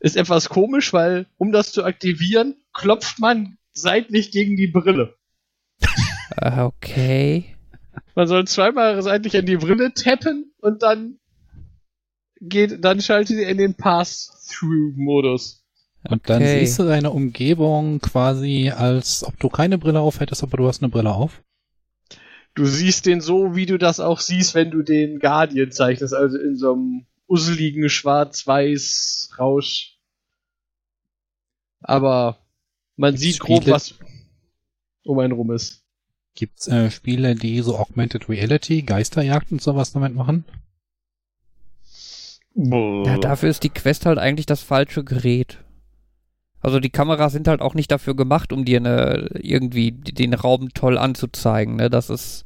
Ist 0.00 0.16
etwas 0.16 0.48
komisch, 0.48 0.94
weil 0.94 1.26
um 1.36 1.52
das 1.52 1.72
zu 1.72 1.84
aktivieren, 1.84 2.56
klopft 2.72 3.18
man 3.18 3.58
seitlich 3.72 4.30
gegen 4.30 4.56
die 4.56 4.68
Brille. 4.68 5.16
Äh, 6.38 6.60
okay. 6.60 7.56
Man 8.14 8.26
soll 8.26 8.46
zweimal 8.46 9.00
seitlich 9.02 9.36
an 9.36 9.46
die 9.46 9.58
Brille 9.58 9.92
tappen 9.92 10.52
und 10.60 10.82
dann 10.82 11.18
geht, 12.40 12.84
dann 12.84 13.00
schaltet 13.00 13.36
ihr 13.38 13.48
in 13.48 13.58
den 13.58 13.74
Pass-Through-Modus. 13.74 15.65
Und 16.04 16.28
dann 16.28 16.42
Okay. 16.42 16.60
siehst 16.60 16.78
du 16.78 16.84
deine 16.84 17.10
Umgebung 17.10 18.00
quasi, 18.00 18.70
als 18.70 19.24
ob 19.24 19.38
du 19.40 19.48
keine 19.48 19.76
Brille 19.78 20.00
auf 20.00 20.20
hättest, 20.20 20.42
aber 20.42 20.56
du 20.56 20.68
hast 20.68 20.82
eine 20.82 20.90
Brille 20.90 21.12
auf. 21.12 21.42
Du 22.54 22.64
siehst 22.64 23.06
den 23.06 23.20
so, 23.20 23.54
wie 23.56 23.66
du 23.66 23.76
das 23.76 24.00
auch 24.00 24.20
siehst, 24.20 24.54
wenn 24.54 24.70
du 24.70 24.82
den 24.82 25.18
Guardian 25.18 25.72
zeichnest, 25.72 26.14
also 26.14 26.38
in 26.38 26.56
so 26.56 26.72
einem 26.74 27.06
useligen 27.26 27.88
schwarz-weiß 27.90 29.30
Rausch. 29.38 29.98
Aber 31.80 32.38
man 32.96 33.12
Gibt's 33.12 33.22
sieht 33.22 33.40
grob, 33.40 33.62
Spiele- 33.62 33.72
was 33.72 33.94
um 35.04 35.18
einen 35.18 35.32
rum 35.32 35.50
ist. 35.52 35.82
Gibt's 36.34 36.66
äh, 36.68 36.90
Spiele, 36.90 37.34
die 37.34 37.60
so 37.62 37.76
Augmented 37.78 38.28
Reality, 38.28 38.82
Geisterjagd 38.82 39.52
und 39.52 39.60
sowas 39.62 39.92
damit 39.92 40.14
machen? 40.14 40.44
Ja, 42.54 43.18
dafür 43.18 43.50
ist 43.50 43.64
die 43.64 43.70
Quest 43.70 44.06
halt 44.06 44.18
eigentlich 44.18 44.46
das 44.46 44.62
falsche 44.62 45.04
Gerät. 45.04 45.58
Also 46.60 46.80
die 46.80 46.90
Kameras 46.90 47.32
sind 47.32 47.48
halt 47.48 47.60
auch 47.60 47.74
nicht 47.74 47.90
dafür 47.90 48.16
gemacht, 48.16 48.52
um 48.52 48.64
dir 48.64 48.78
eine, 48.78 49.28
irgendwie 49.34 49.92
den 49.92 50.34
Raum 50.34 50.70
toll 50.74 50.98
anzuzeigen. 50.98 51.76
Ne? 51.76 51.90
Das 51.90 52.10
ist 52.10 52.44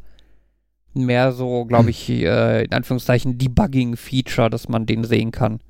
mehr 0.94 1.32
so, 1.32 1.64
glaube 1.64 1.90
ich, 1.90 2.08
äh, 2.08 2.64
in 2.64 2.72
Anführungszeichen 2.72 3.38
Debugging-Feature, 3.38 4.50
dass 4.50 4.68
man 4.68 4.86
den 4.86 5.04
sehen 5.04 5.30
kann. 5.30 5.60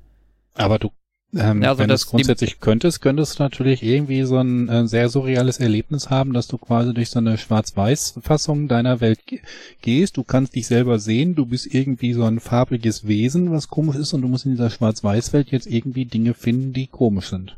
Aber 0.53 0.79
du, 0.79 0.89
ähm, 1.35 1.63
also 1.63 1.79
wenn 1.79 1.87
du 1.87 1.93
es 1.93 2.07
grundsätzlich 2.07 2.59
könntest, 2.59 3.01
könntest 3.01 3.39
du 3.39 3.43
natürlich 3.43 3.83
irgendwie 3.83 4.23
so 4.23 4.37
ein 4.37 4.67
äh, 4.67 4.87
sehr 4.87 5.09
surreales 5.09 5.59
Erlebnis 5.59 6.09
haben, 6.09 6.33
dass 6.33 6.47
du 6.47 6.57
quasi 6.57 6.93
durch 6.93 7.09
so 7.09 7.19
eine 7.19 7.37
Schwarz-Weiß-Fassung 7.37 8.67
deiner 8.67 8.99
Welt 8.99 9.25
ge 9.25 9.39
gehst. 9.81 10.17
Du 10.17 10.23
kannst 10.23 10.55
dich 10.55 10.67
selber 10.67 10.99
sehen, 10.99 11.35
du 11.35 11.45
bist 11.45 11.73
irgendwie 11.73 12.13
so 12.13 12.23
ein 12.23 12.39
farbiges 12.39 13.07
Wesen, 13.07 13.51
was 13.51 13.69
komisch 13.69 13.95
ist, 13.95 14.13
und 14.13 14.21
du 14.23 14.27
musst 14.27 14.45
in 14.45 14.51
dieser 14.51 14.69
Schwarz-Weiß-Welt 14.69 15.51
jetzt 15.51 15.67
irgendwie 15.67 16.05
Dinge 16.05 16.33
finden, 16.33 16.73
die 16.73 16.87
komisch 16.87 17.29
sind. 17.29 17.55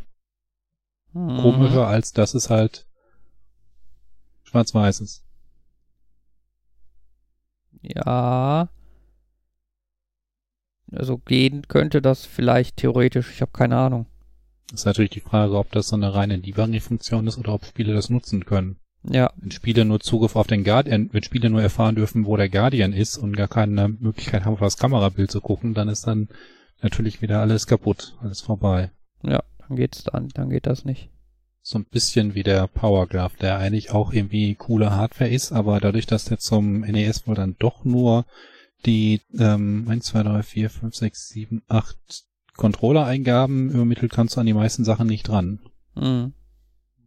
Mhm. 1.13 1.37
Komischer, 1.37 1.87
als 1.87 2.11
dass 2.11 2.33
es 2.33 2.49
halt 2.49 2.85
schwarz-weiß 4.43 5.01
ist. 5.01 5.23
Ja. 7.81 8.69
Also 10.91 11.17
gehen 11.17 11.67
könnte 11.67 12.01
das 12.01 12.25
vielleicht 12.25 12.77
theoretisch, 12.77 13.31
ich 13.31 13.41
habe 13.41 13.51
keine 13.51 13.77
Ahnung. 13.77 14.05
Das 14.69 14.81
ist 14.81 14.85
natürlich 14.85 15.11
die 15.11 15.19
Frage, 15.21 15.57
ob 15.57 15.71
das 15.71 15.87
so 15.87 15.95
eine 15.95 16.13
reine 16.13 16.39
Debugging-Funktion 16.39 17.27
ist 17.27 17.37
oder 17.37 17.53
ob 17.53 17.65
Spiele 17.65 17.93
das 17.93 18.09
nutzen 18.09 18.45
können. 18.45 18.77
Ja, 19.09 19.31
Wenn 19.35 19.51
Spieler 19.51 19.83
nur 19.83 19.99
Zugriff 19.99 20.35
auf 20.37 20.47
den 20.47 20.63
Guardian, 20.63 21.09
wenn 21.11 21.23
Spieler 21.23 21.49
nur 21.49 21.61
erfahren 21.61 21.95
dürfen, 21.95 22.25
wo 22.25 22.37
der 22.37 22.47
Guardian 22.47 22.93
ist 22.93 23.17
und 23.17 23.35
gar 23.35 23.49
keine 23.49 23.89
Möglichkeit 23.89 24.45
haben, 24.45 24.53
auf 24.53 24.59
das 24.61 24.77
Kamerabild 24.77 25.29
zu 25.29 25.41
gucken, 25.41 25.73
dann 25.73 25.89
ist 25.89 26.07
dann 26.07 26.29
natürlich 26.81 27.21
wieder 27.21 27.41
alles 27.41 27.67
kaputt, 27.67 28.15
alles 28.21 28.39
vorbei. 28.41 28.91
ja, 29.23 29.43
dann 29.73 29.77
geht's 29.77 30.03
dann, 30.03 30.29
dann 30.29 30.49
geht 30.49 30.67
das 30.67 30.85
nicht. 30.85 31.09
So 31.61 31.79
ein 31.79 31.85
bisschen 31.85 32.35
wie 32.35 32.43
der 32.43 32.67
Power 32.67 33.07
Glove, 33.07 33.37
der 33.39 33.57
eigentlich 33.57 33.91
auch 33.91 34.13
irgendwie 34.13 34.53
coole 34.55 34.91
Hardware 34.91 35.29
ist, 35.29 35.51
aber 35.51 35.79
dadurch, 35.79 36.05
dass 36.05 36.25
der 36.25 36.37
zum 36.37 36.81
NES 36.81 37.25
wohl 37.25 37.35
dann 37.35 37.55
doch 37.57 37.85
nur 37.85 38.25
die 38.85 39.21
ähm, 39.39 39.85
1, 39.87 40.05
2, 40.05 40.23
3, 40.23 40.43
4, 40.43 40.69
5, 40.69 40.95
6, 40.95 41.29
7, 41.29 41.63
8 41.69 41.97
Controller-Eingaben 42.57 43.69
übermittelt, 43.69 44.11
kannst 44.11 44.35
du 44.35 44.41
an 44.41 44.45
die 44.45 44.53
meisten 44.53 44.83
Sachen 44.83 45.07
nicht 45.07 45.29
ran. 45.29 45.59
Mhm. 45.95 46.33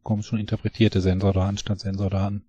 Kommen 0.02 0.22
schon 0.22 0.40
interpretierte 0.40 1.00
Sensordaten 1.02 1.58
statt 1.58 1.80
Sensordaten. 1.80 2.46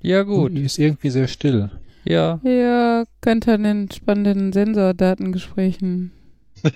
Ja, 0.00 0.24
gut. 0.24 0.52
Die 0.52 0.62
ist 0.62 0.78
irgendwie 0.78 1.10
sehr 1.10 1.28
still. 1.28 1.70
Ja. 2.04 2.40
Ja, 2.42 3.04
könnte 3.20 3.54
an 3.54 3.62
den 3.62 3.90
spannenden 3.90 4.52
Sensordatengesprächen 4.52 6.12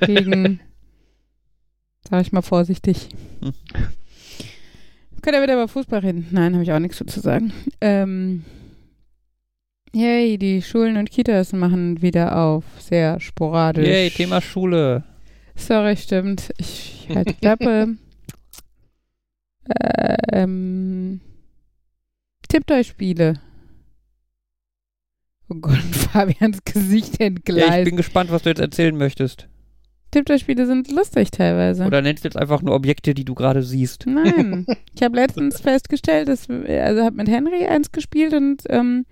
liegen. 0.07 0.61
Sag 2.09 2.23
ich 2.23 2.33
mal 2.33 2.43
vorsichtig. 2.43 3.09
Hm. 3.41 3.53
Könnt 5.27 5.37
ihr 5.37 5.43
wieder 5.43 5.55
über 5.55 5.67
Fußball 5.67 5.99
reden? 5.99 6.29
Nein, 6.31 6.55
habe 6.55 6.63
ich 6.63 6.73
auch 6.73 6.79
nichts 6.79 6.99
zu 7.05 7.21
sagen. 7.21 7.53
Ähm, 7.81 8.45
yay, 9.93 10.39
die 10.39 10.63
Schulen 10.63 10.97
und 10.97 11.11
Kitas 11.11 11.53
machen 11.53 12.01
wieder 12.01 12.37
auf. 12.39 12.63
Sehr 12.79 13.19
sporadisch. 13.19 13.89
Yay, 13.89 14.11
Thema 14.11 14.41
Schule. 14.41 15.03
Sorry, 15.57 15.97
stimmt. 15.97 16.53
Ich 16.59 17.09
halte 17.13 17.33
die 17.33 17.41
Klappe. 17.41 17.97
ähm, 20.33 21.21
Tipptoy-Spiele. 22.49 23.41
Oh 25.49 25.55
Gott, 25.61 25.79
Fabians 26.13 26.59
Gesicht 26.65 27.13
Ja, 27.21 27.27
ich 27.27 27.33
entgleist. 27.37 27.85
bin 27.85 27.97
gespannt, 27.97 28.31
was 28.31 28.43
du 28.43 28.49
jetzt 28.51 28.61
erzählen 28.61 28.97
möchtest. 28.97 29.49
Tipptoy-Spiele 30.13 30.67
sind 30.67 30.91
lustig 30.91 31.31
teilweise. 31.31 31.85
Oder 31.85 32.01
nennst 32.01 32.25
du 32.25 32.29
jetzt 32.29 32.37
einfach 32.37 32.63
nur 32.63 32.75
Objekte, 32.75 33.13
die 33.13 33.25
du 33.25 33.35
gerade 33.35 33.63
siehst? 33.63 34.07
Nein. 34.07 34.67
Ich 34.95 35.03
habe 35.03 35.17
letztens 35.17 35.61
festgestellt, 35.61 36.27
dass, 36.29 36.49
also 36.49 37.03
habe 37.05 37.17
mit 37.17 37.29
Henry 37.29 37.67
eins 37.67 37.93
gespielt 37.93 38.33
und 38.33 38.63
ähm, 38.71 39.05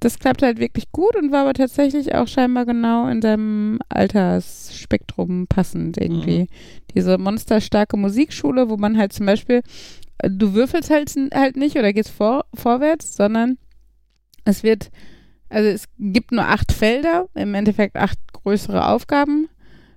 das 0.00 0.18
klappt 0.18 0.42
halt 0.42 0.58
wirklich 0.58 0.92
gut 0.92 1.16
und 1.16 1.32
war 1.32 1.42
aber 1.42 1.54
tatsächlich 1.54 2.14
auch 2.14 2.28
scheinbar 2.28 2.66
genau 2.66 3.08
in 3.08 3.22
seinem 3.22 3.78
Altersspektrum 3.88 5.46
passend 5.46 5.96
irgendwie. 5.96 6.48
Diese 6.94 7.16
monsterstarke 7.16 7.96
Musikschule, 7.96 8.68
wo 8.68 8.76
man 8.76 8.98
halt 8.98 9.14
zum 9.14 9.24
Beispiel, 9.24 9.62
du 10.22 10.52
würfelst 10.52 10.90
halt, 10.90 11.10
halt 11.32 11.56
nicht 11.56 11.76
oder 11.76 11.92
gehst 11.94 12.10
vor, 12.10 12.44
vorwärts, 12.52 13.16
sondern 13.16 13.56
es 14.44 14.62
wird, 14.62 14.90
also 15.52 15.68
es 15.68 15.84
gibt 15.98 16.32
nur 16.32 16.46
acht 16.46 16.72
Felder, 16.72 17.28
im 17.34 17.54
Endeffekt 17.54 17.96
acht 17.96 18.18
größere 18.32 18.88
Aufgaben 18.88 19.48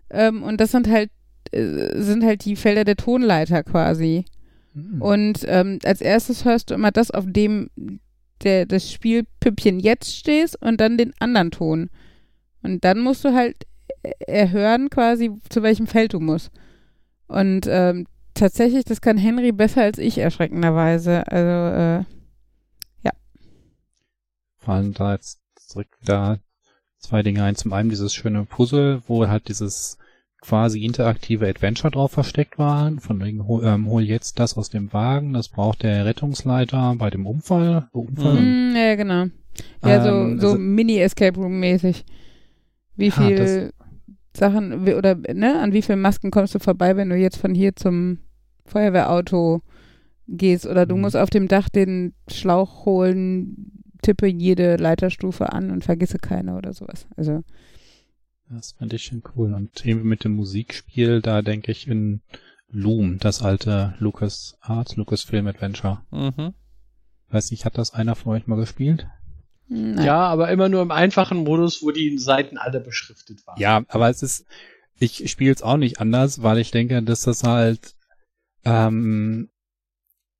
ähm, 0.09 0.43
und 0.43 0.59
das 0.59 0.71
sind 0.71 0.89
halt 0.89 1.09
äh, 1.51 2.01
sind 2.01 2.23
halt 2.23 2.45
die 2.45 2.55
Felder 2.55 2.83
der 2.83 2.97
Tonleiter 2.97 3.63
quasi. 3.63 4.25
Hm. 4.73 5.01
Und 5.01 5.45
ähm, 5.47 5.79
als 5.83 6.01
erstes 6.01 6.45
hörst 6.45 6.69
du 6.69 6.73
immer 6.73 6.91
das, 6.91 7.11
auf 7.11 7.25
dem 7.27 7.69
der, 8.43 8.65
das 8.65 8.91
Spielpüppchen 8.91 9.79
jetzt 9.79 10.13
stehst 10.15 10.61
und 10.61 10.81
dann 10.81 10.97
den 10.97 11.13
anderen 11.19 11.51
Ton. 11.51 11.89
Und 12.61 12.83
dann 12.83 12.99
musst 12.99 13.23
du 13.23 13.33
halt 13.33 13.65
erhören 14.19 14.89
quasi, 14.89 15.31
zu 15.49 15.63
welchem 15.63 15.87
Feld 15.87 16.13
du 16.13 16.19
musst. 16.19 16.51
Und 17.27 17.67
ähm, 17.67 18.05
tatsächlich, 18.33 18.85
das 18.85 19.01
kann 19.01 19.17
Henry 19.17 19.51
besser 19.51 19.81
als 19.83 19.97
ich, 19.97 20.17
erschreckenderweise. 20.17 21.25
Also, 21.31 21.77
äh, 21.77 22.03
ja. 23.03 23.11
Fallen 24.57 24.93
da 24.93 25.13
jetzt 25.13 25.39
direkt 25.75 26.01
wieder 26.01 26.39
zwei 26.99 27.21
Dinge 27.23 27.43
ein. 27.43 27.55
Zum 27.55 27.73
einen 27.73 27.89
dieses 27.89 28.13
schöne 28.13 28.45
Puzzle, 28.45 29.01
wo 29.07 29.27
halt 29.27 29.47
dieses 29.49 29.97
quasi 30.41 30.83
interaktive 30.85 31.47
Adventure 31.47 31.91
drauf 31.91 32.11
versteckt 32.11 32.57
war. 32.57 32.91
Von 32.99 33.19
wegen, 33.23 33.47
hol, 33.47 33.63
ähm, 33.65 33.87
hol 33.87 34.03
jetzt 34.03 34.39
das 34.39 34.55
aus 34.57 34.69
dem 34.69 34.93
Wagen, 34.93 35.33
das 35.33 35.49
braucht 35.49 35.83
der 35.83 36.05
Rettungsleiter 36.05 36.95
bei 36.97 37.09
dem 37.09 37.25
Unfall. 37.25 37.87
Unfall. 37.91 38.41
Mm, 38.41 38.75
ja, 38.75 38.95
genau. 38.95 39.25
Ja, 39.83 40.05
Ähm, 40.05 40.39
so, 40.39 40.41
so 40.41 40.47
also- 40.53 40.59
Mini-Escape 40.59 41.39
Room-mäßig. 41.39 42.05
Wie 42.95 43.07
Ja, 43.07 43.11
viel 43.11 43.73
Sachen, 44.33 44.85
wie- 44.85 44.93
oder 44.93 45.15
ne, 45.15 45.59
an 45.61 45.73
wie 45.73 45.81
vielen 45.81 46.01
Masken 46.01 46.29
kommst 46.31 46.53
du 46.55 46.59
vorbei, 46.59 46.95
wenn 46.97 47.09
du 47.09 47.15
jetzt 47.15 47.37
von 47.37 47.53
hier 47.55 47.75
zum 47.75 48.19
Feuerwehrauto 48.65 49.61
gehst 50.27 50.65
oder 50.67 50.85
du 50.85 50.95
Mhm. 50.95 51.01
musst 51.01 51.15
auf 51.17 51.29
dem 51.29 51.47
Dach 51.47 51.69
den 51.69 52.13
Schlauch 52.27 52.85
holen, 52.85 53.83
tippe 54.05 54.27
jede 54.27 54.75
Leiterstufe 54.75 55.51
an 55.51 55.71
und 55.71 55.83
vergisse 55.83 56.19
keine 56.19 56.55
oder 56.55 56.73
sowas. 56.73 57.07
Also, 57.17 57.43
Das 58.49 58.73
fand 58.73 58.93
ich 58.93 59.03
schon 59.03 59.23
cool. 59.35 59.53
Und 59.53 59.85
eben 59.85 60.03
mit 60.03 60.23
dem 60.23 60.35
Musikspiel, 60.35 61.21
da 61.21 61.41
denke 61.41 61.71
ich 61.71 61.87
in 61.87 62.21
Loom, 62.69 63.17
das 63.19 63.41
alte 63.41 63.95
Lucas 63.99 64.57
Art, 64.61 64.95
Lucas 64.95 65.23
Film 65.23 65.47
Adventure. 65.47 66.01
Mhm. 66.11 66.53
Weiß 67.29 67.49
nicht, 67.51 67.65
hat 67.65 67.77
das 67.77 67.93
einer 67.93 68.15
von 68.15 68.33
euch 68.33 68.47
mal 68.47 68.57
gespielt? 68.57 69.07
nein. 69.67 70.05
Ja, 70.05 70.19
aber 70.27 70.49
immer 70.51 70.69
nur 70.69 70.83
im 70.83 70.91
einfachen 70.91 71.39
Modus, 71.39 71.81
wo 71.81 71.89
die 71.89 72.19
Seiten 72.19 72.59
alle 72.59 72.79
beschriftet 72.79 73.45
waren. 73.47 73.59
Ja, 73.59 73.83
aber 73.87 74.09
es 74.09 74.21
ist, 74.21 74.45
ich 74.99 75.29
spiele 75.31 75.51
es 75.51 75.63
auch 75.63 75.77
nicht 75.77 75.99
anders, 75.99 76.43
weil 76.43 76.59
ich 76.59 76.69
denke, 76.69 77.01
dass 77.01 77.21
das 77.21 77.43
halt, 77.43 77.95
ähm, 78.63 79.49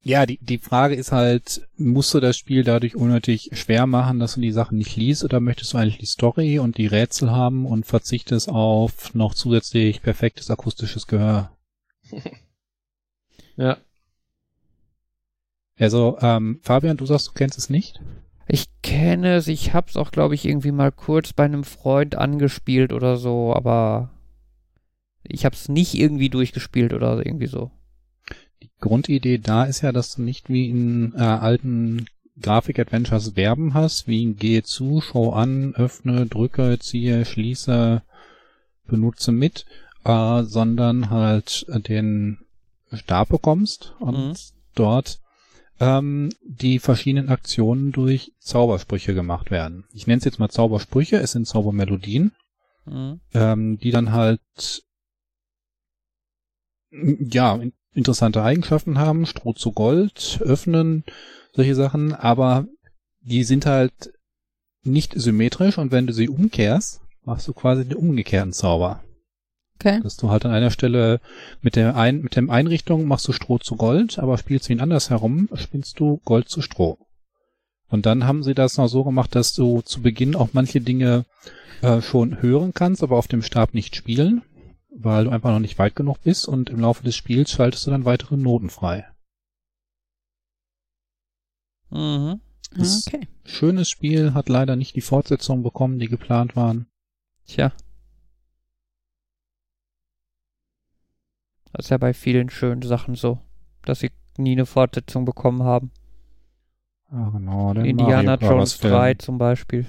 ja, 0.07 0.27
die, 0.27 0.37
die 0.37 0.59
Frage 0.59 0.93
ist 0.93 1.11
halt, 1.11 1.67
musst 1.77 2.13
du 2.13 2.19
das 2.19 2.37
Spiel 2.37 2.63
dadurch 2.63 2.95
unnötig 2.95 3.49
schwer 3.53 3.87
machen, 3.87 4.19
dass 4.19 4.35
du 4.35 4.41
die 4.41 4.51
Sachen 4.51 4.77
nicht 4.77 4.95
liest, 4.95 5.23
oder 5.23 5.39
möchtest 5.39 5.73
du 5.73 5.79
eigentlich 5.79 5.97
die 5.97 6.05
Story 6.05 6.59
und 6.59 6.77
die 6.77 6.85
Rätsel 6.85 7.31
haben 7.31 7.65
und 7.65 7.87
verzichtest 7.87 8.47
auf 8.47 9.15
noch 9.15 9.33
zusätzlich 9.33 10.03
perfektes 10.03 10.51
akustisches 10.51 11.07
Gehör? 11.07 11.51
Ja. 13.57 13.77
Also, 15.79 16.17
ähm, 16.19 16.59
Fabian, 16.61 16.97
du 16.97 17.05
sagst, 17.05 17.29
du 17.29 17.31
kennst 17.31 17.57
es 17.57 17.69
nicht? 17.69 18.01
Ich 18.49 18.65
kenne 18.81 19.35
es, 19.35 19.47
ich 19.47 19.73
hab's 19.73 19.95
auch, 19.95 20.11
glaube 20.11 20.35
ich, 20.35 20.45
irgendwie 20.45 20.73
mal 20.73 20.91
kurz 20.91 21.31
bei 21.31 21.45
einem 21.45 21.63
Freund 21.63 22.15
angespielt 22.15 22.91
oder 22.91 23.15
so, 23.15 23.55
aber 23.55 24.09
ich 25.23 25.45
hab's 25.45 25.69
nicht 25.69 25.93
irgendwie 25.93 26.29
durchgespielt 26.29 26.93
oder 26.93 27.25
irgendwie 27.25 27.47
so. 27.47 27.71
Grundidee 28.82 29.38
da 29.38 29.63
ist 29.63 29.82
ja, 29.82 29.91
dass 29.91 30.15
du 30.15 30.21
nicht 30.21 30.49
wie 30.49 30.69
in 30.69 31.13
äh, 31.15 31.19
alten 31.19 32.05
Grafik-Adventures 32.41 33.30
Verben 33.36 33.73
hast, 33.73 34.07
wie 34.07 34.34
gehe 34.34 34.63
zu, 34.63 35.01
schau 35.01 35.32
an, 35.32 35.73
öffne, 35.76 36.26
drücke, 36.26 36.78
ziehe, 36.80 37.23
schließe, 37.26 38.03
benutze 38.88 39.32
mit, 39.32 39.65
äh, 40.03 40.43
sondern 40.43 41.09
halt 41.09 41.65
den 41.69 42.39
Stab 42.93 43.30
bekommst 43.30 43.95
und 43.99 44.15
Mhm. 44.30 44.34
dort 44.76 45.19
ähm, 45.80 46.30
die 46.41 46.80
verschiedenen 46.80 47.30
Aktionen 47.30 47.91
durch 47.91 48.32
Zaubersprüche 48.39 49.13
gemacht 49.13 49.51
werden. 49.51 49.86
Ich 49.93 50.07
nenne 50.07 50.19
es 50.19 50.26
jetzt 50.26 50.39
mal 50.39 50.49
Zaubersprüche, 50.49 51.17
es 51.17 51.32
sind 51.34 51.47
Zaubermelodien 51.47 52.32
Mhm. 52.86 53.19
ähm, 53.34 53.78
die 53.80 53.91
dann 53.91 54.11
halt 54.11 54.41
ja 56.91 57.55
in- 57.55 57.73
interessante 57.95 58.43
Eigenschaften 58.43 58.97
haben, 58.97 59.25
Stroh 59.25 59.53
zu 59.53 59.71
Gold, 59.71 60.39
öffnen, 60.43 61.03
solche 61.53 61.75
Sachen, 61.75 62.13
aber 62.13 62.67
die 63.21 63.43
sind 63.43 63.65
halt 63.65 64.13
nicht 64.83 65.13
symmetrisch 65.15 65.77
und 65.77 65.91
wenn 65.91 66.05
du 66.05 66.13
sie 66.13 66.29
umkehrst, 66.29 67.01
machst 67.23 67.47
du 67.47 67.53
quasi 67.53 67.85
den 67.85 67.97
umgekehrten 67.97 68.53
Zauber. 68.53 69.01
Okay. 69.79 69.99
Dass 70.01 70.15
du 70.15 70.29
halt 70.29 70.45
an 70.45 70.51
einer 70.51 70.71
Stelle 70.71 71.19
mit 71.61 71.75
der 71.75 71.95
ein 71.95 72.21
mit 72.21 72.35
der 72.35 72.49
Einrichtung 72.49 73.07
machst 73.07 73.27
du 73.27 73.33
Stroh 73.33 73.57
zu 73.57 73.75
Gold, 73.75 74.19
aber 74.19 74.37
spielst 74.37 74.69
du 74.69 74.73
ihn 74.73 74.79
andersherum, 74.79 75.49
spielst 75.55 75.99
du 75.99 76.21
Gold 76.23 76.47
zu 76.49 76.61
Stroh. 76.61 76.97
Und 77.89 78.05
dann 78.05 78.25
haben 78.25 78.43
sie 78.43 78.53
das 78.53 78.77
noch 78.77 78.87
so 78.87 79.03
gemacht, 79.03 79.35
dass 79.35 79.53
du 79.53 79.81
zu 79.81 80.01
Beginn 80.01 80.35
auch 80.35 80.49
manche 80.53 80.81
Dinge 80.81 81.25
äh, 81.81 82.01
schon 82.01 82.41
hören 82.41 82.73
kannst, 82.73 83.03
aber 83.03 83.17
auf 83.17 83.27
dem 83.27 83.41
Stab 83.41 83.73
nicht 83.73 83.95
spielen, 83.95 84.43
weil 84.97 85.25
du 85.25 85.29
einfach 85.31 85.51
noch 85.51 85.59
nicht 85.59 85.77
weit 85.77 85.95
genug 85.95 86.21
bist 86.21 86.47
und 86.47 86.69
im 86.69 86.79
Laufe 86.79 87.03
des 87.03 87.15
Spiels 87.15 87.51
schaltest 87.51 87.85
du 87.87 87.91
dann 87.91 88.05
weitere 88.05 88.37
Noten 88.37 88.69
frei. 88.69 89.07
Mhm. 91.89 92.39
Das- 92.75 93.05
Okay. 93.07 93.27
Schönes 93.43 93.89
Spiel, 93.89 94.33
hat 94.33 94.49
leider 94.49 94.75
nicht 94.75 94.95
die 94.95 95.01
Fortsetzung 95.01 95.61
bekommen, 95.63 95.99
die 95.99 96.07
geplant 96.07 96.55
waren. 96.55 96.87
Tja. 97.45 97.71
Das 101.71 101.85
ist 101.85 101.89
ja 101.89 101.97
bei 101.97 102.13
vielen 102.13 102.49
schönen 102.49 102.81
Sachen 102.81 103.15
so, 103.15 103.39
dass 103.83 103.99
sie 103.99 104.11
nie 104.37 104.53
eine 104.53 104.65
Fortsetzung 104.65 105.25
bekommen 105.25 105.63
haben. 105.63 105.91
Ah, 107.09 107.29
genau, 107.29 107.73
der 107.73 107.85
Indiana. 107.85 108.35
Jones 108.41 108.73
Film. 108.73 108.93
3 108.93 109.13
zum 109.15 109.37
Beispiel. 109.37 109.85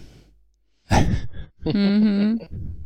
Mhm. 1.65 2.41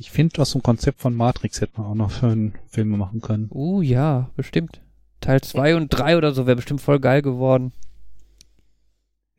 Ich 0.00 0.12
finde, 0.12 0.40
aus 0.40 0.52
dem 0.52 0.62
Konzept 0.62 1.00
von 1.00 1.12
Matrix 1.16 1.60
hätte 1.60 1.80
man 1.80 1.90
auch 1.90 1.94
noch 1.96 2.12
schön 2.12 2.56
Filme 2.68 2.96
machen 2.96 3.20
können. 3.20 3.48
Uh, 3.50 3.82
ja, 3.82 4.30
bestimmt. 4.36 4.80
Teil 5.20 5.40
2 5.40 5.74
und 5.74 5.88
3 5.88 6.16
oder 6.16 6.32
so 6.32 6.46
wäre 6.46 6.54
bestimmt 6.54 6.80
voll 6.80 7.00
geil 7.00 7.20
geworden. 7.20 7.72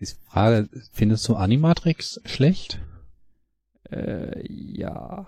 Die 0.01 0.05
Frage, 0.05 0.67
findest 0.91 1.25
du 1.29 1.35
Animatrix 1.37 2.19
schlecht? 2.25 2.81
Äh, 3.89 4.43
ja. 4.51 5.27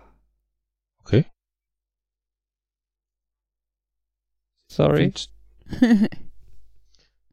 Okay. 0.99 1.25
Sorry. 4.67 5.11
Find- 5.13 5.29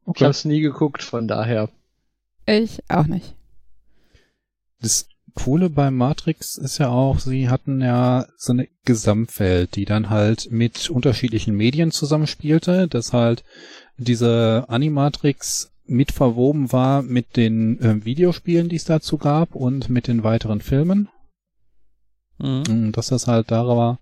Ich 0.05 0.11
Okay. 0.15 0.25
hab's 0.25 0.45
nie 0.45 0.61
geguckt, 0.61 1.03
von 1.03 1.27
daher. 1.27 1.69
ich 2.45 2.81
auch 2.89 3.05
nicht. 3.07 3.35
Das 4.79 5.08
Coole 5.33 5.69
bei 5.69 5.91
Matrix 5.91 6.55
ist 6.55 6.77
ja 6.77 6.89
auch, 6.89 7.19
sie 7.19 7.49
hatten 7.49 7.81
ja 7.81 8.25
so 8.37 8.53
eine 8.53 8.67
Gesamtwelt, 8.85 9.75
die 9.75 9.85
dann 9.85 10.09
halt 10.09 10.51
mit 10.51 10.89
unterschiedlichen 10.89 11.55
Medien 11.55 11.91
zusammenspielte, 11.91 12.87
dass 12.87 13.13
halt 13.13 13.43
diese 13.97 14.65
Animatrix 14.67 15.71
mit 15.85 16.11
verwoben 16.11 16.71
war 16.71 17.01
mit 17.01 17.35
den 17.35 17.79
äh, 17.81 18.05
Videospielen, 18.05 18.69
die 18.69 18.75
es 18.75 18.85
dazu 18.85 19.17
gab 19.17 19.55
und 19.55 19.89
mit 19.89 20.07
den 20.07 20.23
weiteren 20.23 20.61
Filmen. 20.61 21.09
Mhm. 22.37 22.63
Und 22.69 22.91
dass 22.93 23.07
das 23.07 23.27
halt 23.27 23.51
darüber 23.51 23.99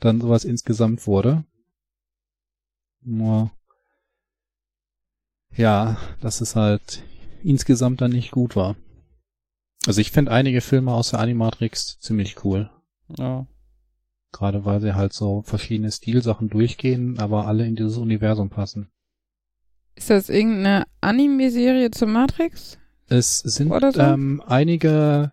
dann 0.00 0.20
sowas 0.20 0.44
insgesamt 0.44 1.06
wurde. 1.06 1.44
Nur, 3.02 3.50
ja, 5.56 5.96
dass 6.20 6.40
es 6.40 6.56
halt 6.56 7.02
insgesamt 7.42 8.00
dann 8.00 8.10
nicht 8.10 8.32
gut 8.32 8.56
war. 8.56 8.76
Also 9.86 10.00
ich 10.00 10.10
finde 10.10 10.32
einige 10.32 10.60
Filme 10.60 10.92
aus 10.92 11.10
der 11.10 11.20
Animatrix 11.20 11.98
ziemlich 12.00 12.44
cool. 12.44 12.70
Ja. 13.18 13.46
Gerade 14.32 14.64
weil 14.64 14.80
sie 14.80 14.94
halt 14.94 15.12
so 15.12 15.42
verschiedene 15.42 15.90
Stilsachen 15.90 16.48
durchgehen, 16.48 17.18
aber 17.18 17.46
alle 17.46 17.66
in 17.66 17.74
dieses 17.76 17.96
Universum 17.96 18.50
passen. 18.50 18.90
Ist 19.96 20.10
das 20.10 20.28
irgendeine 20.28 20.84
Anime-Serie 21.00 21.90
zu 21.90 22.06
Matrix? 22.06 22.78
Es 23.08 23.40
sind 23.40 23.72
Oder 23.72 23.90
so? 23.92 24.00
ähm, 24.00 24.40
einige 24.46 25.32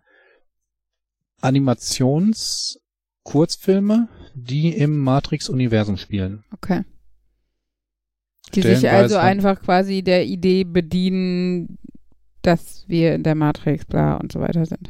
Animations-Kurzfilme, 1.42 4.08
die 4.34 4.70
im 4.70 4.98
Matrix-Universum 5.00 5.98
spielen. 5.98 6.44
Okay. 6.52 6.84
Die 8.56 8.62
sich 8.62 8.90
also 8.90 9.18
einfach 9.18 9.62
quasi 9.62 10.04
der 10.04 10.26
Idee 10.26 10.64
bedienen, 10.64 11.78
dass 12.48 12.88
wir 12.88 13.14
in 13.14 13.24
der 13.24 13.36
Matrix 13.36 13.86
bla 13.86 14.16
und 14.16 14.32
so 14.32 14.40
weiter 14.40 14.66
sind. 14.66 14.90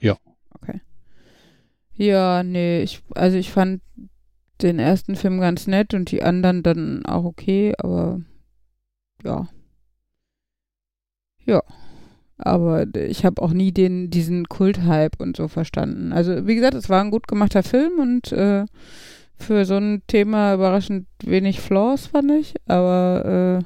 Ja. 0.00 0.16
Okay. 0.50 0.80
Ja, 1.94 2.42
nee, 2.42 2.82
ich, 2.82 3.02
also 3.14 3.36
ich 3.36 3.50
fand 3.52 3.80
den 4.60 4.78
ersten 4.78 5.14
Film 5.14 5.40
ganz 5.40 5.66
nett 5.66 5.94
und 5.94 6.10
die 6.10 6.22
anderen 6.22 6.62
dann 6.62 7.06
auch 7.06 7.24
okay, 7.24 7.74
aber 7.78 8.20
ja. 9.22 9.48
Ja. 11.44 11.62
Aber 12.36 12.86
ich 12.94 13.24
habe 13.24 13.42
auch 13.42 13.52
nie 13.52 13.70
den, 13.70 14.10
diesen 14.10 14.48
Kult-Hype 14.48 15.20
und 15.20 15.36
so 15.36 15.46
verstanden. 15.46 16.12
Also, 16.12 16.46
wie 16.46 16.54
gesagt, 16.54 16.74
es 16.74 16.88
war 16.88 17.02
ein 17.02 17.10
gut 17.10 17.28
gemachter 17.28 17.62
Film 17.62 17.98
und 18.00 18.32
äh, 18.32 18.64
für 19.36 19.64
so 19.66 19.76
ein 19.76 20.02
Thema 20.06 20.54
überraschend 20.54 21.06
wenig 21.22 21.60
Flaws, 21.60 22.06
fand 22.06 22.30
ich. 22.32 22.54
Aber 22.66 23.62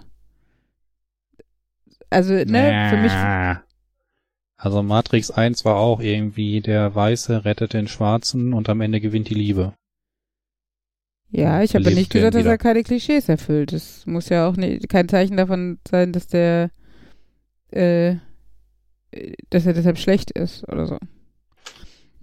Also, 2.15 2.32
ne, 2.32 2.89
für 2.91 2.97
mich. 2.97 3.12
Also 4.57 4.82
Matrix 4.82 5.31
1 5.31 5.65
war 5.65 5.77
auch 5.77 6.01
irgendwie, 6.01 6.61
der 6.61 6.95
Weiße 6.95 7.45
rettet 7.45 7.74
den 7.74 7.89
Schwarzen 7.89 8.55
und 8.55 8.69
am 8.69 8.81
Ende 8.81 9.01
gewinnt 9.01 9.28
die 9.28 9.35
Liebe. 9.35 9.74
Ja, 11.31 11.62
ich 11.62 11.74
habe 11.74 11.93
nicht 11.93 12.12
gesagt, 12.12 12.35
dass 12.35 12.41
wieder. 12.41 12.53
er 12.53 12.59
keine 12.59 12.85
Klischees 12.85 13.28
erfüllt. 13.28 13.73
Das 13.73 14.07
muss 14.07 14.28
ja 14.28 14.49
auch 14.49 14.57
nicht, 14.57 14.89
kein 14.89 15.09
Zeichen 15.09 15.36
davon 15.36 15.78
sein, 15.89 16.12
dass 16.12 16.28
der, 16.28 16.70
äh, 17.73 18.15
dass 19.51 19.66
er 19.66 19.73
deshalb 19.73 19.99
schlecht 19.99 20.31
ist 20.31 20.66
oder 20.69 20.86
so. 20.86 20.99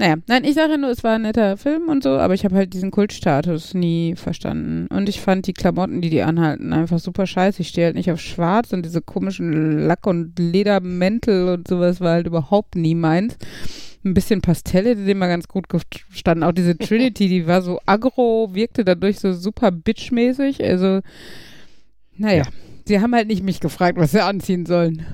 Naja, 0.01 0.15
nein, 0.27 0.43
ich 0.45 0.55
sage 0.55 0.79
nur, 0.79 0.89
es 0.89 1.03
war 1.03 1.13
ein 1.17 1.21
netter 1.21 1.57
Film 1.57 1.87
und 1.87 2.01
so, 2.01 2.09
aber 2.17 2.33
ich 2.33 2.43
habe 2.43 2.55
halt 2.55 2.73
diesen 2.73 2.89
Kultstatus 2.89 3.75
nie 3.75 4.15
verstanden. 4.15 4.87
Und 4.87 5.07
ich 5.07 5.21
fand 5.21 5.45
die 5.45 5.53
Klamotten, 5.53 6.01
die 6.01 6.09
die 6.09 6.23
anhalten, 6.23 6.73
einfach 6.73 6.97
super 6.97 7.27
scheiße. 7.27 7.61
Ich 7.61 7.67
stehe 7.67 7.85
halt 7.85 7.95
nicht 7.95 8.09
auf 8.11 8.19
Schwarz 8.19 8.73
und 8.73 8.83
diese 8.83 9.03
komischen 9.03 9.77
Lack- 9.85 10.07
und 10.07 10.39
Ledermäntel 10.39 11.49
und 11.49 11.67
sowas 11.67 12.01
war 12.01 12.13
halt 12.13 12.25
überhaupt 12.25 12.75
nie 12.75 12.95
meins. 12.95 13.37
Ein 14.03 14.15
bisschen 14.15 14.41
Pastell 14.41 14.85
hätte 14.85 15.05
dem 15.05 15.19
mal 15.19 15.27
ganz 15.27 15.47
gut 15.47 15.67
gestanden. 15.69 16.43
Auch 16.45 16.51
diese 16.51 16.75
Trinity, 16.79 17.27
die 17.27 17.45
war 17.45 17.61
so 17.61 17.79
aggro, 17.85 18.49
wirkte 18.55 18.83
dadurch 18.83 19.19
so 19.19 19.33
super 19.33 19.69
bitchmäßig. 19.69 20.63
Also, 20.63 21.01
naja, 22.17 22.37
Ja. 22.45 22.49
sie 22.87 22.99
haben 23.01 23.13
halt 23.13 23.27
nicht 23.27 23.43
mich 23.43 23.59
gefragt, 23.59 23.99
was 23.99 24.13
sie 24.13 24.23
anziehen 24.23 24.65
sollen. 24.65 25.05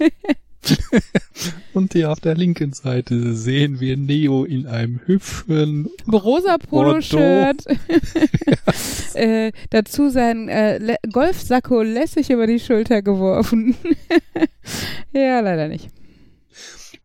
Und 1.72 1.92
hier 1.92 2.10
auf 2.10 2.20
der 2.20 2.34
linken 2.34 2.72
Seite 2.72 3.34
sehen 3.34 3.80
wir 3.80 3.96
Neo 3.96 4.44
in 4.44 4.66
einem 4.66 5.00
hübschen 5.04 5.90
rosa 6.10 6.58
Poloshirt. 6.58 7.64
äh, 9.14 9.52
dazu 9.70 10.08
sein 10.08 10.48
äh, 10.48 10.96
Golfsacko 11.12 11.82
lässig 11.82 12.30
über 12.30 12.46
die 12.46 12.60
Schulter 12.60 13.02
geworfen. 13.02 13.76
ja, 15.12 15.40
leider 15.40 15.68
nicht. 15.68 15.90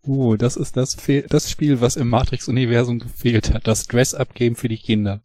Oh, 0.07 0.35
das 0.35 0.55
ist 0.55 0.77
das, 0.77 0.95
Fe 0.95 1.25
das 1.29 1.51
Spiel, 1.51 1.79
was 1.79 1.95
im 1.95 2.09
Matrix-Universum 2.09 2.99
gefehlt 2.99 3.53
hat. 3.53 3.67
Das 3.67 3.85
Dress-Up-Game 3.85 4.55
für 4.55 4.67
die 4.67 4.77
Kinder. 4.77 5.21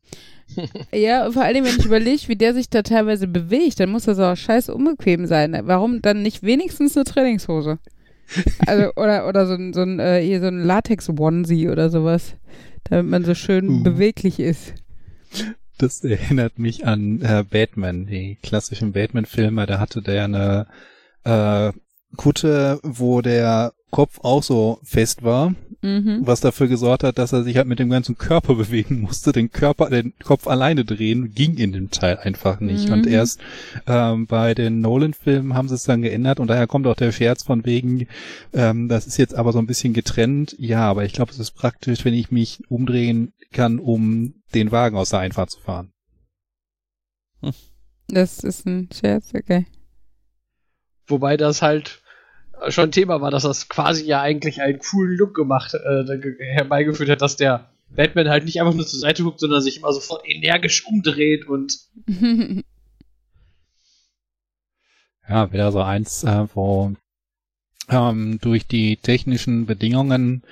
Ja, 0.92 1.30
vor 1.30 1.42
allem, 1.42 1.64
wenn 1.64 1.76
ich 1.78 1.84
überlege, 1.84 2.28
wie 2.28 2.36
der 2.36 2.54
sich 2.54 2.68
da 2.68 2.82
teilweise 2.82 3.26
bewegt, 3.26 3.80
dann 3.80 3.90
muss 3.90 4.04
das 4.04 4.18
auch 4.18 4.36
scheiße 4.36 4.72
unbequem 4.72 5.26
sein. 5.26 5.58
Warum 5.64 6.02
dann 6.02 6.22
nicht 6.22 6.42
wenigstens 6.42 6.96
eine 6.96 7.04
Trainingshose? 7.04 7.78
Also, 8.66 8.92
oder, 8.96 9.28
oder 9.28 9.46
so 9.46 9.54
ein, 9.54 9.72
so 9.72 9.82
ein, 9.82 9.98
äh, 10.00 10.20
hier 10.20 10.40
so 10.40 10.46
ein 10.46 10.58
Latex-Onesie 10.58 11.68
oder 11.68 11.90
sowas. 11.90 12.34
Damit 12.84 13.10
man 13.10 13.24
so 13.24 13.34
schön 13.34 13.68
Uh. 13.68 13.82
beweglich 13.82 14.40
ist. 14.40 14.74
Das 15.78 16.02
erinnert 16.04 16.58
mich 16.58 16.86
an 16.86 17.20
äh, 17.20 17.44
Batman, 17.48 18.06
die 18.06 18.38
klassischen 18.42 18.92
Batman-Filme. 18.92 19.66
Da 19.66 19.78
hatte 19.78 20.02
der 20.02 20.24
eine 20.24 20.66
äh, 21.24 21.72
Kutte, 22.16 22.80
wo 22.82 23.20
der 23.20 23.72
Kopf 23.90 24.18
auch 24.22 24.42
so 24.42 24.78
fest 24.82 25.22
war, 25.22 25.54
Mhm. 25.82 26.26
was 26.26 26.40
dafür 26.40 26.66
gesorgt 26.68 27.04
hat, 27.04 27.18
dass 27.18 27.32
er 27.32 27.44
sich 27.44 27.56
halt 27.56 27.68
mit 27.68 27.78
dem 27.78 27.90
ganzen 27.90 28.18
Körper 28.18 28.54
bewegen 28.56 29.00
musste. 29.02 29.32
Den 29.32 29.50
Körper, 29.52 29.90
den 29.90 30.14
Kopf 30.18 30.46
alleine 30.46 30.84
drehen 30.84 31.32
ging 31.32 31.56
in 31.56 31.72
dem 31.72 31.90
Teil 31.90 32.16
einfach 32.18 32.60
nicht. 32.60 32.88
Mhm. 32.88 32.92
Und 32.92 33.06
erst 33.06 33.40
ähm, 33.86 34.26
bei 34.26 34.54
den 34.54 34.80
Nolan-Filmen 34.80 35.54
haben 35.54 35.68
sie 35.68 35.74
es 35.74 35.84
dann 35.84 36.02
geändert 36.02 36.40
und 36.40 36.48
daher 36.48 36.66
kommt 36.66 36.86
auch 36.86 36.96
der 36.96 37.12
Scherz 37.12 37.44
von 37.44 37.64
wegen, 37.64 38.08
ähm, 38.52 38.88
das 38.88 39.06
ist 39.06 39.18
jetzt 39.18 39.34
aber 39.34 39.52
so 39.52 39.58
ein 39.58 39.66
bisschen 39.66 39.92
getrennt. 39.92 40.56
Ja, 40.58 40.88
aber 40.90 41.04
ich 41.04 41.12
glaube, 41.12 41.30
es 41.30 41.38
ist 41.38 41.52
praktisch, 41.52 42.04
wenn 42.04 42.14
ich 42.14 42.30
mich 42.30 42.62
umdrehen 42.68 43.32
kann, 43.52 43.78
um 43.78 44.34
den 44.54 44.72
Wagen 44.72 44.96
aus 44.96 45.10
der 45.10 45.20
Einfahrt 45.20 45.50
zu 45.50 45.60
fahren. 45.60 45.92
Das 48.08 48.40
ist 48.40 48.66
ein 48.66 48.88
Scherz, 48.92 49.32
okay. 49.34 49.66
Wobei 51.06 51.36
das 51.36 51.62
halt 51.62 52.02
schon 52.68 52.92
Thema 52.92 53.20
war, 53.20 53.30
dass 53.30 53.42
das 53.44 53.68
quasi 53.68 54.04
ja 54.04 54.20
eigentlich 54.20 54.60
einen 54.62 54.78
coolen 54.78 55.16
Look 55.16 55.34
gemacht, 55.34 55.74
äh, 55.74 56.04
ge- 56.18 56.36
herbeigeführt 56.40 57.08
hat, 57.10 57.22
dass 57.22 57.36
der 57.36 57.68
Batman 57.90 58.28
halt 58.28 58.44
nicht 58.44 58.60
einfach 58.60 58.74
nur 58.74 58.86
zur 58.86 58.98
Seite 58.98 59.22
guckt, 59.22 59.40
sondern 59.40 59.62
sich 59.62 59.78
immer 59.78 59.92
sofort 59.92 60.22
energisch 60.28 60.86
umdreht 60.86 61.46
und 61.46 61.78
Ja, 65.28 65.52
wieder 65.52 65.72
so 65.72 65.80
eins, 65.80 66.22
äh, 66.24 66.46
wo 66.54 66.92
ähm, 67.88 68.38
durch 68.40 68.66
die 68.66 68.96
technischen 68.96 69.66
Bedingungen 69.66 70.42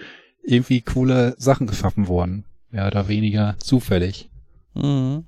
irgendwie 0.42 0.80
coole 0.80 1.34
Sachen 1.38 1.66
geschaffen 1.66 2.08
wurden. 2.08 2.44
Mehr 2.70 2.86
oder 2.88 3.06
weniger 3.08 3.54
zufällig. 3.58 4.28
Mhm. 4.74 5.24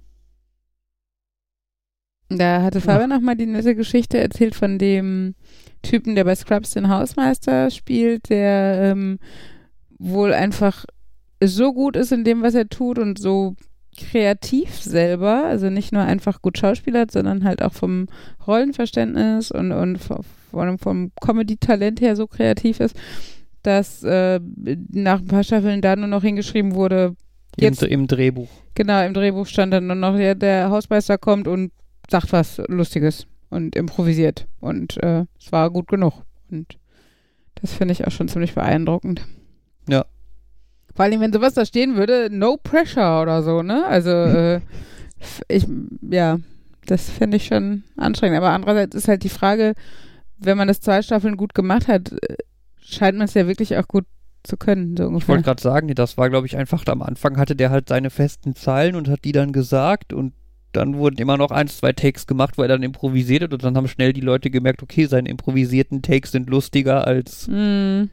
Da 2.28 2.62
hatte 2.62 2.80
Fabian 2.80 3.10
noch 3.10 3.20
mal 3.20 3.36
die 3.36 3.46
nette 3.46 3.76
Geschichte 3.76 4.18
erzählt 4.18 4.56
von 4.56 4.78
dem 4.78 5.36
Typen, 5.88 6.14
der 6.14 6.24
bei 6.24 6.34
Scrubs 6.34 6.72
den 6.72 6.88
Hausmeister 6.88 7.70
spielt, 7.70 8.28
der 8.30 8.92
ähm, 8.92 9.18
wohl 9.98 10.32
einfach 10.32 10.84
so 11.42 11.72
gut 11.72 11.96
ist 11.96 12.12
in 12.12 12.24
dem, 12.24 12.42
was 12.42 12.54
er 12.54 12.68
tut 12.68 12.98
und 12.98 13.18
so 13.18 13.54
kreativ 13.98 14.70
selber, 14.74 15.44
also 15.46 15.70
nicht 15.70 15.92
nur 15.92 16.02
einfach 16.02 16.42
gut 16.42 16.58
schauspielert, 16.58 17.10
sondern 17.10 17.44
halt 17.44 17.62
auch 17.62 17.72
vom 17.72 18.08
Rollenverständnis 18.46 19.50
und, 19.50 19.72
und 19.72 19.98
vom, 19.98 20.78
vom, 20.78 21.12
Comedy-Talent 21.20 22.00
her 22.00 22.14
so 22.16 22.26
kreativ 22.26 22.80
ist, 22.80 22.96
dass 23.62 24.02
äh, 24.02 24.38
nach 24.92 25.20
ein 25.20 25.26
paar 25.26 25.44
Staffeln 25.44 25.80
da 25.80 25.96
nur 25.96 26.08
noch 26.08 26.22
hingeschrieben 26.22 26.74
wurde, 26.74 27.14
Im, 27.56 27.64
Jetzt- 27.64 27.82
Im 27.82 28.06
Drehbuch. 28.06 28.48
Genau, 28.74 29.02
im 29.04 29.14
Drehbuch 29.14 29.46
stand 29.46 29.72
dann 29.72 29.86
nur 29.86 29.96
noch, 29.96 30.18
ja, 30.18 30.34
der 30.34 30.68
Hausmeister 30.68 31.16
kommt 31.16 31.48
und 31.48 31.72
sagt 32.10 32.30
was 32.32 32.60
Lustiges 32.68 33.26
und 33.50 33.76
improvisiert. 33.76 34.46
Und 34.60 35.02
äh, 35.02 35.24
es 35.38 35.52
war 35.52 35.70
gut 35.70 35.88
genug. 35.88 36.14
Und 36.50 36.78
das 37.56 37.72
finde 37.72 37.92
ich 37.92 38.06
auch 38.06 38.10
schon 38.10 38.28
ziemlich 38.28 38.54
beeindruckend. 38.54 39.26
Ja. 39.88 40.04
Vor 40.94 41.04
allem, 41.04 41.20
wenn 41.20 41.32
sowas 41.32 41.54
da 41.54 41.64
stehen 41.64 41.96
würde, 41.96 42.28
no 42.30 42.56
pressure 42.56 43.22
oder 43.22 43.42
so, 43.42 43.62
ne? 43.62 43.84
Also, 43.86 44.10
äh, 44.10 44.60
ich, 45.48 45.66
ja, 46.02 46.38
das 46.86 47.10
finde 47.10 47.36
ich 47.36 47.46
schon 47.46 47.84
anstrengend. 47.96 48.38
Aber 48.38 48.50
andererseits 48.50 48.94
ist 48.94 49.08
halt 49.08 49.24
die 49.24 49.28
Frage, 49.28 49.74
wenn 50.38 50.56
man 50.58 50.68
das 50.68 50.80
zwei 50.80 51.02
Staffeln 51.02 51.36
gut 51.36 51.54
gemacht 51.54 51.88
hat, 51.88 52.12
äh, 52.12 52.36
scheint 52.80 53.18
man 53.18 53.26
es 53.26 53.34
ja 53.34 53.46
wirklich 53.46 53.76
auch 53.76 53.88
gut 53.88 54.04
zu 54.42 54.56
können, 54.56 54.96
so 54.96 55.02
Ich 55.04 55.08
ungefähr. 55.08 55.28
wollte 55.34 55.44
gerade 55.44 55.62
sagen, 55.62 55.94
das 55.94 56.16
war, 56.16 56.30
glaube 56.30 56.46
ich, 56.46 56.56
einfach 56.56 56.84
am 56.86 57.02
Anfang 57.02 57.36
hatte 57.36 57.56
der 57.56 57.70
halt 57.70 57.88
seine 57.88 58.10
festen 58.10 58.54
Zeilen 58.54 58.94
und 58.94 59.08
hat 59.08 59.24
die 59.24 59.32
dann 59.32 59.52
gesagt 59.52 60.12
und 60.12 60.34
dann 60.76 60.96
wurden 60.96 61.16
immer 61.18 61.36
noch 61.36 61.50
ein, 61.50 61.68
zwei 61.68 61.92
Takes 61.92 62.26
gemacht, 62.26 62.58
wo 62.58 62.62
er 62.62 62.68
dann 62.68 62.82
improvisiert 62.82 63.42
hat 63.42 63.52
und 63.52 63.64
dann 63.64 63.76
haben 63.76 63.88
schnell 63.88 64.12
die 64.12 64.20
Leute 64.20 64.50
gemerkt, 64.50 64.82
okay, 64.82 65.06
seine 65.06 65.28
improvisierten 65.28 66.02
Takes 66.02 66.32
sind 66.32 66.48
lustiger 66.48 67.06
als 67.06 67.48
Mm, 67.48 68.04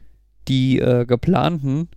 die 0.48 0.78
äh, 0.78 1.04
geplanten. 1.06 1.88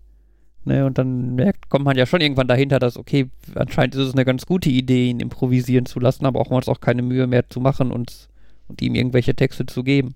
Ne, 0.65 0.85
und 0.85 0.97
dann 0.97 1.35
merkt, 1.35 1.69
kommt 1.69 1.85
man 1.85 1.95
ja 1.95 2.05
schon 2.05 2.19
irgendwann 2.19 2.49
dahinter, 2.49 2.77
dass, 2.77 2.97
okay, 2.97 3.29
anscheinend 3.55 3.95
ist 3.95 4.01
es 4.01 4.13
eine 4.13 4.25
ganz 4.25 4.45
gute 4.45 4.69
Idee, 4.69 5.09
ihn 5.09 5.21
improvisieren 5.21 5.85
zu 5.85 6.01
lassen, 6.01 6.25
aber 6.25 6.41
auch 6.41 6.49
mal 6.49 6.61
auch 6.67 6.81
keine 6.81 7.03
Mühe 7.03 7.25
mehr 7.25 7.47
zu 7.47 7.61
machen 7.61 7.89
und, 7.89 8.27
und 8.67 8.81
ihm 8.81 8.93
irgendwelche 8.93 9.33
Texte 9.33 9.65
zu 9.65 9.83
geben. 9.83 10.15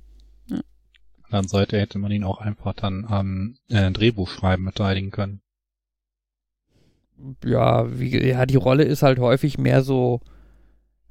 Dann 1.30 1.48
Seite 1.48 1.80
hätte 1.80 1.98
man 2.00 2.12
ihn 2.12 2.26
auch 2.26 2.42
einfach 2.42 2.74
dann 2.74 3.06
am 3.06 3.56
äh, 3.70 3.90
Drehbuchschreiben 3.92 4.66
beteiligen 4.66 5.12
können. 5.12 5.42
ja, 7.46 7.98
wie, 7.98 8.28
ja, 8.28 8.46
die 8.46 8.58
Rolle 8.58 8.84
ist 8.84 9.04
halt 9.04 9.20
häufig 9.20 9.58
mehr 9.58 9.82
so, 9.84 10.20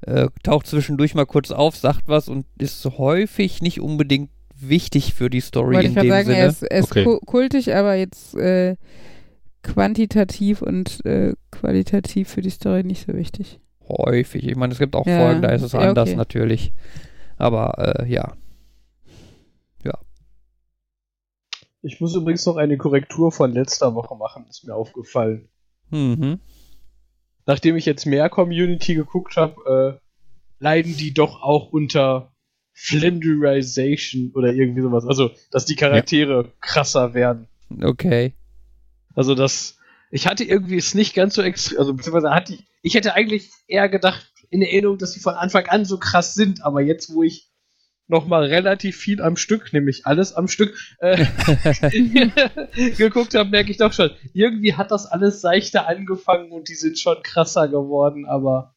äh, 0.03 0.29
taucht 0.43 0.67
zwischendurch 0.67 1.15
mal 1.15 1.27
kurz 1.27 1.51
auf, 1.51 1.77
sagt 1.77 2.03
was 2.07 2.29
und 2.29 2.47
ist 2.59 2.85
häufig 2.99 3.63
nicht 3.63 3.81
unbedingt 3.81 4.31
wichtig 4.57 5.15
für 5.15 5.31
die 5.31 5.41
Story 5.41 5.75
Wollte 5.77 5.87
in 5.89 5.93
ich 5.93 6.01
dem 6.01 6.09
sagen, 6.11 6.27
Sinne. 6.27 6.39
er 6.39 6.47
ist, 6.49 6.63
er 6.63 6.79
ist 6.79 6.91
Okay. 6.91 7.05
ku- 7.05 7.21
kultig, 7.21 7.75
aber 7.75 7.95
jetzt 7.95 8.35
äh, 8.37 8.77
quantitativ 9.63 10.63
und 10.63 11.05
äh, 11.05 11.35
qualitativ 11.51 12.29
für 12.29 12.41
die 12.43 12.51
Story 12.51 12.83
nicht 12.85 13.07
so 13.07 13.15
wichtig. 13.15 13.61
Häufig. 13.89 14.47
Ich 14.47 14.57
meine, 14.57 14.73
es 14.73 14.79
gibt 14.79 14.95
auch 14.95 15.07
Ja, 15.07 15.19
Folgen, 15.19 15.43
da 15.43 15.49
ist 15.51 15.63
es 15.63 15.73
ja, 15.73 15.81
anders 15.81 16.11
okay. 16.11 16.17
natürlich. 16.17 16.73
Aber 17.37 17.79
äh, 18.01 18.11
ja. 18.11 18.35
ich 21.83 21.99
muss 22.01 22.15
übrigens 22.15 22.45
noch 22.45 22.57
eine 22.57 22.77
Korrektur 22.77 23.33
von 23.33 23.53
letzter 23.53 23.95
Woche 23.95 24.15
machen, 24.15 24.45
ist 24.51 24.67
mir 24.67 24.75
aufgefallen. 24.75 25.49
Mhm. 25.91 26.39
Nachdem 27.51 27.75
ich 27.75 27.85
jetzt 27.85 28.07
mehr 28.07 28.29
Community 28.29 28.95
geguckt 28.95 29.37
habe, 29.37 29.99
äh, 29.99 30.63
leiden 30.63 30.97
die 30.97 31.13
doch 31.13 31.43
auch 31.43 31.73
unter 31.73 32.31
Flenderization 32.75 34.31
oder 34.37 34.53
irgendwie 34.53 34.83
sowas. 34.83 35.05
Also, 35.05 35.33
dass 35.51 35.65
die 35.65 35.75
Charaktere 35.75 36.53
krasser 36.61 37.13
werden. 37.13 37.49
Okay. 37.83 38.35
Also 39.17 39.35
das, 39.35 39.79
ich 40.13 40.29
hatte 40.29 40.45
irgendwie 40.45 40.77
es 40.77 40.95
nicht 40.95 41.13
ganz 41.13 41.35
so 41.35 41.43
extrem, 41.43 41.81
also 41.81 41.93
beziehungsweise 41.93 42.31
hatte 42.31 42.55
ich, 42.55 42.65
ich 42.83 42.95
hätte 42.95 43.15
eigentlich 43.15 43.51
eher 43.67 43.89
gedacht, 43.89 44.33
in 44.51 44.63
Erinnerung, 44.63 44.99
dass 44.99 45.15
sie 45.15 45.21
von 45.21 45.35
Anfang 45.35 45.67
an 45.67 45.85
so 45.85 45.99
krass 45.99 46.35
sind, 46.35 46.63
aber 46.63 46.83
jetzt, 46.83 47.13
wo 47.13 47.25
ich 47.25 47.50
nochmal 48.11 48.45
relativ 48.45 48.97
viel 48.97 49.23
am 49.23 49.37
Stück, 49.37 49.73
nämlich 49.73 50.07
alles 50.07 50.35
am 50.35 50.49
Stück, 50.49 50.77
äh, 50.99 51.25
geguckt 52.97 53.35
habe, 53.35 53.49
merke 53.49 53.71
ich 53.71 53.79
doch 53.79 53.93
schon, 53.93 54.11
irgendwie 54.35 54.75
hat 54.75 54.91
das 54.91 55.07
alles 55.07 55.41
seichter 55.41 55.89
angefangen 55.89 56.53
und 56.53 56.69
die 56.69 56.75
sind 56.75 56.99
schon 56.99 57.23
krasser 57.23 57.69
geworden, 57.69 58.27
aber 58.27 58.75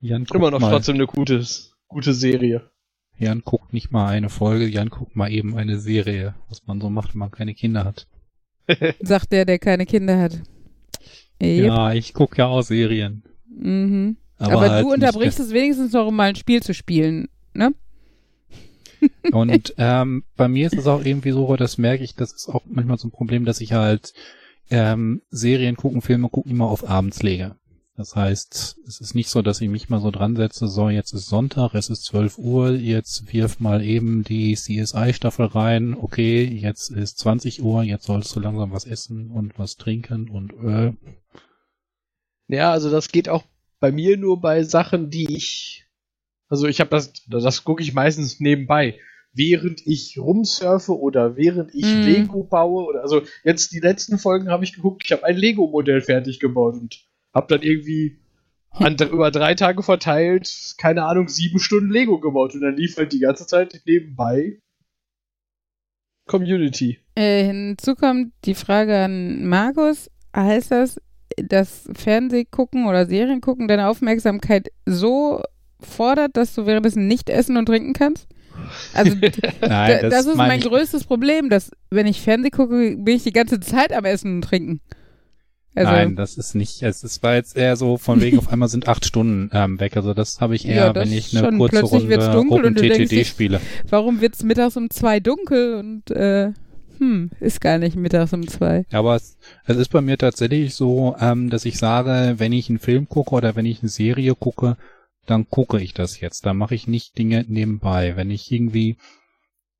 Jan, 0.00 0.26
immer 0.34 0.50
noch 0.50 0.60
mal. 0.60 0.70
trotzdem 0.70 0.96
eine 0.96 1.06
gutes, 1.06 1.76
gute 1.88 2.12
Serie. 2.12 2.70
Jan 3.16 3.42
guckt 3.42 3.72
nicht 3.72 3.90
mal 3.92 4.08
eine 4.08 4.28
Folge, 4.28 4.66
Jan 4.66 4.90
guckt 4.90 5.16
mal 5.16 5.30
eben 5.30 5.56
eine 5.56 5.78
Serie, 5.78 6.34
was 6.48 6.66
man 6.66 6.80
so 6.80 6.90
macht, 6.90 7.14
wenn 7.14 7.20
man 7.20 7.30
keine 7.30 7.54
Kinder 7.54 7.84
hat. 7.84 8.08
Sagt 9.00 9.32
der, 9.32 9.44
der 9.44 9.58
keine 9.58 9.86
Kinder 9.86 10.18
hat. 10.20 10.42
Yep. 11.40 11.66
Ja, 11.66 11.92
ich 11.92 12.12
gucke 12.12 12.38
ja 12.38 12.46
auch 12.46 12.62
Serien. 12.62 13.22
Mhm. 13.46 14.16
Aber, 14.38 14.52
Aber, 14.52 14.70
halt 14.70 14.84
du 14.84 14.92
unterbrichst 14.92 15.40
es 15.40 15.52
wenigstens 15.52 15.92
noch, 15.92 16.06
um 16.06 16.16
mal 16.16 16.28
ein 16.28 16.36
Spiel 16.36 16.62
zu 16.62 16.74
spielen, 16.74 17.28
ne? 17.52 17.72
Und 19.32 19.74
ähm, 19.78 20.24
bei 20.36 20.48
mir 20.48 20.66
ist 20.66 20.76
es 20.76 20.86
auch 20.86 21.04
irgendwie 21.04 21.32
so, 21.32 21.56
das 21.56 21.78
merke 21.78 22.04
ich, 22.04 22.14
das 22.14 22.32
ist 22.32 22.48
auch 22.48 22.62
manchmal 22.66 22.98
so 22.98 23.08
ein 23.08 23.12
Problem, 23.12 23.44
dass 23.44 23.60
ich 23.60 23.72
halt 23.72 24.14
ähm, 24.70 25.22
Serien 25.30 25.76
gucken, 25.76 26.00
Filme 26.00 26.28
gucken 26.28 26.50
immer 26.50 26.68
auf 26.68 26.88
abends 26.88 27.22
lege. 27.22 27.56
Das 27.96 28.16
heißt, 28.16 28.78
es 28.88 29.00
ist 29.00 29.14
nicht 29.14 29.28
so, 29.28 29.40
dass 29.40 29.60
ich 29.60 29.68
mich 29.68 29.88
mal 29.88 30.00
so 30.00 30.10
dran 30.10 30.34
setze, 30.34 30.66
so 30.66 30.88
jetzt 30.88 31.12
ist 31.12 31.26
Sonntag, 31.26 31.74
es 31.74 31.90
ist 31.90 32.04
12 32.06 32.38
Uhr, 32.38 32.72
jetzt 32.72 33.32
wirf 33.32 33.60
mal 33.60 33.84
eben 33.84 34.24
die 34.24 34.54
CSI-Staffel 34.54 35.46
rein, 35.46 35.94
okay, 35.94 36.42
jetzt 36.44 36.90
ist 36.90 37.18
20 37.18 37.62
Uhr, 37.62 37.84
jetzt 37.84 38.06
sollst 38.06 38.34
du 38.34 38.40
langsam 38.40 38.72
was 38.72 38.84
essen 38.84 39.30
und 39.30 39.60
was 39.60 39.76
trinken 39.76 40.28
und 40.28 40.52
äh, 40.54 40.92
Ja, 42.48 42.72
also 42.72 42.90
das 42.90 43.12
geht 43.12 43.28
auch 43.28 43.44
bei 43.84 43.92
mir 43.92 44.16
nur 44.16 44.40
bei 44.40 44.62
Sachen, 44.62 45.10
die 45.10 45.30
ich. 45.36 45.86
Also 46.48 46.66
ich 46.66 46.80
habe 46.80 46.88
das, 46.88 47.12
das 47.28 47.64
gucke 47.64 47.82
ich 47.82 47.92
meistens 47.92 48.40
nebenbei. 48.40 48.98
Während 49.34 49.86
ich 49.86 50.18
rumsurfe 50.18 50.98
oder 50.98 51.36
während 51.36 51.74
ich 51.74 51.92
Mhm. 51.92 52.02
Lego 52.02 52.44
baue 52.44 52.86
oder 52.86 53.02
also 53.02 53.20
jetzt 53.42 53.72
die 53.72 53.80
letzten 53.80 54.16
Folgen 54.16 54.48
habe 54.48 54.64
ich 54.64 54.72
geguckt, 54.72 55.02
ich 55.04 55.12
habe 55.12 55.24
ein 55.24 55.36
Lego-Modell 55.36 56.00
fertig 56.00 56.40
gebaut 56.40 56.76
und 56.76 57.04
habe 57.34 57.46
dann 57.48 57.60
irgendwie 57.60 58.20
an, 58.70 58.96
über 58.96 59.30
drei 59.30 59.54
Tage 59.54 59.82
verteilt, 59.82 60.74
keine 60.78 61.04
Ahnung, 61.04 61.28
sieben 61.28 61.58
Stunden 61.58 61.90
Lego 61.90 62.18
gebaut 62.18 62.54
und 62.54 62.62
dann 62.62 62.78
lief 62.78 62.96
halt 62.96 63.12
die 63.12 63.18
ganze 63.18 63.46
Zeit 63.46 63.82
nebenbei 63.84 64.62
Community. 66.26 67.00
Äh, 67.16 67.44
hinzu 67.44 67.96
kommt 67.96 68.32
die 68.46 68.54
Frage 68.54 68.96
an 68.96 69.46
Markus. 69.46 70.10
Heißt 70.34 70.70
das, 70.70 70.98
dass 71.42 71.88
Fernsehgucken 71.94 72.86
oder 72.86 73.06
Serien 73.06 73.40
gucken 73.40 73.68
deine 73.68 73.88
Aufmerksamkeit 73.88 74.68
so 74.86 75.42
fordert, 75.80 76.36
dass 76.36 76.54
du 76.54 76.66
währenddessen 76.66 77.06
nicht 77.06 77.28
essen 77.30 77.56
und 77.56 77.66
trinken 77.66 77.92
kannst? 77.92 78.26
Also 78.94 79.12
nein, 79.60 79.98
da- 80.02 80.08
das, 80.08 80.26
ist 80.26 80.36
mein 80.36 80.60
ich- 80.60 80.64
größtes 80.66 81.04
Problem, 81.04 81.50
dass 81.50 81.70
wenn 81.90 82.06
ich 82.06 82.20
Fernseh 82.20 82.50
gucke, 82.50 82.96
bin 82.96 83.16
ich 83.16 83.22
die 83.24 83.32
ganze 83.32 83.60
Zeit 83.60 83.92
am 83.92 84.04
Essen 84.04 84.36
und 84.36 84.42
Trinken. 84.42 84.80
Also, 85.76 85.90
Nein, 85.90 86.14
das 86.14 86.38
ist 86.38 86.54
nicht, 86.54 86.84
es 86.84 87.02
ist 87.02 87.20
war 87.24 87.34
jetzt 87.34 87.56
eher 87.56 87.74
so 87.74 87.96
von 87.96 88.20
wegen 88.20 88.38
auf 88.38 88.48
einmal 88.52 88.68
sind 88.68 88.86
acht 88.86 89.04
Stunden 89.04 89.50
ähm, 89.52 89.80
weg. 89.80 89.96
Also 89.96 90.14
das 90.14 90.40
habe 90.40 90.54
ich 90.54 90.68
eher, 90.68 90.76
Ja, 90.76 90.92
das 90.92 91.04
wenn 91.10 91.12
ich 91.18 91.36
eine 91.36 91.46
schon. 91.48 91.58
kurze 91.58 91.78
Plötzlich 91.80 92.08
wird's 92.08 92.26
Runde 92.28 92.36
dunkel 92.36 92.64
und 92.66 92.78
denkst 92.80 92.96
TTD 92.98 93.10
dich- 93.10 93.28
spiele. 93.28 93.60
warum 93.90 94.20
wird 94.20 94.36
es 94.36 94.44
mittags 94.44 94.76
um 94.76 94.88
zwei 94.88 95.18
dunkel 95.18 95.74
und 95.74 96.12
äh, 96.12 96.52
hm, 97.04 97.30
ist 97.40 97.60
gar 97.60 97.78
nicht 97.78 97.96
mittags 97.96 98.32
um 98.32 98.46
zwei. 98.48 98.86
Ja, 98.90 99.00
Aber 99.00 99.16
es, 99.16 99.36
es 99.66 99.76
ist 99.76 99.90
bei 99.90 100.00
mir 100.00 100.16
tatsächlich 100.16 100.74
so, 100.74 101.14
ähm, 101.20 101.50
dass 101.50 101.64
ich 101.66 101.78
sage, 101.78 102.34
wenn 102.38 102.52
ich 102.52 102.68
einen 102.68 102.78
Film 102.78 103.08
gucke 103.08 103.34
oder 103.34 103.56
wenn 103.56 103.66
ich 103.66 103.80
eine 103.80 103.90
Serie 103.90 104.34
gucke, 104.34 104.76
dann 105.26 105.48
gucke 105.48 105.80
ich 105.80 105.92
das 105.94 106.20
jetzt. 106.20 106.46
Da 106.46 106.54
mache 106.54 106.74
ich 106.74 106.86
nicht 106.86 107.18
Dinge 107.18 107.44
nebenbei. 107.46 108.16
Wenn 108.16 108.30
ich 108.30 108.50
irgendwie, 108.50 108.96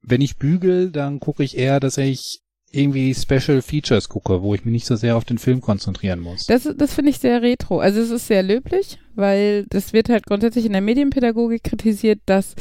wenn 0.02 0.20
ich 0.20 0.36
bügel, 0.36 0.90
dann 0.90 1.20
gucke 1.20 1.42
ich 1.42 1.56
eher, 1.56 1.80
dass 1.80 1.96
ich 1.98 2.40
irgendwie 2.70 3.14
Special 3.14 3.62
Features 3.62 4.08
gucke, 4.08 4.42
wo 4.42 4.54
ich 4.54 4.64
mich 4.64 4.72
nicht 4.72 4.86
so 4.86 4.96
sehr 4.96 5.16
auf 5.16 5.24
den 5.24 5.38
Film 5.38 5.60
konzentrieren 5.60 6.20
muss. 6.20 6.46
Das, 6.46 6.68
das 6.76 6.94
finde 6.94 7.10
ich 7.10 7.18
sehr 7.18 7.40
retro. 7.40 7.78
Also 7.78 8.00
es 8.00 8.10
ist 8.10 8.26
sehr 8.26 8.42
löblich, 8.42 8.98
weil 9.14 9.64
das 9.66 9.92
wird 9.92 10.08
halt 10.08 10.26
grundsätzlich 10.26 10.66
in 10.66 10.72
der 10.72 10.80
Medienpädagogik 10.80 11.62
kritisiert, 11.62 12.18
dass 12.26 12.54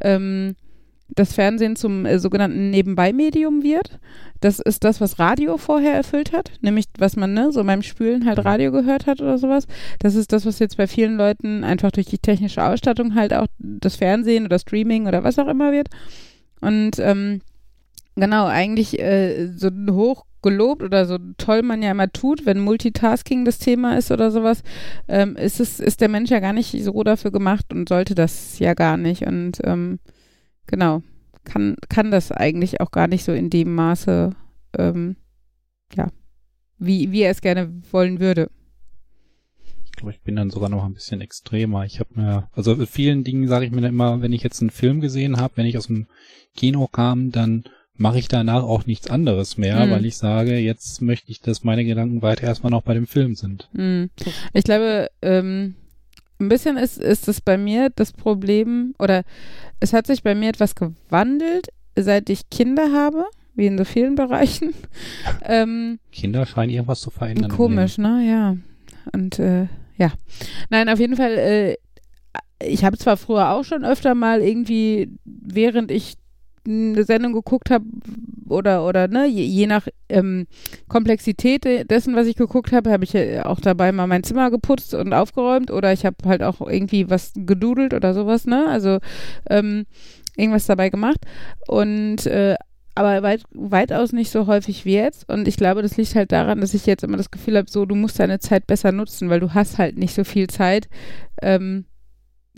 ähm, 0.00 0.56
das 1.08 1.32
Fernsehen 1.32 1.76
zum 1.76 2.06
äh, 2.06 2.18
sogenannten 2.18 2.70
Nebenbei-Medium 2.70 3.62
wird. 3.62 3.98
Das 4.40 4.60
ist 4.60 4.84
das, 4.84 5.00
was 5.00 5.18
Radio 5.18 5.56
vorher 5.56 5.94
erfüllt 5.94 6.32
hat, 6.32 6.52
nämlich 6.60 6.86
was 6.96 7.16
man 7.16 7.32
ne, 7.32 7.50
so 7.50 7.64
beim 7.64 7.82
Spülen 7.82 8.26
halt 8.26 8.44
Radio 8.44 8.70
gehört 8.70 9.06
hat 9.06 9.20
oder 9.20 9.38
sowas. 9.38 9.66
Das 9.98 10.14
ist 10.14 10.32
das, 10.32 10.46
was 10.46 10.58
jetzt 10.60 10.76
bei 10.76 10.86
vielen 10.86 11.16
Leuten 11.16 11.64
einfach 11.64 11.90
durch 11.90 12.06
die 12.06 12.18
technische 12.18 12.62
Ausstattung 12.62 13.14
halt 13.14 13.34
auch 13.34 13.46
das 13.58 13.96
Fernsehen 13.96 14.44
oder 14.44 14.58
Streaming 14.58 15.06
oder 15.06 15.24
was 15.24 15.38
auch 15.38 15.48
immer 15.48 15.72
wird. 15.72 15.88
Und 16.60 16.98
ähm, 16.98 17.40
genau, 18.14 18.46
eigentlich 18.46 19.00
äh, 19.00 19.48
so 19.48 19.70
hoch 19.90 20.24
gelobt 20.42 20.82
oder 20.82 21.04
so 21.04 21.18
toll 21.36 21.62
man 21.62 21.82
ja 21.82 21.90
immer 21.90 22.12
tut, 22.12 22.46
wenn 22.46 22.60
Multitasking 22.60 23.44
das 23.44 23.58
Thema 23.58 23.98
ist 23.98 24.12
oder 24.12 24.30
sowas, 24.30 24.62
ähm, 25.08 25.36
ist 25.36 25.58
es, 25.58 25.80
ist 25.80 26.00
der 26.00 26.08
Mensch 26.08 26.30
ja 26.30 26.38
gar 26.38 26.52
nicht 26.52 26.80
so 26.84 27.02
dafür 27.02 27.32
gemacht 27.32 27.72
und 27.72 27.88
sollte 27.88 28.14
das 28.14 28.58
ja 28.60 28.74
gar 28.74 28.96
nicht. 28.96 29.26
Und 29.26 29.58
ähm, 29.64 29.98
genau, 30.68 31.02
kann, 31.44 31.74
kann 31.88 32.12
das 32.12 32.30
eigentlich 32.30 32.80
auch 32.80 32.92
gar 32.92 33.08
nicht 33.08 33.24
so 33.24 33.32
in 33.32 33.50
dem 33.50 33.74
Maße, 33.74 34.30
ähm, 34.78 35.16
ja, 35.94 36.08
wie, 36.78 37.10
wie 37.10 37.22
er 37.22 37.32
es 37.32 37.40
gerne 37.40 37.72
wollen 37.90 38.20
würde. 38.20 38.48
Ich 39.84 39.92
glaube, 39.92 40.12
ich 40.12 40.20
bin 40.20 40.36
dann 40.36 40.50
sogar 40.50 40.68
noch 40.68 40.84
ein 40.84 40.94
bisschen 40.94 41.20
extremer. 41.20 41.84
Ich 41.84 41.98
habe 41.98 42.10
mir, 42.14 42.48
also 42.52 42.76
mit 42.76 42.88
vielen 42.88 43.24
Dingen 43.24 43.48
sage 43.48 43.64
ich 43.64 43.72
mir 43.72 43.80
dann 43.80 43.90
immer, 43.94 44.22
wenn 44.22 44.32
ich 44.32 44.44
jetzt 44.44 44.60
einen 44.60 44.70
Film 44.70 45.00
gesehen 45.00 45.38
habe, 45.38 45.56
wenn 45.56 45.66
ich 45.66 45.76
aus 45.76 45.88
dem 45.88 46.06
Kino 46.54 46.86
kam, 46.86 47.32
dann 47.32 47.64
mache 47.94 48.18
ich 48.20 48.28
danach 48.28 48.62
auch 48.62 48.86
nichts 48.86 49.10
anderes 49.10 49.56
mehr, 49.56 49.84
Mhm. 49.86 49.90
weil 49.90 50.06
ich 50.06 50.16
sage, 50.16 50.56
jetzt 50.58 51.02
möchte 51.02 51.32
ich, 51.32 51.40
dass 51.40 51.64
meine 51.64 51.84
Gedanken 51.84 52.22
weiter 52.22 52.44
erstmal 52.44 52.70
noch 52.70 52.82
bei 52.82 52.94
dem 52.94 53.08
Film 53.08 53.34
sind. 53.34 53.68
Hm. 53.74 54.10
Ich 54.52 54.62
glaube, 54.62 55.08
ähm, 55.20 55.74
ein 56.38 56.48
bisschen 56.48 56.76
ist, 56.76 56.98
ist 56.98 57.26
es 57.26 57.40
bei 57.40 57.58
mir 57.58 57.90
das 57.90 58.12
Problem, 58.12 58.94
oder 59.00 59.24
es 59.80 59.92
hat 59.92 60.06
sich 60.06 60.22
bei 60.22 60.34
mir 60.34 60.48
etwas 60.48 60.74
gewandelt, 60.74 61.68
seit 61.96 62.30
ich 62.30 62.50
Kinder 62.50 62.92
habe, 62.92 63.24
wie 63.54 63.66
in 63.66 63.78
so 63.78 63.84
vielen 63.84 64.14
Bereichen. 64.16 64.74
ähm, 65.44 65.98
Kinder 66.12 66.46
scheinen 66.46 66.70
irgendwas 66.70 67.00
zu 67.00 67.10
verändern. 67.10 67.50
Komisch, 67.50 67.98
ne? 67.98 68.24
Ja. 68.28 68.56
Und 69.12 69.38
äh, 69.38 69.66
ja. 69.96 70.12
Nein, 70.70 70.88
auf 70.88 70.98
jeden 70.98 71.16
Fall, 71.16 71.32
äh, 71.38 71.76
ich 72.62 72.84
habe 72.84 72.98
zwar 72.98 73.16
früher 73.16 73.50
auch 73.52 73.64
schon 73.64 73.84
öfter 73.84 74.14
mal 74.14 74.40
irgendwie, 74.42 75.10
während 75.24 75.90
ich 75.90 76.14
eine 76.66 77.04
Sendung 77.04 77.32
geguckt 77.32 77.70
habe 77.70 77.84
oder 78.48 78.86
oder 78.86 79.08
ne, 79.08 79.26
je, 79.26 79.44
je 79.44 79.66
nach 79.66 79.86
ähm, 80.08 80.46
Komplexität 80.88 81.64
de- 81.64 81.84
dessen, 81.84 82.16
was 82.16 82.26
ich 82.26 82.36
geguckt 82.36 82.72
habe, 82.72 82.90
habe 82.90 83.04
ich 83.04 83.14
auch 83.44 83.60
dabei 83.60 83.92
mal 83.92 84.06
mein 84.06 84.24
Zimmer 84.24 84.50
geputzt 84.50 84.94
und 84.94 85.12
aufgeräumt 85.12 85.70
oder 85.70 85.92
ich 85.92 86.06
habe 86.06 86.16
halt 86.24 86.42
auch 86.42 86.60
irgendwie 86.60 87.10
was 87.10 87.32
gedudelt 87.34 87.94
oder 87.94 88.14
sowas, 88.14 88.46
ne? 88.46 88.66
Also 88.68 88.98
ähm, 89.50 89.86
irgendwas 90.36 90.66
dabei 90.66 90.88
gemacht 90.88 91.18
und 91.66 92.26
äh, 92.26 92.56
aber 92.94 93.22
weit, 93.22 93.44
weitaus 93.52 94.12
nicht 94.12 94.30
so 94.30 94.48
häufig 94.48 94.84
wie 94.84 94.94
jetzt. 94.94 95.28
Und 95.28 95.46
ich 95.46 95.56
glaube, 95.56 95.82
das 95.82 95.96
liegt 95.96 96.16
halt 96.16 96.32
daran, 96.32 96.60
dass 96.60 96.74
ich 96.74 96.84
jetzt 96.84 97.04
immer 97.04 97.16
das 97.16 97.30
Gefühl 97.30 97.56
habe, 97.56 97.70
so, 97.70 97.86
du 97.86 97.94
musst 97.94 98.18
deine 98.18 98.40
Zeit 98.40 98.66
besser 98.66 98.90
nutzen, 98.90 99.30
weil 99.30 99.38
du 99.38 99.54
hast 99.54 99.78
halt 99.78 99.96
nicht 99.96 100.16
so 100.16 100.24
viel 100.24 100.48
Zeit, 100.48 100.88
ähm, 101.40 101.84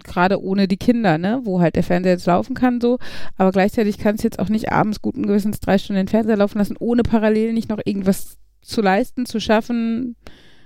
gerade 0.04 0.42
ohne 0.42 0.68
die 0.68 0.76
Kinder, 0.76 1.18
ne, 1.18 1.40
wo 1.44 1.60
halt 1.60 1.76
der 1.76 1.82
Fernseher 1.82 2.12
jetzt 2.12 2.26
laufen 2.26 2.54
kann, 2.54 2.80
so. 2.80 2.98
Aber 3.36 3.52
gleichzeitig 3.52 3.98
kannst 3.98 4.22
du 4.22 4.26
jetzt 4.26 4.38
auch 4.38 4.48
nicht 4.48 4.72
abends 4.72 5.02
guten 5.02 5.26
Gewissens 5.26 5.60
drei 5.60 5.78
Stunden 5.78 5.98
den 6.00 6.08
Fernseher 6.08 6.36
laufen 6.36 6.58
lassen, 6.58 6.76
ohne 6.78 7.02
parallel 7.02 7.52
nicht 7.52 7.68
noch 7.68 7.80
irgendwas 7.84 8.38
zu 8.62 8.80
leisten, 8.82 9.26
zu 9.26 9.40
schaffen. 9.40 10.16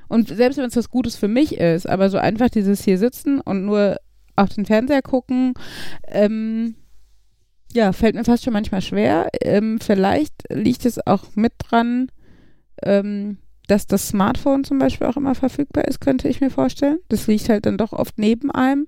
Und 0.09 0.28
selbst 0.28 0.59
wenn 0.59 0.66
es 0.66 0.77
was 0.77 0.90
Gutes 0.90 1.16
für 1.16 1.28
mich 1.28 1.56
ist, 1.56 1.89
aber 1.89 2.11
so 2.11 2.19
einfach 2.19 2.51
dieses 2.51 2.85
hier 2.85 2.98
sitzen 2.98 3.40
und 3.40 3.65
nur 3.65 3.97
auf 4.36 4.51
den 4.51 4.66
Fernseher 4.66 5.02
gucken, 5.02 5.55
ähm, 6.09 6.74
ja, 7.73 7.93
fällt 7.93 8.15
mir 8.15 8.24
fast 8.24 8.44
schon 8.44 8.52
manchmal 8.52 8.82
schwer. 8.82 9.28
Ähm, 9.43 9.78
vielleicht 9.81 10.35
liegt 10.51 10.86
es 10.86 11.05
auch 11.06 11.24
mit 11.35 11.52
dran, 11.59 12.09
ähm, 12.82 13.39
dass 13.66 13.86
das 13.86 14.08
Smartphone 14.08 14.64
zum 14.64 14.78
Beispiel 14.78 15.06
auch 15.06 15.16
immer 15.16 15.34
verfügbar 15.34 15.86
ist, 15.86 16.00
könnte 16.00 16.28
ich 16.28 16.40
mir 16.40 16.50
vorstellen. 16.50 16.98
Das 17.08 17.26
liegt 17.26 17.48
halt 17.48 17.66
dann 17.66 17.78
doch 17.78 17.92
oft 17.92 18.18
neben 18.18 18.50
einem, 18.50 18.86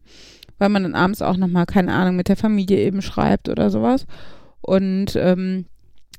weil 0.58 0.68
man 0.68 0.82
dann 0.82 0.94
abends 0.94 1.22
auch 1.22 1.36
nochmal, 1.36 1.66
keine 1.66 1.92
Ahnung, 1.92 2.16
mit 2.16 2.28
der 2.28 2.36
Familie 2.36 2.78
eben 2.78 3.02
schreibt 3.02 3.48
oder 3.48 3.70
sowas. 3.70 4.06
Und 4.60 5.16
ähm, 5.16 5.66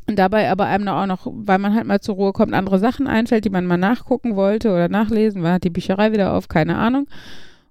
dabei 0.08 0.50
aber 0.50 0.66
einem 0.66 0.88
auch 0.88 1.06
noch, 1.06 1.28
weil 1.32 1.60
man 1.60 1.76
halt 1.76 1.86
mal 1.86 2.00
zur 2.00 2.16
Ruhe 2.16 2.34
kommt, 2.34 2.54
andere 2.54 2.80
Sachen 2.80 3.08
einfällt, 3.08 3.46
die 3.46 3.50
man 3.50 3.66
mal 3.66 3.78
nachgucken 3.78 4.36
wollte 4.36 4.70
oder 4.70 4.90
nachlesen, 4.90 5.46
hat 5.46 5.64
die 5.64 5.70
Bücherei 5.70 6.12
wieder 6.12 6.34
auf, 6.34 6.48
keine 6.48 6.78
Ahnung. 6.78 7.08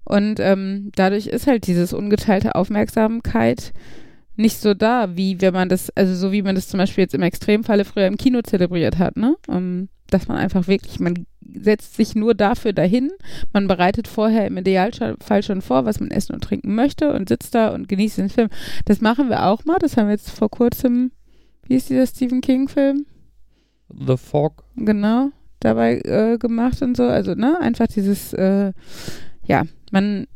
Und 0.05 0.39
ähm, 0.39 0.91
dadurch 0.95 1.27
ist 1.27 1.47
halt 1.47 1.67
dieses 1.67 1.91
ungeteilte 1.91 2.55
Aufmerksamkeit 2.55 3.73
nicht 4.37 4.59
so 4.59 4.73
da, 4.73 5.17
wie 5.17 5.41
wenn 5.41 5.53
man 5.53 5.67
das, 5.67 5.89
also 5.97 6.13
so 6.15 6.31
wie 6.31 6.43
man 6.43 6.55
das 6.55 6.69
zum 6.69 6.77
Beispiel 6.77 7.01
jetzt 7.01 7.15
im 7.15 7.23
Extremfalle 7.23 7.83
früher 7.83 8.05
im 8.05 8.17
Kino 8.17 8.41
zelebriert 8.41 8.99
hat, 8.99 9.17
ne? 9.17 9.35
Um, 9.47 9.89
dass 10.11 10.27
man 10.27 10.37
einfach 10.37 10.67
wirklich, 10.67 10.99
man 10.99 11.25
setzt 11.41 11.95
sich 11.95 12.15
nur 12.15 12.33
dafür 12.33 12.73
dahin, 12.73 13.11
man 13.53 13.67
bereitet 13.67 14.07
vorher 14.07 14.47
im 14.47 14.57
Idealfall 14.57 15.43
schon 15.43 15.61
vor, 15.61 15.85
was 15.85 15.99
man 15.99 16.11
essen 16.11 16.33
und 16.33 16.43
trinken 16.43 16.75
möchte 16.75 17.13
und 17.13 17.29
sitzt 17.29 17.55
da 17.55 17.73
und 17.73 17.87
genießt 17.87 18.17
den 18.17 18.29
Film. 18.29 18.49
Das 18.85 19.01
machen 19.01 19.29
wir 19.29 19.45
auch 19.45 19.65
mal, 19.65 19.77
das 19.79 19.97
haben 19.97 20.07
wir 20.07 20.13
jetzt 20.13 20.31
vor 20.31 20.49
kurzem, 20.49 21.11
wie 21.67 21.75
ist 21.75 21.89
dieser 21.89 22.07
Stephen 22.07 22.41
King-Film? 22.41 23.05
The 23.89 24.17
Fog. 24.17 24.63
genau 24.75 25.31
dabei 25.59 25.99
äh, 26.01 26.37
gemacht 26.37 26.81
und 26.81 26.95
so. 26.95 27.03
Also, 27.03 27.33
ne, 27.33 27.59
einfach 27.59 27.87
dieses, 27.87 28.31
äh, 28.33 28.73
ja, 29.45 29.63
man 29.91 30.27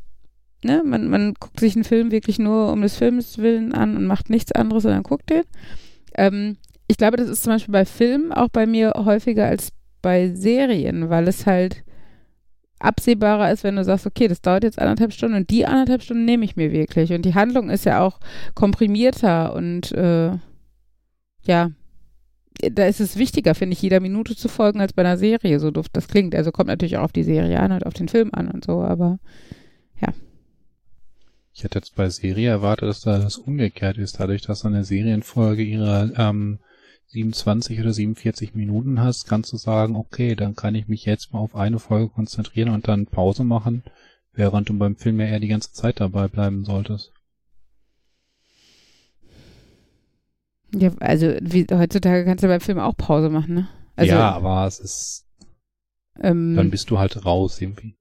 ne, 0.63 0.83
man, 0.85 1.09
man 1.09 1.33
guckt 1.39 1.59
sich 1.59 1.75
einen 1.75 1.83
Film 1.83 2.11
wirklich 2.11 2.39
nur 2.39 2.71
um 2.71 2.81
des 2.81 2.95
Films 2.95 3.37
willen 3.37 3.73
an 3.73 3.97
und 3.97 4.05
macht 4.05 4.29
nichts 4.29 4.51
anderes, 4.51 4.83
sondern 4.83 5.03
guckt 5.03 5.29
den. 5.29 5.43
Ähm, 6.15 6.57
ich 6.91 6.97
glaube, 6.97 7.15
das 7.15 7.29
ist 7.29 7.43
zum 7.43 7.53
Beispiel 7.53 7.71
bei 7.71 7.85
Filmen 7.85 8.33
auch 8.33 8.49
bei 8.49 8.65
mir 8.65 8.91
häufiger 8.97 9.45
als 9.45 9.71
bei 10.01 10.29
Serien, 10.35 11.09
weil 11.09 11.25
es 11.29 11.45
halt 11.45 11.85
absehbarer 12.79 13.49
ist, 13.49 13.63
wenn 13.63 13.77
du 13.77 13.83
sagst, 13.85 14.05
okay, 14.05 14.27
das 14.27 14.41
dauert 14.41 14.65
jetzt 14.65 14.77
anderthalb 14.77 15.13
Stunden 15.13 15.37
und 15.37 15.49
die 15.49 15.65
anderthalb 15.65 16.01
Stunden 16.01 16.25
nehme 16.25 16.43
ich 16.43 16.57
mir 16.57 16.73
wirklich. 16.73 17.13
Und 17.13 17.23
die 17.23 17.33
Handlung 17.33 17.69
ist 17.69 17.85
ja 17.85 18.01
auch 18.01 18.19
komprimierter 18.55 19.53
und 19.53 19.93
äh, 19.93 20.31
ja, 21.43 21.71
da 22.59 22.85
ist 22.85 22.99
es 22.99 23.15
wichtiger, 23.15 23.55
finde 23.55 23.73
ich, 23.73 23.81
jeder 23.81 24.01
Minute 24.01 24.35
zu 24.35 24.49
folgen 24.49 24.81
als 24.81 24.91
bei 24.91 25.03
einer 25.03 25.17
Serie, 25.17 25.61
so 25.61 25.71
doof 25.71 25.87
das 25.93 26.09
klingt. 26.09 26.35
Also 26.35 26.51
kommt 26.51 26.67
natürlich 26.67 26.97
auch 26.97 27.03
auf 27.03 27.13
die 27.13 27.23
Serie 27.23 27.57
an 27.61 27.71
und 27.71 27.85
auf 27.85 27.93
den 27.93 28.09
Film 28.09 28.31
an 28.33 28.51
und 28.51 28.65
so, 28.65 28.81
aber 28.81 29.17
ja. 30.01 30.09
Ich 31.53 31.63
hätte 31.63 31.79
jetzt 31.79 31.95
bei 31.95 32.09
Serie 32.09 32.49
erwartet, 32.49 32.89
dass 32.89 32.99
da 32.99 33.17
das 33.17 33.37
umgekehrt 33.37 33.97
ist, 33.97 34.19
dadurch, 34.19 34.41
dass 34.41 34.65
eine 34.65 34.83
Serienfolge 34.83 35.63
ihre 35.63 36.11
ähm, 36.17 36.59
27 37.11 37.79
oder 37.79 37.91
47 37.91 38.55
Minuten 38.55 39.01
hast, 39.01 39.27
kannst 39.27 39.51
du 39.51 39.57
sagen, 39.57 39.95
okay, 39.95 40.35
dann 40.35 40.55
kann 40.55 40.75
ich 40.75 40.87
mich 40.87 41.05
jetzt 41.05 41.33
mal 41.33 41.39
auf 41.39 41.55
eine 41.55 41.79
Folge 41.79 42.09
konzentrieren 42.09 42.69
und 42.69 42.87
dann 42.87 43.05
Pause 43.05 43.43
machen, 43.43 43.83
während 44.33 44.69
du 44.69 44.77
beim 44.77 44.95
Film 44.95 45.19
ja 45.19 45.25
eher 45.27 45.39
die 45.39 45.49
ganze 45.49 45.73
Zeit 45.73 45.99
dabei 45.99 46.27
bleiben 46.27 46.63
solltest. 46.63 47.11
Ja, 50.73 50.91
also 50.99 51.33
wie, 51.41 51.67
heutzutage 51.69 52.23
kannst 52.23 52.43
du 52.43 52.47
beim 52.47 52.61
Film 52.61 52.79
auch 52.79 52.95
Pause 52.95 53.29
machen, 53.29 53.55
ne? 53.55 53.67
Also, 53.97 54.13
ja, 54.13 54.31
aber 54.31 54.65
es 54.65 54.79
ist, 54.79 55.25
ähm, 56.21 56.55
dann 56.55 56.71
bist 56.71 56.89
du 56.89 56.97
halt 56.97 57.25
raus 57.25 57.59
irgendwie. 57.59 57.97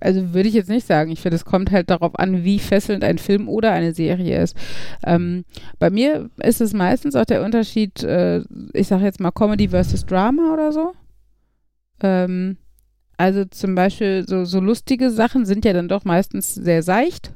Also 0.00 0.34
würde 0.34 0.48
ich 0.48 0.54
jetzt 0.54 0.68
nicht 0.68 0.86
sagen. 0.86 1.10
Ich 1.10 1.20
finde, 1.20 1.36
es 1.36 1.44
kommt 1.44 1.70
halt 1.70 1.90
darauf 1.90 2.18
an, 2.18 2.44
wie 2.44 2.58
fesselnd 2.58 3.04
ein 3.04 3.18
Film 3.18 3.48
oder 3.48 3.72
eine 3.72 3.92
Serie 3.92 4.42
ist. 4.42 4.56
Ähm, 5.04 5.44
bei 5.78 5.90
mir 5.90 6.30
ist 6.42 6.60
es 6.60 6.72
meistens 6.72 7.16
auch 7.16 7.24
der 7.24 7.44
Unterschied, 7.44 8.02
äh, 8.02 8.42
ich 8.72 8.88
sage 8.88 9.04
jetzt 9.04 9.20
mal 9.20 9.32
Comedy 9.32 9.68
versus 9.68 10.06
Drama 10.06 10.52
oder 10.52 10.72
so. 10.72 10.92
Ähm, 12.02 12.56
also 13.16 13.44
zum 13.44 13.74
Beispiel 13.74 14.24
so, 14.26 14.44
so 14.44 14.60
lustige 14.60 15.10
Sachen 15.10 15.44
sind 15.44 15.64
ja 15.64 15.72
dann 15.72 15.88
doch 15.88 16.04
meistens 16.04 16.54
sehr 16.54 16.82
seicht. 16.82 17.32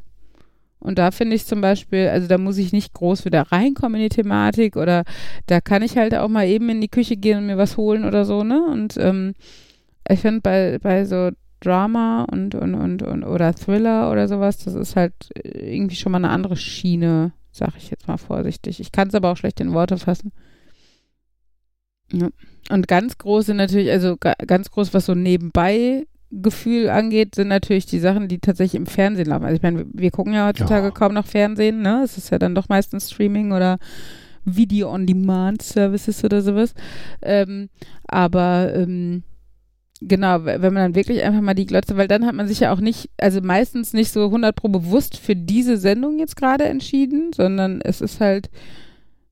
Und 0.78 0.98
da 0.98 1.12
finde 1.12 1.36
ich 1.36 1.46
zum 1.46 1.60
Beispiel, 1.60 2.08
also 2.08 2.26
da 2.26 2.38
muss 2.38 2.58
ich 2.58 2.72
nicht 2.72 2.92
groß 2.92 3.24
wieder 3.24 3.42
reinkommen 3.52 4.00
in 4.00 4.08
die 4.08 4.14
Thematik 4.14 4.76
oder 4.76 5.04
da 5.46 5.60
kann 5.60 5.82
ich 5.82 5.96
halt 5.96 6.14
auch 6.14 6.28
mal 6.28 6.46
eben 6.46 6.68
in 6.70 6.80
die 6.80 6.88
Küche 6.88 7.16
gehen 7.16 7.38
und 7.38 7.46
mir 7.46 7.56
was 7.56 7.76
holen 7.76 8.04
oder 8.04 8.24
so, 8.24 8.42
ne? 8.42 8.64
Und 8.64 8.96
ähm, 8.96 9.34
ich 10.08 10.20
finde 10.20 10.40
bei, 10.40 10.78
bei 10.82 11.04
so 11.04 11.30
Drama 11.64 12.26
und, 12.30 12.54
und, 12.54 12.74
und, 12.74 13.02
und 13.02 13.24
oder 13.24 13.54
Thriller 13.54 14.10
oder 14.10 14.28
sowas, 14.28 14.58
das 14.58 14.74
ist 14.74 14.96
halt 14.96 15.14
irgendwie 15.34 15.96
schon 15.96 16.12
mal 16.12 16.18
eine 16.18 16.30
andere 16.30 16.56
Schiene, 16.56 17.32
sag 17.50 17.76
ich 17.76 17.90
jetzt 17.90 18.08
mal 18.08 18.18
vorsichtig. 18.18 18.80
Ich 18.80 18.92
kann 18.92 19.08
es 19.08 19.14
aber 19.14 19.30
auch 19.30 19.36
schlecht 19.36 19.60
in 19.60 19.72
Worte 19.72 19.96
fassen. 19.98 20.32
Ja. 22.12 22.28
Und 22.70 22.88
ganz 22.88 23.18
groß 23.18 23.46
sind 23.46 23.56
natürlich, 23.56 23.90
also 23.90 24.16
ga, 24.18 24.34
ganz 24.46 24.70
groß, 24.70 24.92
was 24.92 25.06
so 25.06 25.14
nebenbei 25.14 26.06
Gefühl 26.30 26.88
angeht, 26.88 27.34
sind 27.34 27.48
natürlich 27.48 27.84
die 27.86 27.98
Sachen, 27.98 28.28
die 28.28 28.38
tatsächlich 28.38 28.80
im 28.80 28.86
Fernsehen 28.86 29.26
laufen. 29.26 29.44
Also 29.44 29.56
ich 29.56 29.62
meine, 29.62 29.84
wir 29.92 30.10
gucken 30.10 30.32
ja 30.32 30.46
heutzutage 30.46 30.86
Ja. 30.86 30.90
kaum 30.90 31.12
noch 31.12 31.26
Fernsehen, 31.26 31.82
ne? 31.82 32.02
Es 32.04 32.16
ist 32.16 32.30
ja 32.30 32.38
dann 32.38 32.54
doch 32.54 32.68
meistens 32.70 33.10
Streaming 33.10 33.52
oder 33.52 33.78
Video-on-Demand-Services 34.44 36.24
oder 36.24 36.40
sowas. 36.42 36.74
Ähm, 37.20 37.68
aber 38.06 38.72
ähm, 38.74 39.24
genau, 40.08 40.44
wenn 40.44 40.60
man 40.60 40.74
dann 40.74 40.94
wirklich 40.94 41.22
einfach 41.22 41.40
mal 41.40 41.54
die 41.54 41.66
Glotze, 41.66 41.96
weil 41.96 42.08
dann 42.08 42.26
hat 42.26 42.34
man 42.34 42.48
sich 42.48 42.60
ja 42.60 42.72
auch 42.72 42.80
nicht, 42.80 43.10
also 43.18 43.40
meistens 43.40 43.92
nicht 43.92 44.12
so 44.12 44.24
100 44.26 44.54
pro 44.54 44.68
bewusst 44.68 45.16
für 45.16 45.36
diese 45.36 45.76
Sendung 45.76 46.18
jetzt 46.18 46.36
gerade 46.36 46.64
entschieden, 46.64 47.32
sondern 47.34 47.80
es 47.80 48.00
ist 48.00 48.20
halt, 48.20 48.50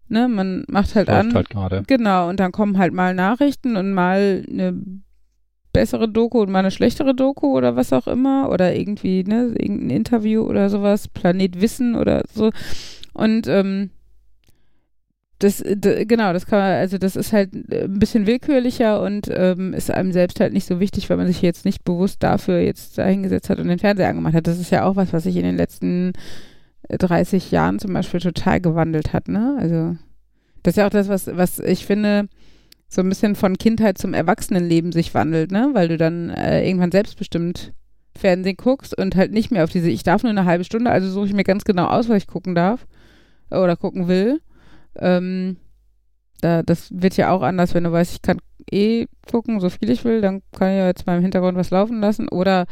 ne, 0.09 0.29
man 0.29 0.65
macht 0.69 0.95
halt 0.95 1.09
Läuft 1.09 1.21
an. 1.21 1.35
halt 1.35 1.51
gerade. 1.51 1.83
Genau, 1.87 2.29
und 2.29 2.41
dann 2.41 2.53
kommen 2.53 2.79
halt 2.79 2.93
mal 2.93 3.15
Nachrichten 3.15 3.77
und 3.77 3.93
mal 3.93 4.45
eine 4.51 4.83
bessere 5.73 6.09
Doku 6.09 6.41
und 6.41 6.51
mal 6.51 6.61
eine 6.61 6.71
schlechtere 6.71 7.15
Doku 7.15 7.57
oder 7.57 7.77
was 7.77 7.93
auch 7.93 8.07
immer. 8.07 8.51
Oder 8.51 8.75
irgendwie, 8.75 9.25
ne, 9.25 9.55
irgendein 9.59 9.91
Interview 9.91 10.43
oder 10.43 10.69
sowas, 10.69 11.09
Planet 11.09 11.61
Wissen 11.61 11.95
oder 11.95 12.23
so. 12.33 12.51
Und 13.13 13.47
ähm, 13.47 13.91
das, 15.41 15.63
d- 15.67 16.05
genau, 16.05 16.33
das 16.33 16.47
kann 16.47 16.59
man, 16.61 16.73
also 16.73 16.99
das 16.99 17.17
ist 17.17 17.33
halt 17.33 17.51
äh, 17.73 17.85
ein 17.85 17.99
bisschen 17.99 18.27
willkürlicher 18.27 19.03
und 19.03 19.29
ähm, 19.33 19.75
ist 19.75 19.91
einem 19.91 20.13
selbst 20.13 20.39
halt 20.39 20.53
nicht 20.53 20.67
so 20.67 20.79
wichtig, 20.81 21.11
weil 21.11 21.17
man 21.17 21.27
sich 21.27 21.43
jetzt 21.43 21.65
nicht 21.65 21.83
bewusst 21.83 22.23
dafür 22.23 22.61
jetzt 22.61 22.99
da 22.99 23.07
hingesetzt 23.07 23.51
hat 23.51 23.59
und 23.59 23.69
den 23.69 23.79
Fernseher 23.79 24.09
angemacht 24.09 24.35
hat. 24.35 24.47
Das 24.47 24.61
ist 24.61 24.71
ja 24.71 24.85
auch 24.85 24.97
was, 24.97 25.13
was 25.13 25.25
sich 25.25 25.37
in 25.37 25.43
den 25.45 25.57
letzten 25.57 26.13
äh, 26.89 26.99
30 26.99 27.51
Jahren 27.51 27.79
zum 27.79 27.93
Beispiel 27.93 28.21
total 28.21 28.61
gewandelt 28.61 29.13
hat, 29.13 29.29
ne? 29.29 29.57
Also 29.59 29.97
das 30.63 30.73
ist 30.73 30.77
ja 30.77 30.87
auch 30.87 30.91
das, 30.91 31.09
was, 31.09 31.27
was 31.35 31.59
ich 31.59 31.87
finde, 31.87 32.29
so 32.89 33.01
ein 33.01 33.09
bisschen 33.09 33.35
von 33.35 33.57
Kindheit 33.57 33.97
zum 33.97 34.13
Erwachsenenleben 34.13 34.93
sich 34.93 35.15
wandelt, 35.15 35.53
ne? 35.53 35.71
Weil 35.73 35.89
du 35.89 35.97
dann 35.97 36.29
äh, 36.31 36.67
irgendwann 36.69 36.93
selbstbestimmt 36.93 37.73
Fernsehen 38.15 38.57
guckst 38.59 38.99
und 38.99 39.17
halt 39.17 39.33
nicht 39.33 39.51
mehr 39.51 39.65
auf 39.65 39.71
diese, 39.71 39.89
ich 39.89 40.03
darf 40.03 40.23
nur 40.23 40.31
eine 40.31 40.45
halbe 40.45 40.65
Stunde, 40.65 40.91
also 40.91 41.09
suche 41.09 41.29
ich 41.29 41.33
mir 41.33 41.45
ganz 41.45 41.65
genau 41.65 41.87
aus, 41.87 42.11
was 42.11 42.19
ich 42.19 42.27
gucken 42.27 42.55
darf 42.55 42.87
oder 43.51 43.77
gucken 43.77 44.07
will. 44.07 44.41
Ähm, 44.97 45.57
da, 46.41 46.63
das 46.63 46.91
wird 46.93 47.17
ja 47.17 47.31
auch 47.31 47.43
anders, 47.43 47.75
wenn 47.75 47.85
du 47.85 47.93
weißt, 47.93 48.13
ich 48.15 48.23
kann 48.23 48.39
eh 48.71 49.07
gucken, 49.31 49.61
so 49.61 49.69
viel 49.71 49.91
ich 49.91 50.05
will, 50.05 50.21
dann 50.21 50.43
kann 50.53 50.71
ich 50.71 50.77
ja 50.77 50.87
jetzt 50.87 51.07
mal 51.07 51.17
im 51.17 51.23
Hintergrund 51.23 51.57
was 51.57 51.71
laufen 51.71 52.01
lassen. 52.01 52.29
Oder 52.29 52.67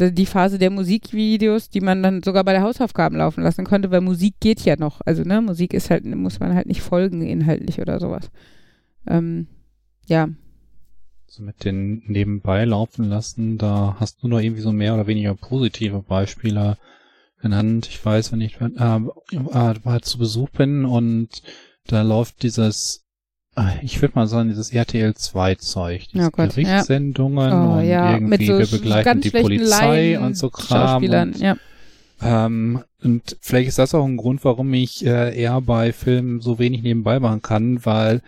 die 0.00 0.26
Phase 0.26 0.58
der 0.58 0.70
Musikvideos, 0.70 1.70
die 1.70 1.80
man 1.80 2.02
dann 2.02 2.22
sogar 2.22 2.44
bei 2.44 2.52
der 2.52 2.62
Hausaufgaben 2.62 3.16
laufen 3.16 3.42
lassen 3.42 3.64
konnte, 3.64 3.90
weil 3.90 4.00
Musik 4.02 4.34
geht 4.40 4.60
ja 4.62 4.76
noch. 4.76 5.00
Also, 5.04 5.22
ne, 5.22 5.40
Musik 5.40 5.72
ist 5.74 5.90
halt, 5.90 6.04
muss 6.04 6.40
man 6.40 6.54
halt 6.54 6.66
nicht 6.66 6.82
folgen 6.82 7.22
inhaltlich 7.22 7.80
oder 7.80 8.00
sowas. 8.00 8.30
Ähm, 9.06 9.46
ja, 10.06 10.28
So 11.28 11.42
mit 11.42 11.64
den 11.64 12.02
nebenbei 12.06 12.64
laufen 12.64 13.04
lassen, 13.04 13.58
da 13.58 13.96
hast 13.98 14.22
du 14.22 14.28
noch 14.28 14.40
irgendwie 14.40 14.62
so 14.62 14.72
mehr 14.72 14.94
oder 14.94 15.06
weniger 15.06 15.34
positive 15.34 16.02
Beispiele 16.02 16.76
genannt. 17.40 17.86
Ich 17.88 18.04
weiß, 18.04 18.32
wenn 18.32 18.40
ich 18.40 18.58
äh, 18.60 19.00
äh, 19.00 20.00
zu 20.00 20.18
Besuch 20.18 20.50
bin 20.50 20.84
und 20.84 21.42
da 21.86 22.02
läuft 22.02 22.42
dieses, 22.42 23.04
äh, 23.56 23.82
ich 23.82 24.00
würde 24.02 24.14
mal 24.14 24.26
sagen, 24.26 24.48
dieses 24.48 24.72
RTL 24.72 25.14
2 25.14 25.54
Zeug, 25.56 26.08
diese 26.12 26.26
Oh 26.26 26.30
Gott, 26.30 26.56
ja. 26.56 26.62
Gerichtssendungen 26.62 27.52
Oh, 27.52 27.78
und 27.78 27.84
ja, 27.84 28.14
irgendwie 28.14 28.30
mit 28.38 28.46
so 28.46 28.58
wir 28.58 28.78
begleiten 28.78 29.20
die 29.20 29.30
Polizei 29.30 30.12
Laien- 30.12 30.22
und 30.22 30.36
so 30.36 30.50
Kram. 30.50 31.04
Und, 31.04 31.38
ja. 31.38 31.56
ähm, 32.22 32.82
und 33.02 33.36
vielleicht 33.40 33.68
ist 33.68 33.78
das 33.78 33.94
auch 33.94 34.04
ein 34.04 34.16
Grund, 34.16 34.44
warum 34.44 34.72
ich 34.74 35.04
äh, 35.04 35.38
eher 35.38 35.60
bei 35.60 35.92
Filmen 35.92 36.40
so 36.40 36.58
wenig 36.58 36.82
nebenbei 36.82 37.20
machen 37.20 37.42
kann, 37.42 37.84
weil 37.84 38.22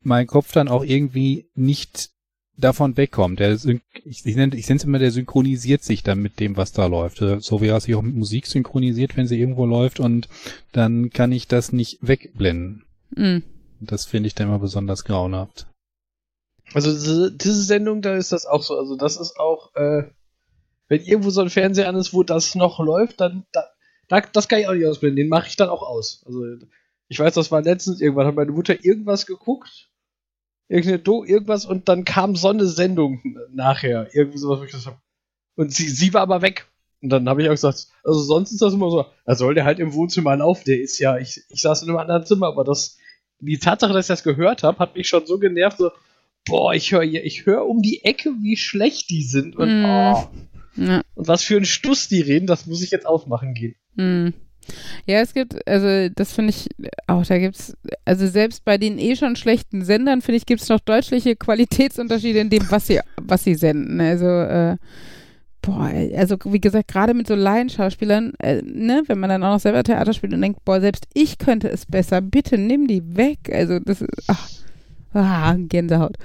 mein 0.00 0.26
Kopf 0.26 0.52
dann 0.52 0.68
auch 0.68 0.84
irgendwie 0.84 1.48
nicht 1.54 2.13
davon 2.56 2.96
wegkommt. 2.96 3.40
Der 3.40 3.52
ich, 3.52 3.80
ich 4.04 4.36
nenne 4.36 4.56
ich 4.56 4.68
nenne 4.68 4.78
es 4.78 4.84
immer, 4.84 4.98
der 4.98 5.10
synchronisiert 5.10 5.82
sich 5.82 6.02
dann 6.02 6.20
mit 6.20 6.40
dem, 6.40 6.56
was 6.56 6.72
da 6.72 6.86
läuft. 6.86 7.18
So 7.18 7.60
wie 7.60 7.68
er 7.68 7.80
sich 7.80 7.94
auch 7.94 8.02
mit 8.02 8.14
Musik 8.14 8.46
synchronisiert, 8.46 9.16
wenn 9.16 9.26
sie 9.26 9.38
irgendwo 9.38 9.66
läuft 9.66 10.00
und 10.00 10.28
dann 10.72 11.10
kann 11.10 11.32
ich 11.32 11.48
das 11.48 11.72
nicht 11.72 11.98
wegblenden. 12.00 12.84
Mm. 13.14 13.38
Das 13.80 14.06
finde 14.06 14.28
ich 14.28 14.34
dann 14.34 14.48
immer 14.48 14.58
besonders 14.58 15.04
grauenhaft. 15.04 15.66
Also 16.72 16.92
diese, 16.92 17.32
diese 17.32 17.62
Sendung, 17.62 18.02
da 18.02 18.16
ist 18.16 18.32
das 18.32 18.46
auch 18.46 18.62
so. 18.62 18.78
Also 18.78 18.96
das 18.96 19.16
ist 19.16 19.38
auch, 19.38 19.74
äh, 19.74 20.04
wenn 20.88 21.02
irgendwo 21.02 21.30
so 21.30 21.42
ein 21.42 21.50
Fernseher 21.50 21.88
an 21.88 21.96
ist, 21.96 22.14
wo 22.14 22.22
das 22.22 22.54
noch 22.54 22.78
läuft, 22.78 23.20
dann 23.20 23.44
da, 23.52 23.64
da, 24.08 24.20
das 24.20 24.48
kann 24.48 24.60
ich 24.60 24.68
auch 24.68 24.74
nicht 24.74 24.86
ausblenden. 24.86 25.16
Den 25.16 25.28
mache 25.28 25.48
ich 25.48 25.56
dann 25.56 25.68
auch 25.68 25.82
aus. 25.82 26.22
Also 26.26 26.44
ich 27.08 27.18
weiß, 27.18 27.34
das 27.34 27.50
war 27.50 27.62
letztens 27.62 28.00
irgendwann, 28.00 28.26
hat 28.26 28.34
meine 28.34 28.52
Mutter 28.52 28.84
irgendwas 28.84 29.26
geguckt, 29.26 29.90
irgendeine 30.68 30.98
Do, 30.98 31.24
irgendwas 31.24 31.66
und 31.66 31.88
dann 31.88 32.04
kam 32.04 32.36
so 32.36 32.48
eine 32.48 32.66
Sendung 32.66 33.20
nachher, 33.52 34.08
irgendwie 34.14 34.38
sowas, 34.38 34.60
wo 34.60 34.64
ich 34.64 34.72
das 34.72 34.86
hab. 34.86 35.00
Und 35.56 35.72
sie, 35.72 35.88
sie 35.88 36.12
war 36.14 36.22
aber 36.22 36.42
weg. 36.42 36.66
Und 37.02 37.10
dann 37.10 37.28
habe 37.28 37.42
ich 37.42 37.48
auch 37.48 37.52
gesagt, 37.52 37.88
also 38.02 38.18
sonst 38.20 38.50
ist 38.52 38.62
das 38.62 38.72
immer 38.72 38.90
so, 38.90 39.04
da 39.26 39.34
soll 39.34 39.54
der 39.54 39.64
halt 39.64 39.78
im 39.78 39.92
Wohnzimmer 39.92 40.36
laufen, 40.36 40.64
der 40.66 40.80
ist 40.80 40.98
ja, 40.98 41.18
ich, 41.18 41.42
ich 41.50 41.60
saß 41.60 41.82
in 41.82 41.90
einem 41.90 41.98
anderen 41.98 42.24
Zimmer, 42.24 42.46
aber 42.46 42.64
das, 42.64 42.96
die 43.40 43.58
Tatsache, 43.58 43.92
dass 43.92 44.06
ich 44.06 44.08
das 44.08 44.22
gehört 44.24 44.62
habe, 44.62 44.78
hat 44.78 44.96
mich 44.96 45.06
schon 45.08 45.26
so 45.26 45.38
genervt, 45.38 45.76
so, 45.78 45.90
boah, 46.46 46.72
ich 46.72 46.92
höre 46.92 47.02
ich 47.02 47.44
hör 47.46 47.66
um 47.66 47.82
die 47.82 48.04
Ecke, 48.04 48.30
wie 48.40 48.56
schlecht 48.56 49.10
die 49.10 49.22
sind 49.22 49.54
und, 49.56 49.68
Mm. 49.68 49.84
oh, 49.84 50.28
Ja. 50.76 51.02
und 51.14 51.28
was 51.28 51.42
für 51.42 51.56
ein 51.58 51.64
Stuss 51.66 52.08
die 52.08 52.22
reden, 52.22 52.46
das 52.46 52.66
muss 52.66 52.82
ich 52.82 52.90
jetzt 52.90 53.06
aufmachen 53.06 53.52
gehen. 53.54 53.74
Hm. 53.96 54.32
Ja, 55.06 55.20
es 55.20 55.34
gibt, 55.34 55.66
also 55.68 56.08
das 56.14 56.32
finde 56.32 56.50
ich 56.50 56.68
auch, 57.06 57.24
da 57.26 57.38
gibt's, 57.38 57.76
also 58.04 58.26
selbst 58.26 58.64
bei 58.64 58.78
den 58.78 58.98
eh 58.98 59.16
schon 59.16 59.36
schlechten 59.36 59.84
Sendern, 59.84 60.22
finde 60.22 60.36
ich, 60.38 60.46
gibt 60.46 60.62
es 60.62 60.68
noch 60.68 60.80
deutliche 60.80 61.36
Qualitätsunterschiede 61.36 62.38
in 62.40 62.50
dem, 62.50 62.70
was 62.70 62.86
sie, 62.86 63.00
was 63.20 63.44
sie 63.44 63.54
senden. 63.54 64.00
Also, 64.00 64.26
äh, 64.26 64.76
boah, 65.62 65.90
also 66.16 66.36
wie 66.44 66.60
gesagt, 66.60 66.88
gerade 66.88 67.14
mit 67.14 67.26
so 67.26 67.34
Laienschauspielern, 67.34 68.34
äh, 68.38 68.62
ne, 68.62 69.02
wenn 69.06 69.18
man 69.18 69.30
dann 69.30 69.42
auch 69.42 69.54
noch 69.54 69.60
selber 69.60 69.82
Theater 69.82 70.12
spielt 70.12 70.32
und 70.34 70.40
denkt, 70.42 70.64
boah, 70.64 70.80
selbst 70.80 71.06
ich 71.14 71.38
könnte 71.38 71.68
es 71.68 71.86
besser, 71.86 72.20
bitte 72.20 72.58
nimm 72.58 72.86
die 72.86 73.16
weg. 73.16 73.38
Also 73.52 73.78
das 73.78 74.02
ist, 74.02 74.10
ach, 74.26 74.48
ah, 75.14 75.54
Gänsehaut. 75.56 76.16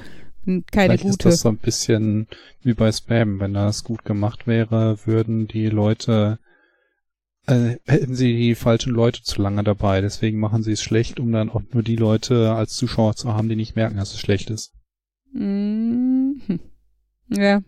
n- 0.45 0.64
keine 0.72 0.98
Vielleicht 0.98 1.06
ist 1.06 1.11
gute. 1.11 1.30
das 1.30 1.41
so 1.41 1.49
ein 1.49 1.57
bisschen 1.57 2.28
wie 2.64 2.74
bei 2.74 2.91
Spam. 2.91 3.40
Wenn 3.40 3.53
das 3.53 3.84
gut 3.84 4.03
gemacht 4.03 4.48
wäre, 4.48 4.98
würden 5.06 5.48
die 5.48 5.68
Leute, 5.68 6.40
äh, 7.50 7.78
hätten 7.86 8.16
sie 8.16 8.36
die 8.36 8.56
falschen 8.56 8.94
Leute 8.94 9.24
zu 9.24 9.42
lange 9.42 9.64
dabei. 9.64 10.02
Deswegen 10.02 10.40
machen 10.40 10.64
sie 10.64 10.74
es 10.74 10.82
schlecht, 10.82 11.20
um 11.20 11.32
dann 11.32 11.50
auch 11.50 11.62
nur 11.74 11.84
die 11.84 11.96
Leute 11.96 12.52
als 12.52 12.76
Zuschauer 12.76 13.16
zu 13.16 13.34
haben, 13.34 13.50
die 13.50 13.56
nicht 13.56 13.76
merken, 13.76 13.98
dass 13.98 14.14
es 14.14 14.20
schlecht 14.20 14.50
ist. 14.50 14.74
Mhm. 15.34 16.42
Ja. 17.30 17.62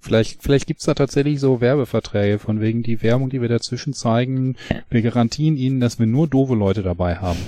Vielleicht, 0.00 0.42
vielleicht 0.42 0.66
gibt's 0.66 0.84
da 0.84 0.94
tatsächlich 0.94 1.38
so 1.38 1.60
Werbeverträge, 1.60 2.40
von 2.40 2.60
wegen 2.60 2.82
die 2.82 3.02
Werbung, 3.02 3.30
die 3.30 3.40
wir 3.40 3.48
dazwischen 3.48 3.92
zeigen. 3.92 4.56
Wir 4.90 5.02
garantieren 5.02 5.56
ihnen, 5.56 5.78
dass 5.78 6.00
wir 6.00 6.06
nur 6.06 6.26
doofe 6.26 6.54
Leute 6.54 6.82
dabei 6.82 7.16
haben. 7.16 7.38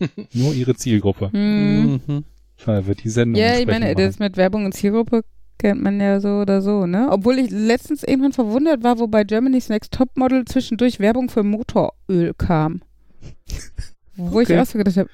nur 0.32 0.52
ihre 0.52 0.74
Zielgruppe. 0.74 1.30
Mhm. 1.32 2.00
Mhm. 2.06 2.24
Weil 2.64 2.86
wir 2.86 2.94
die 2.94 3.08
Sendung 3.08 3.40
Ja, 3.40 3.58
ich 3.58 3.66
meine, 3.66 3.86
machen. 3.86 3.98
das 3.98 4.18
mit 4.18 4.36
Werbung 4.36 4.64
und 4.64 4.72
Zielgruppe 4.72 5.22
kennt 5.62 5.80
man 5.82 6.00
ja 6.00 6.20
so 6.20 6.40
oder 6.40 6.60
so, 6.60 6.86
ne? 6.86 7.08
Obwohl 7.10 7.38
ich 7.38 7.50
letztens 7.50 8.02
irgendwann 8.02 8.32
verwundert 8.32 8.82
war, 8.84 8.98
wo 8.98 9.06
bei 9.06 9.24
Germany's 9.24 9.68
Next 9.70 9.92
Topmodel 9.92 10.44
zwischendurch 10.44 11.00
Werbung 11.00 11.30
für 11.30 11.42
Motoröl 11.42 12.34
kam. 12.36 12.82
Wo 14.16 14.40
ich 14.40 14.48
Okay. 14.50 14.60
auch 14.60 14.66
so 14.66 14.76
gedacht 14.76 14.96
habe, 14.98 15.08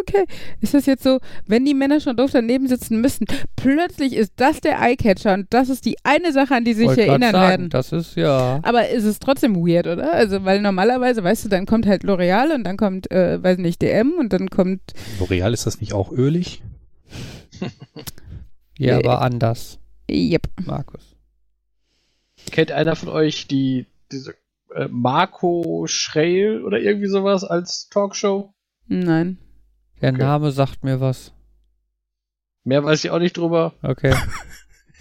okay, 0.00 0.24
ist 0.60 0.74
das 0.74 0.84
jetzt 0.84 1.02
so, 1.02 1.20
wenn 1.46 1.64
die 1.64 1.72
Männer 1.72 2.00
schon 2.00 2.16
doof 2.18 2.30
daneben 2.34 2.68
sitzen 2.68 3.00
müssen, 3.00 3.24
plötzlich 3.56 4.12
ist 4.14 4.32
das 4.36 4.60
der 4.60 4.78
Eyecatcher 4.78 5.32
und 5.32 5.46
das 5.50 5.70
ist 5.70 5.86
die 5.86 5.96
eine 6.04 6.32
Sache, 6.32 6.54
an 6.56 6.64
die 6.64 6.74
sie 6.74 6.86
sich 6.86 6.98
erinnern 6.98 7.32
sagen, 7.32 7.48
werden. 7.48 7.70
Das 7.70 7.92
ist 7.92 8.14
ja. 8.14 8.60
Aber 8.62 8.88
ist 8.90 9.04
es 9.04 9.20
trotzdem 9.20 9.56
weird, 9.56 9.86
oder? 9.86 10.12
Also, 10.12 10.44
weil 10.44 10.60
normalerweise, 10.60 11.24
weißt 11.24 11.46
du, 11.46 11.48
dann 11.48 11.64
kommt 11.64 11.86
halt 11.86 12.04
L'Oreal 12.04 12.54
und 12.54 12.64
dann 12.64 12.76
kommt, 12.76 13.10
äh, 13.10 13.42
weiß 13.42 13.56
nicht, 13.56 13.80
DM 13.80 14.12
und 14.18 14.34
dann 14.34 14.50
kommt, 14.50 14.82
L'Oreal 15.18 15.52
ist 15.54 15.64
das 15.66 15.80
nicht 15.80 15.94
auch 15.94 16.12
ölig? 16.12 16.62
Ja, 18.78 18.96
Nee. 18.98 19.04
aber 19.04 19.22
anders, 19.22 19.78
yep. 20.12 20.46
Markus. 20.64 21.16
Kennt 22.50 22.72
einer 22.72 22.96
von 22.96 23.08
euch 23.08 23.46
die, 23.46 23.86
diese 24.10 24.34
äh, 24.74 24.88
Marco 24.90 25.84
Schreil 25.86 26.62
oder 26.64 26.80
irgendwie 26.80 27.06
sowas 27.08 27.44
als 27.44 27.88
Talkshow? 27.88 28.52
Nein. 28.86 29.38
Der 30.00 30.10
Okay. 30.10 30.18
Name 30.22 30.50
sagt 30.50 30.82
mir 30.84 31.00
was. 31.00 31.32
Mehr 32.64 32.84
weiß 32.84 33.04
ich 33.04 33.10
auch 33.10 33.18
nicht 33.18 33.36
drüber. 33.36 33.74
Okay. 33.82 34.14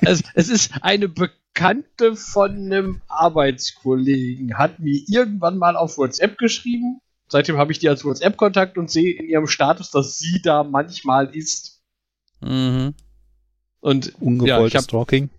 Es, 0.03 0.23
es 0.33 0.49
ist 0.49 0.73
eine 0.81 1.07
Bekannte 1.07 2.15
von 2.15 2.55
einem 2.55 3.01
Arbeitskollegen, 3.07 4.57
hat 4.57 4.79
mir 4.79 4.99
irgendwann 5.07 5.59
mal 5.59 5.75
auf 5.77 5.99
WhatsApp 5.99 6.39
geschrieben. 6.39 7.01
Seitdem 7.27 7.57
habe 7.57 7.71
ich 7.71 7.77
die 7.77 7.87
als 7.87 8.03
WhatsApp-Kontakt 8.03 8.79
und 8.79 8.89
sehe 8.89 9.13
in 9.13 9.29
ihrem 9.29 9.45
Status, 9.45 9.91
dass 9.91 10.17
sie 10.17 10.41
da 10.41 10.63
manchmal 10.63 11.35
ist. 11.35 11.83
mhm. 12.41 12.95
Und 13.81 14.05
ja, 14.05 14.11
Ungewolltes 14.19 14.67
ich 14.67 14.75
hab, 14.77 14.83
Stalking. 14.83 15.29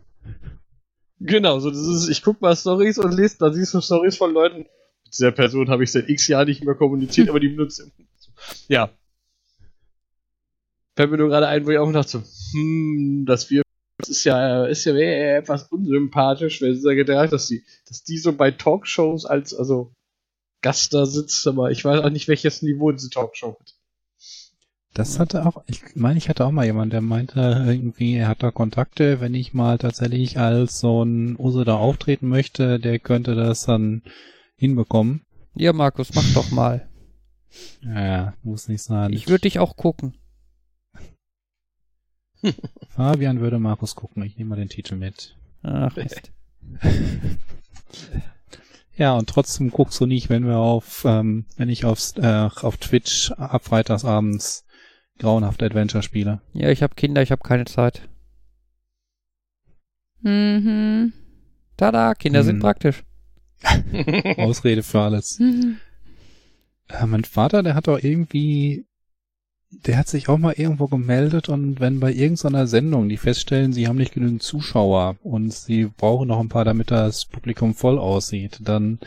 genau, 1.20 1.58
so 1.60 1.70
das 1.70 1.80
ist, 1.80 2.08
ich 2.08 2.22
guck 2.22 2.40
mal 2.40 2.54
Stories 2.56 2.98
und 2.98 3.12
lese, 3.12 3.36
da 3.38 3.52
siehst 3.52 3.72
du 3.72 3.80
Stories 3.80 4.16
von 4.16 4.32
Leuten. 4.32 4.58
Mit 4.58 5.12
dieser 5.12 5.32
Person 5.32 5.70
habe 5.70 5.84
ich 5.84 5.92
seit 5.92 6.08
x 6.08 6.26
Jahren 6.28 6.48
nicht 6.48 6.64
mehr 6.64 6.74
kommuniziert, 6.74 7.28
aber 7.30 7.40
die 7.40 7.48
benutze. 7.48 7.90
Ja. 8.68 8.90
Fällt 10.96 11.10
mir 11.10 11.16
nur 11.16 11.28
gerade 11.28 11.46
ein, 11.46 11.64
wo 11.64 11.70
ich 11.70 11.78
auch 11.78 11.90
dachte, 11.92 12.10
so, 12.10 12.22
hm, 12.52 13.24
dass 13.26 13.48
wir 13.48 13.62
das 13.98 14.08
ist 14.08 14.24
ja, 14.24 14.66
ist 14.66 14.84
ja 14.84 14.96
eher 14.96 15.38
etwas 15.38 15.70
unsympathisch, 15.70 16.60
wenn 16.60 16.74
sie 16.74 16.94
gedacht, 16.96 17.32
dass 17.32 17.46
die, 17.46 17.64
dass 17.86 18.02
die 18.02 18.18
so 18.18 18.32
bei 18.32 18.50
Talkshows 18.50 19.24
als, 19.24 19.54
also, 19.54 19.94
Gast 20.60 20.94
da 20.94 21.06
sitzt, 21.06 21.46
aber 21.46 21.70
ich 21.70 21.84
weiß 21.84 22.02
auch 22.02 22.10
nicht, 22.10 22.28
welches 22.28 22.62
Niveau 22.62 22.92
diese 22.92 23.10
Talkshow 23.10 23.56
hat. 23.58 23.74
Das 24.94 25.18
hatte 25.18 25.46
auch, 25.46 25.64
ich 25.66 25.82
meine, 25.94 26.18
ich 26.18 26.28
hatte 26.28 26.44
auch 26.44 26.50
mal 26.50 26.66
jemand, 26.66 26.92
der 26.92 27.00
meinte 27.00 27.64
irgendwie, 27.66 28.14
er 28.14 28.28
hat 28.28 28.42
da 28.42 28.50
Kontakte, 28.50 29.20
wenn 29.20 29.34
ich 29.34 29.54
mal 29.54 29.78
tatsächlich 29.78 30.38
als 30.38 30.80
so 30.80 31.02
ein 31.02 31.36
Uso 31.38 31.64
da 31.64 31.76
auftreten 31.76 32.28
möchte, 32.28 32.78
der 32.78 32.98
könnte 32.98 33.34
das 33.34 33.64
dann 33.64 34.02
hinbekommen. 34.56 35.22
Ja, 35.54 35.72
Markus, 35.72 36.14
mach 36.14 36.34
doch 36.34 36.50
mal. 36.50 36.88
Ja, 37.82 38.34
muss 38.42 38.68
nicht 38.68 38.82
sein. 38.82 39.12
Ich 39.12 39.28
würde 39.28 39.42
dich 39.42 39.58
auch 39.58 39.76
gucken. 39.76 40.14
Fabian 42.88 43.40
würde 43.40 43.58
Markus 43.58 43.94
gucken, 43.94 44.22
ich 44.24 44.36
nehme 44.36 44.50
mal 44.50 44.56
den 44.56 44.68
Titel 44.68 44.96
mit. 44.96 45.36
Ach, 45.62 45.96
Mist. 45.96 46.32
Ja, 48.94 49.14
und 49.14 49.28
trotzdem 49.28 49.70
guckst 49.70 49.98
du 50.00 50.06
nicht, 50.06 50.28
wenn 50.28 50.46
wir 50.46 50.58
auf, 50.58 51.04
ähm, 51.06 51.46
wenn 51.56 51.70
ich 51.70 51.86
aufs, 51.86 52.14
äh, 52.18 52.50
auf 52.60 52.76
Twitch 52.76 53.32
ab 53.32 53.64
freitagsabends 53.64 54.66
grauenhafte 55.22 55.64
Adventure 55.64 56.02
spiele. 56.02 56.40
Ja, 56.52 56.68
ich 56.68 56.82
habe 56.82 56.94
Kinder, 56.94 57.22
ich 57.22 57.30
habe 57.30 57.42
keine 57.42 57.64
Zeit. 57.64 58.02
Mhm. 60.20 61.12
Tada, 61.76 62.14
Kinder 62.14 62.40
Hm. 62.40 62.46
sind 62.46 62.60
praktisch. 62.60 63.02
Ausrede 64.36 64.82
für 64.82 65.00
alles. 65.00 65.38
Mhm. 65.38 65.78
Äh, 66.88 67.06
mein 67.06 67.24
Vater, 67.24 67.62
der 67.62 67.74
hat 67.74 67.86
doch 67.88 67.98
irgendwie, 68.02 68.84
der 69.70 69.96
hat 69.98 70.08
sich 70.08 70.28
auch 70.28 70.38
mal 70.38 70.54
irgendwo 70.56 70.86
gemeldet 70.88 71.48
und 71.48 71.80
wenn 71.80 72.00
bei 72.00 72.12
irgendeiner 72.12 72.66
Sendung 72.66 73.08
die 73.08 73.16
feststellen, 73.16 73.72
sie 73.72 73.88
haben 73.88 73.96
nicht 73.96 74.12
genügend 74.14 74.42
Zuschauer 74.42 75.16
und 75.22 75.52
sie 75.52 75.86
brauchen 75.86 76.28
noch 76.28 76.40
ein 76.40 76.48
paar, 76.48 76.64
damit 76.64 76.90
das 76.90 77.24
Publikum 77.26 77.74
voll 77.74 77.98
aussieht, 77.98 78.58
dann 78.62 78.98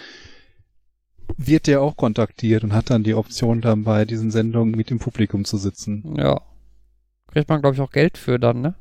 wird 1.38 1.68
der 1.68 1.82
auch 1.82 1.96
kontaktiert 1.96 2.64
und 2.64 2.74
hat 2.74 2.90
dann 2.90 3.04
die 3.04 3.16
Option 3.16 3.62
dann 3.62 3.84
bei 3.84 4.06
diesen 4.06 4.32
Sendungen 4.32 4.76
mit 4.76 4.90
dem 4.90 5.00
Publikum 5.00 5.46
zu 5.46 5.58
sitzen. 5.58 6.16
Ja. 6.18 6.42
Kriegt 7.32 7.50
man, 7.50 7.62
glaube 7.62 7.76
ich, 7.76 7.82
auch 7.82 7.92
Geld 7.92 8.18
für 8.18 8.40
dann, 8.40 8.62
ne? 8.62 8.76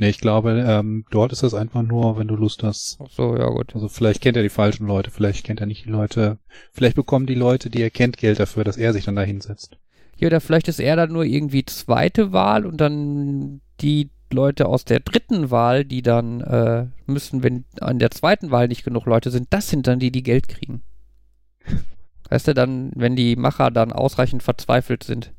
Nee, 0.00 0.10
ich 0.10 0.20
glaube, 0.20 0.64
ähm, 0.64 1.04
dort 1.10 1.32
ist 1.32 1.42
das 1.42 1.54
einfach 1.54 1.82
nur, 1.82 2.18
wenn 2.18 2.28
du 2.28 2.36
Lust 2.36 2.62
hast. 2.62 2.98
Ach 3.02 3.10
so, 3.10 3.36
ja 3.36 3.48
gut. 3.48 3.74
Also 3.74 3.88
vielleicht 3.88 4.20
kennt 4.20 4.36
er 4.36 4.44
die 4.44 4.48
falschen 4.48 4.86
Leute, 4.86 5.10
vielleicht 5.10 5.44
kennt 5.44 5.60
er 5.60 5.66
nicht 5.66 5.86
die 5.86 5.90
Leute, 5.90 6.38
vielleicht 6.72 6.94
bekommen 6.94 7.26
die 7.26 7.34
Leute, 7.34 7.68
die 7.68 7.82
er 7.82 7.90
kennt, 7.90 8.16
Geld 8.16 8.38
dafür, 8.38 8.62
dass 8.62 8.76
er 8.76 8.92
sich 8.92 9.04
dann 9.04 9.16
da 9.16 9.22
hinsetzt. 9.22 9.76
Ja, 10.16 10.28
oder 10.28 10.40
vielleicht 10.40 10.68
ist 10.68 10.78
er 10.78 10.94
dann 10.94 11.12
nur 11.12 11.24
irgendwie 11.24 11.64
zweite 11.64 12.32
Wahl 12.32 12.64
und 12.64 12.80
dann 12.80 13.60
die 13.80 14.10
Leute 14.32 14.66
aus 14.66 14.84
der 14.84 15.00
dritten 15.00 15.50
Wahl, 15.50 15.84
die 15.84 16.02
dann 16.02 16.42
äh, 16.42 16.86
müssen, 17.06 17.42
wenn 17.42 17.64
an 17.80 17.98
der 17.98 18.10
zweiten 18.10 18.50
Wahl 18.52 18.68
nicht 18.68 18.84
genug 18.84 19.06
Leute 19.06 19.30
sind, 19.30 19.48
das 19.50 19.68
sind 19.68 19.86
dann 19.86 19.98
die, 19.98 20.12
die 20.12 20.22
Geld 20.22 20.48
kriegen. 20.48 20.82
Weißt 22.30 22.46
du, 22.48 22.54
dann, 22.54 22.92
wenn 22.94 23.16
die 23.16 23.36
Macher 23.36 23.70
dann 23.70 23.92
ausreichend 23.92 24.42
verzweifelt 24.42 25.02
sind. 25.04 25.32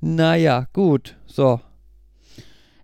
Naja, 0.00 0.66
gut. 0.72 1.16
So, 1.26 1.60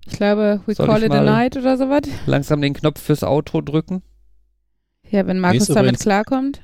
Ich 0.06 0.12
glaube, 0.14 0.60
we 0.66 0.74
Soll 0.74 0.86
call 0.86 1.02
it 1.02 1.10
a 1.10 1.22
night 1.22 1.56
oder 1.56 1.76
sowas. 1.76 2.02
langsam 2.26 2.60
den 2.60 2.74
Knopf 2.74 3.00
fürs 3.00 3.24
Outro 3.24 3.60
drücken. 3.60 4.02
Ja, 5.10 5.26
wenn 5.26 5.40
Markus 5.40 5.66
damit 5.66 5.82
übrigens- 5.82 6.02
klarkommt. 6.02 6.62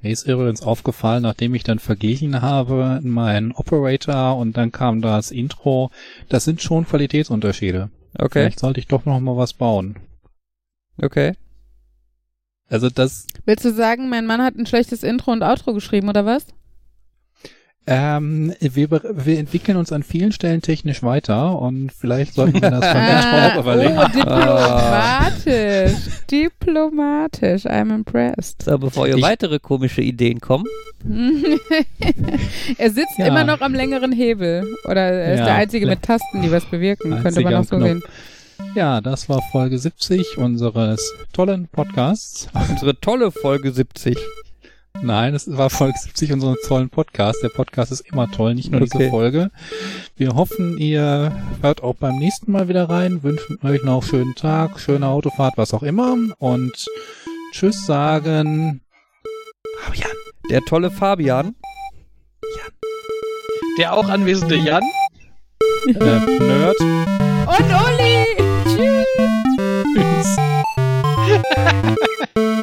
Mir 0.00 0.12
ist 0.12 0.28
übrigens 0.28 0.62
aufgefallen, 0.62 1.24
nachdem 1.24 1.54
ich 1.56 1.64
dann 1.64 1.80
verglichen 1.80 2.40
habe 2.40 3.00
in 3.02 3.10
meinen 3.10 3.50
Operator 3.50 4.36
und 4.36 4.56
dann 4.56 4.70
kam 4.70 5.02
das 5.02 5.32
Intro, 5.32 5.90
das 6.28 6.44
sind 6.44 6.62
schon 6.62 6.86
Qualitätsunterschiede. 6.86 7.90
Okay, 8.16 8.42
Vielleicht 8.44 8.60
sollte 8.60 8.78
ich 8.78 8.86
doch 8.86 9.04
noch 9.06 9.18
mal 9.18 9.36
was 9.36 9.52
bauen. 9.54 9.96
okay. 11.02 11.34
Also 12.68 12.90
das, 12.90 13.26
Willst 13.46 13.64
du 13.64 13.72
sagen, 13.72 14.08
mein 14.10 14.26
Mann 14.26 14.42
hat 14.42 14.54
ein 14.56 14.66
schlechtes 14.66 15.02
Intro 15.02 15.32
und 15.32 15.42
Outro 15.42 15.72
geschrieben, 15.74 16.08
oder 16.08 16.26
was? 16.26 16.46
ähm, 17.90 18.52
wir, 18.60 18.90
wir 18.90 19.38
entwickeln 19.38 19.78
uns 19.78 19.92
an 19.92 20.02
vielen 20.02 20.30
Stellen 20.32 20.60
technisch 20.60 21.02
weiter 21.02 21.58
und 21.58 21.90
vielleicht 21.90 22.34
sollten 22.34 22.60
wir 22.60 22.70
das 22.70 22.80
beim 22.92 23.16
Intro 23.16 23.30
Ah, 23.30 23.48
auch 23.56 23.60
überlegen. 23.62 23.96
oh, 23.98 24.08
diplomatisch. 24.14 25.92
diplomatisch. 26.30 27.64
I'm 27.64 27.94
impressed. 27.94 28.62
So, 28.64 28.76
bevor 28.78 29.08
ihr 29.08 29.16
Ich- 29.16 29.22
weitere 29.22 29.58
komische 29.58 30.02
Ideen 30.02 30.38
kommen. 30.40 30.66
er 32.78 32.90
sitzt 32.90 33.18
Ja. 33.18 33.26
immer 33.28 33.44
noch 33.44 33.62
am 33.62 33.72
längeren 33.74 34.12
Hebel. 34.12 34.66
Oder 34.84 35.00
er 35.10 35.32
ist 35.34 35.38
Ja, 35.40 35.44
der 35.46 35.54
Einzige 35.54 35.86
mit 35.86 36.02
Tasten, 36.02 36.42
die 36.42 36.50
was 36.52 36.66
bewirken. 36.66 37.10
Könnte 37.22 37.40
man 37.40 37.54
Einziger 37.54 37.60
auch 37.60 37.64
so 37.64 37.76
Knopf. 37.76 37.88
sehen. 37.88 38.02
Ja, 38.74 39.00
das 39.00 39.28
war 39.28 39.40
Folge 39.50 39.78
70 39.78 40.38
unseres 40.38 41.12
tollen 41.32 41.68
Podcasts. 41.68 42.48
Unsere 42.70 42.98
tolle 43.00 43.30
Folge 43.30 43.72
70. 43.72 44.16
Nein, 45.00 45.34
es 45.34 45.56
war 45.56 45.70
Folge 45.70 45.98
70 45.98 46.32
unseres 46.32 46.58
tollen 46.66 46.90
Podcasts. 46.90 47.40
Der 47.40 47.48
Podcast 47.50 47.92
ist 47.92 48.00
immer 48.12 48.30
toll, 48.30 48.54
nicht 48.54 48.70
nur 48.70 48.82
Okay. 48.82 48.90
diese 48.98 49.10
Folge. 49.10 49.50
Wir 50.16 50.34
hoffen, 50.34 50.76
ihr 50.78 51.32
hört 51.62 51.82
auch 51.82 51.94
beim 51.94 52.18
nächsten 52.18 52.50
Mal 52.52 52.68
wieder 52.68 52.88
rein, 52.88 53.22
wünschen 53.22 53.58
euch 53.62 53.82
noch 53.84 54.02
einen 54.02 54.10
schönen 54.10 54.34
Tag, 54.34 54.80
schöne 54.80 55.06
Autofahrt, 55.06 55.54
was 55.56 55.72
auch 55.72 55.82
immer 55.82 56.16
und 56.38 56.86
Tschüss 57.52 57.86
sagen. 57.86 58.80
Fabian. 59.80 60.10
Der 60.50 60.60
tolle 60.62 60.90
Fabian. 60.90 61.54
Der 63.78 63.94
auch 63.94 64.08
anwesende 64.08 64.56
Jan. 64.56 64.82
Äh, 65.86 65.92
Nerd. 65.92 66.80
Und 66.80 67.66
Uli! 67.70 68.07
Ha 71.38 71.44
ha 71.54 72.26
ha! 72.36 72.57